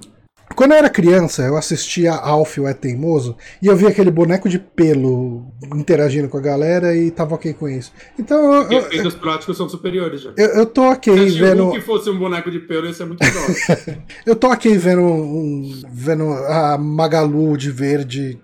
Quando 0.55 0.73
eu 0.73 0.79
era 0.79 0.91
criança, 0.91 1.43
eu 1.43 1.57
assistia 1.57 2.13
Alf, 2.13 2.59
o 2.59 2.67
É 2.67 2.75
Teimoso, 2.75 3.37
e 3.63 3.67
eu 3.67 3.77
via 3.77 3.89
aquele 3.89 4.11
boneco 4.11 4.49
de 4.49 4.59
pelo 4.59 5.47
interagindo 5.75 6.29
com 6.29 6.37
a 6.37 6.41
galera 6.41 6.95
e 6.95 7.11
tava 7.11 7.35
ok 7.35 7.55
com 7.55 7.69
isso. 7.69 7.93
Então. 8.19 8.55
Eu, 8.55 8.73
eu, 8.73 8.79
efeitos 8.81 9.15
práticos 9.15 9.57
são 9.57 9.69
superiores 9.69 10.21
já. 10.21 10.33
Eu, 10.37 10.49
eu 10.49 10.67
tô 10.67 10.83
ok 10.91 11.31
Se 11.31 11.39
vendo. 11.39 11.73
Se 11.73 11.81
fosse 11.81 12.11
um 12.11 12.19
boneco 12.19 12.51
de 12.51 12.59
pelo, 12.61 12.87
ia 12.87 12.93
ser 12.93 13.07
muito 13.07 13.23
legal. 13.23 13.45
eu 14.27 14.37
tô 14.37 14.49
ok 14.49 14.77
vendo, 14.77 15.03
um, 15.03 15.83
vendo 15.91 16.33
a 16.33 16.77
Magalu 16.77 17.57
de 17.57 17.71
verde 17.71 18.41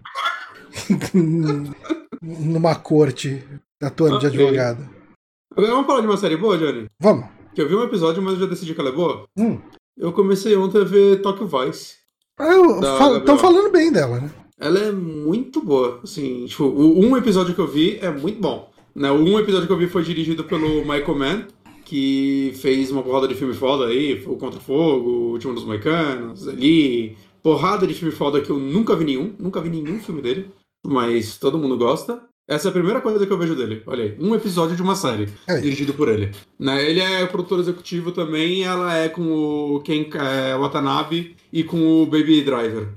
numa 2.23 2.75
corte 2.75 3.45
atuando 3.83 4.17
okay. 4.17 4.31
de 4.31 4.37
advogada. 4.37 4.89
Agora 5.53 5.73
vamos 5.73 5.87
falar 5.87 6.01
de 6.01 6.07
uma 6.07 6.17
série 6.17 6.37
boa, 6.37 6.57
Johnny? 6.57 6.87
Vamos. 7.01 7.27
Que 7.55 7.63
eu 7.63 7.69
vi 7.69 7.75
um 7.75 7.83
episódio, 7.83 8.23
mas 8.23 8.35
eu 8.35 8.41
já 8.41 8.47
decidi 8.47 8.75
que 8.75 8.81
ela 8.81 8.91
é 8.91 8.95
boa. 8.95 9.25
Hum. 9.39 9.59
Eu 9.97 10.13
comecei 10.13 10.55
ontem 10.57 10.81
a 10.81 10.85
ver 10.85 11.23
Tokyo 11.23 11.47
Vice. 11.47 11.97
Estão 12.39 13.35
ah, 13.35 13.39
falando 13.39 13.71
bem 13.73 13.91
dela, 13.91 14.21
né? 14.21 14.31
Ela 14.59 14.79
é 14.79 14.93
muito 14.93 15.63
boa. 15.63 16.01
Assim, 16.03 16.45
tipo, 16.47 16.65
o 16.65 17.01
um 17.01 17.17
episódio 17.17 17.55
que 17.55 17.61
eu 17.61 17.67
vi 17.67 17.99
é 18.01 18.11
muito 18.11 18.41
bom. 18.41 18.71
Né? 18.95 19.11
O 19.11 19.15
um 19.15 19.39
episódio 19.39 19.67
que 19.67 19.73
eu 19.73 19.79
vi 19.79 19.87
foi 19.87 20.03
dirigido 20.03 20.45
pelo 20.45 20.81
Michael 20.81 21.19
Mann, 21.19 21.47
que 21.85 22.53
fez 22.57 22.91
uma 22.91 23.03
porrada 23.03 23.27
de 23.29 23.35
filme 23.35 23.55
foda 23.55 23.87
aí, 23.87 24.23
o 24.27 24.37
Contra 24.37 24.61
Fogo, 24.61 25.09
o 25.09 25.33
Último 25.33 25.55
dos 25.55 25.65
Moicanos, 25.65 26.47
ali. 26.47 27.17
Porrada 27.43 27.87
de 27.87 27.95
filme 27.95 28.13
foda 28.13 28.41
que 28.41 28.51
eu 28.51 28.59
nunca 28.59 28.97
vi 28.97 29.05
nenhum, 29.05 29.35
nunca 29.39 29.61
vi 29.61 29.71
nenhum 29.71 30.01
filme 30.01 30.21
dele, 30.21 30.51
mas 30.85 31.39
todo 31.39 31.59
mundo 31.59 31.79
gosta. 31.79 32.21
Essa 32.49 32.69
é 32.69 32.71
a 32.71 32.73
primeira 32.73 33.01
coisa 33.01 33.27
que 33.27 33.33
eu 33.33 33.39
vejo 33.39 33.57
dele. 33.57 33.83
Olha 33.87 34.05
aí, 34.05 34.17
um 34.21 34.35
episódio 34.35 34.77
de 34.77 34.83
uma 34.83 34.95
série, 34.95 35.29
é. 35.49 35.59
dirigido 35.59 35.93
por 35.95 36.09
ele. 36.09 36.31
Né? 36.59 36.89
Ele 36.89 37.01
é 37.01 37.27
produtor 37.27 37.59
executivo 37.59 38.13
também, 38.13 38.63
ela 38.63 38.97
é 38.97 39.09
com 39.09 39.75
o 39.75 39.81
Ken 39.81 40.07
é, 40.15 40.57
Watanabe 40.57 41.35
e 41.53 41.65
com 41.65 42.03
o 42.03 42.07
Baby 42.07 42.43
Driver. 42.43 42.89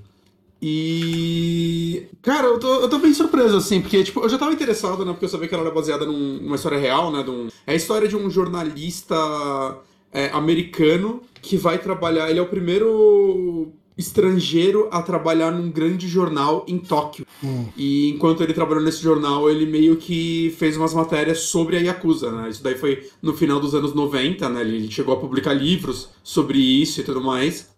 E. 0.61 2.07
Cara, 2.21 2.47
eu 2.47 2.59
tô, 2.59 2.81
eu 2.81 2.89
tô 2.89 2.99
bem 2.99 3.13
surpreso, 3.13 3.57
assim, 3.57 3.81
porque, 3.81 4.03
tipo, 4.03 4.19
eu 4.19 4.29
já 4.29 4.37
tava 4.37 4.53
interessado, 4.53 5.03
né? 5.05 5.13
Porque 5.13 5.25
eu 5.25 5.29
sabia 5.29 5.47
que 5.47 5.55
ela 5.55 5.63
era 5.63 5.73
baseada 5.73 6.05
num, 6.05 6.37
numa 6.41 6.55
história 6.55 6.77
real, 6.77 7.11
né? 7.11 7.19
Um, 7.27 7.47
é 7.65 7.71
a 7.71 7.75
história 7.75 8.07
de 8.07 8.15
um 8.15 8.29
jornalista 8.29 9.15
é, 10.11 10.27
americano 10.29 11.21
que 11.41 11.57
vai 11.57 11.79
trabalhar. 11.79 12.29
Ele 12.29 12.39
é 12.39 12.41
o 12.41 12.47
primeiro 12.47 13.71
estrangeiro 13.99 14.87
a 14.91 15.01
trabalhar 15.01 15.51
num 15.51 15.69
grande 15.69 16.07
jornal 16.07 16.65
em 16.67 16.79
Tóquio. 16.79 17.25
Hum. 17.43 17.65
E 17.75 18.09
enquanto 18.09 18.41
ele 18.41 18.53
trabalhou 18.53 18.81
nesse 18.81 19.03
jornal, 19.03 19.49
ele 19.49 19.65
meio 19.65 19.97
que 19.97 20.55
fez 20.57 20.77
umas 20.77 20.93
matérias 20.93 21.41
sobre 21.41 21.75
a 21.75 21.81
Yakuza, 21.81 22.31
né? 22.31 22.49
Isso 22.49 22.63
daí 22.63 22.75
foi 22.75 23.09
no 23.21 23.33
final 23.33 23.59
dos 23.59 23.75
anos 23.75 23.93
90, 23.93 24.47
né? 24.47 24.61
Ele 24.61 24.89
chegou 24.89 25.13
a 25.13 25.19
publicar 25.19 25.53
livros 25.53 26.09
sobre 26.23 26.57
isso 26.57 27.01
e 27.01 27.03
tudo 27.03 27.21
mais. 27.21 27.69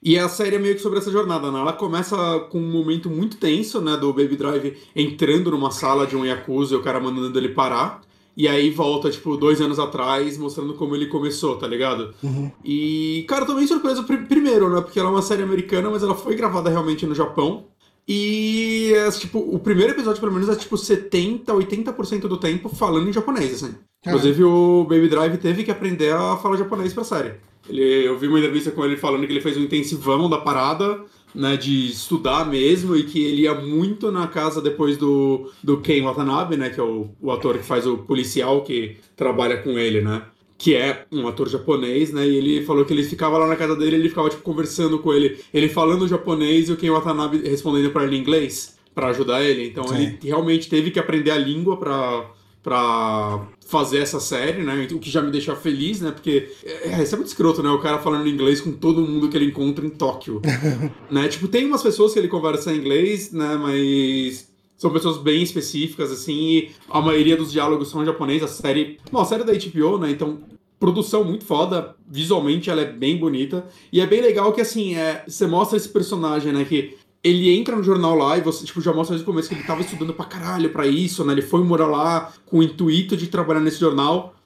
E 0.00 0.16
a 0.16 0.28
série 0.28 0.54
é 0.54 0.58
meio 0.58 0.76
que 0.76 0.80
sobre 0.80 1.00
essa 1.00 1.10
jornada, 1.10 1.50
né? 1.50 1.58
Ela 1.58 1.72
começa 1.72 2.16
com 2.50 2.60
um 2.60 2.70
momento 2.70 3.10
muito 3.10 3.38
tenso, 3.38 3.80
né? 3.80 3.96
Do 3.96 4.12
Baby 4.12 4.36
Drive 4.36 4.76
entrando 4.94 5.50
numa 5.50 5.72
sala 5.72 6.06
de 6.06 6.14
um 6.16 6.24
Yakuza 6.24 6.74
e 6.74 6.78
o 6.78 6.82
cara 6.82 7.00
mandando 7.00 7.36
ele 7.36 7.48
parar. 7.48 8.02
E 8.36 8.46
aí 8.46 8.68
volta, 8.68 9.10
tipo, 9.10 9.36
dois 9.36 9.62
anos 9.62 9.78
atrás, 9.78 10.36
mostrando 10.36 10.74
como 10.74 10.94
ele 10.94 11.06
começou, 11.06 11.56
tá 11.56 11.66
ligado? 11.66 12.14
Uhum. 12.22 12.50
E, 12.62 13.24
cara, 13.26 13.42
eu 13.42 13.46
tô 13.46 13.54
bem 13.54 13.66
surpreso, 13.66 14.04
primeiro, 14.04 14.68
né? 14.68 14.82
Porque 14.82 15.00
ela 15.00 15.08
é 15.08 15.12
uma 15.12 15.22
série 15.22 15.42
americana, 15.42 15.88
mas 15.88 16.02
ela 16.02 16.14
foi 16.14 16.36
gravada 16.36 16.68
realmente 16.68 17.06
no 17.06 17.14
Japão. 17.14 17.64
E, 18.06 18.92
é, 18.94 19.10
tipo, 19.10 19.38
o 19.38 19.58
primeiro 19.58 19.92
episódio, 19.92 20.20
pelo 20.20 20.32
menos, 20.32 20.50
é 20.50 20.54
tipo 20.54 20.76
70, 20.76 21.50
80% 21.52 22.20
do 22.20 22.36
tempo 22.36 22.68
falando 22.68 23.08
em 23.08 23.12
japonês, 23.12 23.54
assim. 23.54 23.74
Inclusive, 24.06 24.44
o 24.44 24.84
Baby 24.84 25.08
Drive 25.08 25.38
teve 25.38 25.64
que 25.64 25.70
aprender 25.70 26.12
a 26.12 26.36
falar 26.36 26.58
japonês 26.58 26.92
pra 26.92 27.04
série. 27.04 27.34
Ele, 27.68 28.06
eu 28.06 28.18
vi 28.18 28.28
uma 28.28 28.38
entrevista 28.38 28.70
com 28.70 28.84
ele 28.84 28.96
falando 28.96 29.26
que 29.26 29.32
ele 29.32 29.40
fez 29.40 29.56
um 29.56 29.62
intensivão 29.62 30.28
da 30.28 30.38
parada 30.38 31.00
né, 31.36 31.56
de 31.56 31.88
estudar 31.88 32.48
mesmo 32.48 32.96
e 32.96 33.04
que 33.04 33.22
ele 33.22 33.42
ia 33.42 33.54
muito 33.54 34.10
na 34.10 34.26
casa 34.26 34.60
depois 34.62 34.96
do, 34.96 35.52
do 35.62 35.80
Ken 35.80 36.02
Watanabe, 36.02 36.56
né, 36.56 36.70
que 36.70 36.80
é 36.80 36.82
o, 36.82 37.10
o 37.20 37.30
ator 37.30 37.58
que 37.58 37.64
faz 37.64 37.86
o 37.86 37.98
policial 37.98 38.62
que 38.62 38.96
trabalha 39.14 39.58
com 39.58 39.78
ele, 39.78 40.00
né, 40.00 40.22
que 40.56 40.74
é 40.74 41.04
um 41.12 41.28
ator 41.28 41.48
japonês, 41.48 42.10
né, 42.10 42.26
e 42.26 42.36
ele 42.36 42.64
falou 42.64 42.84
que 42.86 42.92
ele 42.92 43.04
ficava 43.04 43.36
lá 43.36 43.46
na 43.46 43.54
casa 43.54 43.76
dele, 43.76 43.96
ele 43.96 44.08
ficava 44.08 44.30
tipo 44.30 44.42
conversando 44.42 44.98
com 44.98 45.12
ele, 45.12 45.38
ele 45.52 45.68
falando 45.68 46.08
japonês 46.08 46.68
e 46.68 46.72
o 46.72 46.76
Ken 46.76 46.90
Watanabe 46.90 47.46
respondendo 47.46 47.90
para 47.90 48.04
ele 48.04 48.16
em 48.16 48.20
inglês 48.20 48.74
para 48.94 49.08
ajudar 49.08 49.44
ele. 49.44 49.68
Então 49.68 49.86
Sim. 49.86 49.94
ele 49.94 50.18
realmente 50.22 50.70
teve 50.70 50.90
que 50.90 50.98
aprender 50.98 51.30
a 51.30 51.36
língua 51.36 51.76
para 51.76 52.30
pra 52.66 53.46
fazer 53.64 53.98
essa 53.98 54.18
série, 54.18 54.64
né? 54.64 54.88
O 54.90 54.98
que 54.98 55.08
já 55.08 55.22
me 55.22 55.30
deixa 55.30 55.54
feliz, 55.54 56.00
né? 56.00 56.10
Porque 56.10 56.50
é, 56.64 57.00
isso 57.00 57.14
é 57.14 57.16
muito 57.16 57.28
escroto, 57.28 57.62
né? 57.62 57.70
O 57.70 57.78
cara 57.78 58.00
falando 58.00 58.28
inglês 58.28 58.60
com 58.60 58.72
todo 58.72 59.02
mundo 59.02 59.28
que 59.28 59.36
ele 59.36 59.44
encontra 59.44 59.86
em 59.86 59.88
Tóquio. 59.88 60.42
né? 61.08 61.28
Tipo, 61.28 61.46
tem 61.46 61.64
umas 61.64 61.80
pessoas 61.80 62.12
que 62.12 62.18
ele 62.18 62.26
conversa 62.26 62.72
em 62.72 62.78
inglês, 62.78 63.30
né? 63.30 63.54
Mas 63.54 64.48
são 64.76 64.90
pessoas 64.90 65.16
bem 65.18 65.44
específicas, 65.44 66.10
assim, 66.10 66.34
e 66.34 66.70
a 66.90 67.00
maioria 67.00 67.36
dos 67.36 67.52
diálogos 67.52 67.88
são 67.88 68.02
em 68.02 68.06
japonês. 68.06 68.42
A 68.42 68.48
série. 68.48 68.98
Bom, 69.12 69.20
a 69.20 69.24
série 69.24 69.42
é 69.42 69.46
da 69.46 69.52
HBO, 69.52 69.98
né? 69.98 70.10
Então, 70.10 70.40
produção 70.80 71.22
muito 71.22 71.44
foda. 71.44 71.94
Visualmente 72.08 72.68
ela 72.68 72.82
é 72.82 72.92
bem 72.92 73.16
bonita. 73.16 73.64
E 73.92 74.00
é 74.00 74.06
bem 74.08 74.20
legal 74.20 74.52
que, 74.52 74.60
assim, 74.60 74.96
é, 74.96 75.22
você 75.24 75.46
mostra 75.46 75.76
esse 75.76 75.88
personagem, 75.88 76.52
né? 76.52 76.64
Que 76.64 76.96
ele 77.26 77.52
entra 77.56 77.74
no 77.74 77.82
jornal 77.82 78.14
lá 78.14 78.38
e 78.38 78.40
você 78.40 78.64
tipo, 78.64 78.80
já 78.80 78.92
mostra 78.92 79.16
desde 79.16 79.28
o 79.28 79.32
começo 79.32 79.48
que 79.48 79.54
ele 79.56 79.64
tava 79.64 79.80
estudando 79.80 80.14
pra 80.14 80.24
caralho 80.24 80.70
pra 80.70 80.86
isso, 80.86 81.24
né? 81.24 81.32
Ele 81.32 81.42
foi 81.42 81.60
morar 81.64 81.86
lá 81.86 82.32
com 82.46 82.58
o 82.58 82.62
intuito 82.62 83.16
de 83.16 83.26
trabalhar 83.26 83.60
nesse 83.60 83.80
jornal, 83.80 84.36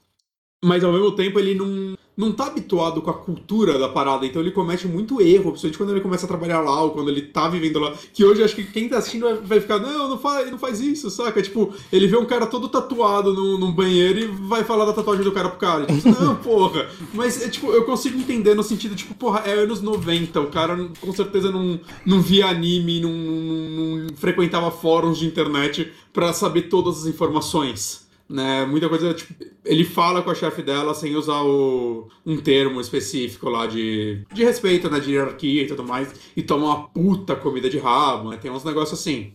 mas 0.65 0.83
ao 0.83 0.91
mesmo 0.91 1.13
tempo 1.13 1.39
ele 1.39 1.55
não, 1.55 1.95
não 2.21 2.33
tá 2.33 2.47
habituado 2.49 3.01
com 3.01 3.11
a 3.11 3.15
cultura 3.15 3.79
da 3.79 3.89
parada, 3.89 4.27
então 4.27 4.43
ele 4.43 4.51
comete 4.51 4.87
muito 4.87 5.23
erro, 5.23 5.53
principalmente 5.53 5.79
quando 5.79 5.91
ele 5.91 6.01
começa 6.03 6.27
a 6.27 6.29
trabalhar 6.29 6.61
lá 6.61 6.83
ou 6.83 6.91
quando 6.91 7.09
ele 7.09 7.23
tá 7.23 7.49
vivendo 7.49 7.81
lá. 7.81 7.95
Que 8.13 8.23
hoje 8.25 8.45
acho 8.45 8.55
que 8.55 8.65
quem 8.65 8.91
tá 8.91 8.99
assistindo 8.99 9.41
vai 9.43 9.59
ficar, 9.59 9.79
não, 9.79 10.11
não 10.11 10.19
faz, 10.19 10.51
não 10.51 10.59
faz 10.59 10.81
isso, 10.81 11.09
saca? 11.09 11.41
Tipo, 11.41 11.73
ele 11.91 12.07
vê 12.07 12.19
um 12.19 12.27
cara 12.27 12.47
todo 12.47 12.69
tatuado 12.69 13.33
no, 13.33 13.57
num 13.57 13.73
banheiro 13.73 14.21
e 14.21 14.27
vai 14.27 14.63
falar 14.63 14.85
da 14.85 14.93
tatuagem 14.93 15.25
do 15.25 15.33
cara 15.33 15.49
pro 15.49 15.59
cara. 15.59 15.87
Tipo, 15.87 16.23
não, 16.23 16.37
porra. 16.45 16.87
Mas, 17.15 17.43
é, 17.43 17.49
tipo, 17.49 17.73
eu 17.73 17.85
consigo 17.85 18.19
entender 18.19 18.55
no 18.55 18.63
sentido, 18.63 18.95
tipo, 18.95 19.15
porra, 19.15 19.41
é 19.47 19.53
anos 19.55 19.81
90, 19.81 20.39
o 20.41 20.49
cara 20.49 20.91
com 21.01 21.13
certeza 21.13 21.51
não, 21.51 21.81
não 22.05 22.21
via 22.21 22.47
anime, 22.47 23.01
não, 23.01 23.11
não, 23.11 23.97
não 23.97 24.17
frequentava 24.17 24.71
fóruns 24.71 25.19
de 25.19 25.27
internet 25.27 25.91
para 26.13 26.35
saber 26.35 26.63
todas 26.63 26.99
as 26.99 27.07
informações 27.07 28.00
né? 28.31 28.65
Muita 28.65 28.89
coisa, 28.89 29.13
tipo, 29.13 29.35
ele 29.65 29.85
fala 29.85 30.23
com 30.23 30.31
a 30.31 30.35
chefe 30.35 30.63
dela 30.63 30.95
sem 30.95 31.17
usar 31.17 31.43
o, 31.43 32.09
um 32.25 32.37
termo 32.37 32.81
específico 32.81 33.51
lá 33.51 33.67
de, 33.67 34.25
de 34.33 34.45
respeito, 34.45 34.89
né? 34.89 35.01
De 35.01 35.11
hierarquia 35.11 35.65
e 35.65 35.67
tudo 35.67 35.83
mais, 35.83 36.15
e 36.37 36.43
toma 36.43 36.67
uma 36.67 36.89
puta 36.89 37.35
comida 37.35 37.69
de 37.69 37.79
rabo, 37.79 38.31
né? 38.31 38.39
Tem 38.41 38.51
uns 38.51 38.65
negócios 38.65 38.99
assim. 38.99 39.33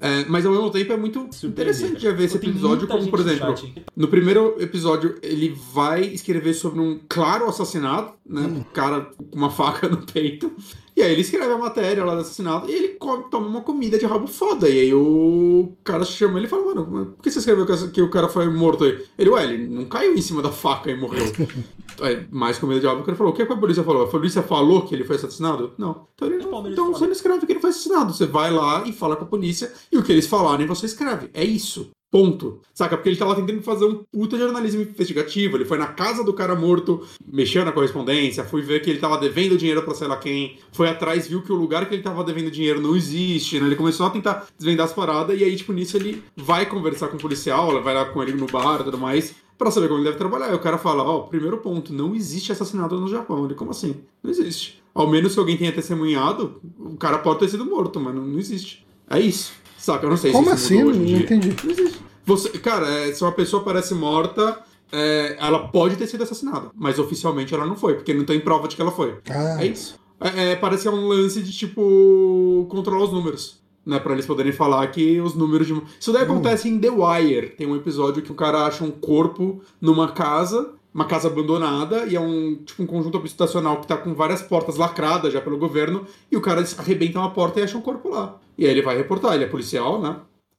É, 0.00 0.24
mas 0.24 0.44
ao 0.44 0.50
mesmo 0.50 0.68
tempo 0.68 0.92
é 0.92 0.96
muito 0.96 1.28
interessante 1.44 2.00
de 2.00 2.10
ver 2.10 2.24
esse 2.24 2.36
episódio, 2.36 2.88
como 2.88 3.08
por 3.08 3.20
exemplo, 3.20 3.54
no 3.96 4.08
primeiro 4.08 4.56
episódio 4.58 5.14
ele 5.22 5.56
vai 5.72 6.02
escrever 6.02 6.54
sobre 6.54 6.80
um 6.80 6.98
claro 7.08 7.48
assassinato, 7.48 8.14
né? 8.26 8.40
Hum. 8.40 8.56
Um 8.56 8.62
cara 8.64 9.02
com 9.16 9.36
uma 9.36 9.50
faca 9.50 9.88
no 9.88 9.98
peito. 9.98 10.50
E 10.94 11.00
aí 11.00 11.12
ele 11.12 11.22
escreve 11.22 11.50
a 11.50 11.58
matéria 11.58 12.04
lá 12.04 12.14
do 12.14 12.20
assassinato 12.20 12.68
e 12.68 12.72
ele 12.72 12.88
come, 12.94 13.24
toma 13.30 13.46
uma 13.46 13.60
comida 13.62 13.98
de 13.98 14.04
rabo 14.04 14.26
foda. 14.26 14.68
E 14.68 14.80
aí 14.80 14.94
o 14.94 15.72
cara 15.82 16.04
chama 16.04 16.38
ele 16.38 16.46
e 16.46 16.50
fala, 16.50 16.74
mano, 16.74 17.06
por 17.06 17.22
que 17.22 17.30
você 17.30 17.38
escreveu 17.38 17.66
que 17.90 18.02
o 18.02 18.10
cara 18.10 18.28
foi 18.28 18.48
morto 18.50 18.84
aí? 18.84 19.02
Ele, 19.18 19.30
ué, 19.30 19.44
ele 19.44 19.66
não 19.66 19.86
caiu 19.86 20.14
em 20.14 20.20
cima 20.20 20.42
da 20.42 20.52
faca 20.52 20.90
e 20.90 20.96
morreu. 20.96 21.24
é, 22.02 22.24
mais 22.30 22.58
comida 22.58 22.80
de 22.80 22.86
rabo. 22.86 23.00
O 23.00 23.04
cara 23.04 23.16
falou, 23.16 23.32
o 23.32 23.36
que, 23.36 23.42
é 23.42 23.46
que 23.46 23.52
a 23.52 23.56
polícia 23.56 23.82
falou? 23.82 24.04
A 24.04 24.08
polícia 24.08 24.42
falou 24.42 24.82
que 24.82 24.94
ele 24.94 25.04
foi 25.04 25.16
assassinado? 25.16 25.72
Não. 25.78 26.06
Então, 26.14 26.28
ele, 26.28 26.44
então 26.70 26.92
você 26.92 27.04
não 27.06 27.12
escreve 27.12 27.46
que 27.46 27.52
ele 27.52 27.60
foi 27.60 27.70
assassinado. 27.70 28.12
Você 28.12 28.26
vai 28.26 28.50
lá 28.50 28.84
e 28.86 28.92
fala 28.92 29.16
com 29.16 29.24
a 29.24 29.28
polícia 29.28 29.72
e 29.90 29.96
o 29.96 30.02
que 30.02 30.12
eles 30.12 30.26
falarem 30.26 30.66
você 30.66 30.86
escreve. 30.86 31.30
É 31.32 31.44
isso. 31.44 31.90
Ponto. 32.12 32.60
Saca? 32.74 32.94
Porque 32.94 33.08
ele 33.08 33.16
tava 33.16 33.34
tentando 33.34 33.62
fazer 33.62 33.86
um 33.86 34.04
puta 34.12 34.36
jornalismo 34.36 34.82
investigativo. 34.82 35.56
Ele 35.56 35.64
foi 35.64 35.78
na 35.78 35.86
casa 35.86 36.22
do 36.22 36.34
cara 36.34 36.54
morto, 36.54 37.00
mexeu 37.26 37.64
na 37.64 37.72
correspondência, 37.72 38.44
foi 38.44 38.60
ver 38.60 38.82
que 38.82 38.90
ele 38.90 38.98
tava 38.98 39.16
devendo 39.16 39.56
dinheiro 39.56 39.82
pra 39.82 39.94
sei 39.94 40.06
lá 40.06 40.18
quem, 40.18 40.58
foi 40.72 40.90
atrás, 40.90 41.26
viu 41.26 41.40
que 41.40 41.50
o 41.50 41.56
lugar 41.56 41.88
que 41.88 41.94
ele 41.94 42.02
tava 42.02 42.22
devendo 42.22 42.50
dinheiro 42.50 42.82
não 42.82 42.94
existe, 42.94 43.58
né? 43.58 43.66
Ele 43.66 43.76
começou 43.76 44.04
a 44.04 44.10
tentar 44.10 44.46
desvendar 44.58 44.84
as 44.84 44.92
paradas 44.92 45.40
e 45.40 45.42
aí, 45.42 45.56
tipo, 45.56 45.72
nisso 45.72 45.96
ele 45.96 46.22
vai 46.36 46.66
conversar 46.66 47.08
com 47.08 47.16
o 47.16 47.20
policial, 47.20 47.82
vai 47.82 47.94
lá 47.94 48.04
com 48.04 48.22
ele 48.22 48.32
no 48.32 48.46
bar 48.46 48.82
e 48.82 48.84
tudo 48.84 48.98
mais, 48.98 49.34
pra 49.56 49.70
saber 49.70 49.88
como 49.88 50.00
ele 50.00 50.08
deve 50.08 50.18
trabalhar. 50.18 50.52
E 50.52 50.54
o 50.54 50.58
cara 50.58 50.76
fala: 50.76 51.02
Ó, 51.02 51.16
oh, 51.16 51.22
primeiro 51.28 51.56
ponto, 51.56 51.94
não 51.94 52.14
existe 52.14 52.52
assassinato 52.52 52.94
no 52.96 53.08
Japão. 53.08 53.46
Ele, 53.46 53.54
como 53.54 53.70
assim? 53.70 54.02
Não 54.22 54.30
existe. 54.30 54.82
Ao 54.94 55.08
menos 55.08 55.32
se 55.32 55.38
alguém 55.38 55.56
tenha 55.56 55.72
testemunhado, 55.72 56.60
o 56.78 56.94
cara 56.98 57.16
pode 57.16 57.38
ter 57.38 57.48
sido 57.48 57.64
morto, 57.64 57.98
mas 57.98 58.14
não, 58.14 58.22
não 58.22 58.38
existe. 58.38 58.86
É 59.08 59.18
isso. 59.18 59.61
Saca? 59.82 60.06
Eu 60.06 60.10
não 60.10 60.16
sei 60.16 60.30
Como 60.30 60.46
se 60.46 60.54
assim? 60.54 60.84
Não 60.84 60.92
entendi. 60.92 61.56
Não 61.64 61.70
existe. 61.72 61.98
Você, 62.24 62.50
cara, 62.50 62.88
é, 62.88 63.12
se 63.12 63.20
uma 63.24 63.32
pessoa 63.32 63.64
parece 63.64 63.94
morta, 63.94 64.60
é, 64.92 65.36
ela 65.40 65.66
pode 65.66 65.96
ter 65.96 66.06
sido 66.06 66.22
assassinada, 66.22 66.70
mas 66.72 67.00
oficialmente 67.00 67.52
ela 67.52 67.66
não 67.66 67.74
foi, 67.74 67.94
porque 67.94 68.14
não 68.14 68.24
tem 68.24 68.38
prova 68.38 68.68
de 68.68 68.76
que 68.76 68.82
ela 68.82 68.92
foi. 68.92 69.18
Ah. 69.28 69.60
É 69.60 69.66
isso. 69.66 69.98
É, 70.20 70.52
é, 70.52 70.56
parece 70.56 70.82
que 70.82 70.88
é 70.88 70.90
um 70.92 71.08
lance 71.08 71.42
de, 71.42 71.50
tipo, 71.50 72.64
controlar 72.70 73.04
os 73.04 73.12
números. 73.12 73.60
Né, 73.84 73.98
pra 73.98 74.12
eles 74.12 74.24
poderem 74.24 74.52
falar 74.52 74.86
que 74.92 75.20
os 75.20 75.34
números 75.34 75.66
de. 75.66 75.82
Isso 75.98 76.12
daí 76.12 76.22
hum. 76.22 76.26
acontece 76.26 76.68
em 76.68 76.78
The 76.78 76.88
Wire. 76.88 77.48
Tem 77.48 77.66
um 77.66 77.74
episódio 77.74 78.22
que 78.22 78.30
o 78.30 78.36
cara 78.36 78.64
acha 78.64 78.84
um 78.84 78.92
corpo 78.92 79.60
numa 79.80 80.12
casa 80.12 80.74
uma 80.94 81.06
casa 81.06 81.28
abandonada 81.28 82.04
e 82.04 82.14
é 82.14 82.20
um 82.20 82.54
tipo 82.56 82.82
um 82.82 82.86
conjunto 82.86 83.16
habitacional 83.16 83.80
que 83.80 83.86
tá 83.86 83.96
com 83.96 84.14
várias 84.14 84.42
portas 84.42 84.76
lacradas 84.76 85.32
já 85.32 85.40
pelo 85.40 85.56
governo 85.56 86.06
e 86.30 86.36
o 86.36 86.40
cara 86.40 86.62
arrebenta 86.78 87.18
uma 87.18 87.30
porta 87.30 87.60
e 87.60 87.62
acha 87.62 87.78
um 87.78 87.80
corpo 87.80 88.10
lá. 88.10 88.38
E 88.56 88.64
aí 88.64 88.70
ele 88.70 88.82
vai 88.82 88.96
reportar, 88.96 89.34
ele 89.34 89.44
é 89.44 89.48
policial, 89.48 90.00
né? 90.00 90.16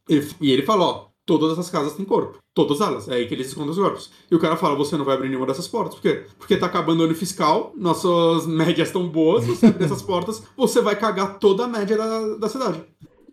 Ele, 0.07 0.27
e 0.41 0.51
ele 0.51 0.63
fala, 0.63 0.85
ó, 0.85 1.07
todas 1.25 1.51
essas 1.53 1.69
casas 1.69 1.93
têm 1.93 2.05
corpo. 2.05 2.37
Todas 2.53 2.81
elas. 2.81 3.07
É 3.07 3.15
aí 3.15 3.27
que 3.27 3.33
eles 3.33 3.47
escondem 3.47 3.71
os 3.71 3.77
corpos. 3.77 4.11
E 4.29 4.35
o 4.35 4.39
cara 4.39 4.55
fala, 4.55 4.75
você 4.75 4.97
não 4.97 5.05
vai 5.05 5.15
abrir 5.15 5.29
nenhuma 5.29 5.47
dessas 5.47 5.67
portas. 5.67 5.95
Por 5.95 6.01
quê? 6.01 6.23
Porque 6.37 6.57
tá 6.57 6.65
acabando 6.65 7.01
o 7.01 7.03
ano 7.03 7.15
fiscal, 7.15 7.73
nossas 7.75 8.45
médias 8.45 8.89
estão 8.89 9.07
boas, 9.07 9.45
você 9.45 9.67
abrir 9.67 9.85
essas 9.85 10.01
portas, 10.01 10.43
você 10.55 10.81
vai 10.81 10.95
cagar 10.95 11.39
toda 11.39 11.65
a 11.65 11.67
média 11.67 11.97
da, 11.97 12.35
da 12.35 12.49
cidade. 12.49 12.83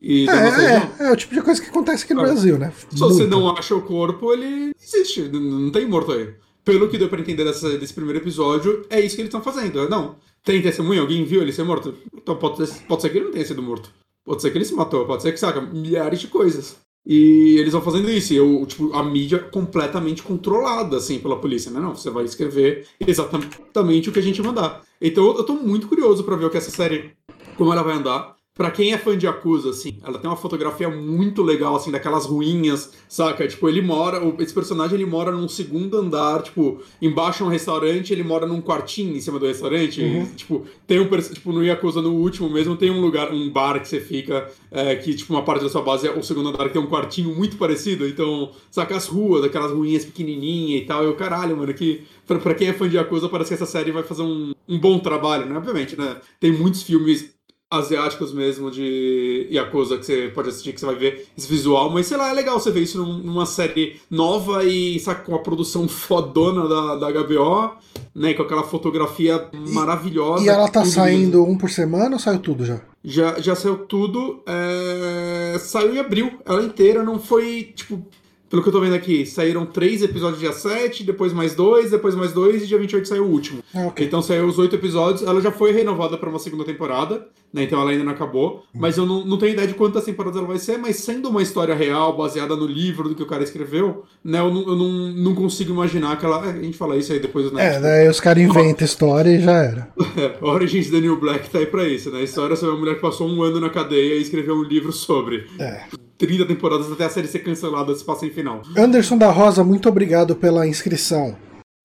E 0.01 0.27
é, 0.31 0.33
é, 0.33 1.09
é, 1.09 1.13
o 1.13 1.17
tipo 1.17 1.35
de 1.35 1.43
coisa 1.43 1.61
que 1.61 1.69
acontece 1.69 2.05
aqui 2.05 2.15
no 2.15 2.23
Brasil, 2.23 2.59
né? 2.59 2.73
Se 2.89 2.99
Muito. 2.99 3.15
você 3.15 3.27
não 3.27 3.51
acha 3.55 3.75
o 3.75 3.83
corpo, 3.83 4.33
ele 4.33 4.73
existe. 4.81 5.29
Não 5.29 5.71
tem 5.71 5.87
morto 5.87 6.13
aí 6.13 6.35
pelo 6.65 6.89
que 6.89 6.99
deu 6.99 7.09
pra 7.09 7.21
entender 7.21 7.45
dessa, 7.45 7.77
desse 7.79 7.93
primeiro 7.93 8.19
episódio, 8.21 8.85
é 8.91 9.01
isso 9.01 9.17
que 9.17 9.23
eles 9.23 9.35
estão 9.35 9.43
fazendo. 9.43 9.89
Não, 9.89 10.17
tem 10.45 10.63
testemunha, 10.63 11.01
alguém 11.01 11.25
viu 11.25 11.43
ele 11.43 11.53
ser 11.53 11.65
morto? 11.65 11.95
Então 12.15 12.37
pode 12.37 12.67
pode 12.87 13.03
ser 13.03 13.11
que 13.11 13.19
ele 13.19 13.27
não 13.27 13.33
tenha 13.33 13.45
sido 13.45 13.63
morto. 13.63 13.93
Pode 14.25 14.43
ser 14.43 14.51
que 14.51 14.59
ele 14.59 14.65
se 14.65 14.75
matou, 14.75 15.07
pode 15.07 15.23
ser 15.23 15.33
que, 15.33 15.41
saca, 15.41 15.61
milhares 15.61 16.21
de 16.21 16.29
coisas. 16.29 16.77
E 17.07 17.57
eles 17.59 17.73
vão 17.73 17.81
fazendo 17.81 18.11
isso, 18.11 18.33
e 18.33 18.37
eu, 18.37 18.65
tipo, 18.67 18.93
a 18.93 19.03
mídia 19.03 19.39
completamente 19.39 20.23
controlada, 20.23 20.99
assim, 20.99 21.19
pela 21.19 21.41
polícia, 21.41 21.71
né? 21.71 21.81
Não, 21.81 21.95
você 21.95 22.11
vai 22.11 22.25
escrever 22.25 22.87
exatamente 23.01 24.11
o 24.11 24.13
que 24.13 24.19
a 24.19 24.23
gente 24.23 24.43
mandar. 24.43 24.83
Então 25.01 25.35
eu 25.37 25.45
tô 25.45 25.55
muito 25.55 25.89
curioso 25.89 26.23
para 26.23 26.37
ver 26.37 26.45
o 26.45 26.51
que 26.51 26.59
essa 26.59 26.71
série, 26.71 27.13
como 27.57 27.73
ela 27.73 27.83
vai 27.83 27.95
andar. 27.95 28.37
Pra 28.61 28.71
quem 28.71 28.93
é 28.93 28.99
fã 28.99 29.17
de 29.17 29.25
Yakuza, 29.25 29.71
assim, 29.71 29.97
ela 30.05 30.19
tem 30.19 30.29
uma 30.29 30.37
fotografia 30.37 30.91
muito 30.91 31.43
legal, 31.43 31.77
assim, 31.77 31.91
daquelas 31.91 32.27
ruínas, 32.27 32.93
saca? 33.09 33.49
Tipo, 33.49 33.71
ele 33.71 33.81
mora, 33.81 34.21
esse 34.39 34.53
personagem 34.53 34.99
ele 34.99 35.07
mora 35.07 35.33
num 35.33 35.49
segundo 35.49 35.97
andar, 35.97 36.43
tipo, 36.43 36.79
embaixo 37.01 37.43
é 37.43 37.47
um 37.47 37.49
restaurante, 37.49 38.13
ele 38.13 38.23
mora 38.23 38.47
num 38.47 38.61
quartinho 38.61 39.17
em 39.17 39.21
cima 39.23 39.39
do 39.39 39.47
restaurante. 39.47 40.03
Uhum. 40.03 40.25
E, 40.25 40.37
tipo, 40.37 40.67
tem 40.87 41.01
um, 41.01 41.09
tipo, 41.09 41.55
no 41.55 41.65
Yakuza, 41.65 42.03
no 42.03 42.13
último 42.13 42.51
mesmo, 42.51 42.77
tem 42.77 42.91
um 42.91 43.01
lugar, 43.01 43.33
um 43.33 43.49
bar 43.49 43.81
que 43.81 43.89
você 43.89 43.99
fica, 43.99 44.47
é, 44.71 44.95
que, 44.95 45.15
tipo, 45.15 45.33
uma 45.33 45.43
parte 45.43 45.63
da 45.63 45.71
sua 45.71 45.81
base 45.81 46.07
é 46.07 46.11
o 46.11 46.23
segundo 46.23 46.51
andar, 46.51 46.67
que 46.67 46.75
tem 46.75 46.83
um 46.83 46.87
quartinho 46.87 47.35
muito 47.35 47.57
parecido. 47.57 48.07
Então, 48.07 48.51
saca 48.71 48.95
as 48.95 49.07
ruas, 49.07 49.43
aquelas 49.43 49.73
ruínas 49.73 50.05
pequenininhas 50.05 50.83
e 50.83 50.85
tal. 50.85 51.03
Eu, 51.03 51.15
caralho, 51.15 51.57
mano, 51.57 51.73
que 51.73 52.03
pra, 52.27 52.39
pra 52.39 52.53
quem 52.53 52.69
é 52.69 52.75
fã 52.75 52.87
de 52.87 52.99
Yakuza, 52.99 53.27
parece 53.31 53.49
que 53.49 53.55
essa 53.55 53.65
série 53.65 53.91
vai 53.91 54.03
fazer 54.03 54.21
um, 54.21 54.53
um 54.69 54.79
bom 54.79 54.99
trabalho, 54.99 55.47
né? 55.47 55.57
Obviamente, 55.57 55.97
né? 55.97 56.19
Tem 56.39 56.53
muitos 56.53 56.83
filmes 56.83 57.40
asiáticos 57.71 58.33
mesmo 58.33 58.69
de 58.69 59.47
Yakuza 59.51 59.97
que 59.97 60.05
você 60.05 60.31
pode 60.35 60.49
assistir, 60.49 60.73
que 60.73 60.81
você 60.81 60.87
vai 60.87 60.97
ver 60.97 61.29
esse 61.39 61.47
visual, 61.47 61.89
mas 61.89 62.07
sei 62.07 62.17
lá, 62.17 62.31
é 62.31 62.33
legal 62.33 62.59
você 62.59 62.71
ver 62.73 62.81
isso 62.81 63.05
numa 63.05 63.47
série 63.47 64.01
nova 64.11 64.65
e 64.65 64.99
sabe, 64.99 65.25
com 65.25 65.37
a 65.37 65.39
produção 65.39 65.87
fodona 65.89 66.69
da, 66.69 66.97
da 66.97 67.23
HBO, 67.23 67.77
né, 68.13 68.35
com 68.35 68.43
aquela 68.43 68.65
fotografia 68.65 69.49
e, 69.53 69.71
maravilhosa. 69.71 70.45
E 70.45 70.49
ela 70.49 70.69
tá 70.69 70.85
saindo 70.85 71.45
um 71.45 71.57
por 71.57 71.71
semana 71.71 72.17
ou 72.17 72.19
saiu 72.19 72.41
tudo 72.41 72.67
já? 72.67 72.81
Já, 73.05 73.41
já 73.41 73.55
saiu 73.55 73.79
tudo, 73.79 74.43
é... 74.47 75.57
saiu 75.61 75.95
em 75.95 75.99
abril, 75.99 76.41
ela 76.45 76.63
inteira, 76.63 77.05
não 77.05 77.21
foi, 77.21 77.73
tipo, 77.75 78.05
pelo 78.51 78.63
que 78.63 78.69
eu 78.69 78.73
tô 78.73 78.81
vendo 78.81 78.97
aqui, 78.97 79.25
saíram 79.25 79.65
três 79.65 80.03
episódios 80.03 80.41
dia 80.41 80.53
7, 80.53 81.05
depois 81.05 81.33
mais 81.33 81.55
dois, 81.55 81.93
depois 81.93 82.17
mais 82.17 82.33
dois, 82.33 82.65
e 82.65 82.67
dia 82.67 82.79
28 82.79 83.07
saiu 83.07 83.25
o 83.25 83.31
último. 83.31 83.63
Ah, 83.73 83.87
okay. 83.87 84.05
Então 84.05 84.21
saiu 84.21 84.47
os 84.47 84.59
oito 84.59 84.75
episódios. 84.75 85.23
Ela 85.23 85.41
já 85.41 85.53
foi 85.53 85.71
renovada 85.71 86.19
para 86.19 86.29
uma 86.29 86.39
segunda 86.41 86.65
temporada, 86.65 87.29
né? 87.53 87.65
Então 87.65 87.81
ela 87.81 87.91
ainda 87.91 88.05
não 88.05 88.13
acabou. 88.13 88.65
Mas 88.75 88.97
eu 88.97 89.07
não, 89.07 89.25
não 89.25 89.39
tenho 89.39 89.53
ideia 89.53 89.67
de 89.67 89.75
quantas 89.75 90.05
temporadas 90.05 90.39
ela 90.39 90.47
vai 90.47 90.59
ser, 90.59 90.79
mas 90.79 90.97
sendo 90.97 91.29
uma 91.29 91.43
história 91.43 91.75
real, 91.75 92.17
baseada 92.17 92.57
no 92.57 92.67
livro 92.67 93.09
do 93.09 93.15
que 93.15 93.23
o 93.23 93.27
cara 93.27 93.43
escreveu, 93.43 94.05
né? 94.25 94.39
Eu 94.39 94.53
não, 94.53 94.61
eu 94.63 94.77
não, 94.77 94.89
não 95.13 95.35
consigo 95.35 95.73
imaginar 95.73 96.19
que 96.19 96.25
ela. 96.25 96.47
É, 96.47 96.51
a 96.51 96.63
gente 96.63 96.77
fala 96.77 96.97
isso 96.97 97.13
aí 97.13 97.21
depois, 97.21 97.51
né? 97.53 97.77
É, 97.77 97.81
daí 97.81 98.09
os 98.09 98.21
caras 98.21 98.43
inventam 98.43 98.85
história 98.85 99.31
e 99.31 99.41
já 99.41 99.53
era. 99.53 99.89
É, 100.21 100.37
Origins 100.45 100.91
da 100.91 100.99
New 100.99 101.19
Black 101.19 101.49
tá 101.49 101.61
aí 101.61 101.67
pra 101.67 101.89
isso, 101.89 102.11
né? 102.11 102.19
A 102.19 102.23
história 102.23 102.57
sobre 102.57 102.75
uma 102.75 102.81
mulher 102.81 102.97
que 102.97 103.01
passou 103.01 103.29
um 103.29 103.43
ano 103.43 103.61
na 103.61 103.71
cadeia 103.71 104.17
e 104.17 104.23
escreveu 104.23 104.57
um 104.57 104.63
livro 104.63 104.93
sobre. 104.93 105.47
É. 105.59 105.85
30 106.19 106.45
temporadas 106.47 106.91
até 106.93 107.05
a 107.05 107.09
série 107.09 107.29
ser 107.29 107.39
cancelada, 107.39 107.95
se 107.95 108.05
passa 108.05 108.27
em 108.27 108.31
final. 108.31 108.61
Anderson 108.77 109.17
da 109.17 109.31
Rosa, 109.31 109.65
muito 109.65 109.89
obrigado 109.89 110.35
pela 110.35 110.67
inscrição. 110.67 111.37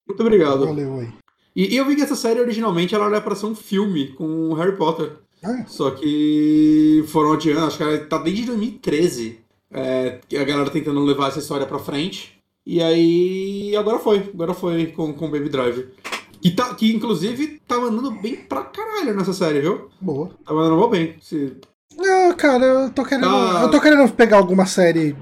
Muito 0.07 0.21
obrigado. 0.21 0.65
Valeu 0.65 0.99
aí. 0.99 1.07
E, 1.55 1.73
e 1.73 1.77
eu 1.77 1.85
vi 1.85 1.95
que 1.95 2.01
essa 2.01 2.15
série 2.15 2.41
originalmente 2.41 2.93
ela 2.93 3.05
era 3.05 3.21
pra 3.21 3.33
ser 3.33 3.45
um 3.45 3.55
filme 3.55 4.09
com 4.09 4.53
Harry 4.53 4.75
Potter. 4.75 5.13
Ah. 5.45 5.63
Só 5.67 5.91
que 5.91 7.03
foram 7.07 7.34
adiando, 7.34 7.65
acho 7.65 7.77
que 7.77 7.97
tá 8.05 8.17
desde 8.17 8.45
2013. 8.45 9.39
É, 9.72 10.19
a 10.39 10.43
galera 10.43 10.69
tentando 10.69 10.99
levar 11.01 11.27
essa 11.30 11.39
história 11.39 11.65
pra 11.65 11.80
frente. 11.80 12.39
E 12.65 12.81
aí, 12.81 13.76
agora 13.76 13.99
foi. 13.99 14.17
Agora 14.34 14.53
foi 14.53 14.88
com, 14.88 15.13
com 15.13 15.30
Baby 15.30 15.49
Drive. 15.49 15.88
Que, 16.41 16.51
tá, 16.51 16.73
que 16.76 16.93
inclusive 16.93 17.59
tá 17.67 17.77
mandando 17.80 18.11
bem 18.11 18.35
pra 18.35 18.63
caralho 18.63 19.15
nessa 19.15 19.34
série, 19.34 19.61
viu? 19.61 19.89
Boa. 19.99 20.30
Tá 20.45 20.53
mandando 20.53 20.77
mal 20.77 20.89
bem. 20.89 21.15
Se... 21.22 21.57
Ah, 21.99 22.34
cara, 22.35 22.65
eu 22.65 22.89
tô 22.91 23.03
querendo. 23.03 23.26
Tá. 23.27 23.61
Eu 23.63 23.72
tô 23.72 23.80
querendo 23.81 24.11
pegar 24.13 24.38
alguma 24.38 24.65
série, 24.65 25.15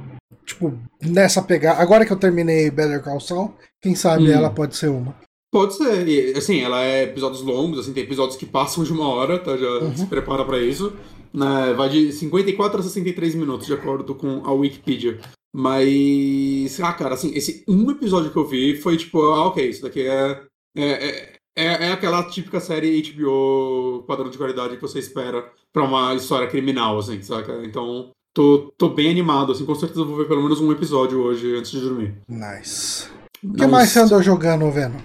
tipo, 0.45 0.73
nessa 1.01 1.41
pegada. 1.41 1.81
Agora 1.81 2.05
que 2.05 2.11
eu 2.13 2.17
terminei 2.19 2.69
Better 2.71 3.01
Call 3.01 3.19
Saul, 3.19 3.53
quem 3.81 3.95
sabe 3.95 4.29
Hum. 4.29 4.33
ela 4.33 4.49
pode 4.49 4.75
ser 4.75 4.87
uma. 4.89 5.15
Pode 5.53 5.75
ser. 5.75 6.07
E, 6.07 6.31
assim, 6.35 6.61
ela 6.61 6.83
é 6.83 7.03
episódios 7.03 7.43
longos, 7.43 7.77
assim, 7.79 7.93
tem 7.93 8.03
episódios 8.03 8.35
que 8.35 8.45
passam 8.45 8.83
de 8.83 8.91
uma 8.91 9.07
hora, 9.07 9.37
tá? 9.37 9.55
Já 9.55 9.69
Uhum. 9.69 9.95
se 9.95 10.07
prepara 10.07 10.43
pra 10.43 10.59
isso. 10.59 10.91
Né, 11.33 11.73
vai 11.75 11.89
de 11.89 12.11
54 12.11 12.79
a 12.79 12.83
63 12.83 13.33
minutos, 13.35 13.65
de 13.67 13.73
acordo 13.73 14.13
com 14.15 14.41
a 14.45 14.51
Wikipedia. 14.51 15.19
Mas. 15.55 16.79
Ah, 16.81 16.93
cara, 16.93 17.13
assim, 17.13 17.31
esse 17.35 17.63
um 17.67 17.89
episódio 17.91 18.31
que 18.31 18.37
eu 18.37 18.45
vi 18.47 18.75
foi 18.77 18.97
tipo, 18.97 19.21
ah, 19.21 19.47
ok, 19.47 19.67
isso 19.69 19.81
daqui 19.83 20.01
é. 20.01 20.41
É, 20.75 20.83
é, 20.85 21.33
é, 21.55 21.65
é 21.87 21.91
aquela 21.91 22.23
típica 22.23 22.59
série 22.59 22.99
HBO 23.13 24.03
padrão 24.07 24.29
de 24.29 24.37
qualidade 24.39 24.75
que 24.75 24.81
você 24.81 24.97
espera 24.99 25.45
pra 25.71 25.83
uma 25.83 26.15
história 26.15 26.47
criminal, 26.47 26.97
assim, 26.97 27.21
saca? 27.21 27.61
Então, 27.63 28.09
tô, 28.33 28.73
tô 28.77 28.89
bem 28.89 29.09
animado, 29.11 29.51
assim, 29.51 29.65
com 29.65 29.75
certeza 29.75 30.01
eu 30.01 30.07
vou 30.07 30.17
ver 30.17 30.27
pelo 30.27 30.41
menos 30.41 30.59
um 30.59 30.71
episódio 30.71 31.21
hoje 31.21 31.55
antes 31.55 31.69
de 31.71 31.79
dormir. 31.79 32.15
Nice. 32.27 33.07
O 33.43 33.53
que 33.53 33.67
mais 33.67 33.89
você 33.89 33.99
andou 33.99 34.21
jogando, 34.23 34.71
vendo? 34.71 34.95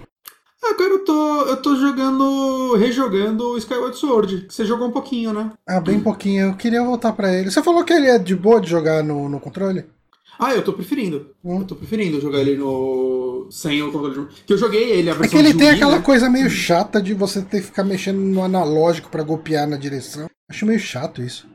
Cara, 0.76 0.90
eu 0.90 1.04
tô, 1.04 1.42
eu 1.42 1.56
tô 1.56 1.76
jogando, 1.76 2.74
rejogando 2.76 3.56
Skyward 3.58 3.96
Sword. 3.96 4.46
que 4.46 4.54
Você 4.54 4.64
jogou 4.64 4.88
um 4.88 4.92
pouquinho, 4.92 5.32
né? 5.32 5.50
Ah, 5.66 5.80
bem 5.80 6.00
pouquinho. 6.00 6.46
Eu 6.48 6.54
queria 6.54 6.82
voltar 6.82 7.12
pra 7.12 7.32
ele. 7.34 7.50
Você 7.50 7.62
falou 7.62 7.84
que 7.84 7.92
ele 7.92 8.06
é 8.08 8.18
de 8.18 8.34
boa 8.36 8.60
de 8.60 8.68
jogar 8.70 9.02
no, 9.02 9.28
no 9.28 9.40
controle? 9.40 9.84
Ah, 10.38 10.54
eu 10.54 10.62
tô 10.62 10.72
preferindo. 10.72 11.30
Hum. 11.44 11.60
Eu 11.60 11.64
tô 11.64 11.74
preferindo 11.74 12.20
jogar 12.20 12.38
ele 12.40 12.56
no. 12.56 13.48
sem 13.50 13.82
o 13.82 13.90
controle 13.90 14.14
de. 14.26 14.44
Que 14.44 14.52
eu 14.52 14.58
joguei 14.58 14.90
ele, 14.92 15.10
a 15.10 15.12
É 15.12 15.16
versão 15.16 15.30
que 15.40 15.44
ele 15.46 15.54
tem 15.54 15.66
Wii, 15.68 15.76
aquela 15.76 15.96
né? 15.96 16.02
coisa 16.02 16.30
meio 16.30 16.48
chata 16.48 17.02
de 17.02 17.12
você 17.12 17.42
ter 17.42 17.58
que 17.60 17.66
ficar 17.66 17.82
mexendo 17.82 18.18
no 18.18 18.42
analógico 18.44 19.10
pra 19.10 19.24
golpear 19.24 19.66
na 19.68 19.76
direção. 19.76 20.28
Acho 20.48 20.64
meio 20.64 20.78
chato 20.78 21.20
isso. 21.22 21.46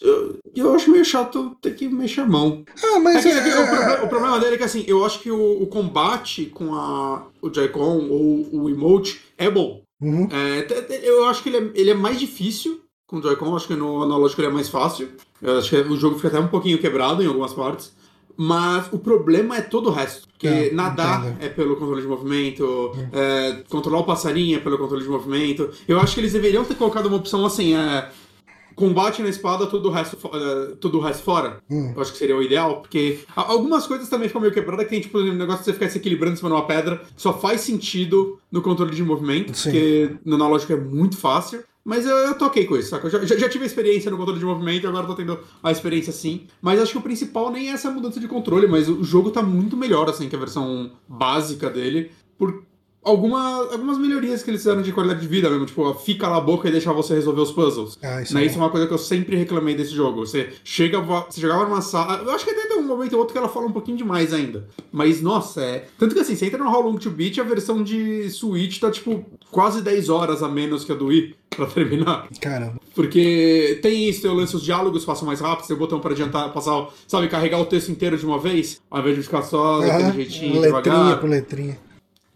Eu, 0.00 0.38
eu 0.56 0.74
acho 0.74 0.90
meio 0.90 1.04
chato 1.04 1.54
ter 1.60 1.74
que 1.74 1.88
mexer 1.88 2.22
a 2.22 2.26
mão. 2.26 2.64
Ah, 2.82 2.96
É 2.96 2.98
mas 2.98 3.22
que- 3.22 3.28
é 3.30 3.42
que 3.42 3.48
o, 3.50 3.52
é, 3.62 3.66
proble- 3.66 4.04
o 4.04 4.08
problema 4.08 4.38
dele 4.40 4.54
é 4.54 4.58
que 4.58 4.64
assim, 4.64 4.84
eu 4.86 5.04
acho 5.04 5.20
que 5.20 5.30
o, 5.30 5.62
o 5.62 5.66
combate 5.66 6.46
com 6.46 6.74
a, 6.74 7.26
o 7.42 7.52
Joy-Con 7.52 8.08
ou 8.08 8.48
o 8.52 8.70
emote 8.70 9.20
é 9.36 9.50
bom. 9.50 9.82
Uhum. 10.00 10.28
É, 10.32 10.66
eu 11.06 11.26
acho 11.26 11.42
que 11.42 11.50
ele 11.50 11.58
é, 11.58 11.70
ele 11.74 11.90
é 11.90 11.94
mais 11.94 12.18
difícil 12.18 12.80
com 13.06 13.18
o 13.18 13.22
Joy-Con, 13.22 13.54
acho 13.54 13.66
que 13.66 13.74
no 13.74 14.02
analógico 14.02 14.40
ele 14.40 14.48
é 14.48 14.52
mais 14.52 14.68
fácil. 14.68 15.10
Eu 15.42 15.58
acho 15.58 15.68
que 15.70 15.76
o 15.76 15.96
jogo 15.96 16.16
fica 16.16 16.28
até 16.28 16.38
um 16.40 16.48
pouquinho 16.48 16.78
quebrado 16.78 17.22
em 17.22 17.26
algumas 17.26 17.52
partes. 17.52 17.92
Mas 18.42 18.86
o 18.90 18.98
problema 18.98 19.58
é 19.58 19.60
todo 19.60 19.90
o 19.90 19.92
resto. 19.92 20.26
Porque 20.28 20.46
É, 20.46 20.72
nadar 20.72 21.26
entendo. 21.26 21.42
é 21.44 21.48
pelo 21.50 21.76
controle 21.76 22.00
de 22.00 22.08
movimento, 22.08 22.92
é, 23.12 23.62
controlar 23.68 23.98
o 23.98 24.04
passarinho 24.04 24.56
é 24.56 24.60
pelo 24.60 24.78
controle 24.78 25.02
de 25.02 25.10
movimento. 25.10 25.68
Eu 25.86 26.00
acho 26.00 26.14
que 26.14 26.20
eles 26.20 26.32
deveriam 26.32 26.64
ter 26.64 26.74
colocado 26.76 27.04
uma 27.06 27.18
opção 27.18 27.44
assim, 27.44 27.74
é, 27.74 28.08
combate 28.74 29.22
na 29.22 29.28
espada, 29.28 29.66
todo 29.66 29.88
o 29.88 29.90
resto, 29.92 30.16
fo- 30.16 30.30
todo 30.80 30.98
o 30.98 31.00
resto 31.00 31.22
fora. 31.22 31.58
Hum. 31.70 31.92
Eu 31.94 32.02
acho 32.02 32.12
que 32.12 32.18
seria 32.18 32.36
o 32.36 32.42
ideal, 32.42 32.80
porque 32.80 33.20
algumas 33.34 33.86
coisas 33.86 34.08
também 34.08 34.28
ficam 34.28 34.40
meio 34.40 34.52
quebradas, 34.52 34.84
que 34.84 34.90
tem 34.90 35.00
tipo 35.00 35.18
um 35.18 35.32
negócio 35.34 35.60
de 35.60 35.64
você 35.66 35.72
ficar 35.72 35.88
se 35.88 35.98
equilibrando 35.98 36.34
em 36.34 36.36
cima 36.36 36.48
de 36.48 36.54
uma 36.56 36.66
pedra, 36.66 37.02
só 37.16 37.32
faz 37.32 37.60
sentido 37.60 38.38
no 38.50 38.62
controle 38.62 38.94
de 38.94 39.02
movimento, 39.02 39.54
Sim. 39.56 39.70
porque 39.70 40.10
no 40.24 40.36
analógico 40.36 40.72
é 40.72 40.76
muito 40.76 41.16
fácil. 41.16 41.62
Mas 41.82 42.04
eu, 42.04 42.14
eu 42.14 42.32
ok 42.32 42.66
com 42.66 42.76
isso, 42.76 42.90
saca? 42.90 43.06
Eu 43.06 43.26
já, 43.26 43.36
já, 43.38 43.48
tive 43.48 43.64
a 43.64 43.66
experiência 43.66 44.10
no 44.10 44.18
controle 44.18 44.38
de 44.38 44.44
movimento 44.44 44.86
agora 44.86 45.06
tô 45.06 45.14
tendo 45.14 45.38
a 45.62 45.72
experiência 45.72 46.12
sim. 46.12 46.46
Mas 46.60 46.78
acho 46.78 46.92
que 46.92 46.98
o 46.98 47.02
principal 47.02 47.50
nem 47.50 47.68
é 47.70 47.72
essa 47.72 47.90
mudança 47.90 48.20
de 48.20 48.28
controle, 48.28 48.66
mas 48.66 48.86
o 48.88 49.02
jogo 49.02 49.30
tá 49.30 49.42
muito 49.42 49.78
melhor, 49.78 50.08
assim, 50.08 50.28
que 50.28 50.36
a 50.36 50.38
versão 50.38 50.92
básica 51.08 51.70
dele. 51.70 52.10
Por 52.38 52.62
alguma, 53.02 53.72
algumas 53.72 53.98
melhorias 53.98 54.42
que 54.42 54.50
eles 54.50 54.60
fizeram 54.60 54.82
de 54.82 54.92
qualidade 54.92 55.20
de 55.20 55.26
vida 55.26 55.48
mesmo, 55.48 55.66
tipo, 55.66 55.92
fica 55.94 56.28
lá 56.28 56.36
a 56.36 56.40
boca 56.40 56.68
e 56.68 56.72
deixar 56.72 56.92
você 56.92 57.14
resolver 57.14 57.40
os 57.40 57.52
puzzles. 57.52 57.98
Ah, 58.02 58.22
isso 58.22 58.34
Né, 58.34 58.42
é 58.42 58.46
isso 58.46 58.56
é 58.56 58.58
uma 58.58 58.70
coisa 58.70 58.86
que 58.86 58.92
eu 58.92 58.98
sempre 58.98 59.36
reclamei 59.36 59.74
desse 59.74 59.92
jogo. 59.92 60.26
Você 60.26 60.50
chega, 60.64 61.00
você 61.00 61.40
chegava 61.40 61.64
numa 61.64 61.80
sala. 61.80 62.22
Eu 62.24 62.30
acho 62.32 62.44
que 62.44 62.50
até 62.50 62.66
tem 62.66 62.78
um 62.78 62.82
momento 62.82 63.14
ou 63.14 63.20
outro 63.20 63.32
que 63.32 63.38
ela 63.38 63.48
fala 63.48 63.66
um 63.66 63.72
pouquinho 63.72 63.96
demais 63.96 64.32
ainda. 64.32 64.66
Mas, 64.92 65.20
nossa, 65.20 65.62
é. 65.62 65.86
Tanto 65.98 66.14
que 66.14 66.20
assim, 66.20 66.36
você 66.36 66.46
entra 66.46 66.62
no 66.62 66.70
How 66.70 66.82
Long 66.82 66.96
to 66.96 67.10
Beat, 67.10 67.38
a 67.38 67.44
versão 67.44 67.82
de 67.82 68.28
Switch 68.30 68.78
tá 68.78 68.90
tipo 68.90 69.24
quase 69.50 69.82
10 69.82 70.08
horas 70.08 70.42
a 70.42 70.48
menos 70.48 70.84
que 70.84 70.92
a 70.92 70.94
do 70.94 71.06
Wii 71.06 71.34
pra 71.50 71.66
terminar. 71.66 72.28
Caramba. 72.40 72.80
Porque 72.94 73.78
tem 73.82 74.08
isso, 74.08 74.22
tem 74.22 74.30
o 74.30 74.34
lance, 74.34 74.54
os 74.54 74.62
diálogos 74.62 75.04
passam 75.04 75.26
mais 75.26 75.40
rápido, 75.40 75.66
tem 75.66 75.76
o 75.76 75.78
botão 75.78 76.00
pra 76.00 76.12
adiantar, 76.12 76.52
passar, 76.52 76.88
sabe, 77.06 77.28
carregar 77.28 77.60
o 77.60 77.66
texto 77.66 77.90
inteiro 77.90 78.16
de 78.16 78.24
uma 78.24 78.38
vez, 78.38 78.80
ao 78.90 79.00
invés 79.00 79.16
de 79.16 79.22
ficar 79.22 79.42
só 79.42 79.80
daquele 79.80 80.12
jeitinho, 80.12 80.60
letrinha 80.60 80.82
devagar 80.82 81.20
por 81.20 81.28
letrinha. 81.28 81.78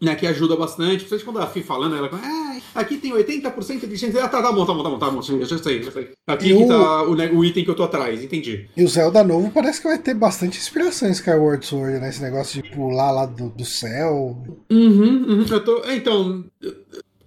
Né, 0.00 0.14
que 0.14 0.26
ajuda 0.26 0.56
bastante. 0.56 1.04
Principalmente 1.04 1.24
quando 1.24 1.38
a 1.38 1.46
Fi 1.46 1.62
falando, 1.62 1.96
ela 1.96 2.10
ah, 2.12 2.58
aqui 2.74 2.96
tem 2.96 3.12
80% 3.12 3.86
de 3.86 3.96
chance. 3.98 4.18
Ah, 4.18 4.28
tá, 4.28 4.42
tá 4.42 4.52
bom, 4.52 4.66
tá 4.66 4.74
bom, 4.74 4.82
tá 4.82 4.90
bom, 4.90 4.98
tá 4.98 5.10
bom, 5.10 5.22
já 5.22 5.58
sei, 5.58 5.82
já 5.82 5.90
sei. 5.90 6.10
Aqui 6.26 6.46
que 6.48 6.52
o- 6.54 6.68
tá 6.68 7.02
o, 7.04 7.14
ne- 7.14 7.30
o 7.30 7.44
item 7.44 7.64
que 7.64 7.70
eu 7.70 7.74
tô 7.74 7.82
atrás, 7.84 8.22
entendi. 8.22 8.68
E 8.76 8.84
o 8.84 8.88
Zelda 8.88 9.22
novo 9.24 9.50
parece 9.50 9.80
que 9.80 9.88
vai 9.88 9.98
ter 9.98 10.14
bastante 10.14 10.58
inspiração 10.58 11.08
em 11.08 11.12
Skyward 11.12 11.64
Sword, 11.64 11.98
né? 12.00 12.08
Esse 12.08 12.22
negócio 12.22 12.62
de 12.62 12.70
pular 12.70 13.10
lá 13.10 13.26
do, 13.26 13.48
do 13.50 13.64
céu. 13.64 14.36
Uhum, 14.70 15.24
uhum, 15.28 15.46
eu 15.50 15.64
tô. 15.64 15.82
Então, 15.90 16.44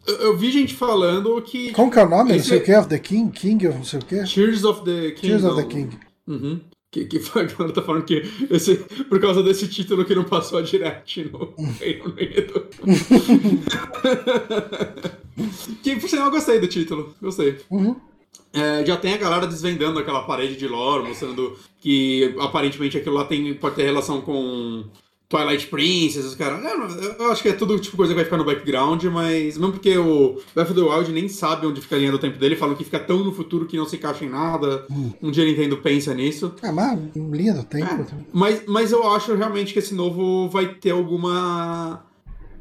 eu, 0.08 0.16
eu 0.18 0.38
vi 0.38 0.52
gente 0.52 0.74
falando 0.74 1.42
que. 1.42 1.72
Como 1.72 1.92
que 1.92 2.00
é 2.00 2.04
o 2.06 2.10
nome? 2.10 2.30
Não 2.30 2.36
Esse- 2.38 2.50
sei 2.50 2.58
o 2.60 2.64
que, 2.64 2.76
of 2.76 2.88
the 2.90 3.00
King? 3.00 3.32
King 3.32 3.68
não 3.70 3.84
sei 3.84 4.00
o 4.00 4.06
que? 4.06 4.24
Tears 4.24 4.64
of 4.64 4.84
the 4.84 5.12
Kingdom. 5.12 5.22
Tears 5.22 5.44
of 5.44 5.56
the 5.64 5.68
King. 5.68 5.98
Uhum. 6.28 6.60
Que, 6.90 7.06
que 7.06 7.18
a 7.18 7.44
galera 7.44 7.74
tá 7.74 7.82
falando 7.82 8.06
que 8.06 8.24
esse, 8.50 8.76
por 9.10 9.20
causa 9.20 9.44
desse 9.44 9.68
título 9.68 10.06
que 10.06 10.16
não 10.16 10.24
passou 10.24 10.60
a 10.60 10.62
direct 10.62 11.30
no 11.32 11.54
Reino 11.80 12.06
Unido. 12.06 12.66
que 15.84 15.96
por 15.98 16.10
sinal 16.10 16.28
eu 16.28 16.32
gostei 16.32 16.60
do 16.60 16.68
título. 16.68 17.16
Gostei. 17.22 17.58
Uhum. 17.70 17.96
É, 18.54 18.86
já 18.86 18.98
tem 18.98 19.14
a 19.14 19.18
galera 19.18 19.46
desvendando 19.46 20.00
aquela 20.00 20.24
parede 20.24 20.56
de 20.56 20.68
lore, 20.68 21.08
mostrando 21.08 21.58
que 21.80 22.36
aparentemente 22.40 22.98
aquilo 22.98 23.16
lá 23.16 23.26
tem, 23.26 23.54
pode 23.54 23.76
ter 23.76 23.84
relação 23.84 24.22
com 24.22 24.86
Twilight 25.30 25.68
Princess, 25.68 26.26
os 26.26 26.36
caras. 26.36 26.64
Eu, 27.20 27.32
acho 27.32 27.42
que 27.42 27.50
é 27.50 27.54
tudo 27.54 27.78
tipo 27.80 27.98
coisa 27.98 28.14
que 28.14 28.16
vai 28.16 28.24
ficar 28.24 28.38
no 28.38 28.46
background, 28.46 29.04
mas 29.06 29.58
mesmo 29.58 29.74
porque 29.74 29.98
o 29.98 30.42
Breath 30.56 30.72
of 30.72 30.74
the 30.74 30.82
Wild 30.82 31.12
nem 31.12 31.28
sabe 31.28 31.68
onde 31.68 31.82
fica 31.82 31.96
a 31.96 32.00
linha 32.00 32.12
do 32.12 32.20
tempo 32.20 32.40
dele, 32.40 32.56
falam 32.56 32.76
que 32.76 32.84
fica 32.84 33.00
tão 33.00 33.24
no 33.24 33.34
futuro 33.34 33.66
que 33.66 33.76
não 33.76 33.86
se 33.86 33.98
encaixa 33.98 34.24
em 34.24 34.30
nada. 34.30 34.86
Um 35.22 35.30
dia 35.30 35.44
a 35.44 35.48
Nintendo 35.48 35.78
pensa 35.78 36.14
nisso. 36.14 36.54
Ah, 36.64 36.72
mas 36.72 36.98
linha 37.16 37.54
do 37.54 37.64
tempo. 37.64 37.86
É, 37.86 38.06
mas, 38.32 38.64
mas 38.68 38.92
eu 38.94 39.06
acho 39.12 39.36
realmente 39.36 39.74
que 39.74 39.80
esse 39.80 39.94
novo 39.94 40.48
vai 40.50 40.76
ter 40.76 40.92
alguma 40.92 42.06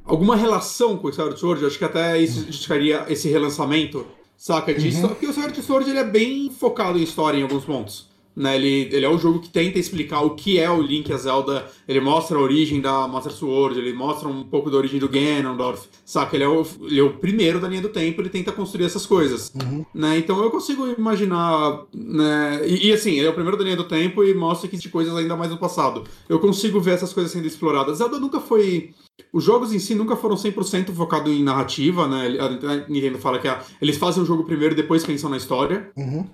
alguma 0.05 0.35
relação 0.37 0.97
com 0.97 1.07
o 1.07 1.11
Skyward 1.11 1.39
Sword. 1.39 1.63
Eu 1.63 1.69
acho 1.69 1.79
que 1.79 1.85
até 1.85 2.21
isso 2.21 2.47
justificaria 2.47 3.05
esse 3.09 3.29
relançamento, 3.29 4.05
saca? 4.37 4.75
Disso. 4.75 5.07
Porque 5.07 5.27
o 5.27 5.31
Skyward 5.31 5.63
Sword 5.63 5.91
ele 5.91 6.01
é 6.01 6.05
bem 6.05 6.51
focado 6.51 6.99
em 6.99 7.03
história 7.03 7.39
em 7.39 7.43
alguns 7.43 7.65
pontos. 7.65 8.16
Né? 8.37 8.57
Ele, 8.57 8.89
ele 8.93 9.07
é 9.07 9.09
o 9.09 9.17
jogo 9.17 9.41
que 9.41 9.49
tenta 9.49 9.79
explicar 9.79 10.21
o 10.21 10.35
que 10.35 10.59
é 10.59 10.71
o 10.71 10.83
Link 10.83 11.11
a 11.11 11.17
Zelda. 11.17 11.67
Ele 11.89 12.01
mostra 12.01 12.37
a 12.37 12.41
origem 12.41 12.81
da 12.83 13.09
Master 13.09 13.33
Sword, 13.33 13.79
ele 13.79 13.95
mostra 13.95 14.29
um 14.29 14.45
pouco 14.45 14.71
da 14.71 14.77
origem 14.77 15.01
do 15.01 15.09
Ganondorf, 15.09 15.89
saca? 16.05 16.37
Ele 16.37 16.45
é, 16.45 16.49
o, 16.49 16.67
ele 16.83 17.01
é 17.01 17.03
o 17.03 17.15
primeiro 17.15 17.59
da 17.59 17.67
linha 17.67 17.81
do 17.81 17.89
tempo, 17.89 18.21
ele 18.21 18.29
tenta 18.29 18.53
construir 18.53 18.85
essas 18.85 19.07
coisas. 19.07 19.53
Né? 19.95 20.19
Então 20.19 20.43
eu 20.43 20.51
consigo 20.51 20.87
imaginar. 20.87 21.85
Né? 21.95 22.69
E, 22.69 22.89
e, 22.89 22.93
assim, 22.93 23.13
ele 23.13 23.27
é 23.27 23.31
o 23.31 23.35
primeiro 23.35 23.57
da 23.57 23.65
linha 23.65 23.77
do 23.77 23.85
tempo 23.85 24.23
e 24.23 24.35
mostra 24.35 24.69
que 24.69 24.75
existe 24.77 24.91
coisas 24.91 25.17
ainda 25.17 25.35
mais 25.35 25.51
no 25.51 25.57
passado. 25.57 26.05
Eu 26.29 26.39
consigo 26.39 26.79
ver 26.79 26.93
essas 26.93 27.15
coisas 27.15 27.33
sendo 27.33 27.47
exploradas. 27.47 27.99
Zelda 27.99 28.21
nunca 28.21 28.39
foi. 28.39 28.91
Os 29.33 29.43
jogos 29.43 29.73
em 29.73 29.79
si 29.79 29.95
nunca 29.95 30.15
foram 30.15 30.37
100% 30.37 30.93
focados 30.93 31.33
em 31.33 31.43
narrativa, 31.43 32.07
né? 32.07 32.37
A 32.39 32.91
Nintendo 32.91 33.19
fala 33.19 33.39
que 33.39 33.49
a, 33.49 33.63
eles 33.81 33.97
fazem 33.97 34.23
o 34.23 34.27
jogo 34.27 34.45
primeiro 34.45 34.75
e 34.75 34.77
depois 34.77 35.05
pensam 35.05 35.31
na 35.31 35.39
história. 35.39 35.91
Uhum. 35.97 36.27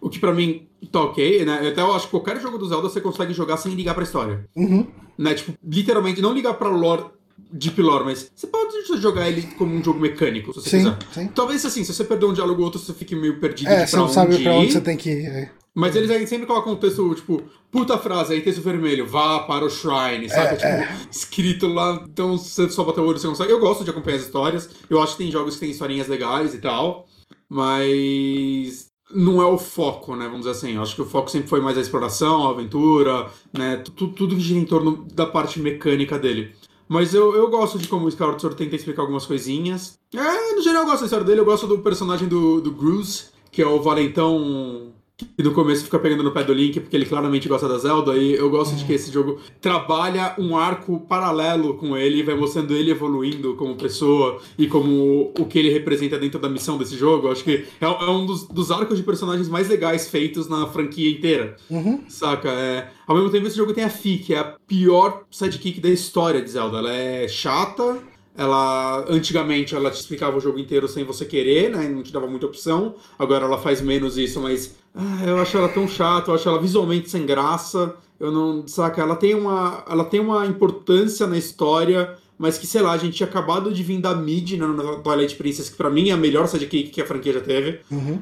O 0.00 0.08
que 0.08 0.18
pra 0.18 0.32
mim 0.32 0.66
tá 0.92 1.02
ok, 1.02 1.44
né? 1.44 1.68
Até 1.68 1.80
eu 1.80 1.92
acho 1.92 2.04
que 2.06 2.10
qualquer 2.12 2.40
jogo 2.40 2.56
do 2.58 2.68
Zelda 2.68 2.88
você 2.88 3.00
consegue 3.00 3.32
jogar 3.34 3.56
sem 3.56 3.74
ligar 3.74 3.94
pra 3.94 4.04
história. 4.04 4.48
Uhum. 4.56 4.86
Né? 5.18 5.34
Tipo, 5.34 5.52
literalmente, 5.64 6.22
não 6.22 6.32
ligar 6.32 6.54
pra 6.54 6.68
lore, 6.68 7.04
deep 7.52 7.80
lore, 7.82 8.04
mas 8.04 8.30
você 8.34 8.46
pode 8.46 8.76
jogar 9.00 9.28
ele 9.28 9.42
como 9.58 9.74
um 9.74 9.82
jogo 9.82 9.98
mecânico, 9.98 10.52
se 10.52 10.60
você 10.60 10.70
Sim, 10.70 10.76
quiser. 10.78 10.96
sim. 11.12 11.26
Talvez 11.34 11.64
assim, 11.66 11.82
se 11.82 11.92
você 11.92 12.04
perder 12.04 12.26
um 12.26 12.32
diálogo 12.32 12.60
ou 12.60 12.66
outro, 12.66 12.78
você 12.80 12.92
fique 12.94 13.16
meio 13.16 13.40
perdido 13.40 13.68
É, 13.70 13.84
de 13.84 13.90
você 13.90 13.96
não 13.96 14.08
sabe 14.08 14.34
onde 14.34 14.42
pra 14.44 14.52
onde 14.54 14.66
ir. 14.68 14.72
você 14.72 14.80
tem 14.80 14.96
que 14.96 15.10
ir. 15.10 15.26
é. 15.26 15.50
Mas 15.74 15.94
eles 15.94 16.10
aí 16.10 16.26
sempre 16.26 16.46
colocam 16.46 16.72
um 16.72 16.76
texto, 16.76 17.14
tipo, 17.14 17.40
puta 17.70 17.96
frase, 17.98 18.32
aí 18.34 18.40
texto 18.40 18.60
vermelho, 18.60 19.06
vá 19.06 19.40
para 19.40 19.64
o 19.64 19.70
shrine, 19.70 20.28
sabe? 20.28 20.56
É, 20.60 20.86
tipo, 20.86 21.08
escrito 21.10 21.68
lá, 21.68 22.04
então 22.08 22.36
você 22.36 22.68
só 22.68 22.82
bota 22.82 23.00
o 23.00 23.06
olho 23.06 23.16
você 23.18 23.28
consegue. 23.28 23.52
Eu 23.52 23.60
gosto 23.60 23.84
de 23.84 23.90
acompanhar 23.90 24.16
as 24.16 24.22
histórias, 24.24 24.68
eu 24.90 25.00
acho 25.00 25.12
que 25.12 25.18
tem 25.22 25.30
jogos 25.30 25.54
que 25.54 25.60
tem 25.60 25.70
historinhas 25.70 26.08
legais 26.08 26.52
e 26.52 26.58
tal, 26.58 27.06
mas 27.48 28.87
não 29.14 29.40
é 29.40 29.46
o 29.46 29.58
foco, 29.58 30.14
né? 30.14 30.24
Vamos 30.26 30.40
dizer 30.40 30.50
assim. 30.52 30.74
Eu 30.74 30.82
acho 30.82 30.94
que 30.94 31.02
o 31.02 31.06
foco 31.06 31.30
sempre 31.30 31.48
foi 31.48 31.60
mais 31.60 31.78
a 31.78 31.80
exploração, 31.80 32.46
a 32.46 32.50
aventura, 32.50 33.30
né? 33.52 33.82
Tudo, 33.96 34.34
que 34.34 34.40
gira 34.40 34.58
em 34.58 34.64
torno 34.64 35.06
da 35.12 35.26
parte 35.26 35.60
mecânica 35.60 36.18
dele. 36.18 36.54
Mas 36.88 37.12
eu, 37.14 37.34
eu 37.34 37.50
gosto 37.50 37.78
de 37.78 37.86
como 37.86 38.06
o 38.06 38.08
Skyward 38.08 38.40
Sword 38.40 38.56
tenta 38.56 38.76
explicar 38.76 39.02
algumas 39.02 39.26
coisinhas. 39.26 39.98
É, 40.14 40.54
no 40.54 40.62
geral 40.62 40.82
eu 40.82 40.86
gosto 40.86 41.00
da 41.00 41.06
história 41.06 41.26
dele, 41.26 41.40
eu 41.40 41.44
gosto 41.44 41.66
do 41.66 41.78
personagem 41.78 42.26
do, 42.26 42.60
do 42.60 42.70
Bruce, 42.70 43.26
que 43.52 43.60
é 43.60 43.66
o 43.66 43.82
valentão 43.82 44.92
que 45.36 45.42
no 45.42 45.52
começo 45.52 45.84
fica 45.84 45.98
pegando 45.98 46.22
no 46.22 46.30
pé 46.30 46.44
do 46.44 46.52
Link, 46.52 46.78
porque 46.78 46.96
ele 46.96 47.04
claramente 47.04 47.48
gosta 47.48 47.68
da 47.68 47.76
Zelda, 47.78 48.16
e 48.16 48.34
eu 48.34 48.48
gosto 48.48 48.76
de 48.76 48.84
que 48.84 48.92
esse 48.92 49.10
jogo 49.10 49.40
trabalha 49.60 50.34
um 50.38 50.56
arco 50.56 51.00
paralelo 51.00 51.74
com 51.74 51.96
ele, 51.96 52.22
vai 52.22 52.36
mostrando 52.36 52.74
ele 52.74 52.92
evoluindo 52.92 53.54
como 53.54 53.74
pessoa 53.74 54.40
e 54.56 54.68
como 54.68 55.32
o 55.36 55.44
que 55.44 55.58
ele 55.58 55.70
representa 55.70 56.18
dentro 56.18 56.38
da 56.38 56.48
missão 56.48 56.78
desse 56.78 56.96
jogo. 56.96 57.26
Eu 57.26 57.32
acho 57.32 57.42
que 57.42 57.64
é, 57.80 57.84
é 57.84 58.10
um 58.10 58.26
dos, 58.26 58.46
dos, 58.46 58.70
arcos 58.70 58.96
de 58.96 59.02
personagens 59.02 59.48
mais 59.48 59.68
legais 59.68 60.08
feitos 60.08 60.48
na 60.48 60.66
franquia 60.68 61.10
inteira. 61.10 61.56
Uhum. 61.68 62.02
Saca? 62.08 62.50
É, 62.50 62.90
ao 63.06 63.16
mesmo 63.16 63.30
tempo, 63.30 63.46
esse 63.46 63.56
jogo 63.56 63.72
tem 63.72 63.84
a 63.84 63.90
Fi, 63.90 64.18
que 64.18 64.34
é 64.34 64.38
a 64.38 64.44
pior 64.44 65.24
sidekick 65.30 65.80
da 65.80 65.88
história 65.88 66.40
de 66.40 66.50
Zelda. 66.50 66.78
Ela 66.78 66.92
é 66.92 67.26
chata, 67.26 67.98
ela 68.38 69.04
antigamente 69.08 69.74
ela 69.74 69.90
te 69.90 70.00
explicava 70.00 70.36
o 70.36 70.40
jogo 70.40 70.60
inteiro 70.60 70.86
sem 70.86 71.02
você 71.02 71.24
querer, 71.24 71.70
né? 71.70 71.88
Não 71.88 72.04
te 72.04 72.12
dava 72.12 72.28
muita 72.28 72.46
opção. 72.46 72.94
Agora 73.18 73.44
ela 73.44 73.58
faz 73.58 73.80
menos 73.80 74.16
isso, 74.16 74.40
mas 74.40 74.76
ah, 74.94 75.24
eu 75.26 75.38
acho 75.38 75.58
ela 75.58 75.68
tão 75.68 75.88
chata, 75.88 76.30
eu 76.30 76.36
acho 76.36 76.48
ela 76.48 76.60
visualmente 76.60 77.10
sem 77.10 77.26
graça. 77.26 77.96
Eu 78.20 78.30
não, 78.30 78.66
saca, 78.68 79.02
ela 79.02 79.16
tem 79.16 79.34
uma 79.34 79.84
ela 79.90 80.04
tem 80.04 80.20
uma 80.20 80.46
importância 80.46 81.26
na 81.26 81.36
história, 81.36 82.16
mas 82.38 82.56
que 82.56 82.64
sei 82.64 82.80
lá, 82.80 82.92
a 82.92 82.96
gente 82.96 83.16
tinha 83.16 83.28
acabado 83.28 83.74
de 83.74 83.82
vir 83.82 84.00
da 84.00 84.14
mid 84.14 84.52
né, 84.52 84.64
no 84.64 85.02
Twilight 85.02 85.34
Princess, 85.34 85.68
que 85.68 85.76
para 85.76 85.90
mim 85.90 86.10
é 86.10 86.12
a 86.12 86.16
melhor 86.16 86.46
sidekick 86.46 86.90
que 86.90 87.02
a 87.02 87.06
franquia 87.06 87.32
já 87.32 87.40
teve. 87.40 87.80
Uhum. 87.90 88.20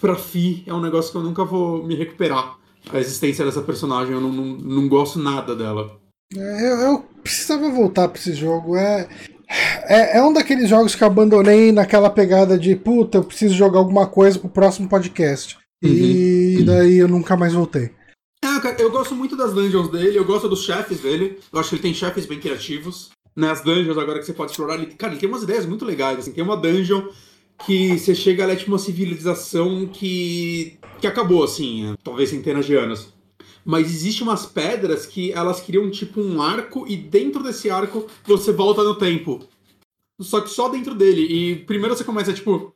Pra 0.00 0.16
Fi 0.16 0.64
é 0.66 0.74
um 0.74 0.80
negócio 0.80 1.12
que 1.12 1.16
eu 1.16 1.22
nunca 1.22 1.44
vou 1.44 1.84
me 1.84 1.94
recuperar. 1.94 2.58
A 2.92 2.98
existência 2.98 3.44
dessa 3.44 3.62
personagem, 3.62 4.12
eu 4.12 4.20
não, 4.20 4.32
não, 4.32 4.44
não 4.44 4.88
gosto 4.88 5.18
nada 5.18 5.54
dela. 5.54 5.96
É, 6.36 6.72
eu, 6.72 6.76
eu, 6.80 7.04
precisava 7.22 7.70
voltar 7.70 8.08
pra 8.08 8.18
esse 8.18 8.34
jogo. 8.34 8.76
É, 8.76 9.08
é, 9.86 10.18
é, 10.18 10.22
um 10.22 10.32
daqueles 10.32 10.68
jogos 10.68 10.94
que 10.94 11.02
eu 11.02 11.06
abandonei 11.06 11.72
naquela 11.72 12.10
pegada 12.10 12.58
de 12.58 12.74
puta, 12.74 13.18
eu 13.18 13.24
preciso 13.24 13.54
jogar 13.54 13.78
alguma 13.78 14.06
coisa 14.06 14.38
pro 14.38 14.48
próximo 14.48 14.88
podcast. 14.88 15.56
Uhum. 15.82 15.90
E 15.90 16.62
daí 16.64 16.98
eu 16.98 17.08
nunca 17.08 17.36
mais 17.36 17.52
voltei. 17.52 17.90
É, 18.44 18.60
cara, 18.60 18.76
eu 18.78 18.90
gosto 18.90 19.14
muito 19.14 19.36
das 19.36 19.54
dungeons 19.54 19.90
dele, 19.90 20.18
eu 20.18 20.24
gosto 20.24 20.48
dos 20.48 20.64
chefes 20.64 21.00
dele. 21.00 21.38
Eu 21.52 21.58
acho 21.58 21.70
que 21.70 21.76
ele 21.76 21.82
tem 21.82 21.94
chefes 21.94 22.26
bem 22.26 22.40
criativos. 22.40 23.10
Nas 23.36 23.64
né, 23.64 23.74
dungeons 23.74 23.98
agora 23.98 24.18
que 24.18 24.26
você 24.26 24.32
pode 24.32 24.52
explorar, 24.52 24.74
ele, 24.74 24.86
cara, 24.94 25.12
ele 25.12 25.20
tem 25.20 25.28
umas 25.28 25.42
ideias 25.42 25.66
muito 25.66 25.84
legais. 25.84 26.18
Assim, 26.18 26.32
tem 26.32 26.44
uma 26.44 26.56
dungeon 26.56 27.08
que 27.64 27.98
você 27.98 28.14
chega, 28.14 28.42
ela 28.42 28.52
é 28.52 28.56
tipo 28.56 28.70
uma 28.70 28.78
civilização 28.78 29.86
que, 29.86 30.78
que 31.00 31.06
acabou, 31.06 31.42
assim, 31.42 31.94
talvez 32.02 32.30
centenas 32.30 32.66
de 32.66 32.74
anos. 32.74 33.13
Mas 33.64 33.86
existe 33.86 34.22
umas 34.22 34.44
pedras 34.44 35.06
que 35.06 35.32
elas 35.32 35.60
criam 35.60 35.90
tipo 35.90 36.20
um 36.20 36.42
arco 36.42 36.84
e 36.86 36.96
dentro 36.96 37.42
desse 37.42 37.70
arco 37.70 38.06
você 38.24 38.52
volta 38.52 38.82
no 38.82 38.94
tempo. 38.94 39.40
Só 40.20 40.40
que 40.40 40.50
só 40.50 40.68
dentro 40.68 40.94
dele. 40.94 41.22
E 41.22 41.56
primeiro 41.64 41.96
você 41.96 42.04
começa, 42.04 42.32
tipo, 42.32 42.74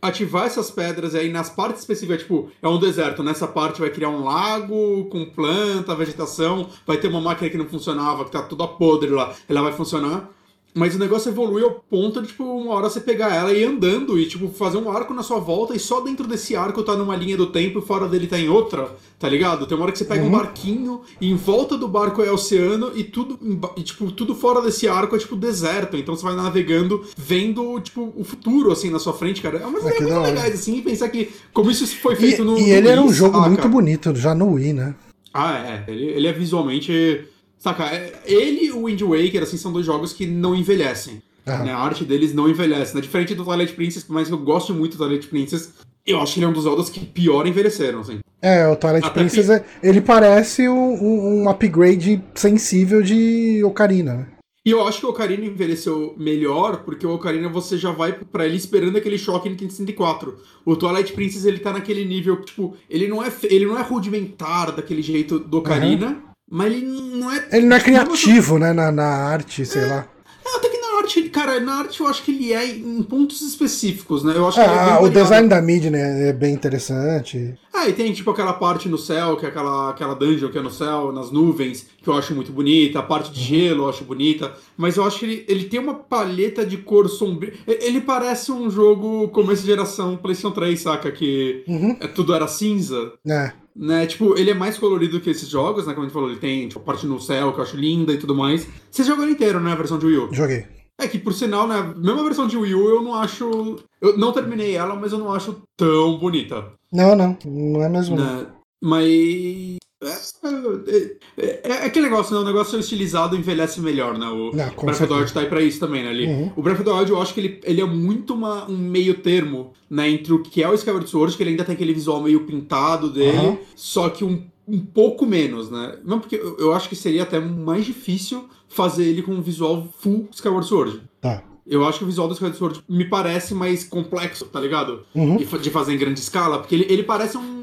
ativar 0.00 0.46
essas 0.46 0.70
pedras 0.70 1.14
e 1.14 1.18
aí 1.18 1.30
nas 1.30 1.50
partes 1.50 1.80
específicas, 1.80 2.22
tipo, 2.22 2.50
é 2.62 2.68
um 2.68 2.78
deserto. 2.78 3.22
Nessa 3.22 3.46
parte 3.46 3.80
vai 3.80 3.90
criar 3.90 4.10
um 4.10 4.24
lago 4.24 5.06
com 5.06 5.24
planta, 5.24 5.94
vegetação, 5.94 6.68
vai 6.86 6.96
ter 6.98 7.08
uma 7.08 7.20
máquina 7.20 7.50
que 7.50 7.58
não 7.58 7.68
funcionava, 7.68 8.24
que 8.24 8.30
tá 8.30 8.42
toda 8.42 8.68
podre 8.68 9.10
lá, 9.10 9.34
ela 9.48 9.62
vai 9.62 9.72
funcionar. 9.72 10.30
Mas 10.76 10.94
o 10.94 10.98
negócio 10.98 11.30
evolui 11.30 11.62
ao 11.62 11.70
ponto 11.70 12.20
de, 12.20 12.28
tipo, 12.28 12.44
uma 12.44 12.74
hora 12.74 12.90
você 12.90 13.00
pegar 13.00 13.34
ela 13.34 13.50
e 13.50 13.62
ir 13.62 13.64
andando 13.64 14.18
e, 14.18 14.26
tipo, 14.26 14.46
fazer 14.48 14.76
um 14.76 14.90
arco 14.90 15.14
na 15.14 15.22
sua 15.22 15.38
volta 15.38 15.74
e 15.74 15.78
só 15.78 16.02
dentro 16.02 16.26
desse 16.26 16.54
arco 16.54 16.82
tá 16.82 16.94
numa 16.94 17.16
linha 17.16 17.34
do 17.34 17.46
tempo 17.46 17.78
e 17.78 17.82
fora 17.82 18.06
dele 18.06 18.26
tá 18.26 18.38
em 18.38 18.50
outra, 18.50 18.94
tá 19.18 19.26
ligado? 19.26 19.66
Tem 19.66 19.74
uma 19.74 19.84
hora 19.84 19.92
que 19.92 19.96
você 19.96 20.04
pega 20.04 20.20
uhum. 20.20 20.28
um 20.28 20.32
barquinho 20.32 21.00
e 21.18 21.30
em 21.30 21.34
volta 21.34 21.78
do 21.78 21.88
barco 21.88 22.22
é 22.22 22.30
oceano 22.30 22.92
e 22.94 23.04
tudo, 23.04 23.38
e, 23.74 23.82
tipo, 23.82 24.12
tudo 24.12 24.34
fora 24.34 24.60
desse 24.60 24.86
arco 24.86 25.16
é, 25.16 25.18
tipo, 25.18 25.34
deserto. 25.34 25.96
Então 25.96 26.14
você 26.14 26.22
vai 26.22 26.36
navegando, 26.36 27.02
vendo, 27.16 27.80
tipo, 27.80 28.12
o 28.14 28.22
futuro, 28.22 28.70
assim, 28.70 28.90
na 28.90 28.98
sua 28.98 29.14
frente, 29.14 29.40
cara. 29.40 29.56
É 29.56 29.66
umas 29.66 29.82
é 29.82 29.98
muito 29.98 30.20
legais, 30.20 30.52
assim, 30.52 30.76
e 30.76 30.82
pensar 30.82 31.08
que 31.08 31.30
como 31.54 31.70
isso 31.70 31.86
foi 31.86 32.16
feito 32.16 32.42
e, 32.42 32.44
no. 32.44 32.58
E 32.58 32.60
no 32.60 32.68
ele 32.68 32.80
Wii, 32.82 32.88
era 32.90 33.00
um 33.00 33.10
jogo 33.10 33.40
muito 33.48 33.66
bonito, 33.66 34.14
já 34.14 34.34
no 34.34 34.52
Wii, 34.52 34.74
né? 34.74 34.94
Ah, 35.32 35.58
é. 35.58 35.90
Ele, 35.90 36.04
ele 36.04 36.26
é 36.26 36.32
visualmente. 36.34 37.26
Saca? 37.58 37.84
É, 37.84 38.12
ele 38.24 38.66
e 38.66 38.72
o 38.72 38.86
Wind 38.86 39.00
Waker, 39.02 39.42
assim, 39.42 39.56
são 39.56 39.72
dois 39.72 39.86
jogos 39.86 40.12
que 40.12 40.26
não 40.26 40.54
envelhecem. 40.54 41.22
Né? 41.46 41.72
A 41.72 41.78
arte 41.78 42.04
deles 42.04 42.34
não 42.34 42.48
envelhece. 42.48 42.94
Né? 42.94 43.00
Diferente 43.00 43.34
do 43.34 43.44
Twilight 43.44 43.72
Princess, 43.74 44.02
por 44.02 44.14
mais 44.14 44.26
que 44.26 44.34
eu 44.34 44.38
goste 44.38 44.72
muito 44.72 44.96
do 44.96 45.04
Twilight 45.04 45.28
Princess, 45.28 45.72
eu 46.04 46.20
acho 46.20 46.34
que 46.34 46.40
ele 46.40 46.46
é 46.46 46.48
um 46.48 46.52
dos 46.52 46.64
Zeldas 46.64 46.90
que 46.90 47.00
pior 47.00 47.46
envelheceram, 47.46 48.00
assim. 48.00 48.18
É, 48.42 48.66
o 48.68 48.76
Twilight 48.76 49.06
Até 49.06 49.20
Princess, 49.20 49.46
que... 49.46 49.52
É, 49.52 49.64
ele 49.82 50.00
parece 50.00 50.68
um, 50.68 51.42
um, 51.42 51.48
upgrade 51.48 52.22
sensível 52.34 53.02
de 53.02 53.62
Ocarina, 53.64 54.14
né? 54.14 54.26
E 54.64 54.70
eu 54.70 54.84
acho 54.84 54.98
que 54.98 55.06
o 55.06 55.10
Ocarina 55.10 55.44
envelheceu 55.44 56.12
melhor, 56.18 56.82
porque 56.82 57.06
o 57.06 57.14
Ocarina 57.14 57.48
você 57.48 57.78
já 57.78 57.92
vai 57.92 58.12
para 58.12 58.44
ele 58.44 58.56
esperando 58.56 58.96
aquele 58.96 59.16
choque 59.16 59.48
no 59.48 59.52
Nintendo 59.52 59.70
64. 59.70 60.36
O 60.64 60.74
Twilight 60.74 61.12
Princess, 61.12 61.44
ele 61.44 61.60
tá 61.60 61.72
naquele 61.72 62.04
nível, 62.04 62.40
tipo, 62.42 62.74
ele 62.90 63.06
não 63.06 63.22
é, 63.22 63.32
ele 63.44 63.64
não 63.64 63.78
é 63.78 63.82
rudimentar 63.82 64.74
daquele 64.74 65.02
jeito 65.02 65.38
do 65.38 65.58
Ocarina, 65.58 66.08
uhum. 66.08 66.22
Mas 66.50 66.72
ele 66.72 66.86
não 66.86 67.32
é... 67.32 67.48
Ele 67.52 67.66
não 67.66 67.76
é 67.76 67.80
criativo, 67.80 68.58
né, 68.58 68.72
na, 68.72 68.92
na 68.92 69.06
arte, 69.06 69.64
sei 69.64 69.82
é... 69.82 69.86
lá. 69.86 70.08
É, 70.44 70.56
até 70.56 70.68
que 70.68 70.76
arte, 71.06 71.22
cara, 71.30 71.60
na 71.60 71.76
arte 71.76 72.00
eu 72.00 72.06
acho 72.06 72.22
que 72.22 72.32
ele 72.32 72.52
é 72.52 72.66
em 72.66 73.02
pontos 73.02 73.40
específicos, 73.40 74.24
né? 74.24 74.34
Eu 74.36 74.48
acho 74.48 74.60
ah, 74.60 74.98
é 75.00 75.04
o 75.04 75.08
design 75.08 75.48
da 75.48 75.62
mídia 75.62 75.90
né, 75.90 76.28
é 76.28 76.32
bem 76.32 76.52
interessante. 76.52 77.54
Ah, 77.72 77.88
e 77.88 77.92
tem 77.92 78.12
tipo 78.12 78.30
aquela 78.30 78.52
parte 78.52 78.88
no 78.88 78.98
céu, 78.98 79.36
que 79.36 79.46
é 79.46 79.48
aquela, 79.48 79.90
aquela 79.90 80.14
dungeon 80.14 80.50
que 80.50 80.58
é 80.58 80.62
no 80.62 80.70
céu, 80.70 81.12
nas 81.12 81.30
nuvens, 81.30 81.86
que 82.02 82.08
eu 82.08 82.14
acho 82.14 82.34
muito 82.34 82.52
bonita. 82.52 82.98
A 82.98 83.02
parte 83.02 83.30
de 83.30 83.40
gelo 83.40 83.84
eu 83.84 83.88
acho 83.88 84.04
bonita. 84.04 84.52
Mas 84.76 84.96
eu 84.96 85.04
acho 85.04 85.18
que 85.18 85.24
ele, 85.24 85.44
ele 85.48 85.64
tem 85.64 85.78
uma 85.78 85.94
palheta 85.94 86.66
de 86.66 86.78
cor 86.78 87.08
sombria. 87.08 87.52
Ele 87.66 88.00
parece 88.00 88.50
um 88.50 88.70
jogo 88.70 89.28
começo 89.28 89.62
de 89.62 89.68
geração 89.68 90.16
PlayStation 90.16 90.52
3, 90.52 90.80
saca? 90.80 91.12
Que 91.12 91.64
uhum. 91.68 91.96
é, 92.00 92.08
tudo 92.08 92.34
era 92.34 92.48
cinza. 92.48 93.12
É 93.26 93.52
né? 93.76 94.06
Tipo, 94.06 94.38
ele 94.38 94.50
é 94.50 94.54
mais 94.54 94.78
colorido 94.78 95.20
que 95.20 95.30
esses 95.30 95.48
jogos, 95.48 95.86
né? 95.86 95.92
Como 95.92 96.04
a 96.04 96.08
gente 96.08 96.14
falou, 96.14 96.30
ele 96.30 96.40
tem 96.40 96.68
tipo, 96.68 96.80
a 96.80 96.82
parte 96.82 97.06
no 97.06 97.20
céu 97.20 97.52
que 97.52 97.60
eu 97.60 97.64
acho 97.64 97.76
linda 97.76 98.12
e 98.12 98.18
tudo 98.18 98.34
mais. 98.34 98.66
Você 98.90 99.04
jogou 99.04 99.24
ele 99.24 99.32
inteiro, 99.32 99.60
né? 99.60 99.72
A 99.72 99.76
versão 99.76 99.98
de 99.98 100.06
Wii 100.06 100.18
U? 100.18 100.28
Joguei. 100.32 100.66
É 100.98 101.06
que, 101.06 101.18
por 101.18 101.34
sinal, 101.34 101.68
né, 101.68 101.92
mesmo 101.94 102.20
a 102.20 102.24
versão 102.24 102.46
de 102.46 102.56
Wii 102.56 102.74
U 102.74 102.88
eu 102.88 103.02
não 103.02 103.14
acho. 103.14 103.76
Eu 104.00 104.16
não 104.16 104.32
terminei 104.32 104.74
ela, 104.74 104.94
mas 104.94 105.12
eu 105.12 105.18
não 105.18 105.32
acho 105.32 105.62
tão 105.76 106.18
bonita. 106.18 106.72
Não, 106.90 107.14
não. 107.14 107.36
Não 107.44 107.82
é 107.82 107.88
mesmo. 107.88 108.16
Né? 108.16 108.46
Mas. 108.82 109.76
É, 110.02 110.08
é, 110.08 111.16
é, 111.38 111.60
é, 111.64 111.72
aquele 111.86 112.10
negócio, 112.10 112.34
né? 112.34 112.40
O 112.40 112.44
negócio 112.44 112.78
estilizado 112.78 113.34
envelhece 113.34 113.80
melhor, 113.80 114.18
né? 114.18 114.26
O 114.26 114.50
não, 114.54 114.68
Breath 114.84 115.00
of 115.00 115.06
the 115.06 115.14
Wild 115.14 115.32
tá 115.32 115.40
aí 115.40 115.46
pra 115.46 115.62
isso 115.62 115.80
também, 115.80 116.02
né? 116.02 116.10
Ali. 116.10 116.26
Uhum. 116.26 116.52
O 116.54 116.62
Breath 116.62 116.80
of 116.80 116.84
the 116.84 116.90
Wild 116.90 117.10
eu 117.10 117.22
acho 117.22 117.32
que 117.32 117.40
ele, 117.40 117.60
ele 117.64 117.80
é 117.80 117.84
muito 117.84 118.34
uma, 118.34 118.68
um 118.70 118.76
meio 118.76 119.14
termo, 119.14 119.72
né? 119.88 120.10
Entre 120.10 120.32
o 120.34 120.42
que 120.42 120.62
é 120.62 120.68
o 120.68 120.74
Skyward 120.74 121.08
Sword, 121.08 121.36
que 121.36 121.42
ele 121.42 121.50
ainda 121.50 121.64
tem 121.64 121.74
aquele 121.74 121.94
visual 121.94 122.22
meio 122.22 122.44
pintado 122.44 123.08
dele, 123.10 123.38
uhum. 123.38 123.58
só 123.74 124.10
que 124.10 124.22
um, 124.22 124.44
um 124.68 124.80
pouco 124.80 125.24
menos, 125.24 125.70
né? 125.70 125.98
Não 126.04 126.20
porque 126.20 126.36
eu, 126.36 126.58
eu 126.58 126.72
acho 126.74 126.90
que 126.90 126.96
seria 126.96 127.22
até 127.22 127.40
mais 127.40 127.86
difícil 127.86 128.48
fazer 128.68 129.04
ele 129.04 129.22
com 129.22 129.32
um 129.32 129.40
visual 129.40 129.88
full 129.98 130.28
Skyward 130.30 130.66
Sword. 130.66 131.00
Tá. 131.22 131.42
Eu 131.66 131.84
acho 131.84 131.98
que 131.98 132.04
o 132.04 132.06
visual 132.06 132.28
do 132.28 132.34
Skyward 132.34 132.58
Sword 132.58 132.84
me 132.88 133.06
parece 133.06 133.54
mais 133.54 133.82
complexo, 133.82 134.44
tá 134.44 134.60
ligado? 134.60 135.04
Uhum. 135.14 135.36
De, 135.36 135.70
fazer 135.70 135.94
em 135.94 135.98
grande 135.98 136.20
escala, 136.20 136.58
porque 136.58 136.74
ele, 136.74 136.86
ele 136.88 137.02
parece 137.02 137.36
um, 137.36 137.55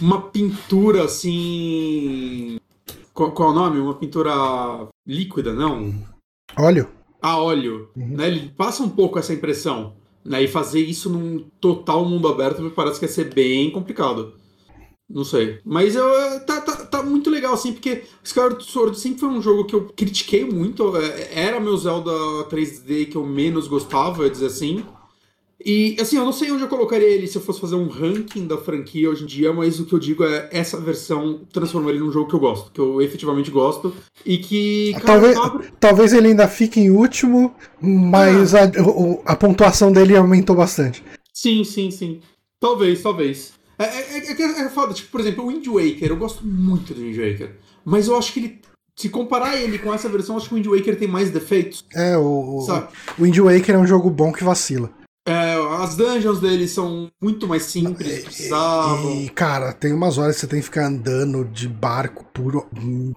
uma 0.00 0.22
pintura 0.22 1.04
assim. 1.04 2.58
Qual, 3.12 3.32
qual 3.32 3.50
é 3.50 3.52
o 3.52 3.54
nome? 3.54 3.80
Uma 3.80 3.94
pintura 3.94 4.32
líquida, 5.06 5.52
não? 5.52 5.94
Óleo. 6.58 6.88
A 7.20 7.38
óleo. 7.38 7.88
Uhum. 7.96 8.16
Né? 8.16 8.26
Ele 8.28 8.52
passa 8.56 8.82
um 8.82 8.90
pouco 8.90 9.18
essa 9.18 9.32
impressão. 9.32 9.94
Né? 10.24 10.42
E 10.42 10.48
fazer 10.48 10.80
isso 10.80 11.08
num 11.08 11.46
total 11.60 12.04
mundo 12.04 12.28
aberto 12.28 12.62
me 12.62 12.70
parece 12.70 12.98
que 12.98 13.06
ia 13.06 13.10
ser 13.10 13.32
bem 13.32 13.70
complicado. 13.70 14.34
Não 15.08 15.24
sei. 15.24 15.60
Mas 15.64 15.94
eu, 15.94 16.04
tá, 16.44 16.60
tá, 16.60 16.84
tá 16.84 17.02
muito 17.02 17.30
legal, 17.30 17.54
assim, 17.54 17.72
porque 17.72 18.02
Skyward 18.24 18.62
Sword 18.64 18.98
sempre 18.98 19.20
foi 19.20 19.28
um 19.28 19.40
jogo 19.40 19.64
que 19.64 19.74
eu 19.74 19.84
critiquei 19.96 20.44
muito. 20.44 20.96
É, 20.96 21.46
era 21.46 21.60
meu 21.60 21.76
Zelda 21.76 22.10
3D 22.50 23.08
que 23.08 23.16
eu 23.16 23.24
menos 23.24 23.68
gostava, 23.68 24.24
eu 24.24 24.30
dizer 24.30 24.46
assim. 24.46 24.84
E, 25.64 25.96
assim, 25.98 26.16
eu 26.16 26.24
não 26.24 26.32
sei 26.32 26.52
onde 26.52 26.62
eu 26.62 26.68
colocaria 26.68 27.08
ele 27.08 27.26
se 27.26 27.36
eu 27.36 27.42
fosse 27.42 27.60
fazer 27.60 27.76
um 27.76 27.88
ranking 27.88 28.46
da 28.46 28.58
franquia 28.58 29.08
hoje 29.08 29.24
em 29.24 29.26
dia, 29.26 29.52
mas 29.52 29.80
o 29.80 29.86
que 29.86 29.94
eu 29.94 29.98
digo 29.98 30.22
é 30.22 30.48
essa 30.52 30.78
versão 30.78 31.40
transformou 31.50 31.90
ele 31.90 31.98
num 31.98 32.12
jogo 32.12 32.28
que 32.28 32.34
eu 32.34 32.40
gosto, 32.40 32.70
que 32.70 32.80
eu 32.80 33.00
efetivamente 33.00 33.50
gosto, 33.50 33.92
e 34.24 34.36
que... 34.36 34.92
Cara, 34.92 35.32
talvez, 35.34 35.72
talvez 35.80 36.12
ele 36.12 36.28
ainda 36.28 36.46
fique 36.46 36.78
em 36.78 36.90
último, 36.90 37.54
mas 37.80 38.54
ah. 38.54 38.64
a, 38.64 39.32
a 39.32 39.36
pontuação 39.36 39.90
dele 39.90 40.14
aumentou 40.14 40.54
bastante. 40.54 41.02
Sim, 41.32 41.64
sim, 41.64 41.90
sim. 41.90 42.20
Talvez, 42.60 43.02
talvez. 43.02 43.52
É, 43.78 43.84
é, 43.84 44.18
é, 44.18 44.42
é, 44.42 44.60
é 44.62 44.68
foda, 44.68 44.94
tipo, 44.94 45.10
por 45.10 45.20
exemplo, 45.20 45.44
o 45.44 45.48
Wind 45.48 45.66
Waker, 45.66 46.08
eu 46.08 46.16
gosto 46.16 46.46
muito 46.46 46.94
do 46.94 47.00
Wind 47.00 47.16
Waker, 47.16 47.56
mas 47.84 48.08
eu 48.08 48.16
acho 48.16 48.32
que 48.32 48.40
ele. 48.40 48.60
Se 48.98 49.10
comparar 49.10 49.60
ele 49.60 49.78
com 49.78 49.92
essa 49.92 50.08
versão, 50.08 50.38
acho 50.38 50.48
que 50.48 50.54
o 50.54 50.56
Wind 50.56 50.66
Waker 50.66 50.98
tem 50.98 51.06
mais 51.06 51.28
defeitos. 51.28 51.84
É, 51.94 52.16
o, 52.16 52.62
sabe? 52.66 52.88
o 53.18 53.24
Wind 53.24 53.36
Waker 53.36 53.74
é 53.74 53.78
um 53.78 53.86
jogo 53.86 54.08
bom 54.08 54.32
que 54.32 54.42
vacila. 54.42 54.90
É, 55.26 55.54
as 55.82 55.96
dungeons 55.96 56.38
dele 56.38 56.68
são 56.68 57.10
muito 57.20 57.48
mais 57.48 57.64
simples, 57.64 58.22
precisavam. 58.22 59.22
E, 59.22 59.28
cara, 59.28 59.72
tem 59.72 59.92
umas 59.92 60.18
horas 60.18 60.36
que 60.36 60.42
você 60.42 60.46
tem 60.46 60.60
que 60.60 60.66
ficar 60.66 60.86
andando 60.86 61.44
de 61.44 61.68
barco 61.68 62.24
por. 62.32 62.68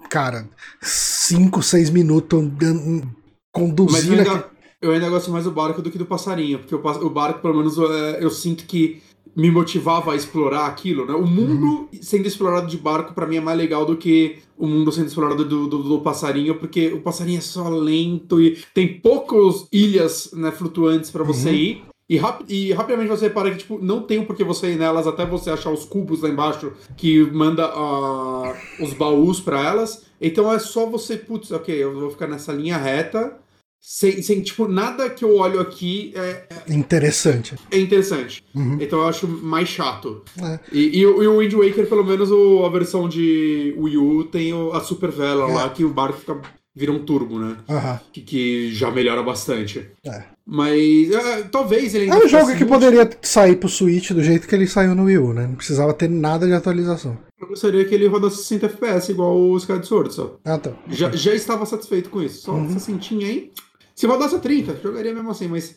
Cara, 0.10 0.50
5, 0.82 1.62
6 1.62 1.92
minutos 1.92 2.40
andando, 2.40 3.08
conduzindo. 3.52 3.92
Mas 3.92 4.08
eu 4.08 4.34
ainda, 4.34 4.50
eu 4.82 4.92
ainda 4.92 5.10
gosto 5.10 5.30
mais 5.30 5.44
do 5.44 5.52
barco 5.52 5.84
do 5.84 5.92
que 5.92 6.00
do 6.00 6.06
passarinho, 6.06 6.58
porque 6.58 6.74
o, 6.74 6.80
o 6.80 7.10
barco, 7.12 7.42
pelo 7.42 7.58
menos, 7.58 7.78
eu, 7.78 7.88
eu 7.88 8.32
sinto 8.32 8.66
que 8.66 9.04
me 9.36 9.52
motivava 9.52 10.12
a 10.12 10.16
explorar 10.16 10.66
aquilo, 10.66 11.06
né? 11.06 11.14
O 11.14 11.26
mundo 11.26 11.88
sendo 12.02 12.28
explorado 12.28 12.68
de 12.68 12.78
barco 12.78 13.14
para 13.14 13.28
mim 13.28 13.38
é 13.38 13.42
mais 13.42 13.58
legal 13.58 13.86
do 13.86 13.96
que 13.96 14.40
o 14.58 14.68
mundo 14.68 14.92
sendo 14.92 15.08
explorado 15.08 15.46
do, 15.46 15.68
do, 15.68 15.84
do, 15.84 16.02
passarinho, 16.02 16.56
porque 16.56 16.88
o 16.88 17.02
passarinho 17.02 17.38
é 17.38 17.42
só 17.42 17.70
lento 17.70 18.42
e 18.42 18.58
tem 18.74 19.00
poucas 19.00 19.68
ilhas 19.72 20.32
né, 20.34 20.52
flutuantes 20.52 21.12
para 21.12 21.24
você 21.24 21.50
uhum. 21.50 21.56
ir. 21.56 21.89
E, 22.10 22.18
rap 22.18 22.44
e, 22.50 22.74
rapidamente 22.74 23.10
você 23.10 23.28
repara 23.28 23.52
que, 23.52 23.58
tipo, 23.58 23.78
não 23.80 24.02
tem 24.02 24.26
por 24.26 24.36
que 24.36 24.44
você 24.44 24.72
ir 24.72 24.80
nelas 24.80 25.06
até 25.06 25.26
você 25.26 25.52
achar 25.52 25.70
os 25.70 25.86
cubos 25.86 26.22
lá 26.22 26.30
embaixo 26.30 26.74
que 26.98 27.22
manda 27.32 27.70
uh, 27.70 28.54
os 28.84 28.94
baús 28.94 29.40
para 29.40 29.64
elas. 29.64 30.06
Então 30.20 30.52
é 30.52 30.58
só 30.58 30.88
você, 30.88 31.16
putz, 31.16 31.52
ok, 31.52 31.76
eu 31.76 31.94
vou 31.94 32.10
ficar 32.10 32.28
nessa 32.28 32.52
linha 32.52 32.78
reta 32.78 33.38
sem, 33.82 34.22
sem, 34.22 34.42
tipo, 34.42 34.68
nada 34.68 35.10
que 35.10 35.24
eu 35.24 35.38
olho 35.38 35.60
aqui 35.60 36.12
é. 36.16 36.48
é 36.68 36.74
interessante. 36.74 37.56
É 37.72 37.80
interessante. 37.80 38.44
Uhum. 38.54 38.78
Então 38.80 39.00
eu 39.00 39.08
acho 39.08 39.28
mais 39.28 39.70
chato. 39.70 40.24
É. 40.38 40.60
E, 40.72 40.98
e, 40.98 41.00
e, 41.00 41.06
o 41.06 41.40
Wind 41.40 41.54
Waker, 41.54 41.88
pelo 41.88 42.04
menos 42.04 42.30
o, 42.30 42.66
a 42.66 42.70
versão 42.70 43.08
de 43.08 43.74
Wii 43.78 43.98
U, 43.98 44.24
tem 44.26 44.52
a 44.74 44.80
super 44.82 45.10
vela 45.10 45.50
é. 45.50 45.54
lá, 45.54 45.70
que 45.70 45.86
o 45.86 45.90
barco 45.90 46.20
fica, 46.20 46.42
vira 46.76 46.92
um 46.92 47.06
turbo, 47.06 47.40
né? 47.40 47.56
Uhum. 47.70 48.00
Que, 48.12 48.22
que, 48.22 48.74
já 48.74 48.92
melhora 48.92 49.24
bastante. 49.24 49.90
É. 50.06 50.24
Mas 50.52 51.12
é, 51.12 51.44
talvez 51.44 51.94
ele 51.94 52.06
ainda. 52.06 52.16
É 52.16 52.26
um 52.26 52.28
jogo 52.28 52.56
que 52.56 52.66
poderia 52.66 53.08
sair 53.22 53.56
pro 53.56 53.70
Switch 53.70 54.10
do 54.12 54.24
jeito 54.24 54.48
que 54.48 54.56
ele 54.56 54.66
saiu 54.66 54.96
no 54.96 55.04
Wii 55.04 55.18
U, 55.20 55.32
né? 55.32 55.46
Não 55.46 55.54
precisava 55.54 55.94
ter 55.94 56.10
nada 56.10 56.48
de 56.48 56.54
atualização. 56.54 57.16
Eu 57.40 57.50
gostaria 57.50 57.86
que 57.86 57.94
ele 57.94 58.08
rodasse 58.08 58.38
60 58.38 58.66
FPS, 58.66 59.12
igual 59.12 59.38
o 59.38 59.56
Skyward 59.58 59.86
Sword, 59.86 60.12
só. 60.12 60.40
Ah, 60.44 60.58
tá. 60.58 60.72
Já, 60.88 61.12
já 61.12 61.36
estava 61.36 61.68
satisfeito 61.68 62.10
com 62.10 62.24
isso. 62.24 62.42
Só 62.42 62.54
uhum. 62.54 62.68
60 62.68 63.14
aí. 63.24 63.52
Se 63.94 64.08
rodasse 64.08 64.40
30, 64.40 64.80
jogaria 64.82 65.14
mesmo 65.14 65.30
assim, 65.30 65.48
mas 65.48 65.76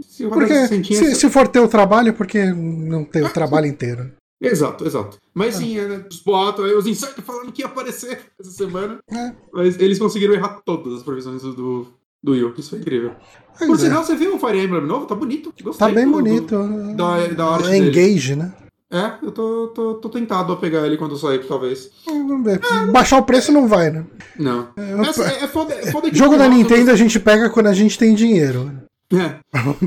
se 0.00 0.24
rodasse 0.24 0.68
porque, 0.78 0.94
60... 0.94 0.94
Se, 0.94 1.14
se 1.14 1.28
for 1.28 1.46
ter 1.46 1.60
o 1.60 1.68
trabalho, 1.68 2.14
porque 2.14 2.42
não 2.46 3.04
ter 3.04 3.22
o 3.22 3.28
trabalho 3.30 3.66
inteiro? 3.66 4.12
Exato, 4.40 4.86
exato. 4.86 5.18
Mas 5.34 5.56
ah. 5.56 5.58
sim, 5.58 5.78
é, 5.78 6.06
os 6.10 6.22
boatos, 6.22 6.72
os 6.72 6.86
insights 6.86 7.22
falando 7.22 7.52
que 7.52 7.60
ia 7.60 7.66
aparecer 7.66 8.18
essa 8.40 8.50
semana. 8.50 8.98
É. 9.10 9.32
Mas 9.52 9.78
eles 9.78 9.98
conseguiram 9.98 10.32
errar 10.32 10.62
todas 10.64 10.94
as 10.94 11.02
previsões 11.02 11.42
do, 11.42 11.86
do 12.26 12.32
Will, 12.32 12.52
isso 12.58 12.70
foi 12.70 12.80
incrível. 12.80 13.12
Pois 13.56 13.70
Por 13.70 13.76
é. 13.76 13.78
sinal, 13.78 14.04
você 14.04 14.16
viu 14.16 14.34
o 14.34 14.38
Fire 14.38 14.58
Emblem 14.58 14.84
novo? 14.84 15.06
Tá 15.06 15.14
bonito. 15.14 15.54
Gostei. 15.62 15.86
Tá 15.86 15.94
bem 15.94 16.04
do, 16.04 16.12
bonito. 16.12 16.56
Do, 16.58 16.94
da, 16.94 17.26
da 17.28 17.46
arte 17.46 17.68
é 17.68 17.78
Engage, 17.78 18.34
dele. 18.34 18.42
né? 18.42 18.52
É, 18.90 19.12
eu 19.22 19.32
tô, 19.32 19.68
tô, 19.68 19.94
tô, 19.94 20.08
tentado 20.08 20.52
a 20.52 20.56
pegar 20.56 20.86
ele 20.86 20.96
quando 20.96 21.16
sair, 21.16 21.40
talvez. 21.46 21.90
É, 22.06 22.10
vamos 22.10 22.44
ver. 22.44 22.60
É, 22.62 22.86
Baixar 22.86 23.18
o 23.18 23.24
preço 23.24 23.50
não 23.52 23.66
vai, 23.66 23.90
né? 23.90 24.04
Não. 24.38 24.68
É, 24.76 24.82
é, 24.82 25.44
é 25.44 25.48
foda, 25.48 25.74
é 25.74 25.90
foda 25.90 26.08
Jogo 26.12 26.36
da 26.36 26.48
Nintendo 26.48 26.90
a 26.90 26.96
gente 26.96 27.18
pega 27.18 27.48
quando 27.50 27.66
a 27.66 27.72
gente 27.72 27.98
tem 27.98 28.14
dinheiro. 28.14 28.72
É. 29.12 29.38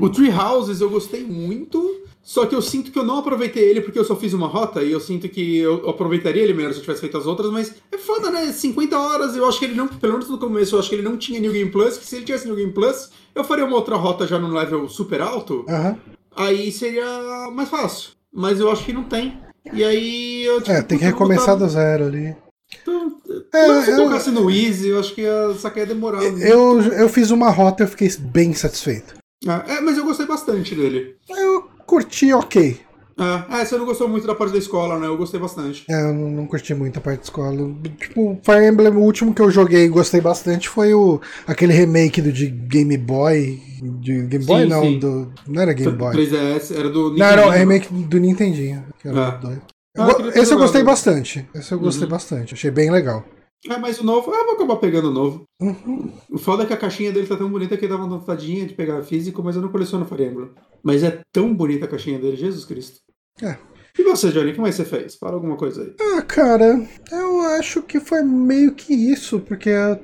O 0.02 0.10
Tree 0.10 0.32
Houses 0.32 0.82
eu 0.82 0.90
gostei 0.90 1.24
muito, 1.26 2.04
só 2.30 2.46
que 2.46 2.54
eu 2.54 2.62
sinto 2.62 2.92
que 2.92 3.00
eu 3.00 3.04
não 3.04 3.18
aproveitei 3.18 3.68
ele 3.68 3.82
porque 3.82 3.98
eu 3.98 4.06
só 4.06 4.16
fiz 4.16 4.34
uma 4.34 4.46
rota 4.46 4.84
e 4.84 4.92
eu 4.92 5.00
sinto 5.00 5.28
que 5.28 5.58
eu 5.58 5.90
aproveitaria 5.90 6.44
ele 6.44 6.54
melhor 6.54 6.72
se 6.72 6.78
eu 6.78 6.82
tivesse 6.84 7.02
feito 7.02 7.18
as 7.18 7.26
outras, 7.26 7.52
mas 7.52 7.74
é 7.92 7.98
foda, 7.98 8.30
né? 8.30 8.52
50 8.52 9.00
horas, 9.00 9.36
eu 9.36 9.48
acho 9.50 9.58
que 9.58 9.66
ele 9.66 9.74
não, 9.74 9.88
pelo 9.88 10.14
menos 10.14 10.30
no 10.30 10.38
começo, 10.38 10.76
eu 10.76 10.80
acho 10.80 10.90
que 10.90 10.94
ele 10.94 11.02
não 11.02 11.18
tinha 11.18 11.40
New 11.40 11.52
Game 11.52 11.72
Plus, 11.72 11.98
que 11.98 12.06
se 12.06 12.18
ele 12.18 12.26
tivesse 12.26 12.46
New 12.46 12.56
Game 12.56 12.72
Plus, 12.72 13.10
eu 13.34 13.44
faria 13.44 13.66
uma 13.66 13.76
outra 13.76 13.96
rota 13.96 14.28
já 14.28 14.38
no 14.38 14.54
level 14.54 14.88
super 14.88 15.22
alto, 15.22 15.66
uhum. 15.68 15.98
aí 16.36 16.72
seria 16.72 17.50
mais 17.52 17.68
fácil. 17.68 18.12
Mas 18.32 18.60
eu 18.60 18.70
acho 18.70 18.86
que 18.86 18.94
não 18.94 19.06
tem. 19.06 19.40
E 19.74 19.84
aí 19.84 20.46
eu 20.46 20.62
tipo, 20.62 20.72
É, 20.72 20.84
tem 20.84 21.00
que 21.00 21.06
recomeçar 21.06 21.56
botar... 21.56 21.66
do 21.66 21.72
zero 21.72 22.06
ali. 22.06 22.36
Então, 22.80 23.18
é, 23.52 23.82
se 23.82 23.90
eu 23.90 24.04
tocasse 24.04 24.30
no 24.30 24.52
Easy, 24.52 24.90
eu 24.90 25.00
acho 25.00 25.16
que 25.16 25.26
essa 25.26 25.74
ia 25.76 25.86
demorar. 25.88 26.22
Eu, 26.24 26.80
eu 26.80 27.10
fiz 27.10 27.32
uma 27.32 27.50
rota 27.50 27.82
e 27.82 27.86
eu 27.86 27.90
fiquei 27.90 28.08
bem 28.20 28.54
satisfeito. 28.54 29.16
É, 29.48 29.78
é, 29.78 29.82
mas 29.82 29.98
eu 29.98 30.06
gostei 30.06 30.28
bastante 30.28 30.76
dele. 30.76 31.16
Eu 31.28 31.79
curti 31.90 32.32
ok. 32.32 32.80
É, 33.20 33.62
é, 33.62 33.66
você 33.66 33.78
não 33.78 33.86
gostou 33.86 34.08
muito 34.08 34.26
da 34.26 34.34
parte 34.34 34.54
da 34.54 34.60
escola, 34.60 34.98
né? 34.98 35.08
Eu 35.08 35.18
gostei 35.18 35.40
bastante. 35.40 35.84
É, 35.90 36.10
eu 36.10 36.14
não, 36.14 36.30
não 36.30 36.46
curti 36.46 36.74
muito 36.74 37.00
a 37.00 37.02
parte 37.02 37.18
da 37.18 37.24
escola. 37.24 37.76
Tipo, 38.00 38.40
Fire 38.44 38.66
Emblem, 38.66 38.94
o 38.94 39.02
último 39.02 39.34
que 39.34 39.42
eu 39.42 39.52
joguei 39.52 39.86
e 39.86 39.90
gostei 39.90 40.22
bastante 40.22 40.70
foi 40.70 40.94
o, 40.94 41.20
aquele 41.46 41.74
remake 41.74 42.22
do 42.22 42.32
de 42.32 42.48
Game 42.48 42.96
Boy. 42.96 43.62
De 43.82 44.22
Game 44.22 44.46
Boy 44.46 44.62
sim, 44.62 44.70
não, 44.70 44.82
sim. 44.84 45.00
Do, 45.00 45.34
não 45.48 45.62
era 45.62 45.74
Game 45.74 45.92
Boy. 45.98 46.16
3DS, 46.16 46.78
era 46.78 46.90
do 46.90 47.10
Nintendinho. 47.10 47.18
Não, 47.18 47.26
era 47.26 47.48
o 47.48 47.50
remake 47.50 47.94
do 47.94 48.18
Nintendinho. 48.20 48.86
Que 49.02 49.10
era 49.10 49.40
é. 49.44 50.02
ah, 50.02 50.32
esse 50.36 50.54
eu 50.54 50.58
gostei 50.58 50.84
bastante. 50.84 51.46
Esse 51.54 51.74
eu 51.74 51.80
gostei 51.80 52.06
uhum. 52.06 52.12
bastante. 52.12 52.54
Achei 52.54 52.72
bem 52.72 52.90
legal. 52.90 53.26
É, 53.68 53.78
mas 53.78 54.00
o 54.00 54.06
novo, 54.06 54.32
ah, 54.32 54.46
vou 54.46 54.56
acabar 54.56 54.78
pegando 54.78 55.10
o 55.10 55.14
novo. 55.14 55.44
Uhum. 55.62 56.12
O 56.30 56.38
foda 56.38 56.64
é 56.64 56.66
que 56.66 56.74
a 56.74 56.78
caixinha 56.78 57.12
dele 57.12 57.28
tá 57.28 57.36
tão 57.36 57.50
bonita 57.50 57.76
que 57.76 57.88
dá 57.88 57.98
uma 57.98 58.08
vontadinha 58.08 58.66
de 58.66 58.74
pegar 58.74 59.04
físico, 59.04 59.44
mas 59.44 59.56
eu 59.56 59.62
não 59.62 59.70
coleciono 59.70 60.06
Fire 60.06 60.26
Emblem. 60.26 60.52
Mas 60.82 61.04
é 61.04 61.22
tão 61.34 61.54
bonita 61.54 61.86
a 61.86 61.90
caixinha 61.90 62.20
dele, 62.20 62.38
Jesus 62.38 62.64
Cristo. 62.64 63.02
É. 63.42 63.58
E 63.98 64.04
você, 64.04 64.32
Johnny, 64.32 64.52
o 64.52 64.54
que 64.54 64.62
mais 64.62 64.76
você 64.76 64.86
fez? 64.86 65.16
Fala 65.16 65.34
alguma 65.34 65.58
coisa 65.58 65.84
aí. 65.84 65.94
Ah, 66.00 66.22
cara, 66.22 66.88
eu 67.12 67.42
acho 67.42 67.82
que 67.82 68.00
foi 68.00 68.24
meio 68.24 68.74
que 68.74 68.94
isso, 68.94 69.42
porque 69.42 69.70
eu 69.70 70.00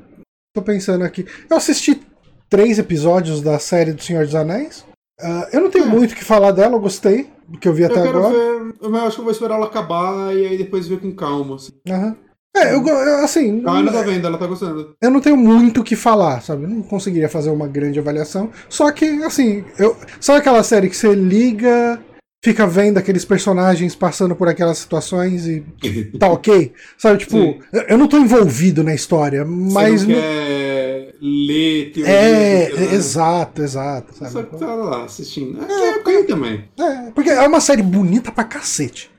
tô 0.53 0.61
pensando 0.61 1.06
aqui. 1.06 1.26
Eu 1.49 1.56
assisti 1.56 2.02
três 2.49 2.77
episódios 2.77 3.41
da 3.41 3.57
série 3.57 3.94
do 3.94 4.03
Senhor 4.03 4.26
dos 4.26 4.36
Anéis. 4.36 4.86
Uh, 5.22 5.48
eu 5.53 5.61
não 5.61 5.69
tenho 5.69 5.86
é. 5.86 5.88
muito 5.88 6.11
o 6.11 6.15
que 6.15 6.26
falar 6.26 6.52
dela, 6.52 6.76
eu 6.76 6.82
gostei 6.82 7.30
do 7.48 7.57
que 7.57 7.68
eu 7.69 7.73
vi 7.73 7.84
eu 7.84 7.88
até 7.88 8.02
agora. 8.02 8.30
Ver, 8.30 8.76
eu 8.82 8.95
acho 8.98 9.15
que 9.15 9.22
eu 9.22 9.23
vou 9.23 9.32
esperar 9.32 9.56
ela 9.56 9.68
acabar 9.68 10.36
e 10.36 10.45
aí 10.45 10.57
depois 10.57 10.88
ver 10.88 10.99
com 10.99 11.15
calma. 11.15 11.56
Assim. 11.56 11.72
Uhum. 11.88 12.15
É, 12.56 12.73
eu, 12.73 12.86
eu 12.88 13.23
assim. 13.23 13.61
Ah, 13.65 13.80
ela 13.80 13.91
tá 13.91 14.02
vendo, 14.02 14.26
ela 14.26 14.38
tá 14.38 14.48
gostando. 14.48 14.95
Eu 15.02 15.11
não 15.11 15.19
tenho 15.19 15.36
muito 15.36 15.82
o 15.82 15.84
que 15.84 15.95
falar, 15.95 16.41
sabe? 16.41 16.64
Eu 16.64 16.69
não 16.69 16.82
conseguiria 16.82 17.27
fazer 17.27 17.49
uma 17.49 17.68
grande 17.68 17.99
avaliação. 17.99 18.49
Só 18.69 18.90
que, 18.91 19.06
assim, 19.23 19.64
eu. 19.77 19.95
Sabe 20.19 20.40
aquela 20.40 20.64
série 20.64 20.90
que 20.90 20.95
você 20.95 21.14
liga 21.14 21.99
fica 22.45 22.68
vendo 22.68 22.99
aqueles 22.99 23.26
personagens 23.26 23.95
passando 23.95 24.36
por 24.36 24.48
aquelas 24.48 24.77
situações 24.77 25.48
e 25.48 25.64
tá 26.19 26.30
ok. 26.30 26.72
Sabe, 26.95 27.18
tipo, 27.18 27.38
Sim. 27.38 27.60
eu 27.88 27.98
não 27.98 28.07
tô 28.07 28.18
envolvido 28.18 28.84
na 28.84 28.94
história, 28.94 29.44
mas. 29.44 30.02
Você 30.03 30.07
não 30.07 30.15
quer 30.22 31.15
ler 31.19 31.91
teoria, 31.91 32.14
É, 32.14 32.73
né? 32.73 32.94
exato, 32.94 33.64
exato. 33.64 34.15
Sabe? 34.15 34.32
Só 34.32 34.44
que 34.44 34.57
tá 34.57 34.76
lá 34.76 35.06
assistindo. 35.06 35.60
É, 35.68 36.10
é, 36.10 36.19
é 36.19 36.23
também. 36.23 36.65
É, 36.80 37.11
porque 37.11 37.32
é 37.32 37.48
uma 37.48 37.60
série 37.60 37.82
bonita 37.82 38.32
pra 38.32 38.44
cacete. 38.44 39.10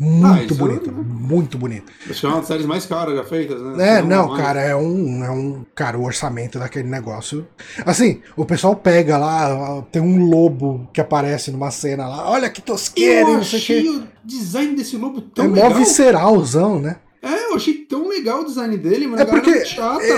Muito 0.00 0.54
ah, 0.54 0.56
bonita, 0.56 0.90
é... 0.90 0.92
muito 0.92 1.58
bonita. 1.58 1.92
Acho 2.08 2.26
é 2.26 2.28
uma 2.28 2.38
das 2.38 2.46
séries 2.46 2.66
mais 2.66 2.86
caras 2.86 3.16
já 3.16 3.24
feitas, 3.24 3.60
né? 3.60 3.98
É, 3.98 4.02
não, 4.02 4.36
cara, 4.36 4.60
é 4.60 4.76
um, 4.76 5.24
é 5.24 5.30
um. 5.30 5.64
Cara, 5.74 5.98
o 5.98 6.04
orçamento 6.04 6.56
daquele 6.56 6.88
negócio. 6.88 7.48
Assim, 7.84 8.20
o 8.36 8.44
pessoal 8.44 8.76
pega 8.76 9.18
lá, 9.18 9.82
tem 9.90 10.00
um 10.00 10.24
lobo 10.24 10.88
que 10.92 11.00
aparece 11.00 11.50
numa 11.50 11.72
cena 11.72 12.06
lá. 12.06 12.30
Olha 12.30 12.48
que 12.48 12.62
tosqueira, 12.62 13.28
eu 13.28 13.38
achei 13.38 13.88
o 13.88 14.04
design 14.24 14.76
desse 14.76 14.96
lobo 14.96 15.20
tão 15.20 15.46
é 15.46 15.48
legal. 15.48 15.66
É 15.66 15.74
mó 15.74 15.78
visceralzão, 15.80 16.78
né? 16.78 16.98
É, 17.20 17.50
eu 17.50 17.56
achei 17.56 17.74
tão 17.74 18.06
legal 18.06 18.42
o 18.42 18.44
design 18.44 18.76
dele, 18.76 19.08
mas 19.08 19.20
é 19.22 19.24
porque 19.24 19.64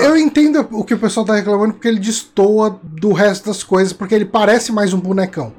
eu 0.05 0.15
entendo 0.15 0.69
o 0.73 0.85
que 0.85 0.93
o 0.93 0.99
pessoal 0.99 1.25
tá 1.25 1.35
reclamando 1.35 1.73
porque 1.73 1.89
ele 1.89 1.99
destoa 1.99 2.79
do 2.83 3.13
resto 3.13 3.47
das 3.47 3.63
coisas, 3.63 3.95
porque 3.95 4.15
ele 4.15 4.27
parece 4.27 4.71
mais 4.73 4.93
um 4.93 5.01
bonecão. 5.01 5.55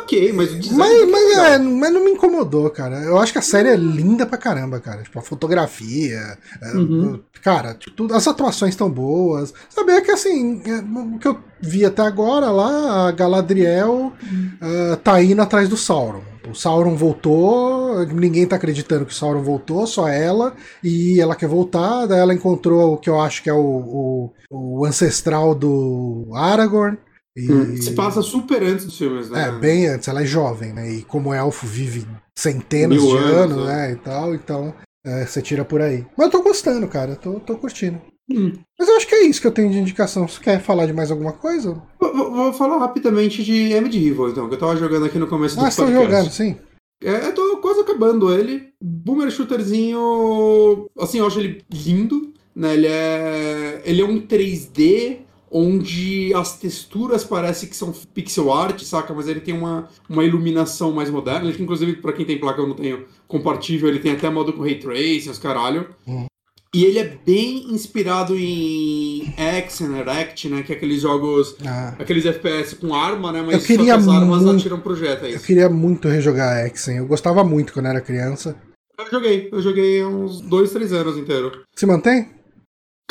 Ok, 0.00 0.32
mas 0.32 0.52
o 0.52 0.58
design. 0.58 0.78
Mas, 0.78 1.10
mas, 1.10 1.38
é, 1.38 1.58
mas, 1.58 1.92
não 1.92 2.04
me 2.04 2.10
incomodou, 2.12 2.68
cara. 2.70 2.96
Eu 3.00 3.18
acho 3.18 3.32
que 3.32 3.38
a 3.38 3.42
série 3.42 3.68
é 3.68 3.76
linda 3.76 4.26
pra 4.26 4.38
caramba, 4.38 4.80
cara. 4.80 5.02
Tipo, 5.02 5.18
a 5.18 5.22
fotografia. 5.22 6.38
É, 6.62 6.76
uhum. 6.76 7.20
Cara, 7.42 7.74
tipo, 7.74 8.12
as 8.12 8.26
atuações 8.26 8.70
estão 8.70 8.90
boas. 8.90 9.52
Saber 9.68 10.00
que 10.02 10.10
assim, 10.10 10.62
é, 10.64 10.78
o 10.78 11.18
que 11.18 11.28
eu 11.28 11.38
vi 11.60 11.84
até 11.84 12.02
agora 12.02 12.50
lá, 12.50 13.08
a 13.08 13.12
Galadriel 13.12 14.12
uhum. 14.22 14.52
uh, 14.62 14.96
tá 14.96 15.22
indo 15.22 15.42
atrás 15.42 15.68
do 15.68 15.76
Sauron. 15.76 16.22
O 16.48 16.54
Sauron 16.54 16.96
voltou, 16.96 18.04
ninguém 18.06 18.46
tá 18.46 18.56
acreditando 18.56 19.06
que 19.06 19.12
o 19.12 19.14
Sauron 19.14 19.42
voltou, 19.42 19.86
só 19.86 20.08
ela, 20.08 20.54
e 20.82 21.20
ela 21.20 21.36
quer 21.36 21.48
voltar, 21.48 22.06
daí 22.06 22.18
ela 22.18 22.34
encontrou 22.34 22.94
o 22.94 22.98
que 22.98 23.08
eu 23.08 23.20
acho 23.20 23.42
que 23.42 23.48
é 23.48 23.52
o, 23.52 23.60
o, 23.60 24.32
o 24.50 24.84
ancestral 24.84 25.54
do 25.54 26.28
Aragorn. 26.34 26.98
E... 27.36 27.50
Hum, 27.50 27.76
se 27.80 27.92
passa 27.92 28.20
super 28.22 28.62
antes 28.62 28.84
dos 28.84 28.98
filmes, 28.98 29.30
né? 29.30 29.48
É, 29.48 29.52
bem 29.52 29.86
antes, 29.86 30.08
ela 30.08 30.22
é 30.22 30.26
jovem, 30.26 30.72
né? 30.72 30.92
E 30.92 31.02
como 31.02 31.32
elfo 31.32 31.66
vive 31.66 32.06
centenas 32.36 33.02
Mil 33.02 33.10
de 33.10 33.16
anos, 33.16 33.52
anos 33.52 33.66
né? 33.66 33.88
né? 33.88 33.92
E 33.92 33.96
tal, 33.96 34.34
então 34.34 34.74
é, 35.04 35.24
você 35.24 35.40
tira 35.40 35.64
por 35.64 35.80
aí. 35.80 36.06
Mas 36.16 36.26
eu 36.26 36.30
tô 36.32 36.42
gostando, 36.42 36.86
cara, 36.88 37.16
tô, 37.16 37.40
tô 37.40 37.56
curtindo. 37.56 38.00
Hum. 38.30 38.52
Mas 38.78 38.88
eu 38.88 38.96
acho 38.96 39.06
que 39.06 39.14
é 39.14 39.22
isso 39.22 39.40
que 39.40 39.46
eu 39.46 39.52
tenho 39.52 39.70
de 39.70 39.78
indicação. 39.78 40.28
Você 40.28 40.40
quer 40.40 40.60
falar 40.60 40.86
de 40.86 40.92
mais 40.92 41.10
alguma 41.10 41.32
coisa? 41.32 41.82
Vou, 41.98 42.32
vou 42.32 42.52
falar 42.52 42.78
rapidamente 42.78 43.42
de 43.42 43.80
Medieval, 43.80 44.30
então, 44.30 44.48
que 44.48 44.54
eu 44.54 44.58
tava 44.58 44.76
jogando 44.76 45.06
aqui 45.06 45.18
no 45.18 45.26
começo 45.26 45.56
do 45.56 45.60
ah, 45.60 45.64
podcast. 45.64 45.82
Ah, 45.82 45.86
você 45.86 45.92
tá 45.92 46.04
jogando, 46.04 46.30
sim. 46.30 46.56
É, 47.02 47.26
eu 47.26 47.34
tô 47.34 47.56
quase 47.56 47.80
acabando 47.80 48.32
ele. 48.32 48.68
Boomer 48.80 49.30
Shooterzinho. 49.30 50.88
Assim, 50.98 51.18
eu 51.18 51.26
acho 51.26 51.40
ele 51.40 51.62
lindo. 51.70 52.32
Né? 52.54 52.74
Ele 52.74 52.86
é. 52.86 53.82
Ele 53.84 54.02
é 54.02 54.04
um 54.04 54.20
3D 54.20 55.18
onde 55.52 56.32
as 56.34 56.58
texturas 56.58 57.22
parecem 57.24 57.68
que 57.68 57.76
são 57.76 57.92
pixel 58.14 58.52
art, 58.52 58.80
saca? 58.82 59.12
Mas 59.12 59.28
ele 59.28 59.40
tem 59.40 59.54
uma, 59.54 59.88
uma 60.08 60.24
iluminação 60.24 60.92
mais 60.92 61.10
moderna. 61.10 61.48
Ele, 61.48 61.62
inclusive, 61.62 61.96
para 61.96 62.12
quem 62.12 62.24
tem 62.24 62.38
placa 62.38 62.60
eu 62.60 62.66
não 62.66 62.74
tenho 62.74 63.04
compatível, 63.28 63.88
ele 63.88 63.98
tem 63.98 64.12
até 64.12 64.30
modo 64.30 64.52
com 64.52 64.62
ray 64.62 64.78
tracing, 64.78 65.30
os 65.30 65.38
caralho. 65.38 65.88
Hum. 66.08 66.26
E 66.74 66.86
ele 66.86 66.98
é 66.98 67.04
bem 67.26 67.70
inspirado 67.70 68.34
em 68.34 69.34
Action, 69.36 69.94
Erect, 69.94 70.48
né? 70.48 70.62
Que 70.62 70.72
é 70.72 70.76
aqueles 70.76 71.02
jogos, 71.02 71.54
Ah, 71.66 71.94
aqueles 71.98 72.24
FPS 72.24 72.74
com 72.76 72.94
arma, 72.94 73.30
né? 73.30 73.42
Mas 73.42 73.56
Eu 73.56 73.60
queria 73.60 73.94
as 73.94 74.08
armas 74.08 74.42
muito- 74.42 74.58
atiram 74.58 74.80
projéteis. 74.80 75.34
eu 75.34 75.40
queria 75.42 75.68
muito 75.68 76.08
rejogar 76.08 76.66
Exen. 76.66 76.96
Eu 76.96 77.06
gostava 77.06 77.44
muito 77.44 77.74
quando 77.74 77.86
era 77.86 78.00
criança. 78.00 78.56
Eu 78.98 79.06
joguei, 79.10 79.48
eu 79.52 79.60
joguei 79.60 80.02
uns 80.04 80.40
dois, 80.40 80.70
três 80.72 80.94
anos 80.94 81.18
inteiro. 81.18 81.62
Se 81.76 81.84
mantém? 81.84 82.28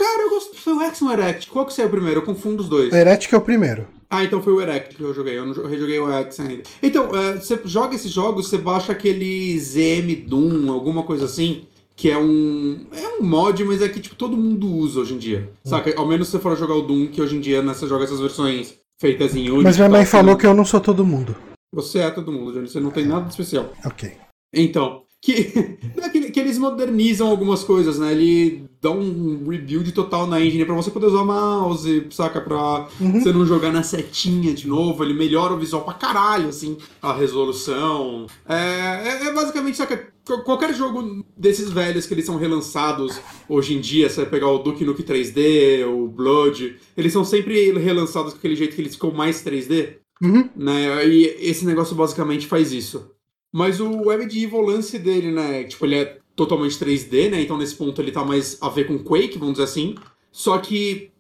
Cara, 0.03 0.21
eu 0.23 0.29
gosto. 0.29 0.55
Foi 0.57 0.73
o 0.73 0.79
Action 0.79 1.05
ou 1.07 1.13
Erect? 1.13 1.47
Qual 1.49 1.65
que 1.65 1.73
saiu 1.73 1.89
primeiro? 1.89 2.19
Eu 2.19 2.25
confundo 2.25 2.63
os 2.63 2.69
dois. 2.69 2.93
Heretic 2.93 3.31
é 3.33 3.37
o 3.37 3.41
primeiro. 3.41 3.87
Ah, 4.09 4.23
então 4.23 4.41
foi 4.41 4.51
o 4.53 4.61
Erect 4.61 4.95
que 4.95 5.01
eu 5.01 5.13
joguei. 5.13 5.37
Eu 5.37 5.45
não 5.45 5.53
jo- 5.53 5.65
rejoguei 5.67 5.99
o 5.99 6.05
Action 6.11 6.45
ainda. 6.45 6.63
Então, 6.81 7.15
é, 7.15 7.35
você 7.37 7.59
joga 7.65 7.95
esses 7.95 8.11
jogos, 8.11 8.47
você 8.49 8.57
baixa 8.57 8.91
aquele 8.91 9.57
ZM 9.59 10.25
Doom, 10.27 10.71
alguma 10.71 11.03
coisa 11.03 11.25
assim. 11.25 11.63
Que 11.95 12.09
é 12.09 12.17
um. 12.17 12.87
É 12.93 13.21
um 13.21 13.23
mod, 13.23 13.63
mas 13.63 13.81
é 13.81 13.87
que 13.89 13.99
tipo, 13.99 14.15
todo 14.15 14.35
mundo 14.35 14.67
usa 14.67 15.01
hoje 15.01 15.13
em 15.13 15.17
dia. 15.17 15.51
Saca? 15.63 15.93
Ao 15.95 16.07
menos 16.07 16.27
se 16.27 16.31
você 16.31 16.39
for 16.39 16.57
jogar 16.57 16.73
o 16.75 16.81
Doom, 16.81 17.07
que 17.07 17.21
hoje 17.21 17.35
em 17.35 17.39
dia 17.39 17.61
né, 17.61 17.73
você 17.73 17.85
joga 17.87 18.05
essas 18.05 18.19
versões 18.19 18.73
feitas 18.99 19.35
em 19.35 19.49
Unity. 19.49 19.63
Mas 19.65 19.77
minha 19.77 19.89
mãe 19.89 20.05
falou 20.05 20.35
que 20.35 20.41
que 20.41 20.47
eu 20.47 20.53
não 20.53 20.65
sou 20.65 20.79
todo 20.79 21.05
mundo. 21.05 21.35
Você 21.73 21.99
é 21.99 22.09
todo 22.09 22.31
mundo, 22.31 22.51
Johnny. 22.53 22.67
Você 22.67 22.79
não 22.79 22.91
tem 22.91 23.05
nada 23.05 23.25
de 23.25 23.31
especial. 23.31 23.71
Ok. 23.85 24.11
Então, 24.53 25.03
que, 25.21 25.31
é 26.01 26.09
que, 26.09 26.31
que 26.31 26.39
eles 26.39 26.57
modernizam 26.57 27.27
algumas 27.29 27.63
coisas, 27.63 27.99
né? 27.99 28.11
Ele 28.11 28.65
dá 28.81 28.89
um 28.89 29.47
rebuild 29.47 29.91
total 29.91 30.25
na 30.25 30.41
engine 30.41 30.65
pra 30.65 30.73
você 30.73 30.89
poder 30.89 31.05
usar 31.07 31.21
o 31.21 31.25
mouse, 31.25 32.07
saca? 32.09 32.41
Pra 32.41 32.87
Uhum. 32.99 33.21
você 33.21 33.31
não 33.31 33.45
jogar 33.45 33.71
na 33.71 33.83
setinha 33.83 34.53
de 34.53 34.67
novo. 34.67 35.03
Ele 35.03 35.13
melhora 35.13 35.53
o 35.53 35.59
visual 35.59 35.83
pra 35.83 35.93
caralho, 35.93 36.49
assim, 36.49 36.77
a 37.01 37.13
resolução. 37.13 38.25
É, 38.49 38.55
é, 38.55 39.27
é 39.27 39.33
basicamente, 39.33 39.77
saca? 39.77 40.11
Qu- 40.25 40.43
Qualquer 40.43 40.73
jogo 40.73 41.23
desses 41.37 41.69
velhos 41.71 42.05
que 42.07 42.13
eles 42.13 42.25
são 42.25 42.37
relançados 42.37 43.19
hoje 43.47 43.75
em 43.75 43.79
dia, 43.81 44.09
você 44.09 44.21
vai 44.21 44.29
pegar 44.29 44.47
o 44.49 44.59
Duke 44.59 44.83
Nukem 44.85 45.05
3D, 45.05 45.85
o 45.87 46.07
Blood, 46.07 46.75
eles 46.97 47.13
são 47.13 47.23
sempre 47.25 47.71
relançados 47.73 48.33
com 48.33 48.39
aquele 48.39 48.55
jeito 48.55 48.75
que 48.75 48.81
eles 48.81 48.93
ficam 48.95 49.11
mais 49.11 49.43
3D 49.43 49.97
Uhum. 50.23 50.47
né? 50.55 51.07
E 51.07 51.25
esse 51.41 51.65
negócio 51.65 51.95
basicamente 51.95 52.45
faz 52.47 52.71
isso. 52.71 53.09
Mas 53.51 53.79
o 53.79 54.05
Web 54.07 54.23
Medieval, 54.23 54.61
o 54.61 54.65
lance 54.65 54.97
dele, 54.97 55.31
né? 55.31 55.63
Tipo, 55.65 55.85
ele 55.85 55.95
é 55.95 56.17
totalmente 56.35 56.77
3D, 56.77 57.29
né? 57.29 57.41
Então 57.41 57.57
nesse 57.57 57.75
ponto 57.75 58.01
ele 58.01 58.11
tá 58.11 58.23
mais 58.23 58.57
a 58.61 58.69
ver 58.69 58.85
com 58.87 58.97
Quake, 58.99 59.37
vamos 59.37 59.53
dizer 59.55 59.65
assim. 59.65 59.95
Só 60.31 60.57
que 60.57 61.11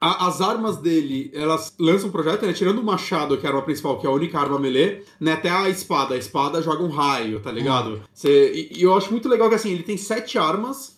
a- 0.00 0.26
as 0.26 0.40
armas 0.40 0.76
dele, 0.78 1.30
elas 1.32 1.74
lançam 1.78 2.08
um 2.08 2.12
projeto, 2.12 2.44
né? 2.44 2.52
Tirando 2.52 2.80
o 2.80 2.84
machado, 2.84 3.38
que 3.38 3.46
é 3.46 3.48
a 3.48 3.52
arma 3.52 3.62
principal, 3.64 3.98
que 3.98 4.06
é 4.06 4.10
a 4.10 4.12
única 4.12 4.38
arma 4.38 4.58
melee, 4.58 5.02
né? 5.20 5.32
Até 5.32 5.48
a 5.48 5.70
espada. 5.70 6.14
A 6.14 6.18
espada 6.18 6.60
joga 6.60 6.82
um 6.82 6.90
raio, 6.90 7.40
tá 7.40 7.50
ligado? 7.52 8.02
Cê- 8.12 8.52
e, 8.72 8.78
e 8.78 8.82
eu 8.82 8.94
acho 8.94 9.10
muito 9.12 9.28
legal 9.28 9.48
que 9.48 9.54
assim, 9.54 9.70
ele 9.72 9.82
tem 9.84 9.96
sete 9.96 10.36
armas 10.38 10.96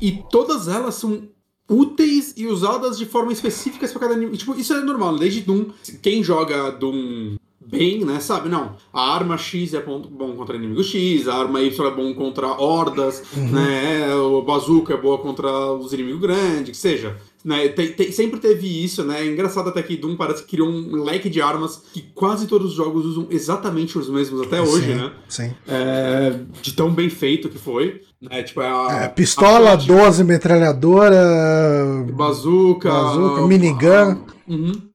e 0.00 0.22
todas 0.30 0.66
elas 0.66 0.94
são 0.94 1.28
úteis 1.68 2.34
e 2.36 2.46
usadas 2.46 2.98
de 2.98 3.06
forma 3.06 3.32
específica 3.32 3.86
para 3.88 4.08
cada. 4.08 4.36
Tipo, 4.36 4.54
isso 4.58 4.72
é 4.74 4.80
normal, 4.80 5.16
desde 5.16 5.40
Doom. 5.42 5.66
Quem 6.02 6.22
joga 6.24 6.70
Doom 6.70 7.36
bem, 7.72 8.04
né, 8.04 8.20
sabe? 8.20 8.50
Não, 8.50 8.76
a 8.92 9.14
arma 9.14 9.38
X 9.38 9.72
é 9.72 9.80
bom, 9.80 10.02
contra 10.36 10.56
inimigo 10.56 10.84
X, 10.84 11.26
a 11.26 11.34
arma 11.36 11.60
Y 11.62 11.86
é 11.86 11.90
bom 11.90 12.12
contra 12.14 12.48
hordas, 12.48 13.22
né? 13.34 14.14
O 14.14 14.42
bazooka 14.42 14.92
é 14.92 14.96
boa 14.96 15.16
contra 15.18 15.48
os 15.72 15.90
inimigos 15.92 16.20
grandes, 16.20 16.70
que 16.70 16.76
seja. 16.76 17.16
Né, 17.44 17.66
tem- 17.70 17.92
tem- 17.92 18.12
sempre 18.12 18.38
teve 18.38 18.84
isso, 18.84 19.02
né? 19.02 19.22
É 19.22 19.26
engraçado 19.26 19.68
até 19.70 19.82
que 19.82 19.96
Doom 19.96 20.14
parece 20.14 20.44
que 20.44 20.50
criou 20.50 20.68
um 20.68 21.02
leque 21.02 21.28
de 21.28 21.40
armas 21.42 21.82
que 21.92 22.00
quase 22.14 22.46
todos 22.46 22.68
os 22.70 22.76
jogos 22.76 23.04
usam 23.04 23.26
exatamente 23.30 23.98
os 23.98 24.08
mesmos 24.08 24.42
até 24.42 24.60
hoje, 24.62 24.86
Sim, 24.86 24.94
né? 24.94 25.12
Sim. 25.28 25.54
É, 25.66 26.38
de 26.60 26.72
tão 26.72 26.92
bem 26.92 27.08
feito 27.10 27.48
que 27.48 27.58
foi. 27.58 28.02
Né? 28.20 28.44
Tipo, 28.44 28.60
é 28.62 28.68
a, 28.68 29.02
É, 29.04 29.08
pistola, 29.08 29.72
a 29.72 29.76
12 29.76 30.22
metralhadora, 30.22 32.06
Bazooka. 32.12 32.88
Bazooka, 32.90 33.46
minigun. 33.48 34.18
Uhum. 34.46 34.91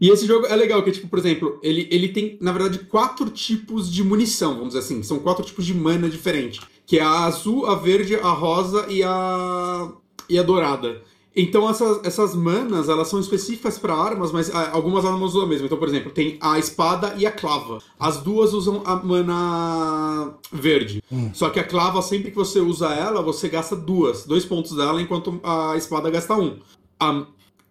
E 0.00 0.08
esse 0.08 0.26
jogo 0.26 0.46
é 0.46 0.56
legal, 0.56 0.82
que, 0.82 0.92
tipo, 0.92 1.08
por 1.08 1.18
exemplo, 1.18 1.58
ele, 1.62 1.86
ele 1.90 2.08
tem, 2.08 2.38
na 2.40 2.52
verdade, 2.52 2.78
quatro 2.78 3.28
tipos 3.28 3.92
de 3.92 4.02
munição, 4.02 4.54
vamos 4.54 4.68
dizer 4.68 4.78
assim. 4.78 5.02
São 5.02 5.18
quatro 5.18 5.44
tipos 5.44 5.66
de 5.66 5.74
mana 5.74 6.08
diferentes. 6.08 6.60
Que 6.86 6.98
é 6.98 7.02
a 7.02 7.24
azul, 7.24 7.66
a 7.66 7.74
verde, 7.74 8.16
a 8.16 8.30
rosa 8.30 8.86
e 8.88 9.02
a. 9.02 9.92
e 10.28 10.38
a 10.38 10.42
dourada. 10.42 11.02
Então 11.34 11.68
essas, 11.70 12.04
essas 12.04 12.34
manas, 12.34 12.88
elas 12.88 13.08
são 13.08 13.20
específicas 13.20 13.78
para 13.78 13.94
armas, 13.94 14.32
mas 14.32 14.52
ah, 14.52 14.70
algumas 14.72 15.04
armas 15.04 15.34
usam 15.34 15.46
mesmo. 15.46 15.66
Então, 15.66 15.78
por 15.78 15.88
exemplo, 15.88 16.10
tem 16.10 16.36
a 16.40 16.58
espada 16.58 17.14
e 17.16 17.24
a 17.24 17.30
clava. 17.30 17.78
As 17.98 18.18
duas 18.18 18.52
usam 18.52 18.82
a 18.84 18.96
mana 18.96 20.34
verde. 20.50 21.02
Só 21.32 21.48
que 21.50 21.60
a 21.60 21.64
clava, 21.64 22.02
sempre 22.02 22.30
que 22.30 22.36
você 22.36 22.58
usa 22.58 22.88
ela, 22.88 23.22
você 23.22 23.48
gasta 23.48 23.76
duas, 23.76 24.26
dois 24.26 24.44
pontos 24.44 24.74
dela, 24.74 25.00
enquanto 25.00 25.40
a 25.44 25.76
espada 25.76 26.10
gasta 26.10 26.34
um. 26.34 26.58
A, 26.98 27.24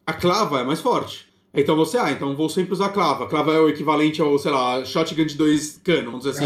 a 0.08 0.14
clava 0.14 0.62
é 0.62 0.64
mais 0.64 0.80
forte. 0.80 1.29
Então 1.54 1.76
você, 1.76 1.98
ah, 1.98 2.12
então 2.12 2.36
vou 2.36 2.48
sempre 2.48 2.74
usar 2.74 2.90
clava. 2.90 3.26
Clava 3.28 3.52
é 3.54 3.60
o 3.60 3.68
equivalente 3.70 4.22
ao, 4.22 4.38
sei 4.38 4.52
lá, 4.52 4.86
shotgun 4.86 5.26
de 5.26 5.36
dois 5.36 5.80
canos, 5.84 6.06
vamos 6.06 6.20
dizer 6.26 6.32
assim. 6.32 6.46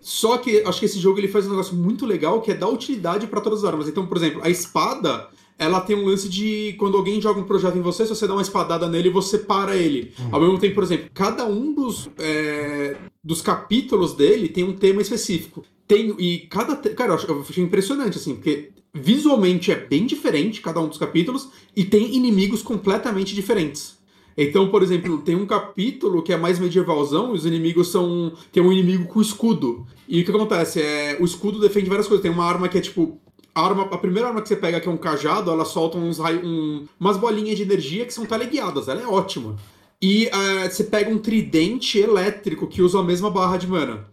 Só 0.00 0.38
que 0.38 0.62
acho 0.64 0.78
que 0.78 0.86
esse 0.86 0.98
jogo 1.00 1.18
ele 1.18 1.26
faz 1.28 1.46
um 1.46 1.50
negócio 1.50 1.74
muito 1.74 2.06
legal 2.06 2.40
que 2.40 2.50
é 2.52 2.54
dar 2.54 2.68
utilidade 2.68 3.26
para 3.26 3.40
todas 3.40 3.60
as 3.64 3.64
armas. 3.64 3.88
Então, 3.88 4.06
por 4.06 4.16
exemplo, 4.16 4.40
a 4.44 4.48
espada, 4.48 5.28
ela 5.58 5.80
tem 5.80 5.96
um 5.96 6.06
lance 6.06 6.28
de 6.28 6.74
quando 6.78 6.96
alguém 6.96 7.20
joga 7.20 7.40
um 7.40 7.44
projeto 7.44 7.76
em 7.76 7.80
você, 7.80 8.04
se 8.04 8.10
você 8.14 8.28
dá 8.28 8.32
uma 8.34 8.42
espadada 8.42 8.88
nele, 8.88 9.10
você 9.10 9.38
para 9.38 9.76
ele. 9.76 10.12
Ao 10.30 10.40
mesmo 10.40 10.58
tempo, 10.58 10.76
por 10.76 10.84
exemplo, 10.84 11.10
cada 11.12 11.44
um 11.46 11.74
dos, 11.74 12.08
é, 12.18 12.96
dos 13.24 13.42
capítulos 13.42 14.14
dele 14.14 14.48
tem 14.48 14.62
um 14.62 14.72
tema 14.72 15.02
específico. 15.02 15.64
Tem, 15.88 16.14
e 16.18 16.38
cada. 16.48 16.76
Cara, 16.76 17.10
eu 17.10 17.14
acho- 17.16 17.26
eu 17.26 17.40
achei 17.48 17.62
impressionante, 17.62 18.18
assim, 18.18 18.34
porque 18.36 18.70
visualmente 18.94 19.72
é 19.72 19.74
bem 19.74 20.06
diferente 20.06 20.60
cada 20.60 20.80
um 20.80 20.88
dos 20.88 20.96
capítulos 20.98 21.48
e 21.76 21.84
tem 21.84 22.14
inimigos 22.14 22.62
completamente 22.62 23.34
diferentes. 23.34 23.93
Então, 24.36 24.68
por 24.68 24.82
exemplo, 24.82 25.18
tem 25.18 25.36
um 25.36 25.46
capítulo 25.46 26.22
que 26.22 26.32
é 26.32 26.36
mais 26.36 26.58
medievalzão 26.58 27.32
e 27.32 27.36
os 27.38 27.46
inimigos 27.46 27.88
são. 27.88 28.32
Tem 28.52 28.62
um 28.62 28.72
inimigo 28.72 29.06
com 29.06 29.20
escudo. 29.20 29.86
E 30.08 30.20
o 30.20 30.24
que 30.24 30.30
acontece? 30.30 30.80
É, 30.82 31.16
o 31.20 31.24
escudo 31.24 31.60
defende 31.60 31.88
várias 31.88 32.08
coisas. 32.08 32.22
Tem 32.22 32.30
uma 32.32 32.44
arma 32.44 32.68
que 32.68 32.78
é 32.78 32.80
tipo. 32.80 33.18
A, 33.54 33.64
arma, 33.64 33.82
a 33.84 33.98
primeira 33.98 34.26
arma 34.28 34.42
que 34.42 34.48
você 34.48 34.56
pega, 34.56 34.80
que 34.80 34.88
é 34.88 34.90
um 34.90 34.96
cajado, 34.96 35.48
ela 35.50 35.64
solta 35.64 35.96
uns 35.96 36.18
raio, 36.18 36.44
um- 36.44 36.84
umas 36.98 37.16
bolinhas 37.16 37.56
de 37.56 37.62
energia 37.62 38.04
que 38.04 38.12
são 38.12 38.26
teleguiadas. 38.26 38.88
Ela 38.88 39.02
é 39.02 39.06
ótima. 39.06 39.54
E 40.02 40.26
eh, 40.26 40.68
você 40.68 40.82
pega 40.84 41.08
um 41.08 41.18
tridente 41.18 41.98
elétrico 41.98 42.66
que 42.66 42.82
usa 42.82 42.98
a 42.98 43.02
mesma 43.04 43.30
barra 43.30 43.56
de 43.56 43.68
mana. 43.68 44.06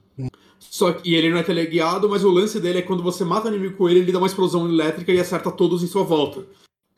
Só 0.60 0.93
que, 0.93 1.10
e 1.10 1.15
ele 1.15 1.30
não 1.31 1.38
é 1.38 1.43
teleguiado, 1.43 2.07
mas 2.07 2.23
o 2.23 2.30
lance 2.30 2.60
dele 2.60 2.80
é 2.80 2.81
quando 2.84 3.02
você 3.03 3.26
mata 3.26 3.49
o 3.49 3.53
inimigo 3.53 3.76
com 3.76 3.89
ele, 3.89 3.99
ele 3.99 4.11
dá 4.11 4.19
uma 4.19 4.27
explosão 4.27 4.69
elétrica 4.69 5.11
e 5.11 5.19
acerta 5.19 5.49
todos 5.52 5.84
em 5.84 5.88
sua 5.88 6.03
volta. 6.03 6.45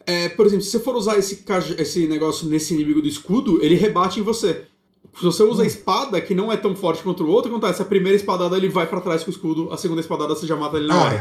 É, 0.06 0.30
por 0.30 0.46
exemplo, 0.46 0.64
se 0.66 0.72
você 0.72 0.80
for 0.80 0.96
usar 0.96 1.18
esse, 1.18 1.44
esse 1.78 2.08
negócio 2.08 2.48
nesse 2.48 2.74
inimigo 2.74 3.02
do 3.02 3.08
escudo, 3.08 3.64
ele 3.64 3.76
rebate 3.76 4.20
em 4.20 4.24
você. 4.24 4.64
Se 5.16 5.24
você 5.24 5.44
usa 5.44 5.62
a 5.62 5.66
espada, 5.66 6.20
que 6.20 6.34
não 6.34 6.52
é 6.52 6.58
tão 6.58 6.76
forte 6.76 7.04
quanto 7.04 7.24
o 7.24 7.30
outro, 7.30 7.52
acontece? 7.52 7.82
A 7.82 7.86
primeira 7.86 8.16
espadada 8.16 8.58
ele 8.58 8.68
vai 8.68 8.88
pra 8.88 9.00
trás 9.00 9.24
com 9.24 9.30
o 9.30 9.34
escudo, 9.34 9.72
a 9.72 9.78
segunda 9.78 10.02
espadada 10.02 10.34
você 10.34 10.48
já 10.48 10.56
mata 10.56 10.78
ele 10.78 10.88
na 10.88 10.96
Ah, 10.96 11.04
hora. 11.06 11.16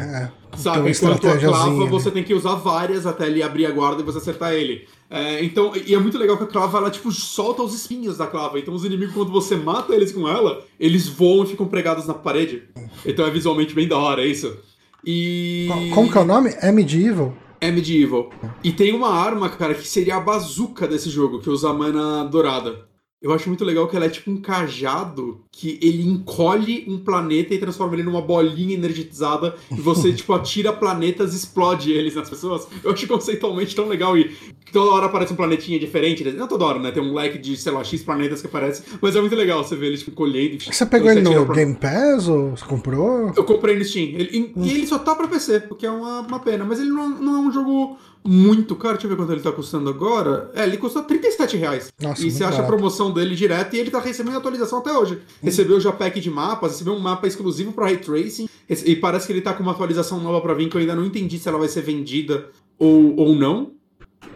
é. 0.52 0.56
Sabe? 0.56 0.78
Uma 0.80 0.90
Enquanto 0.90 1.28
a 1.28 1.36
clava 1.38 1.84
né? 1.84 1.90
você 1.90 2.10
tem 2.10 2.24
que 2.24 2.32
usar 2.32 2.54
várias 2.54 3.06
até 3.06 3.26
ele 3.26 3.42
abrir 3.42 3.66
a 3.66 3.70
guarda 3.70 4.00
e 4.00 4.04
você 4.04 4.16
acertar 4.16 4.54
ele. 4.54 4.86
É, 5.10 5.44
então, 5.44 5.72
e 5.76 5.94
é 5.94 5.98
muito 5.98 6.16
legal 6.16 6.38
que 6.38 6.44
a 6.44 6.46
clava, 6.46 6.78
ela 6.78 6.90
tipo, 6.90 7.12
solta 7.12 7.62
os 7.62 7.74
espinhos 7.74 8.16
da 8.16 8.26
clava. 8.26 8.58
Então 8.58 8.72
os 8.72 8.82
inimigos, 8.82 9.14
quando 9.14 9.30
você 9.30 9.56
mata 9.56 9.94
eles 9.94 10.10
com 10.10 10.26
ela, 10.26 10.64
eles 10.80 11.06
voam 11.06 11.44
e 11.44 11.48
ficam 11.48 11.66
pregados 11.66 12.06
na 12.06 12.14
parede. 12.14 12.62
Então 13.04 13.26
é 13.26 13.30
visualmente 13.30 13.74
bem 13.74 13.86
da 13.86 13.98
hora, 13.98 14.22
é 14.22 14.26
isso. 14.26 14.56
E. 15.04 15.68
Co- 15.90 15.94
Como 15.96 16.10
que 16.12 16.16
é 16.16 16.20
o 16.22 16.24
nome? 16.24 16.54
É 16.62 16.72
Medieval? 16.72 17.34
É 17.62 17.70
medieval. 17.70 18.28
E 18.64 18.72
tem 18.72 18.92
uma 18.92 19.14
arma, 19.14 19.48
cara, 19.48 19.72
que 19.72 19.86
seria 19.86 20.16
a 20.16 20.20
bazuca 20.20 20.88
desse 20.88 21.08
jogo, 21.08 21.40
que 21.40 21.48
usa 21.48 21.72
mana 21.72 22.24
dourada. 22.24 22.88
Eu 23.22 23.32
acho 23.32 23.48
muito 23.48 23.64
legal 23.64 23.86
que 23.86 23.94
ela 23.94 24.06
é 24.06 24.08
tipo 24.08 24.30
um 24.30 24.36
cajado 24.38 25.40
que 25.52 25.78
ele 25.80 26.02
encolhe 26.02 26.84
um 26.88 26.98
planeta 26.98 27.54
e 27.54 27.58
transforma 27.58 27.94
ele 27.94 28.02
numa 28.02 28.20
bolinha 28.20 28.74
energizada 28.74 29.54
e 29.70 29.80
você, 29.80 30.10
tipo, 30.14 30.32
atira 30.32 30.72
planetas 30.72 31.32
e 31.32 31.36
explode 31.36 31.92
eles 31.92 32.14
nas 32.16 32.28
pessoas. 32.28 32.66
Eu 32.82 32.90
acho 32.92 33.06
conceitualmente 33.06 33.76
tão 33.76 33.86
legal 33.86 34.16
e 34.18 34.34
toda 34.72 34.90
hora 34.92 35.06
aparece 35.06 35.32
um 35.32 35.36
planetinha 35.36 35.78
diferente. 35.78 36.24
Não 36.32 36.48
toda 36.48 36.64
hora, 36.64 36.78
né? 36.80 36.90
Tem 36.90 37.02
um 37.02 37.14
leque 37.14 37.38
de, 37.38 37.56
sei 37.56 37.70
lá, 37.72 37.84
X 37.84 38.02
planetas 38.02 38.40
que 38.40 38.46
aparece, 38.48 38.82
mas 39.00 39.14
é 39.14 39.20
muito 39.20 39.36
legal 39.36 39.62
você 39.62 39.76
ver 39.76 39.86
eles 39.86 40.00
tipo, 40.00 40.10
encolhendo. 40.12 40.58
Você 40.64 40.84
pegou 40.86 41.10
ele 41.10 41.20
no 41.20 41.46
pra- 41.46 41.54
Game 41.54 41.74
Pass 41.76 42.26
ou 42.28 42.50
você 42.56 42.64
comprou? 42.64 43.32
eu 43.36 43.44
comprei 43.44 43.76
no 43.78 43.84
Steam. 43.84 44.08
Ele- 44.18 44.52
e, 44.56 44.60
e 44.68 44.70
ele 44.72 44.86
só 44.86 44.98
tá 44.98 45.14
pra 45.14 45.28
PC, 45.28 45.64
o 45.70 45.74
que 45.76 45.86
é 45.86 45.90
uma, 45.90 46.20
uma 46.22 46.40
pena. 46.40 46.64
Mas 46.64 46.80
ele 46.80 46.90
não, 46.90 47.08
não 47.08 47.36
é 47.36 47.38
um 47.48 47.52
jogo 47.52 47.96
muito 48.24 48.76
caro. 48.76 48.94
Deixa 48.94 49.06
eu 49.06 49.10
ver 49.10 49.16
quanto 49.16 49.32
ele 49.32 49.40
tá 49.40 49.52
custando 49.52 49.90
agora. 49.90 50.50
É, 50.54 50.64
ele 50.64 50.76
custa 50.76 51.02
37 51.02 51.56
reais. 51.56 51.92
Nossa, 52.00 52.24
e 52.24 52.30
você 52.30 52.44
acha 52.44 52.62
a 52.62 52.66
promoção 52.66 53.10
dele 53.10 53.34
direto 53.34 53.74
e 53.74 53.78
ele 53.78 53.90
tá 53.90 54.00
recebendo 54.00 54.36
atualização 54.36 54.78
até 54.78 54.92
hoje. 54.92 55.20
Recebeu 55.42 55.80
já 55.80 55.92
pack 55.92 56.20
de 56.20 56.30
mapas, 56.30 56.72
recebeu 56.72 56.94
um 56.94 57.00
mapa 57.00 57.26
exclusivo 57.26 57.72
pra 57.72 57.86
Ray 57.86 57.98
Tracing. 57.98 58.48
E 58.68 58.96
parece 58.96 59.26
que 59.26 59.32
ele 59.32 59.40
tá 59.40 59.52
com 59.52 59.62
uma 59.62 59.72
atualização 59.72 60.20
nova 60.20 60.40
pra 60.40 60.54
vir 60.54 60.68
que 60.68 60.76
eu 60.76 60.80
ainda 60.80 60.94
não 60.94 61.04
entendi 61.04 61.38
se 61.38 61.48
ela 61.48 61.58
vai 61.58 61.68
ser 61.68 61.82
vendida 61.82 62.48
ou, 62.78 63.16
ou 63.16 63.34
não. 63.34 63.72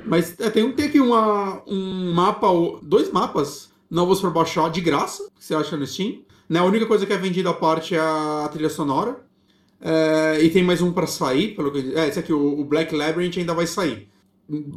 Mas 0.05 0.39
é, 0.41 0.51
tem, 0.51 0.71
tem 0.73 0.87
aqui 0.87 1.01
uma, 1.01 1.63
um 1.67 2.13
mapa, 2.13 2.49
dois 2.83 3.11
mapas 3.11 3.71
novos 3.91 4.21
pra 4.21 4.31
baixar 4.31 4.71
de 4.71 4.81
graça, 4.81 5.29
que 5.37 5.45
você 5.45 5.55
acha 5.55 5.77
no 5.77 5.87
Steam. 5.87 6.19
Né? 6.49 6.61
A 6.61 6.65
única 6.65 6.87
coisa 6.87 7.07
que 7.07 7.13
é 7.13 7.17
vendida 7.17 7.51
à 7.51 7.55
parte 7.55 7.95
é 7.95 8.01
a 8.01 8.49
trilha 8.53 8.69
sonora. 8.69 9.26
É, 9.81 10.39
e 10.43 10.51
tem 10.51 10.63
mais 10.63 10.81
um 10.81 10.93
pra 10.93 11.07
sair, 11.07 11.55
pelo 11.55 11.71
que. 11.71 11.95
É, 11.95 12.09
esse 12.09 12.19
aqui, 12.19 12.33
o, 12.33 12.61
o 12.61 12.65
Black 12.65 12.95
Labyrinth 12.95 13.37
ainda 13.39 13.55
vai 13.55 13.67
sair. 13.67 14.09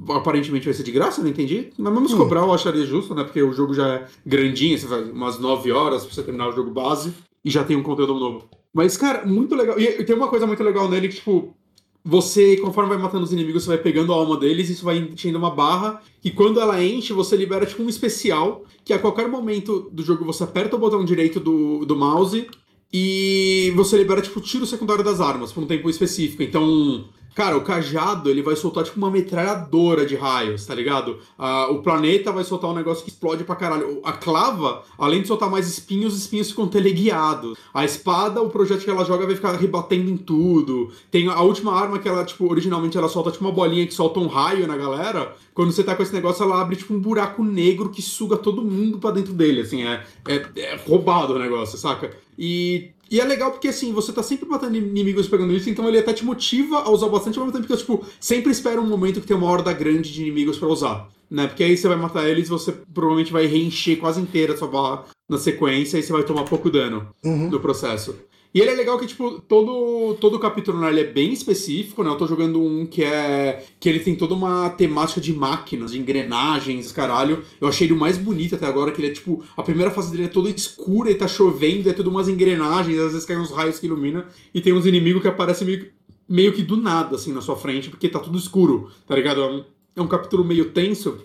Aparentemente 0.09 0.65
vai 0.65 0.73
ser 0.73 0.83
de 0.83 0.91
graça, 0.91 1.21
não 1.21 1.29
entendi. 1.29 1.69
Mas 1.77 1.93
vamos 1.93 2.13
Hum. 2.13 2.17
cobrar, 2.17 2.41
eu 2.41 2.53
acharia 2.53 2.85
justo, 2.85 3.13
né? 3.13 3.23
Porque 3.23 3.41
o 3.41 3.53
jogo 3.53 3.73
já 3.73 3.87
é 3.87 4.05
grandinho, 4.25 4.77
você 4.77 4.87
faz 4.87 5.07
umas 5.09 5.39
9 5.39 5.71
horas 5.71 6.03
pra 6.05 6.13
você 6.13 6.23
terminar 6.23 6.49
o 6.49 6.51
jogo 6.55 6.71
base 6.71 7.13
e 7.45 7.49
já 7.49 7.63
tem 7.63 7.77
um 7.77 7.83
conteúdo 7.83 8.15
novo. 8.15 8.49
Mas, 8.73 8.97
cara, 8.97 9.25
muito 9.25 9.55
legal. 9.55 9.79
E 9.79 10.03
tem 10.03 10.15
uma 10.15 10.27
coisa 10.27 10.45
muito 10.47 10.63
legal 10.63 10.89
nele 10.89 11.07
que, 11.07 11.15
tipo, 11.15 11.55
você, 12.03 12.57
conforme 12.57 12.89
vai 12.89 12.97
matando 12.97 13.23
os 13.23 13.31
inimigos, 13.33 13.63
você 13.63 13.69
vai 13.69 13.77
pegando 13.77 14.11
a 14.11 14.15
alma 14.15 14.37
deles, 14.37 14.69
isso 14.69 14.85
vai 14.85 14.97
enchendo 14.97 15.37
uma 15.37 15.51
barra, 15.51 16.01
e 16.23 16.31
quando 16.31 16.59
ela 16.59 16.81
enche, 16.83 17.13
você 17.13 17.35
libera 17.35 17.65
tipo 17.65 17.83
um 17.83 17.89
especial, 17.89 18.63
que 18.83 18.93
a 18.93 18.99
qualquer 18.99 19.27
momento 19.27 19.89
do 19.91 20.01
jogo 20.03 20.25
você 20.25 20.43
aperta 20.43 20.75
o 20.75 20.79
botão 20.79 21.03
direito 21.05 21.39
do, 21.39 21.85
do 21.85 21.95
mouse 21.95 22.47
e 22.91 23.71
você 23.75 23.97
libera 23.97 24.21
tipo 24.21 24.41
tiro 24.41 24.65
secundário 24.65 25.03
das 25.03 25.21
armas 25.21 25.51
por 25.51 25.63
um 25.63 25.67
tempo 25.67 25.89
específico. 25.89 26.41
Então, 26.41 27.05
cara, 27.35 27.55
o 27.55 27.61
cajado 27.61 28.29
ele 28.29 28.41
vai 28.41 28.55
soltar 28.55 28.83
tipo 28.83 28.97
uma 28.97 29.11
metralhadora 29.11 30.05
de 30.05 30.15
raios, 30.15 30.65
tá 30.65 30.73
ligado? 30.73 31.19
Ah, 31.37 31.67
o 31.69 31.83
planeta 31.83 32.31
vai 32.31 32.43
soltar 32.43 32.71
um 32.71 32.73
negócio 32.73 33.03
que 33.03 33.11
explode 33.11 33.43
pra 33.43 33.55
caralho. 33.55 34.01
A 34.03 34.13
clava, 34.13 34.83
além 34.97 35.21
de 35.21 35.27
soltar 35.27 35.51
mais 35.51 35.67
espinhos, 35.67 36.13
os 36.13 36.21
espinhos 36.21 36.49
ficam 36.49 36.67
teleguiados. 36.67 37.57
A 37.73 37.85
espada, 37.85 38.41
o 38.41 38.49
projeto 38.49 38.83
que 38.83 38.89
ela 38.89 39.05
joga 39.05 39.27
vai 39.27 39.35
ficar 39.35 39.51
rebatendo 39.53 40.09
em 40.09 40.17
tudo. 40.17 40.91
Tem 41.11 41.27
a 41.27 41.41
última 41.41 41.79
arma 41.79 41.99
que 41.99 42.09
ela, 42.09 42.25
tipo, 42.25 42.49
originalmente 42.49 42.97
ela 42.97 43.07
solta 43.07 43.29
tipo 43.29 43.45
uma 43.45 43.53
bolinha 43.53 43.85
que 43.85 43.93
solta 43.93 44.19
um 44.19 44.27
raio 44.27 44.65
na 44.65 44.75
galera. 44.75 45.35
Quando 45.53 45.71
você 45.71 45.83
tá 45.83 45.95
com 45.95 46.01
esse 46.01 46.13
negócio, 46.13 46.43
ela 46.43 46.59
abre 46.59 46.75
tipo 46.75 46.93
um 46.93 46.99
buraco 46.99 47.43
negro 47.43 47.89
que 47.89 48.01
suga 48.01 48.35
todo 48.35 48.63
mundo 48.63 48.97
pra 48.97 49.11
dentro 49.11 49.33
dele, 49.33 49.61
assim, 49.61 49.83
é, 49.83 50.03
é, 50.27 50.45
é 50.55 50.75
roubado 50.87 51.33
o 51.35 51.39
negócio, 51.39 51.77
saca? 51.77 52.11
E, 52.41 52.91
e 53.11 53.19
é 53.19 53.25
legal 53.25 53.51
porque, 53.51 53.67
assim, 53.67 53.91
você 53.91 54.13
tá 54.13 54.23
sempre 54.23 54.47
matando 54.47 54.77
inimigos 54.77 55.27
pegando 55.27 55.51
isso, 55.53 55.69
então 55.69 55.87
ele 55.89 55.99
até 55.99 56.13
te 56.13 56.23
motiva 56.23 56.77
a 56.77 56.89
usar 56.89 57.09
bastante, 57.09 57.37
ao 57.37 57.45
mesmo 57.45 57.59
tempo 57.59 57.69
que 57.71 57.77
tipo, 57.77 58.05
sempre 58.19 58.49
espera 58.51 58.79
um 58.79 58.87
momento 58.87 59.19
que 59.19 59.27
tem 59.27 59.35
uma 59.35 59.47
horda 59.51 59.73
grande 59.73 60.13
de 60.13 60.21
inimigos 60.21 60.57
pra 60.57 60.69
usar, 60.69 61.09
né? 61.29 61.47
Porque 61.47 61.63
aí 61.65 61.75
você 61.75 61.87
vai 61.89 61.97
matar 61.97 62.29
eles 62.29 62.47
e 62.47 62.49
você 62.49 62.71
provavelmente 62.93 63.33
vai 63.33 63.45
reencher 63.45 63.97
quase 63.97 64.21
inteira 64.21 64.53
a 64.53 64.57
sua 64.57 64.69
barra 64.69 65.03
na 65.29 65.37
sequência 65.37 65.97
e 65.97 66.03
você 66.03 66.13
vai 66.13 66.23
tomar 66.23 66.43
pouco 66.45 66.69
dano 66.69 67.09
Uhum. 67.25 67.49
do 67.49 67.59
processo. 67.59 68.15
E 68.51 68.59
ele 68.59 68.71
é 68.71 68.73
legal 68.73 68.97
que, 68.97 69.05
tipo, 69.05 69.39
todo, 69.41 70.15
todo 70.19 70.39
capítulo 70.39 70.79
né, 70.79 70.89
ele 70.89 71.01
é 71.01 71.03
bem 71.03 71.31
específico, 71.31 72.03
né? 72.03 72.09
Eu 72.09 72.15
tô 72.17 72.25
jogando 72.25 72.59
um 72.59 72.83
que 72.83 73.03
é. 73.03 73.63
que 73.79 73.87
ele 73.87 73.99
tem 73.99 74.15
toda 74.15 74.33
uma 74.33 74.71
temática 74.71 75.21
de 75.21 75.31
máquinas, 75.31 75.91
de 75.91 75.99
engrenagens, 75.99 76.91
caralho. 76.91 77.43
Eu 77.61 77.67
achei 77.67 77.85
ele 77.85 77.93
o 77.93 77.97
mais 77.99 78.17
bonito 78.17 78.55
até 78.55 78.65
agora, 78.65 78.91
que 78.91 78.99
ele 78.99 79.09
é 79.09 79.13
tipo. 79.13 79.43
A 79.55 79.61
primeira 79.61 79.91
fase 79.91 80.09
dele 80.11 80.23
é 80.23 80.27
toda 80.27 80.49
escura 80.49 81.11
e 81.11 81.15
tá 81.15 81.27
chovendo, 81.27 81.87
é 81.89 81.93
tudo 81.93 82.09
umas 82.09 82.27
engrenagens, 82.27 82.97
às 82.99 83.11
vezes 83.11 83.25
caem 83.27 83.39
uns 83.39 83.51
raios 83.51 83.77
que 83.77 83.85
iluminam, 83.85 84.23
e 84.51 84.59
tem 84.59 84.73
uns 84.73 84.87
inimigos 84.87 85.21
que 85.21 85.27
aparecem 85.27 85.67
meio, 85.67 85.79
que- 85.81 85.91
meio 86.27 86.51
que 86.51 86.63
do 86.63 86.75
nada, 86.75 87.17
assim, 87.17 87.31
na 87.31 87.41
sua 87.41 87.55
frente, 87.55 87.87
porque 87.91 88.09
tá 88.09 88.17
tudo 88.17 88.35
escuro, 88.37 88.89
tá 89.07 89.15
ligado? 89.15 89.41
É 89.43 89.45
um, 89.47 89.63
é 89.97 90.01
um 90.01 90.07
capítulo 90.07 90.43
meio 90.43 90.71
tenso. 90.71 91.19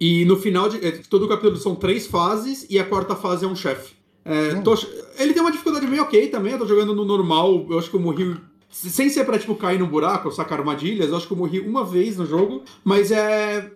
E 0.00 0.24
no 0.24 0.36
final 0.36 0.68
de. 0.68 0.76
é, 0.86 0.92
Todo 1.10 1.24
o 1.24 1.28
capítulo 1.28 1.56
são 1.56 1.74
três 1.74 2.06
fases 2.06 2.64
e 2.70 2.78
a 2.78 2.84
quarta 2.84 3.16
fase 3.16 3.44
é 3.44 3.48
um 3.48 3.56
chefe. 3.56 3.95
É, 4.26 4.60
tô 4.60 4.74
ele 5.18 5.32
tem 5.32 5.40
uma 5.40 5.52
dificuldade 5.52 5.86
meio 5.86 6.02
ok 6.02 6.28
também, 6.28 6.52
eu 6.52 6.58
tô 6.58 6.66
jogando 6.66 6.94
no 6.94 7.04
normal, 7.04 7.64
eu 7.70 7.78
acho 7.78 7.88
que 7.88 7.96
eu 7.96 8.00
morri. 8.00 8.36
Sem 8.68 9.08
ser 9.08 9.24
pra, 9.24 9.38
tipo, 9.38 9.54
cair 9.54 9.78
no 9.78 9.86
buraco 9.86 10.28
ou 10.28 10.34
sacar 10.34 10.58
armadilhas, 10.58 11.08
eu 11.08 11.16
acho 11.16 11.26
que 11.26 11.32
eu 11.32 11.36
morri 11.36 11.60
uma 11.60 11.84
vez 11.84 12.16
no 12.16 12.26
jogo, 12.26 12.62
mas 12.84 13.10
é. 13.10 13.70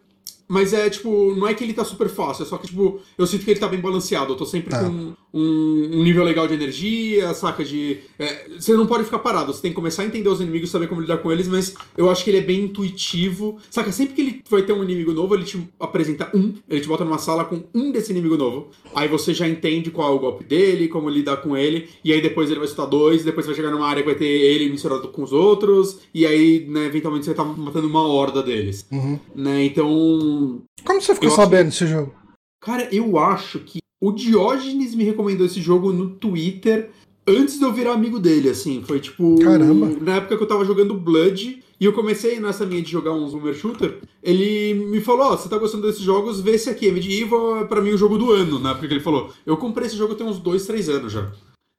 Mas 0.51 0.72
é, 0.72 0.90
tipo, 0.90 1.32
não 1.36 1.47
é 1.47 1.55
que 1.55 1.62
ele 1.62 1.72
tá 1.72 1.85
super 1.85 2.09
fácil, 2.09 2.43
é 2.43 2.47
só 2.47 2.59
que, 2.59 2.66
tipo, 2.66 2.98
eu 3.16 3.24
sinto 3.24 3.44
que 3.44 3.52
ele 3.52 3.60
tá 3.60 3.68
bem 3.68 3.78
balanceado. 3.81 4.32
Eu 4.32 4.36
tô 4.36 4.44
sempre 4.44 4.70
Tá. 4.70 4.82
com 4.82 5.12
um, 5.32 5.90
um 5.93 6.02
nível 6.02 6.24
legal 6.24 6.48
de 6.48 6.55
energia, 6.55 7.32
saca? 7.35 7.64
De. 7.64 7.98
é, 8.18 8.48
você 8.59 8.72
não 8.74 8.85
pode 8.85 9.05
ficar 9.05 9.20
parado, 9.20 9.52
você 9.55 9.62
tem 9.62 9.70
que 9.70 9.77
começar 9.77 10.02
a 10.02 10.06
entender 10.06 10.28
os 10.28 10.40
inimigos, 10.40 10.70
saber 10.70 10.89
como 10.89 11.01
lidar 11.01 11.18
com 11.18 11.31
eles, 11.31 11.47
mas 11.47 11.72
eu 11.97 12.10
acho 12.10 12.24
que 12.24 12.31
ele 12.31 12.39
é 12.39 12.43
bem 12.43 12.62
intuitivo. 12.64 13.59
Saca? 13.70 13.93
Sempre 13.93 14.14
que 14.14 14.20
ele 14.22 14.43
vai 14.51 14.62
ter 14.62 14.72
um 14.72 14.82
inimigo 14.82 15.12
novo, 15.12 15.36
ele 15.36 15.44
te 15.44 15.62
apresenta 15.78 16.28
um, 16.35 16.55
ele 16.68 16.81
te 16.81 16.89
bota 16.89 17.05
numa 17.05 17.18
sala 17.18 17.44
com 17.44 17.62
um 17.72 17.93
desse 17.93 18.10
inimigo 18.10 18.36
novo. 18.36 18.70
Aí 18.93 19.06
você 19.06 19.32
já 19.32 19.48
entende 19.48 19.93
qual 19.93 20.12
é 20.12 20.16
o 20.16 20.18
golpe 20.18 20.43
dele, 20.43 20.89
como 20.89 21.09
lidar 21.09 21.36
com 21.36 21.56
ele, 21.56 21.89
e 22.05 22.12
aí 22.12 22.20
depois 22.20 22.51
ele 22.51 22.59
vai 22.59 22.66
soltar 22.66 22.89
dois, 22.89 23.22
depois 23.22 23.47
vai 23.47 23.55
chegar 23.55 23.70
numa 23.70 23.86
área 23.86 24.02
que 24.02 24.09
vai 24.09 24.18
ter 24.18 24.27
ele 24.27 24.68
misturado 24.68 25.06
com 25.09 25.22
os 25.22 25.32
outros, 25.32 26.01
e 26.12 26.27
aí, 26.27 26.66
né, 26.68 26.86
eventualmente 26.86 27.24
você 27.24 27.35
tá 27.35 27.44
matando 27.44 27.86
uma 27.86 28.02
horda 28.02 28.43
deles. 28.43 28.85
Uhum. 28.90 29.16
Né? 29.32 29.64
Então. 29.66 30.40
Como 30.85 31.01
você 31.01 31.15
ficou 31.15 31.31
sabendo 31.31 31.67
desse 31.67 31.87
jogo? 31.87 32.15
Cara, 32.62 32.89
eu 32.95 33.19
acho 33.19 33.61
que 33.61 33.79
o 34.01 34.12
Diógenes 34.12 34.95
me 34.95 35.05
recomendou 35.05 35.47
esse 35.47 35.61
jogo 35.61 35.93
no 35.93 36.11
Twitter 36.11 36.91
antes 37.27 37.59
de 37.59 37.65
eu 37.65 37.73
virar 37.73 37.93
amigo 37.93 38.19
dele, 38.19 38.51
assim. 38.51 38.83
Foi 38.83 39.01
tipo. 39.01 39.39
Caramba. 39.41 39.89
Na 40.01 40.17
época 40.17 40.37
que 40.37 40.43
eu 40.43 40.49
tava 40.49 40.65
jogando 40.65 40.95
Blood. 40.95 41.62
E 41.81 41.85
eu 41.87 41.95
comecei 41.95 42.39
nessa 42.39 42.67
minha 42.67 42.83
de 42.83 42.91
jogar 42.91 43.12
uns 43.12 43.33
boomer 43.33 43.55
shooter. 43.55 44.01
Ele 44.23 44.75
me 44.75 45.01
falou: 45.01 45.33
Ó, 45.33 45.37
você 45.37 45.49
tá 45.49 45.57
gostando 45.57 45.87
desses 45.87 46.03
jogos? 46.03 46.39
Vê 46.39 46.51
esse 46.53 46.69
aqui. 46.69 46.93
Medieval 46.93 47.61
é 47.61 47.65
pra 47.65 47.81
mim 47.81 47.91
o 47.91 47.97
jogo 47.97 48.19
do 48.19 48.31
ano, 48.31 48.59
né? 48.59 48.75
Porque 48.75 48.93
ele 48.93 49.01
falou: 49.01 49.33
Eu 49.47 49.57
comprei 49.57 49.87
esse 49.87 49.97
jogo 49.97 50.15
tem 50.15 50.27
uns 50.27 50.39
dois, 50.39 50.67
três 50.67 50.91
anos 50.91 51.11
já. 51.11 51.33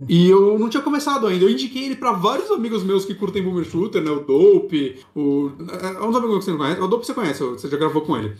E 0.10 0.28
eu 0.28 0.58
não 0.58 0.70
tinha 0.70 0.82
começado 0.82 1.28
ainda. 1.28 1.46
Eu 1.46 1.50
indiquei 1.52 1.86
ele 1.86 1.96
pra 1.96 2.14
vários 2.14 2.50
amigos 2.50 2.84
meus 2.84 3.06
que 3.06 3.14
curtem 3.14 3.44
boomer 3.44 3.64
shooter, 3.64 4.02
né? 4.02 4.10
O 4.10 4.22
Dope, 4.22 5.00
o. 5.16 5.52
É 5.70 6.04
uns 6.04 6.16
amigos 6.16 6.40
que 6.40 6.46
você 6.46 6.52
não 6.52 6.58
conhece. 6.58 6.82
O 6.82 6.88
Dope 6.88 7.06
você 7.06 7.14
conhece, 7.14 7.44
você 7.44 7.70
já 7.70 7.78
gravou 7.78 8.02
com 8.02 8.18
ele. 8.18 8.36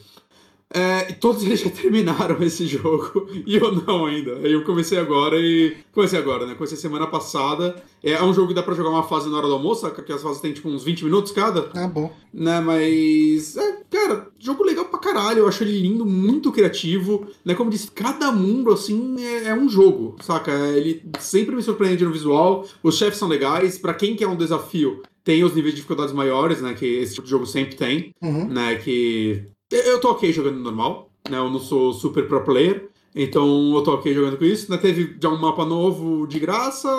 É, 0.74 1.12
e 1.12 1.14
todos 1.16 1.44
eles 1.44 1.60
já 1.62 1.70
terminaram 1.70 2.42
esse 2.42 2.66
jogo 2.66 3.28
e 3.46 3.56
eu 3.58 3.72
não 3.76 4.06
ainda. 4.06 4.32
Eu 4.32 4.64
comecei 4.64 4.98
agora 4.98 5.38
e. 5.40 5.76
Comecei 5.92 6.18
agora, 6.18 6.46
né? 6.46 6.54
Comecei 6.56 6.78
semana 6.78 7.08
passada. 7.08 7.84
É, 8.04 8.12
é 8.14 8.24
um 8.24 8.34
jogo 8.34 8.48
que 8.50 8.54
dá 8.54 8.64
pra 8.64 8.74
jogar 8.74 8.90
uma 8.90 9.04
fase 9.04 9.30
na 9.30 9.38
hora 9.38 9.48
do 9.48 9.54
almoço, 9.54 9.90
que 9.92 10.12
as 10.14 10.22
fases 10.24 10.42
tem 10.42 10.54
tipo 10.54 10.70
uns 10.70 10.84
20 10.84 11.04
minutos 11.06 11.32
cada, 11.34 11.70
Ah, 11.76 11.88
bom. 11.88 12.12
né? 12.34 12.60
Mas. 12.62 13.58
É, 13.58 13.78
cara, 13.90 14.28
jogo 14.40 14.64
legal 14.64 14.86
pra 14.86 15.00
caralho. 15.00 15.40
Eu 15.40 15.48
acho 15.48 15.64
ele 15.64 15.78
lindo, 15.82 16.06
muito 16.06 16.52
criativo. 16.52 17.28
Né? 17.44 17.54
Como 17.54 17.68
eu 17.70 17.74
disse, 17.74 17.92
cada 17.92 18.32
mundo, 18.32 18.72
assim, 18.72 19.16
é, 19.24 19.48
é 19.50 19.54
um 19.54 19.68
jogo, 19.68 20.16
saca? 20.22 20.52
Ele 20.70 21.04
sempre 21.20 21.56
me 21.56 21.62
surpreende 21.62 22.06
no 22.06 22.12
visual. 22.14 22.66
Os 22.82 22.98
chefes 22.98 23.20
são 23.20 23.28
legais. 23.28 23.78
Pra 23.78 23.94
quem 23.94 24.16
quer 24.16 24.28
um 24.28 24.38
desafio, 24.38 25.02
tem 25.24 25.44
os 25.44 25.54
níveis 25.54 25.74
de 25.74 25.82
dificuldades 25.82 26.14
maiores, 26.14 26.62
né? 26.62 26.74
Que 26.74 26.86
esse 26.86 27.14
tipo 27.16 27.26
de 27.26 27.32
jogo 27.32 27.46
sempre 27.46 27.76
tem 27.76 28.14
Uhum. 28.22 28.48
né? 28.48 28.76
Que 28.76 29.44
eu 29.72 30.00
tô 30.00 30.12
ok 30.12 30.32
jogando 30.32 30.60
normal, 30.60 31.10
né? 31.30 31.38
Eu 31.38 31.50
não 31.50 31.60
sou 31.60 31.94
super 31.94 32.28
pro 32.28 32.44
player, 32.44 32.90
então 33.16 33.74
eu 33.76 33.82
tô 33.82 33.94
ok 33.94 34.14
jogando 34.14 34.38
com 34.38 34.46
isso. 34.46 34.70
Né? 34.70 34.78
Teve 34.78 35.16
já 35.22 35.30
um 35.30 35.40
mapa 35.40 35.66
novo 35.66 36.28
de 36.28 36.40
graça, 36.40 36.90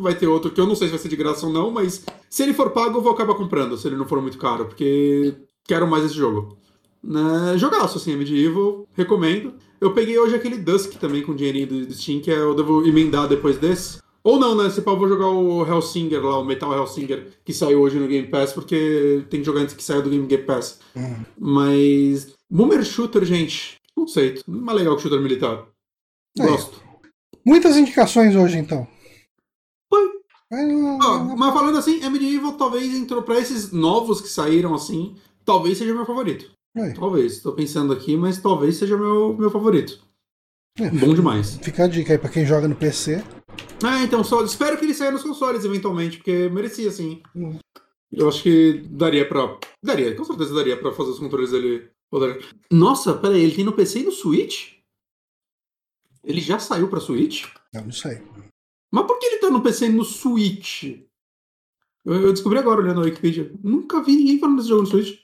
vai 0.00 0.14
ter 0.14 0.26
outro 0.26 0.50
que 0.50 0.60
eu 0.60 0.66
não 0.66 0.74
sei 0.74 0.88
se 0.88 0.92
vai 0.92 1.00
ser 1.00 1.08
de 1.08 1.16
graça 1.16 1.46
ou 1.46 1.52
não, 1.52 1.70
mas 1.70 2.04
se 2.28 2.42
ele 2.42 2.54
for 2.54 2.70
pago 2.70 2.98
eu 2.98 3.02
vou 3.02 3.12
acabar 3.12 3.34
comprando, 3.34 3.76
se 3.76 3.86
ele 3.86 3.96
não 3.96 4.06
for 4.06 4.20
muito 4.20 4.38
caro, 4.38 4.66
porque 4.66 5.34
quero 5.66 5.86
mais 5.86 6.04
esse 6.04 6.14
jogo. 6.14 6.56
Né? 7.02 7.56
Jogaço, 7.56 7.98
assim, 7.98 8.12
é 8.12 8.16
medieval, 8.16 8.86
recomendo. 8.92 9.54
Eu 9.80 9.92
peguei 9.92 10.16
hoje 10.16 10.36
aquele 10.36 10.58
Dusk 10.58 10.92
também 10.92 11.22
com 11.22 11.34
dinheirinho 11.34 11.66
do 11.66 11.92
Steam, 11.92 12.20
que 12.20 12.30
é, 12.30 12.36
eu 12.36 12.54
devo 12.54 12.86
emendar 12.86 13.26
depois 13.26 13.58
desse. 13.58 13.98
Ou 14.24 14.38
não, 14.38 14.54
né? 14.54 14.70
Se 14.70 14.82
pá, 14.82 14.92
eu 14.92 14.98
vou 14.98 15.08
jogar 15.08 15.28
o 15.28 15.66
Hellsinger 15.66 16.24
lá, 16.24 16.38
o 16.38 16.44
Metal 16.44 16.72
Hellsinger, 16.72 17.32
que 17.44 17.52
saiu 17.52 17.80
hoje 17.80 17.98
no 17.98 18.06
Game 18.06 18.28
Pass, 18.28 18.52
porque 18.52 19.24
tem 19.28 19.40
que 19.40 19.46
jogar 19.46 19.62
antes 19.62 19.74
que 19.74 19.82
saia 19.82 20.00
do 20.00 20.10
Game 20.10 20.44
Pass. 20.44 20.78
Uhum. 20.94 21.24
Mas. 21.38 22.34
Boomer 22.48 22.84
Shooter, 22.84 23.24
gente. 23.24 23.76
Não 23.96 24.06
sei. 24.06 24.40
Não 24.46 24.60
é 24.60 24.62
mais 24.62 24.78
legal 24.78 24.96
que 24.96 25.02
shooter 25.02 25.20
militar. 25.20 25.66
É. 26.38 26.46
Gosto. 26.46 26.80
Muitas 27.44 27.76
indicações 27.76 28.36
hoje, 28.36 28.58
então. 28.58 28.86
Foi. 29.88 30.10
Ah, 30.52 31.34
mas 31.36 31.54
falando 31.54 31.78
assim, 31.78 32.02
é 32.02 32.10
Medieval 32.10 32.52
talvez 32.52 32.94
entrou 32.94 33.22
pra 33.22 33.38
esses 33.38 33.72
novos 33.72 34.20
que 34.20 34.28
saíram 34.28 34.74
assim. 34.74 35.16
Talvez 35.44 35.78
seja 35.78 35.94
meu 35.94 36.06
favorito. 36.06 36.50
Aí, 36.76 36.94
Talvez. 36.94 37.40
Tô 37.40 37.52
pensando 37.52 37.92
aqui, 37.92 38.16
mas 38.16 38.40
talvez 38.40 38.76
seja 38.76 38.96
meu, 38.96 39.36
meu 39.36 39.50
favorito. 39.50 40.00
É. 40.78 40.88
Bom 40.90 41.12
demais. 41.12 41.58
Fica 41.60 41.84
a 41.84 41.88
dica 41.88 42.12
aí 42.12 42.18
pra 42.18 42.30
quem 42.30 42.46
joga 42.46 42.68
no 42.68 42.76
PC. 42.76 43.22
Ah, 43.84 44.02
então 44.02 44.22
só 44.22 44.44
espero 44.44 44.78
que 44.78 44.84
ele 44.84 44.94
saia 44.94 45.10
nos 45.10 45.22
consoles 45.22 45.64
eventualmente, 45.64 46.18
porque 46.18 46.48
merecia 46.48 46.90
sim. 46.90 47.20
Hum. 47.34 47.58
Eu 48.12 48.28
acho 48.28 48.42
que 48.42 48.82
daria 48.90 49.26
pra. 49.28 49.58
Daria, 49.82 50.14
com 50.14 50.24
certeza 50.24 50.54
daria 50.54 50.76
pra 50.76 50.92
fazer 50.92 51.10
os 51.10 51.18
controles 51.18 51.50
dele. 51.50 51.90
Nossa, 52.70 53.14
peraí, 53.14 53.42
ele 53.42 53.54
tem 53.54 53.64
no 53.64 53.72
PC 53.72 54.00
e 54.00 54.04
no 54.04 54.12
Switch? 54.12 54.74
Ele 56.22 56.40
já 56.40 56.58
saiu 56.58 56.88
pra 56.88 57.00
Switch? 57.00 57.46
Não, 57.72 57.84
não 57.84 57.92
sei. 57.92 58.20
Mas 58.92 59.06
por 59.06 59.18
que 59.18 59.26
ele 59.26 59.38
tá 59.38 59.50
no 59.50 59.62
PC 59.62 59.86
e 59.86 59.88
no 59.88 60.04
Switch? 60.04 60.84
Eu, 62.04 62.14
eu 62.14 62.32
descobri 62.32 62.58
agora 62.58 62.80
olhando 62.82 63.00
a 63.00 63.04
Wikipedia. 63.04 63.50
Nunca 63.64 64.02
vi 64.02 64.14
ninguém 64.16 64.38
falando 64.38 64.56
desse 64.58 64.68
jogo 64.68 64.82
no 64.82 64.88
Switch. 64.88 65.18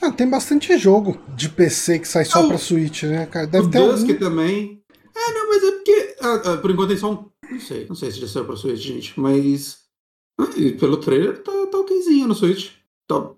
Ah, 0.00 0.10
tem 0.10 0.28
bastante 0.28 0.76
jogo 0.78 1.20
de 1.36 1.48
PC 1.50 1.98
que 1.98 2.08
sai 2.08 2.24
só 2.24 2.40
Ah, 2.40 2.44
o- 2.44 2.48
pra 2.48 2.58
Switch, 2.58 3.02
né, 3.02 3.26
cara? 3.26 3.46
Deve 3.46 3.66
o 3.66 3.70
ter 3.70 3.78
Dusk 3.78 4.08
algum... 4.08 4.18
também. 4.18 4.79
É, 5.20 5.34
não, 5.34 5.48
mas 5.48 5.62
é 5.62 5.72
porque. 5.72 6.16
ah, 6.20 6.42
ah, 6.44 6.56
por 6.56 6.70
enquanto 6.70 6.88
tem 6.88 6.96
só 6.96 7.12
um. 7.12 7.30
Não 7.50 7.60
sei, 7.60 7.86
não 7.88 7.94
sei 7.94 8.10
se 8.10 8.20
já 8.20 8.28
saiu 8.28 8.46
pra 8.46 8.56
Switch, 8.56 8.78
gente, 8.78 9.20
mas. 9.20 9.80
ah, 10.40 10.46
pelo 10.78 10.96
trailer 10.96 11.42
tá, 11.42 11.52
tá 11.66 11.78
okzinho 11.78 12.28
no 12.28 12.34
Switch. 12.34 12.70
Tá, 13.06 13.30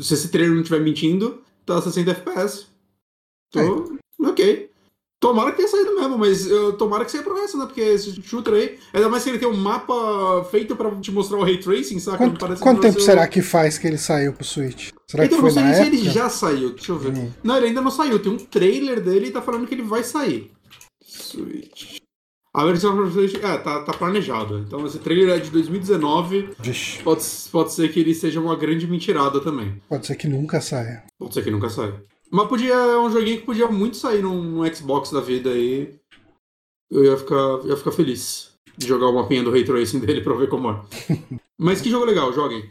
se 0.00 0.14
esse 0.14 0.28
trailer 0.30 0.54
não 0.54 0.62
estiver 0.62 0.80
mentindo, 0.80 1.42
tá 1.64 1.80
60 1.80 2.10
FPS. 2.10 2.66
Tô. 3.52 3.98
Ok. 4.20 4.70
Tomara 5.20 5.50
que 5.50 5.56
tenha 5.56 5.68
saído 5.68 5.96
mesmo, 5.96 6.16
mas 6.16 6.46
eu, 6.46 6.74
tomara 6.74 7.04
que 7.04 7.10
saia 7.10 7.24
pro 7.24 7.34
resto, 7.34 7.58
né? 7.58 7.66
Porque 7.66 7.80
esse 7.80 8.22
shooter 8.22 8.54
aí, 8.54 8.78
ainda 8.92 9.08
mais 9.08 9.24
que 9.24 9.30
ele 9.30 9.38
tem 9.38 9.48
um 9.48 9.56
mapa 9.56 10.44
feito 10.48 10.76
pra 10.76 10.94
te 10.94 11.10
mostrar 11.10 11.38
o 11.38 11.42
Ray 11.42 11.58
Tracing, 11.58 11.98
sabe? 11.98 12.18
Quanto, 12.18 12.60
quanto 12.60 12.80
tempo 12.80 13.00
será 13.00 13.26
que 13.26 13.42
faz 13.42 13.76
que 13.78 13.88
ele 13.88 13.98
saiu 13.98 14.32
pro 14.32 14.44
Switch? 14.44 14.90
Será 15.10 15.24
então, 15.24 15.38
que 15.38 15.42
foi 15.42 15.50
não 15.50 15.54
sei 15.54 15.62
na 15.64 15.74
se 15.74 15.82
ele 15.88 16.08
já 16.08 16.30
saiu, 16.30 16.70
deixa 16.70 16.92
eu 16.92 16.98
ver. 16.98 17.18
Hum. 17.18 17.32
Não, 17.42 17.56
ele 17.56 17.66
ainda 17.66 17.80
não 17.80 17.90
saiu, 17.90 18.20
tem 18.20 18.30
um 18.30 18.36
trailer 18.36 19.00
dele 19.00 19.26
e 19.26 19.30
tá 19.32 19.42
falando 19.42 19.66
que 19.66 19.74
ele 19.74 19.82
vai 19.82 20.04
sair. 20.04 20.52
Switch. 21.18 21.98
A 22.54 22.64
versão 22.64 22.96
pra 22.96 23.10
Switch, 23.10 23.34
é, 23.34 23.58
tá, 23.58 23.82
tá 23.82 23.92
planejado. 23.92 24.58
Então 24.58 24.84
esse 24.86 24.98
trailer 24.98 25.36
é 25.36 25.38
de 25.38 25.50
2019, 25.50 26.50
Vixe, 26.58 27.02
pode, 27.02 27.22
pode 27.52 27.72
ser 27.72 27.92
que 27.92 28.00
ele 28.00 28.14
seja 28.14 28.40
uma 28.40 28.56
grande 28.56 28.86
mentirada 28.86 29.40
também. 29.40 29.80
pode 29.88 30.06
ser 30.06 30.16
que 30.16 30.26
nunca 30.26 30.60
saia. 30.60 31.04
Pode 31.18 31.34
ser 31.34 31.44
que 31.44 31.50
nunca 31.50 31.68
saia. 31.68 32.02
Mas 32.30 32.48
podia, 32.48 32.74
é 32.74 32.98
um 32.98 33.10
joguinho 33.10 33.38
que 33.40 33.46
podia 33.46 33.68
muito 33.68 33.96
sair 33.96 34.22
num, 34.22 34.42
num 34.42 34.74
Xbox 34.74 35.10
da 35.10 35.20
vida 35.20 35.50
aí. 35.50 35.94
Eu 36.90 37.04
ia 37.04 37.16
ficar, 37.16 37.60
ia 37.64 37.76
ficar 37.76 37.92
feliz 37.92 38.52
de 38.76 38.86
jogar 38.86 39.08
o 39.08 39.14
mapinha 39.14 39.42
do 39.42 39.50
Ray 39.50 39.64
Tracing 39.64 40.00
dele 40.04 40.20
pra 40.20 40.34
ver 40.34 40.48
como 40.48 40.70
é. 40.70 40.82
Mas 41.58 41.80
que 41.80 41.90
jogo 41.90 42.04
legal, 42.04 42.32
joguem. 42.32 42.70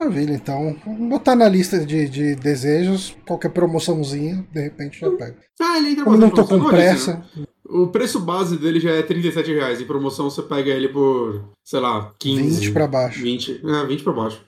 Maravilha, 0.00 0.32
então. 0.32 0.76
Vamos 0.84 1.08
botar 1.08 1.34
na 1.34 1.48
lista 1.48 1.84
de, 1.84 2.08
de 2.08 2.36
desejos. 2.36 3.16
Qualquer 3.26 3.50
promoçãozinha, 3.50 4.46
de 4.52 4.60
repente 4.60 5.00
já 5.00 5.10
pego. 5.10 5.36
Ah, 5.60 5.78
ele 5.78 5.90
entra 5.90 6.04
Como 6.04 6.16
não 6.16 6.30
tô 6.30 6.46
com 6.46 6.56
isso, 6.76 7.10
né? 7.10 7.24
O 7.68 7.88
preço 7.88 8.18
base 8.20 8.56
dele 8.56 8.80
já 8.80 8.90
é 8.92 9.02
37 9.02 9.52
reais. 9.52 9.80
Em 9.80 9.84
promoção 9.86 10.30
você 10.30 10.42
pega 10.42 10.70
ele 10.70 10.88
por, 10.88 11.44
sei 11.66 11.80
lá, 11.80 12.12
15. 12.18 12.60
20 12.60 12.72
pra 12.72 12.86
baixo. 12.86 13.20
20. 13.22 13.60
É, 13.64 13.86
20 13.86 14.02
pra 14.02 14.12
baixo. 14.12 14.40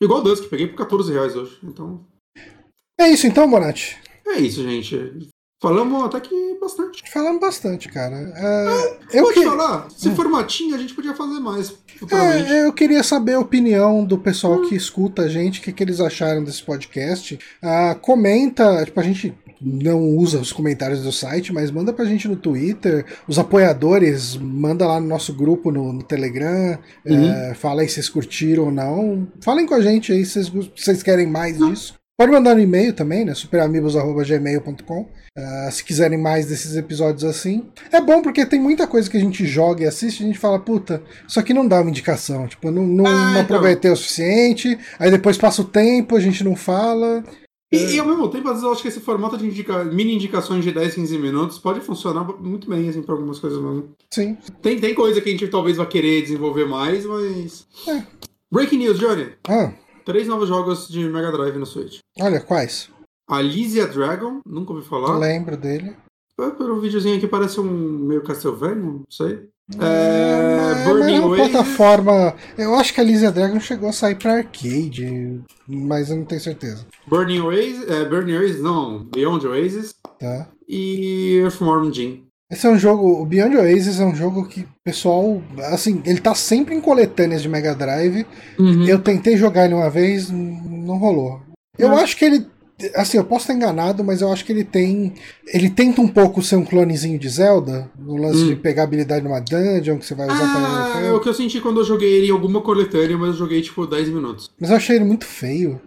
Igual 0.00 0.20
o 0.20 0.22
Dusk, 0.22 0.48
peguei 0.48 0.66
por 0.66 0.76
14 0.76 1.12
reais 1.12 1.36
hoje. 1.36 1.58
Então, 1.62 2.00
É 2.98 3.08
isso 3.08 3.26
então, 3.26 3.48
Bonatti. 3.50 3.98
é 4.26 4.38
isso, 4.40 4.62
gente. 4.62 5.28
Falamos 5.62 6.02
até 6.04 6.18
que 6.18 6.58
bastante. 6.60 7.04
Falamos 7.12 7.40
bastante, 7.40 7.88
cara. 7.88 8.16
É, 8.36 8.98
eu, 9.12 9.22
Pode 9.24 9.34
que- 9.38 9.44
falar, 9.44 9.88
se 9.90 10.08
Hum. 10.08 10.16
formatinho 10.16 10.74
a 10.74 10.78
gente 10.78 10.92
podia 10.92 11.14
fazer 11.14 11.38
mais 11.38 11.72
é, 12.10 12.66
eu 12.66 12.72
queria 12.72 13.00
saber 13.04 13.34
a 13.34 13.38
opinião 13.38 14.04
do 14.04 14.18
pessoal 14.18 14.54
Hum. 14.54 14.68
que 14.68 14.74
escuta 14.74 15.22
a 15.22 15.28
gente, 15.28 15.60
o 15.60 15.62
que, 15.62 15.72
que 15.72 15.84
eles 15.84 16.00
acharam 16.00 16.42
desse 16.42 16.64
podcast. 16.64 17.38
Ah, 17.62 17.94
comenta, 17.94 18.84
tipo, 18.84 18.98
a 18.98 19.04
gente 19.04 19.32
não 19.62 20.00
usa 20.00 20.38
os 20.40 20.52
comentários 20.52 21.02
do 21.02 21.12
site, 21.12 21.52
mas 21.52 21.70
manda 21.70 21.92
pra 21.92 22.04
gente 22.04 22.26
no 22.28 22.36
Twitter. 22.36 23.04
Os 23.28 23.38
apoiadores, 23.38 24.36
manda 24.36 24.86
lá 24.86 25.00
no 25.00 25.06
nosso 25.06 25.32
grupo 25.34 25.70
no, 25.70 25.92
no 25.92 26.02
Telegram. 26.02 26.78
Uhum. 27.06 27.30
É, 27.30 27.54
fala 27.54 27.82
aí 27.82 27.88
se 27.88 27.94
vocês 27.94 28.08
curtiram 28.08 28.64
ou 28.64 28.70
não. 28.72 29.28
Falem 29.40 29.66
com 29.66 29.74
a 29.74 29.80
gente 29.80 30.12
aí 30.12 30.24
se 30.24 30.42
vocês, 30.50 31.02
querem 31.02 31.26
mais 31.26 31.60
Hum. 31.60 31.70
disso. 31.70 31.94
Pode 32.18 32.30
mandar 32.30 32.54
no 32.54 32.60
e-mail 32.60 32.92
também, 32.92 33.24
né? 33.24 33.34
superamigos.gmail.com. 33.34 35.08
Ah, 35.36 35.68
se 35.72 35.82
quiserem 35.82 36.18
mais 36.18 36.46
desses 36.46 36.76
episódios 36.76 37.24
assim. 37.24 37.64
É 37.90 38.00
bom 38.00 38.20
porque 38.20 38.44
tem 38.44 38.60
muita 38.60 38.86
coisa 38.86 39.08
que 39.10 39.16
a 39.16 39.20
gente 39.20 39.46
joga 39.46 39.82
e 39.82 39.86
assiste 39.86 40.20
e 40.20 40.24
a 40.24 40.26
gente 40.26 40.38
fala, 40.38 40.58
puta, 40.58 41.02
isso 41.26 41.40
aqui 41.40 41.54
não 41.54 41.66
dá 41.66 41.80
uma 41.80 41.88
indicação. 41.90 42.46
Tipo, 42.46 42.70
não, 42.70 42.86
não, 42.86 43.06
Ah, 43.06 43.10
não 43.10 43.30
então. 43.30 43.42
aproveitei 43.42 43.90
o 43.90 43.96
suficiente. 43.96 44.78
Aí 44.98 45.10
depois 45.10 45.38
passa 45.38 45.62
o 45.62 45.64
tempo, 45.64 46.14
a 46.14 46.20
gente 46.20 46.44
não 46.44 46.54
fala. 46.54 47.24
E, 47.72 47.94
e 47.94 47.98
ao 47.98 48.06
mesmo 48.06 48.28
tempo, 48.28 48.46
às 48.48 48.54
vezes 48.56 48.64
eu 48.64 48.72
acho 48.72 48.82
que 48.82 48.88
esse 48.88 49.00
formato 49.00 49.38
de 49.38 49.46
indica- 49.46 49.82
mini 49.84 50.14
indicações 50.14 50.62
de 50.62 50.70
10, 50.72 50.94
15 50.94 51.16
minutos 51.18 51.58
pode 51.58 51.80
funcionar 51.80 52.22
muito 52.38 52.68
bem, 52.68 52.88
assim, 52.88 53.02
pra 53.02 53.14
algumas 53.14 53.38
coisas 53.38 53.58
mesmo. 53.58 53.88
Sim. 54.12 54.36
Tem, 54.60 54.78
tem 54.78 54.94
coisa 54.94 55.20
que 55.22 55.28
a 55.30 55.32
gente 55.32 55.48
talvez 55.48 55.78
vá 55.78 55.86
querer 55.86 56.20
desenvolver 56.22 56.66
mais, 56.66 57.06
mas. 57.06 57.66
É. 57.88 58.04
Breaking 58.52 58.76
news, 58.78 58.98
Johnny. 58.98 59.32
Ah, 59.48 59.72
Três 60.04 60.26
novos 60.28 60.48
jogos 60.48 60.88
de 60.88 61.08
Mega 61.08 61.30
Drive 61.32 61.56
no 61.56 61.64
Switch. 61.64 61.98
olha, 62.20 62.40
quais? 62.40 62.90
Alicia 63.28 63.86
Dragon, 63.86 64.40
nunca 64.44 64.72
ouvi 64.74 64.86
falar. 64.86 65.16
Lembro 65.16 65.56
dele. 65.56 65.96
É, 66.40 66.50
Pelo 66.50 66.80
videozinho 66.80 67.16
aqui 67.16 67.26
parece 67.26 67.60
um 67.60 67.64
meio 67.64 68.22
Castlevania, 68.22 68.76
não 68.82 69.02
sei. 69.10 69.48
É, 69.80 69.84
É, 69.84 70.74
mas 70.74 70.84
Burning 70.86 71.14
é 71.16 71.20
uma 71.20 71.28
Oasis. 71.28 71.48
plataforma. 71.50 72.34
Eu 72.58 72.74
acho 72.74 72.92
que 72.92 73.00
a 73.00 73.04
Lysia 73.04 73.30
Dragon 73.30 73.60
chegou 73.60 73.88
a 73.88 73.92
sair 73.92 74.16
pra 74.16 74.34
arcade, 74.38 75.40
mas 75.68 76.10
eu 76.10 76.16
não 76.16 76.24
tenho 76.24 76.40
certeza. 76.40 76.86
Burning 77.06 77.40
Oasis, 77.40 77.88
é, 77.88 78.04
Burning 78.04 78.36
Oasis, 78.36 78.60
não, 78.60 79.04
Beyond 79.04 79.46
Oasis 79.46 79.94
Tá? 80.18 80.48
e 80.68 81.36
Earthworm 81.42 81.92
Jim. 81.92 82.24
Esse 82.50 82.66
é 82.66 82.70
um 82.70 82.78
jogo. 82.78 83.22
O 83.22 83.24
Beyond 83.24 83.56
Oasis 83.56 83.98
é 83.98 84.04
um 84.04 84.14
jogo 84.14 84.46
que 84.46 84.60
o 84.62 84.68
pessoal. 84.84 85.42
Assim, 85.72 86.02
ele 86.04 86.20
tá 86.20 86.34
sempre 86.34 86.74
em 86.74 86.80
coletâneas 86.82 87.40
de 87.40 87.48
Mega 87.48 87.74
Drive. 87.74 88.26
Uhum. 88.58 88.84
Eu 88.86 88.98
tentei 88.98 89.36
jogar 89.38 89.64
ele 89.64 89.74
uma 89.74 89.88
vez, 89.88 90.28
não 90.30 90.98
rolou. 90.98 91.40
Eu 91.78 91.88
Não. 91.88 91.96
acho 91.96 92.14
que 92.16 92.24
ele. 92.26 92.46
Assim, 92.94 93.16
eu 93.18 93.24
posso 93.24 93.42
estar 93.44 93.54
enganado, 93.54 94.02
mas 94.04 94.20
eu 94.22 94.32
acho 94.32 94.44
que 94.44 94.52
ele 94.52 94.64
tem. 94.64 95.14
Ele 95.46 95.68
tenta 95.70 96.00
um 96.00 96.08
pouco 96.08 96.42
ser 96.42 96.56
um 96.56 96.64
clonezinho 96.64 97.18
de 97.18 97.28
Zelda, 97.28 97.90
no 97.98 98.16
lance 98.16 98.42
Hum. 98.44 98.48
de 98.48 98.56
pegar 98.56 98.84
habilidade 98.84 99.24
numa 99.24 99.40
dungeon 99.40 99.98
que 99.98 100.06
você 100.06 100.14
vai 100.14 100.26
usar 100.26 100.44
Ah, 100.44 100.90
pra. 100.92 101.00
é 101.02 101.12
o 101.12 101.20
que 101.20 101.28
eu 101.28 101.34
senti 101.34 101.60
quando 101.60 101.80
eu 101.80 101.84
joguei 101.84 102.12
ele 102.12 102.26
em 102.28 102.30
alguma 102.32 102.60
coletânea, 102.60 103.16
mas 103.16 103.28
eu 103.30 103.34
joguei 103.34 103.60
tipo 103.62 103.86
10 103.86 104.08
minutos. 104.10 104.50
Mas 104.60 104.70
eu 104.70 104.76
achei 104.76 104.96
ele 104.96 105.04
muito 105.04 105.24
feio. 105.24 105.80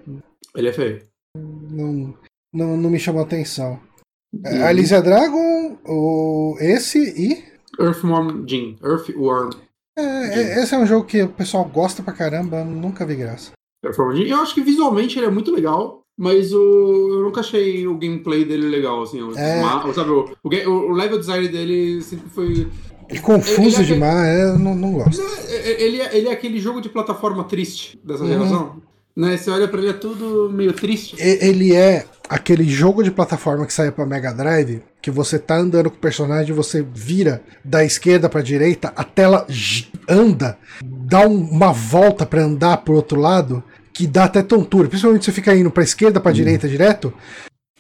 Ele 0.56 0.70
é 0.70 0.74
feio. 0.74 1.02
Não, 1.38 2.14
não, 2.54 2.78
não 2.78 2.90
me 2.90 3.00
chamou 3.00 3.22
atenção. 3.22 3.80
É, 4.44 4.54
Uhum. 4.56 4.66
Alicia 4.66 5.02
Dragon, 5.02 5.78
o, 5.86 6.58
esse 6.60 7.00
e. 7.00 7.44
Earthworm 7.80 8.46
Jim. 8.48 8.78
Earthworm. 8.84 9.50
É, 9.98 10.02
é, 10.02 10.62
esse 10.64 10.76
é 10.76 10.78
um 10.78 10.86
jogo 10.86 11.06
que 11.06 11.22
o 11.24 11.30
pessoal 11.30 11.64
gosta 11.66 12.04
pra 12.04 12.14
caramba, 12.14 12.64
nunca 12.64 13.06
vi 13.06 13.16
graça. 13.16 13.52
Earthworm 13.84 14.16
Jim. 14.16 14.24
Eu 14.30 14.38
acho 14.40 14.54
que 14.54 14.62
visualmente 14.62 15.18
ele 15.18 15.28
é 15.28 15.32
muito 15.32 15.52
legal, 15.54 16.02
mas 16.18 16.54
o, 16.54 16.58
eu 16.58 17.24
nunca 17.24 17.42
achei 17.42 17.86
o 17.88 17.98
gameplay 17.98 18.46
dele 18.46 18.68
legal, 18.70 19.04
assim. 19.04 19.22
O, 19.22 19.38
É. 19.38 19.62
ma- 19.62 19.94
sabe, 19.94 20.10
o, 20.12 20.30
o, 20.44 20.70
o 20.70 20.92
level 20.92 21.20
design 21.20 21.48
dele 21.48 22.02
sempre 22.02 22.30
foi. 22.30 22.68
É 23.10 23.20
confuso 23.20 23.82
Ele 23.82 23.92
é- 23.92 23.94
demais, 23.94 24.28
é, 24.28 24.44
eu 24.46 24.60
não, 24.60 24.74
não 24.76 24.94
gosto. 24.94 25.22
É, 25.48 25.84
Ele 25.84 26.02
é, 26.02 26.18
ele 26.18 26.28
é 26.28 26.32
aquele 26.32 26.60
jogo 26.60 26.82
de 26.82 26.90
plataforma 26.90 27.44
triste 27.44 28.00
dessa 28.04 28.24
Uhum. 28.24 28.30
geração. 28.30 28.82
Né? 29.16 29.38
Você 29.38 29.50
olha 29.50 29.68
pra 29.68 29.80
ele, 29.80 29.92
é 29.92 29.94
tudo 29.94 30.50
meio 30.52 30.74
triste. 30.74 31.16
E- 31.18 31.46
Ele 31.48 31.74
é 31.74 32.06
aquele 32.28 32.68
jogo 32.68 33.02
de 33.04 33.12
plataforma 33.12 33.66
que 33.66 33.72
saiu 33.74 33.92
pra 33.94 34.06
Mega 34.06 34.34
Drive, 34.34 34.82
que 35.02 35.10
você 35.12 35.38
tá 35.40 35.56
andando 35.58 35.90
com 35.90 35.96
o 35.96 36.00
personagem, 36.00 36.54
você 36.54 36.82
vira 36.94 37.42
da 37.64 37.86
esquerda 37.86 38.28
pra 38.28 38.42
direita, 38.42 38.92
a 38.96 39.04
tela 39.06 39.46
anda, 40.10 40.58
dá 40.84 41.26
um- 41.28 41.44
uma 41.50 41.72
volta 41.72 42.26
pra 42.26 42.42
andar 42.44 42.78
pro 42.78 42.96
outro 42.96 43.20
lado, 43.20 43.64
que 43.96 44.06
dá 44.06 44.26
até 44.26 44.44
tontura. 44.44 44.90
Principalmente 44.90 45.24
se 45.24 45.32
você 45.32 45.36
fica 45.36 45.56
indo 45.56 45.72
pra 45.72 45.82
esquerda, 45.84 46.20
pra 46.20 46.34
direita, 46.34 46.68
direto. 46.68 47.14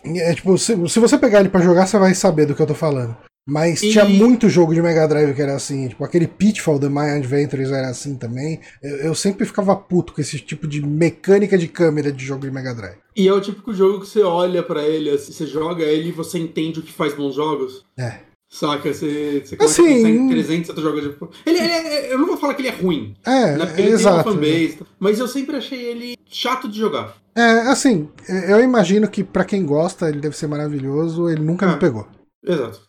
É 0.03 0.33
tipo, 0.33 0.57
se, 0.57 0.75
se 0.87 0.99
você 0.99 1.17
pegar 1.17 1.41
ele 1.41 1.49
pra 1.49 1.59
jogar, 1.61 1.85
você 1.85 1.99
vai 1.99 2.13
saber 2.15 2.45
do 2.45 2.55
que 2.55 2.61
eu 2.61 2.67
tô 2.67 2.73
falando. 2.73 3.15
Mas 3.47 3.83
E- 3.83 3.91
tinha 3.91 4.05
muito 4.05 4.49
jogo 4.49 4.73
de 4.73 4.81
Mega 4.81 5.07
Drive 5.07 5.35
que 5.35 5.41
era 5.41 5.55
assim, 5.55 5.87
tipo 5.89 6.03
aquele 6.03 6.25
Pitfall 6.25 6.79
The 6.79 6.89
My 6.89 7.11
Adventures 7.17 7.69
era 7.69 7.89
assim 7.89 8.15
também. 8.15 8.59
Eu, 8.81 8.95
eu 8.97 9.15
sempre 9.15 9.45
ficava 9.45 9.75
puto 9.75 10.13
com 10.13 10.21
esse 10.21 10.39
tipo 10.39 10.67
de 10.67 10.81
mecânica 10.81 11.55
de 11.57 11.67
câmera 11.67 12.11
de 12.11 12.25
jogo 12.25 12.41
de 12.41 12.51
Mega 12.51 12.73
Drive. 12.73 12.97
E 13.15 13.27
é 13.27 13.33
o 13.33 13.41
típico 13.41 13.71
jogo 13.73 13.99
que 14.01 14.07
você 14.07 14.21
olha 14.23 14.63
pra 14.63 14.83
ele, 14.83 15.09
assim, 15.11 15.31
você 15.31 15.45
joga 15.45 15.83
ele 15.83 16.09
e 16.09 16.11
você 16.11 16.39
entende 16.39 16.79
o 16.79 16.83
que 16.83 16.91
faz 16.91 17.13
bons 17.13 17.35
jogos. 17.35 17.83
É. 17.99 18.19
Saca? 18.59 18.93
Você, 18.93 19.43
você 19.45 19.57
começa 19.57 19.81
Assim, 19.81 19.91
a 19.91 19.95
pensar 19.95 20.09
em 20.09 20.29
300 20.29 20.69
outros 20.69 20.85
jogos. 20.85 21.01
De... 21.03 21.09
Ele, 21.45 21.57
ele 21.59 21.67
é- 21.73 22.13
eu 22.13 22.17
não 22.17 22.25
vou 22.27 22.37
falar 22.37 22.53
que 22.53 22.61
ele 22.61 22.69
é 22.69 22.71
ruim, 22.75 23.13
É, 23.25 23.57
né? 23.57 23.65
Porque 23.65 23.81
é 23.81 23.85
ele 23.85 23.93
exato. 23.93 24.23
tem 24.23 24.31
uma 24.33 24.41
fanbase, 24.41 24.79
mas 24.99 25.19
eu 25.19 25.27
sempre 25.27 25.57
achei 25.57 25.81
ele 25.83 26.15
chato 26.25 26.67
de 26.69 26.77
jogar. 26.79 27.15
É, 27.35 27.43
assim, 27.67 28.07
eu 28.47 28.61
imagino 28.61 29.09
que 29.09 29.23
pra 29.25 29.43
quem 29.43 29.65
gosta 29.65 30.07
ele 30.07 30.21
deve 30.21 30.37
ser 30.37 30.47
maravilhoso, 30.47 31.29
ele 31.29 31.41
nunca 31.41 31.65
É. 31.65 31.73
me 31.73 31.79
pegou. 31.79 32.07
Exato. 32.45 32.79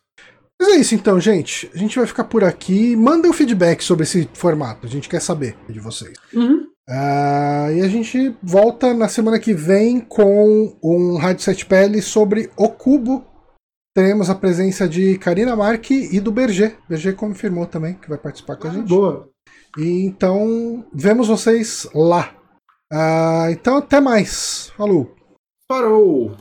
Mas 0.61 0.69
é 0.71 0.77
isso 0.77 0.95
então, 0.95 1.19
gente. 1.21 1.69
A 1.75 1.77
gente 1.79 1.99
vai 1.99 2.07
ficar 2.07 2.25
por 2.25 2.43
aqui. 2.45 2.95
Mandem 2.97 3.31
um 3.31 3.35
feedback 3.35 3.83
sobre 3.83 4.05
esse 4.05 4.29
formato, 4.35 4.87
a 4.87 4.89
gente 4.89 5.09
quer 5.09 5.21
saber 5.21 5.57
de 5.69 5.81
vocês. 5.81 6.13
Uhum. 6.33 6.65
Ah, 6.89 7.69
e 7.75 7.81
a 7.81 7.89
gente 7.89 8.35
volta 8.43 8.95
na 8.95 9.09
semana 9.09 9.41
que 9.41 9.53
vem 9.53 9.99
com 10.01 10.79
um 10.83 11.17
Rádio 11.17 11.43
Sete 11.43 11.67
Pele 11.67 12.01
sobre 12.01 12.49
o 12.57 12.69
Cubo. 12.69 13.25
Teremos 13.97 14.29
a 14.29 14.35
presença 14.35 14.87
de 14.87 15.17
Karina 15.17 15.57
Marque 15.57 16.11
e 16.13 16.21
do 16.21 16.31
Berger. 16.31 16.77
Berger 16.87 17.17
confirmou 17.17 17.65
também 17.65 17.95
que 17.95 18.11
vai 18.11 18.19
participar 18.19 18.57
com 18.57 18.69
a 18.69 18.71
gente. 18.71 18.91
Boa. 18.91 19.31
E 19.79 20.05
então, 20.05 20.85
vemos 20.93 21.29
vocês 21.29 21.89
lá. 21.95 22.35
Ah, 22.93 23.47
então, 23.51 23.79
até 23.79 23.99
mais. 23.99 24.71
Falou! 24.77 25.17
Parou! 25.67 26.37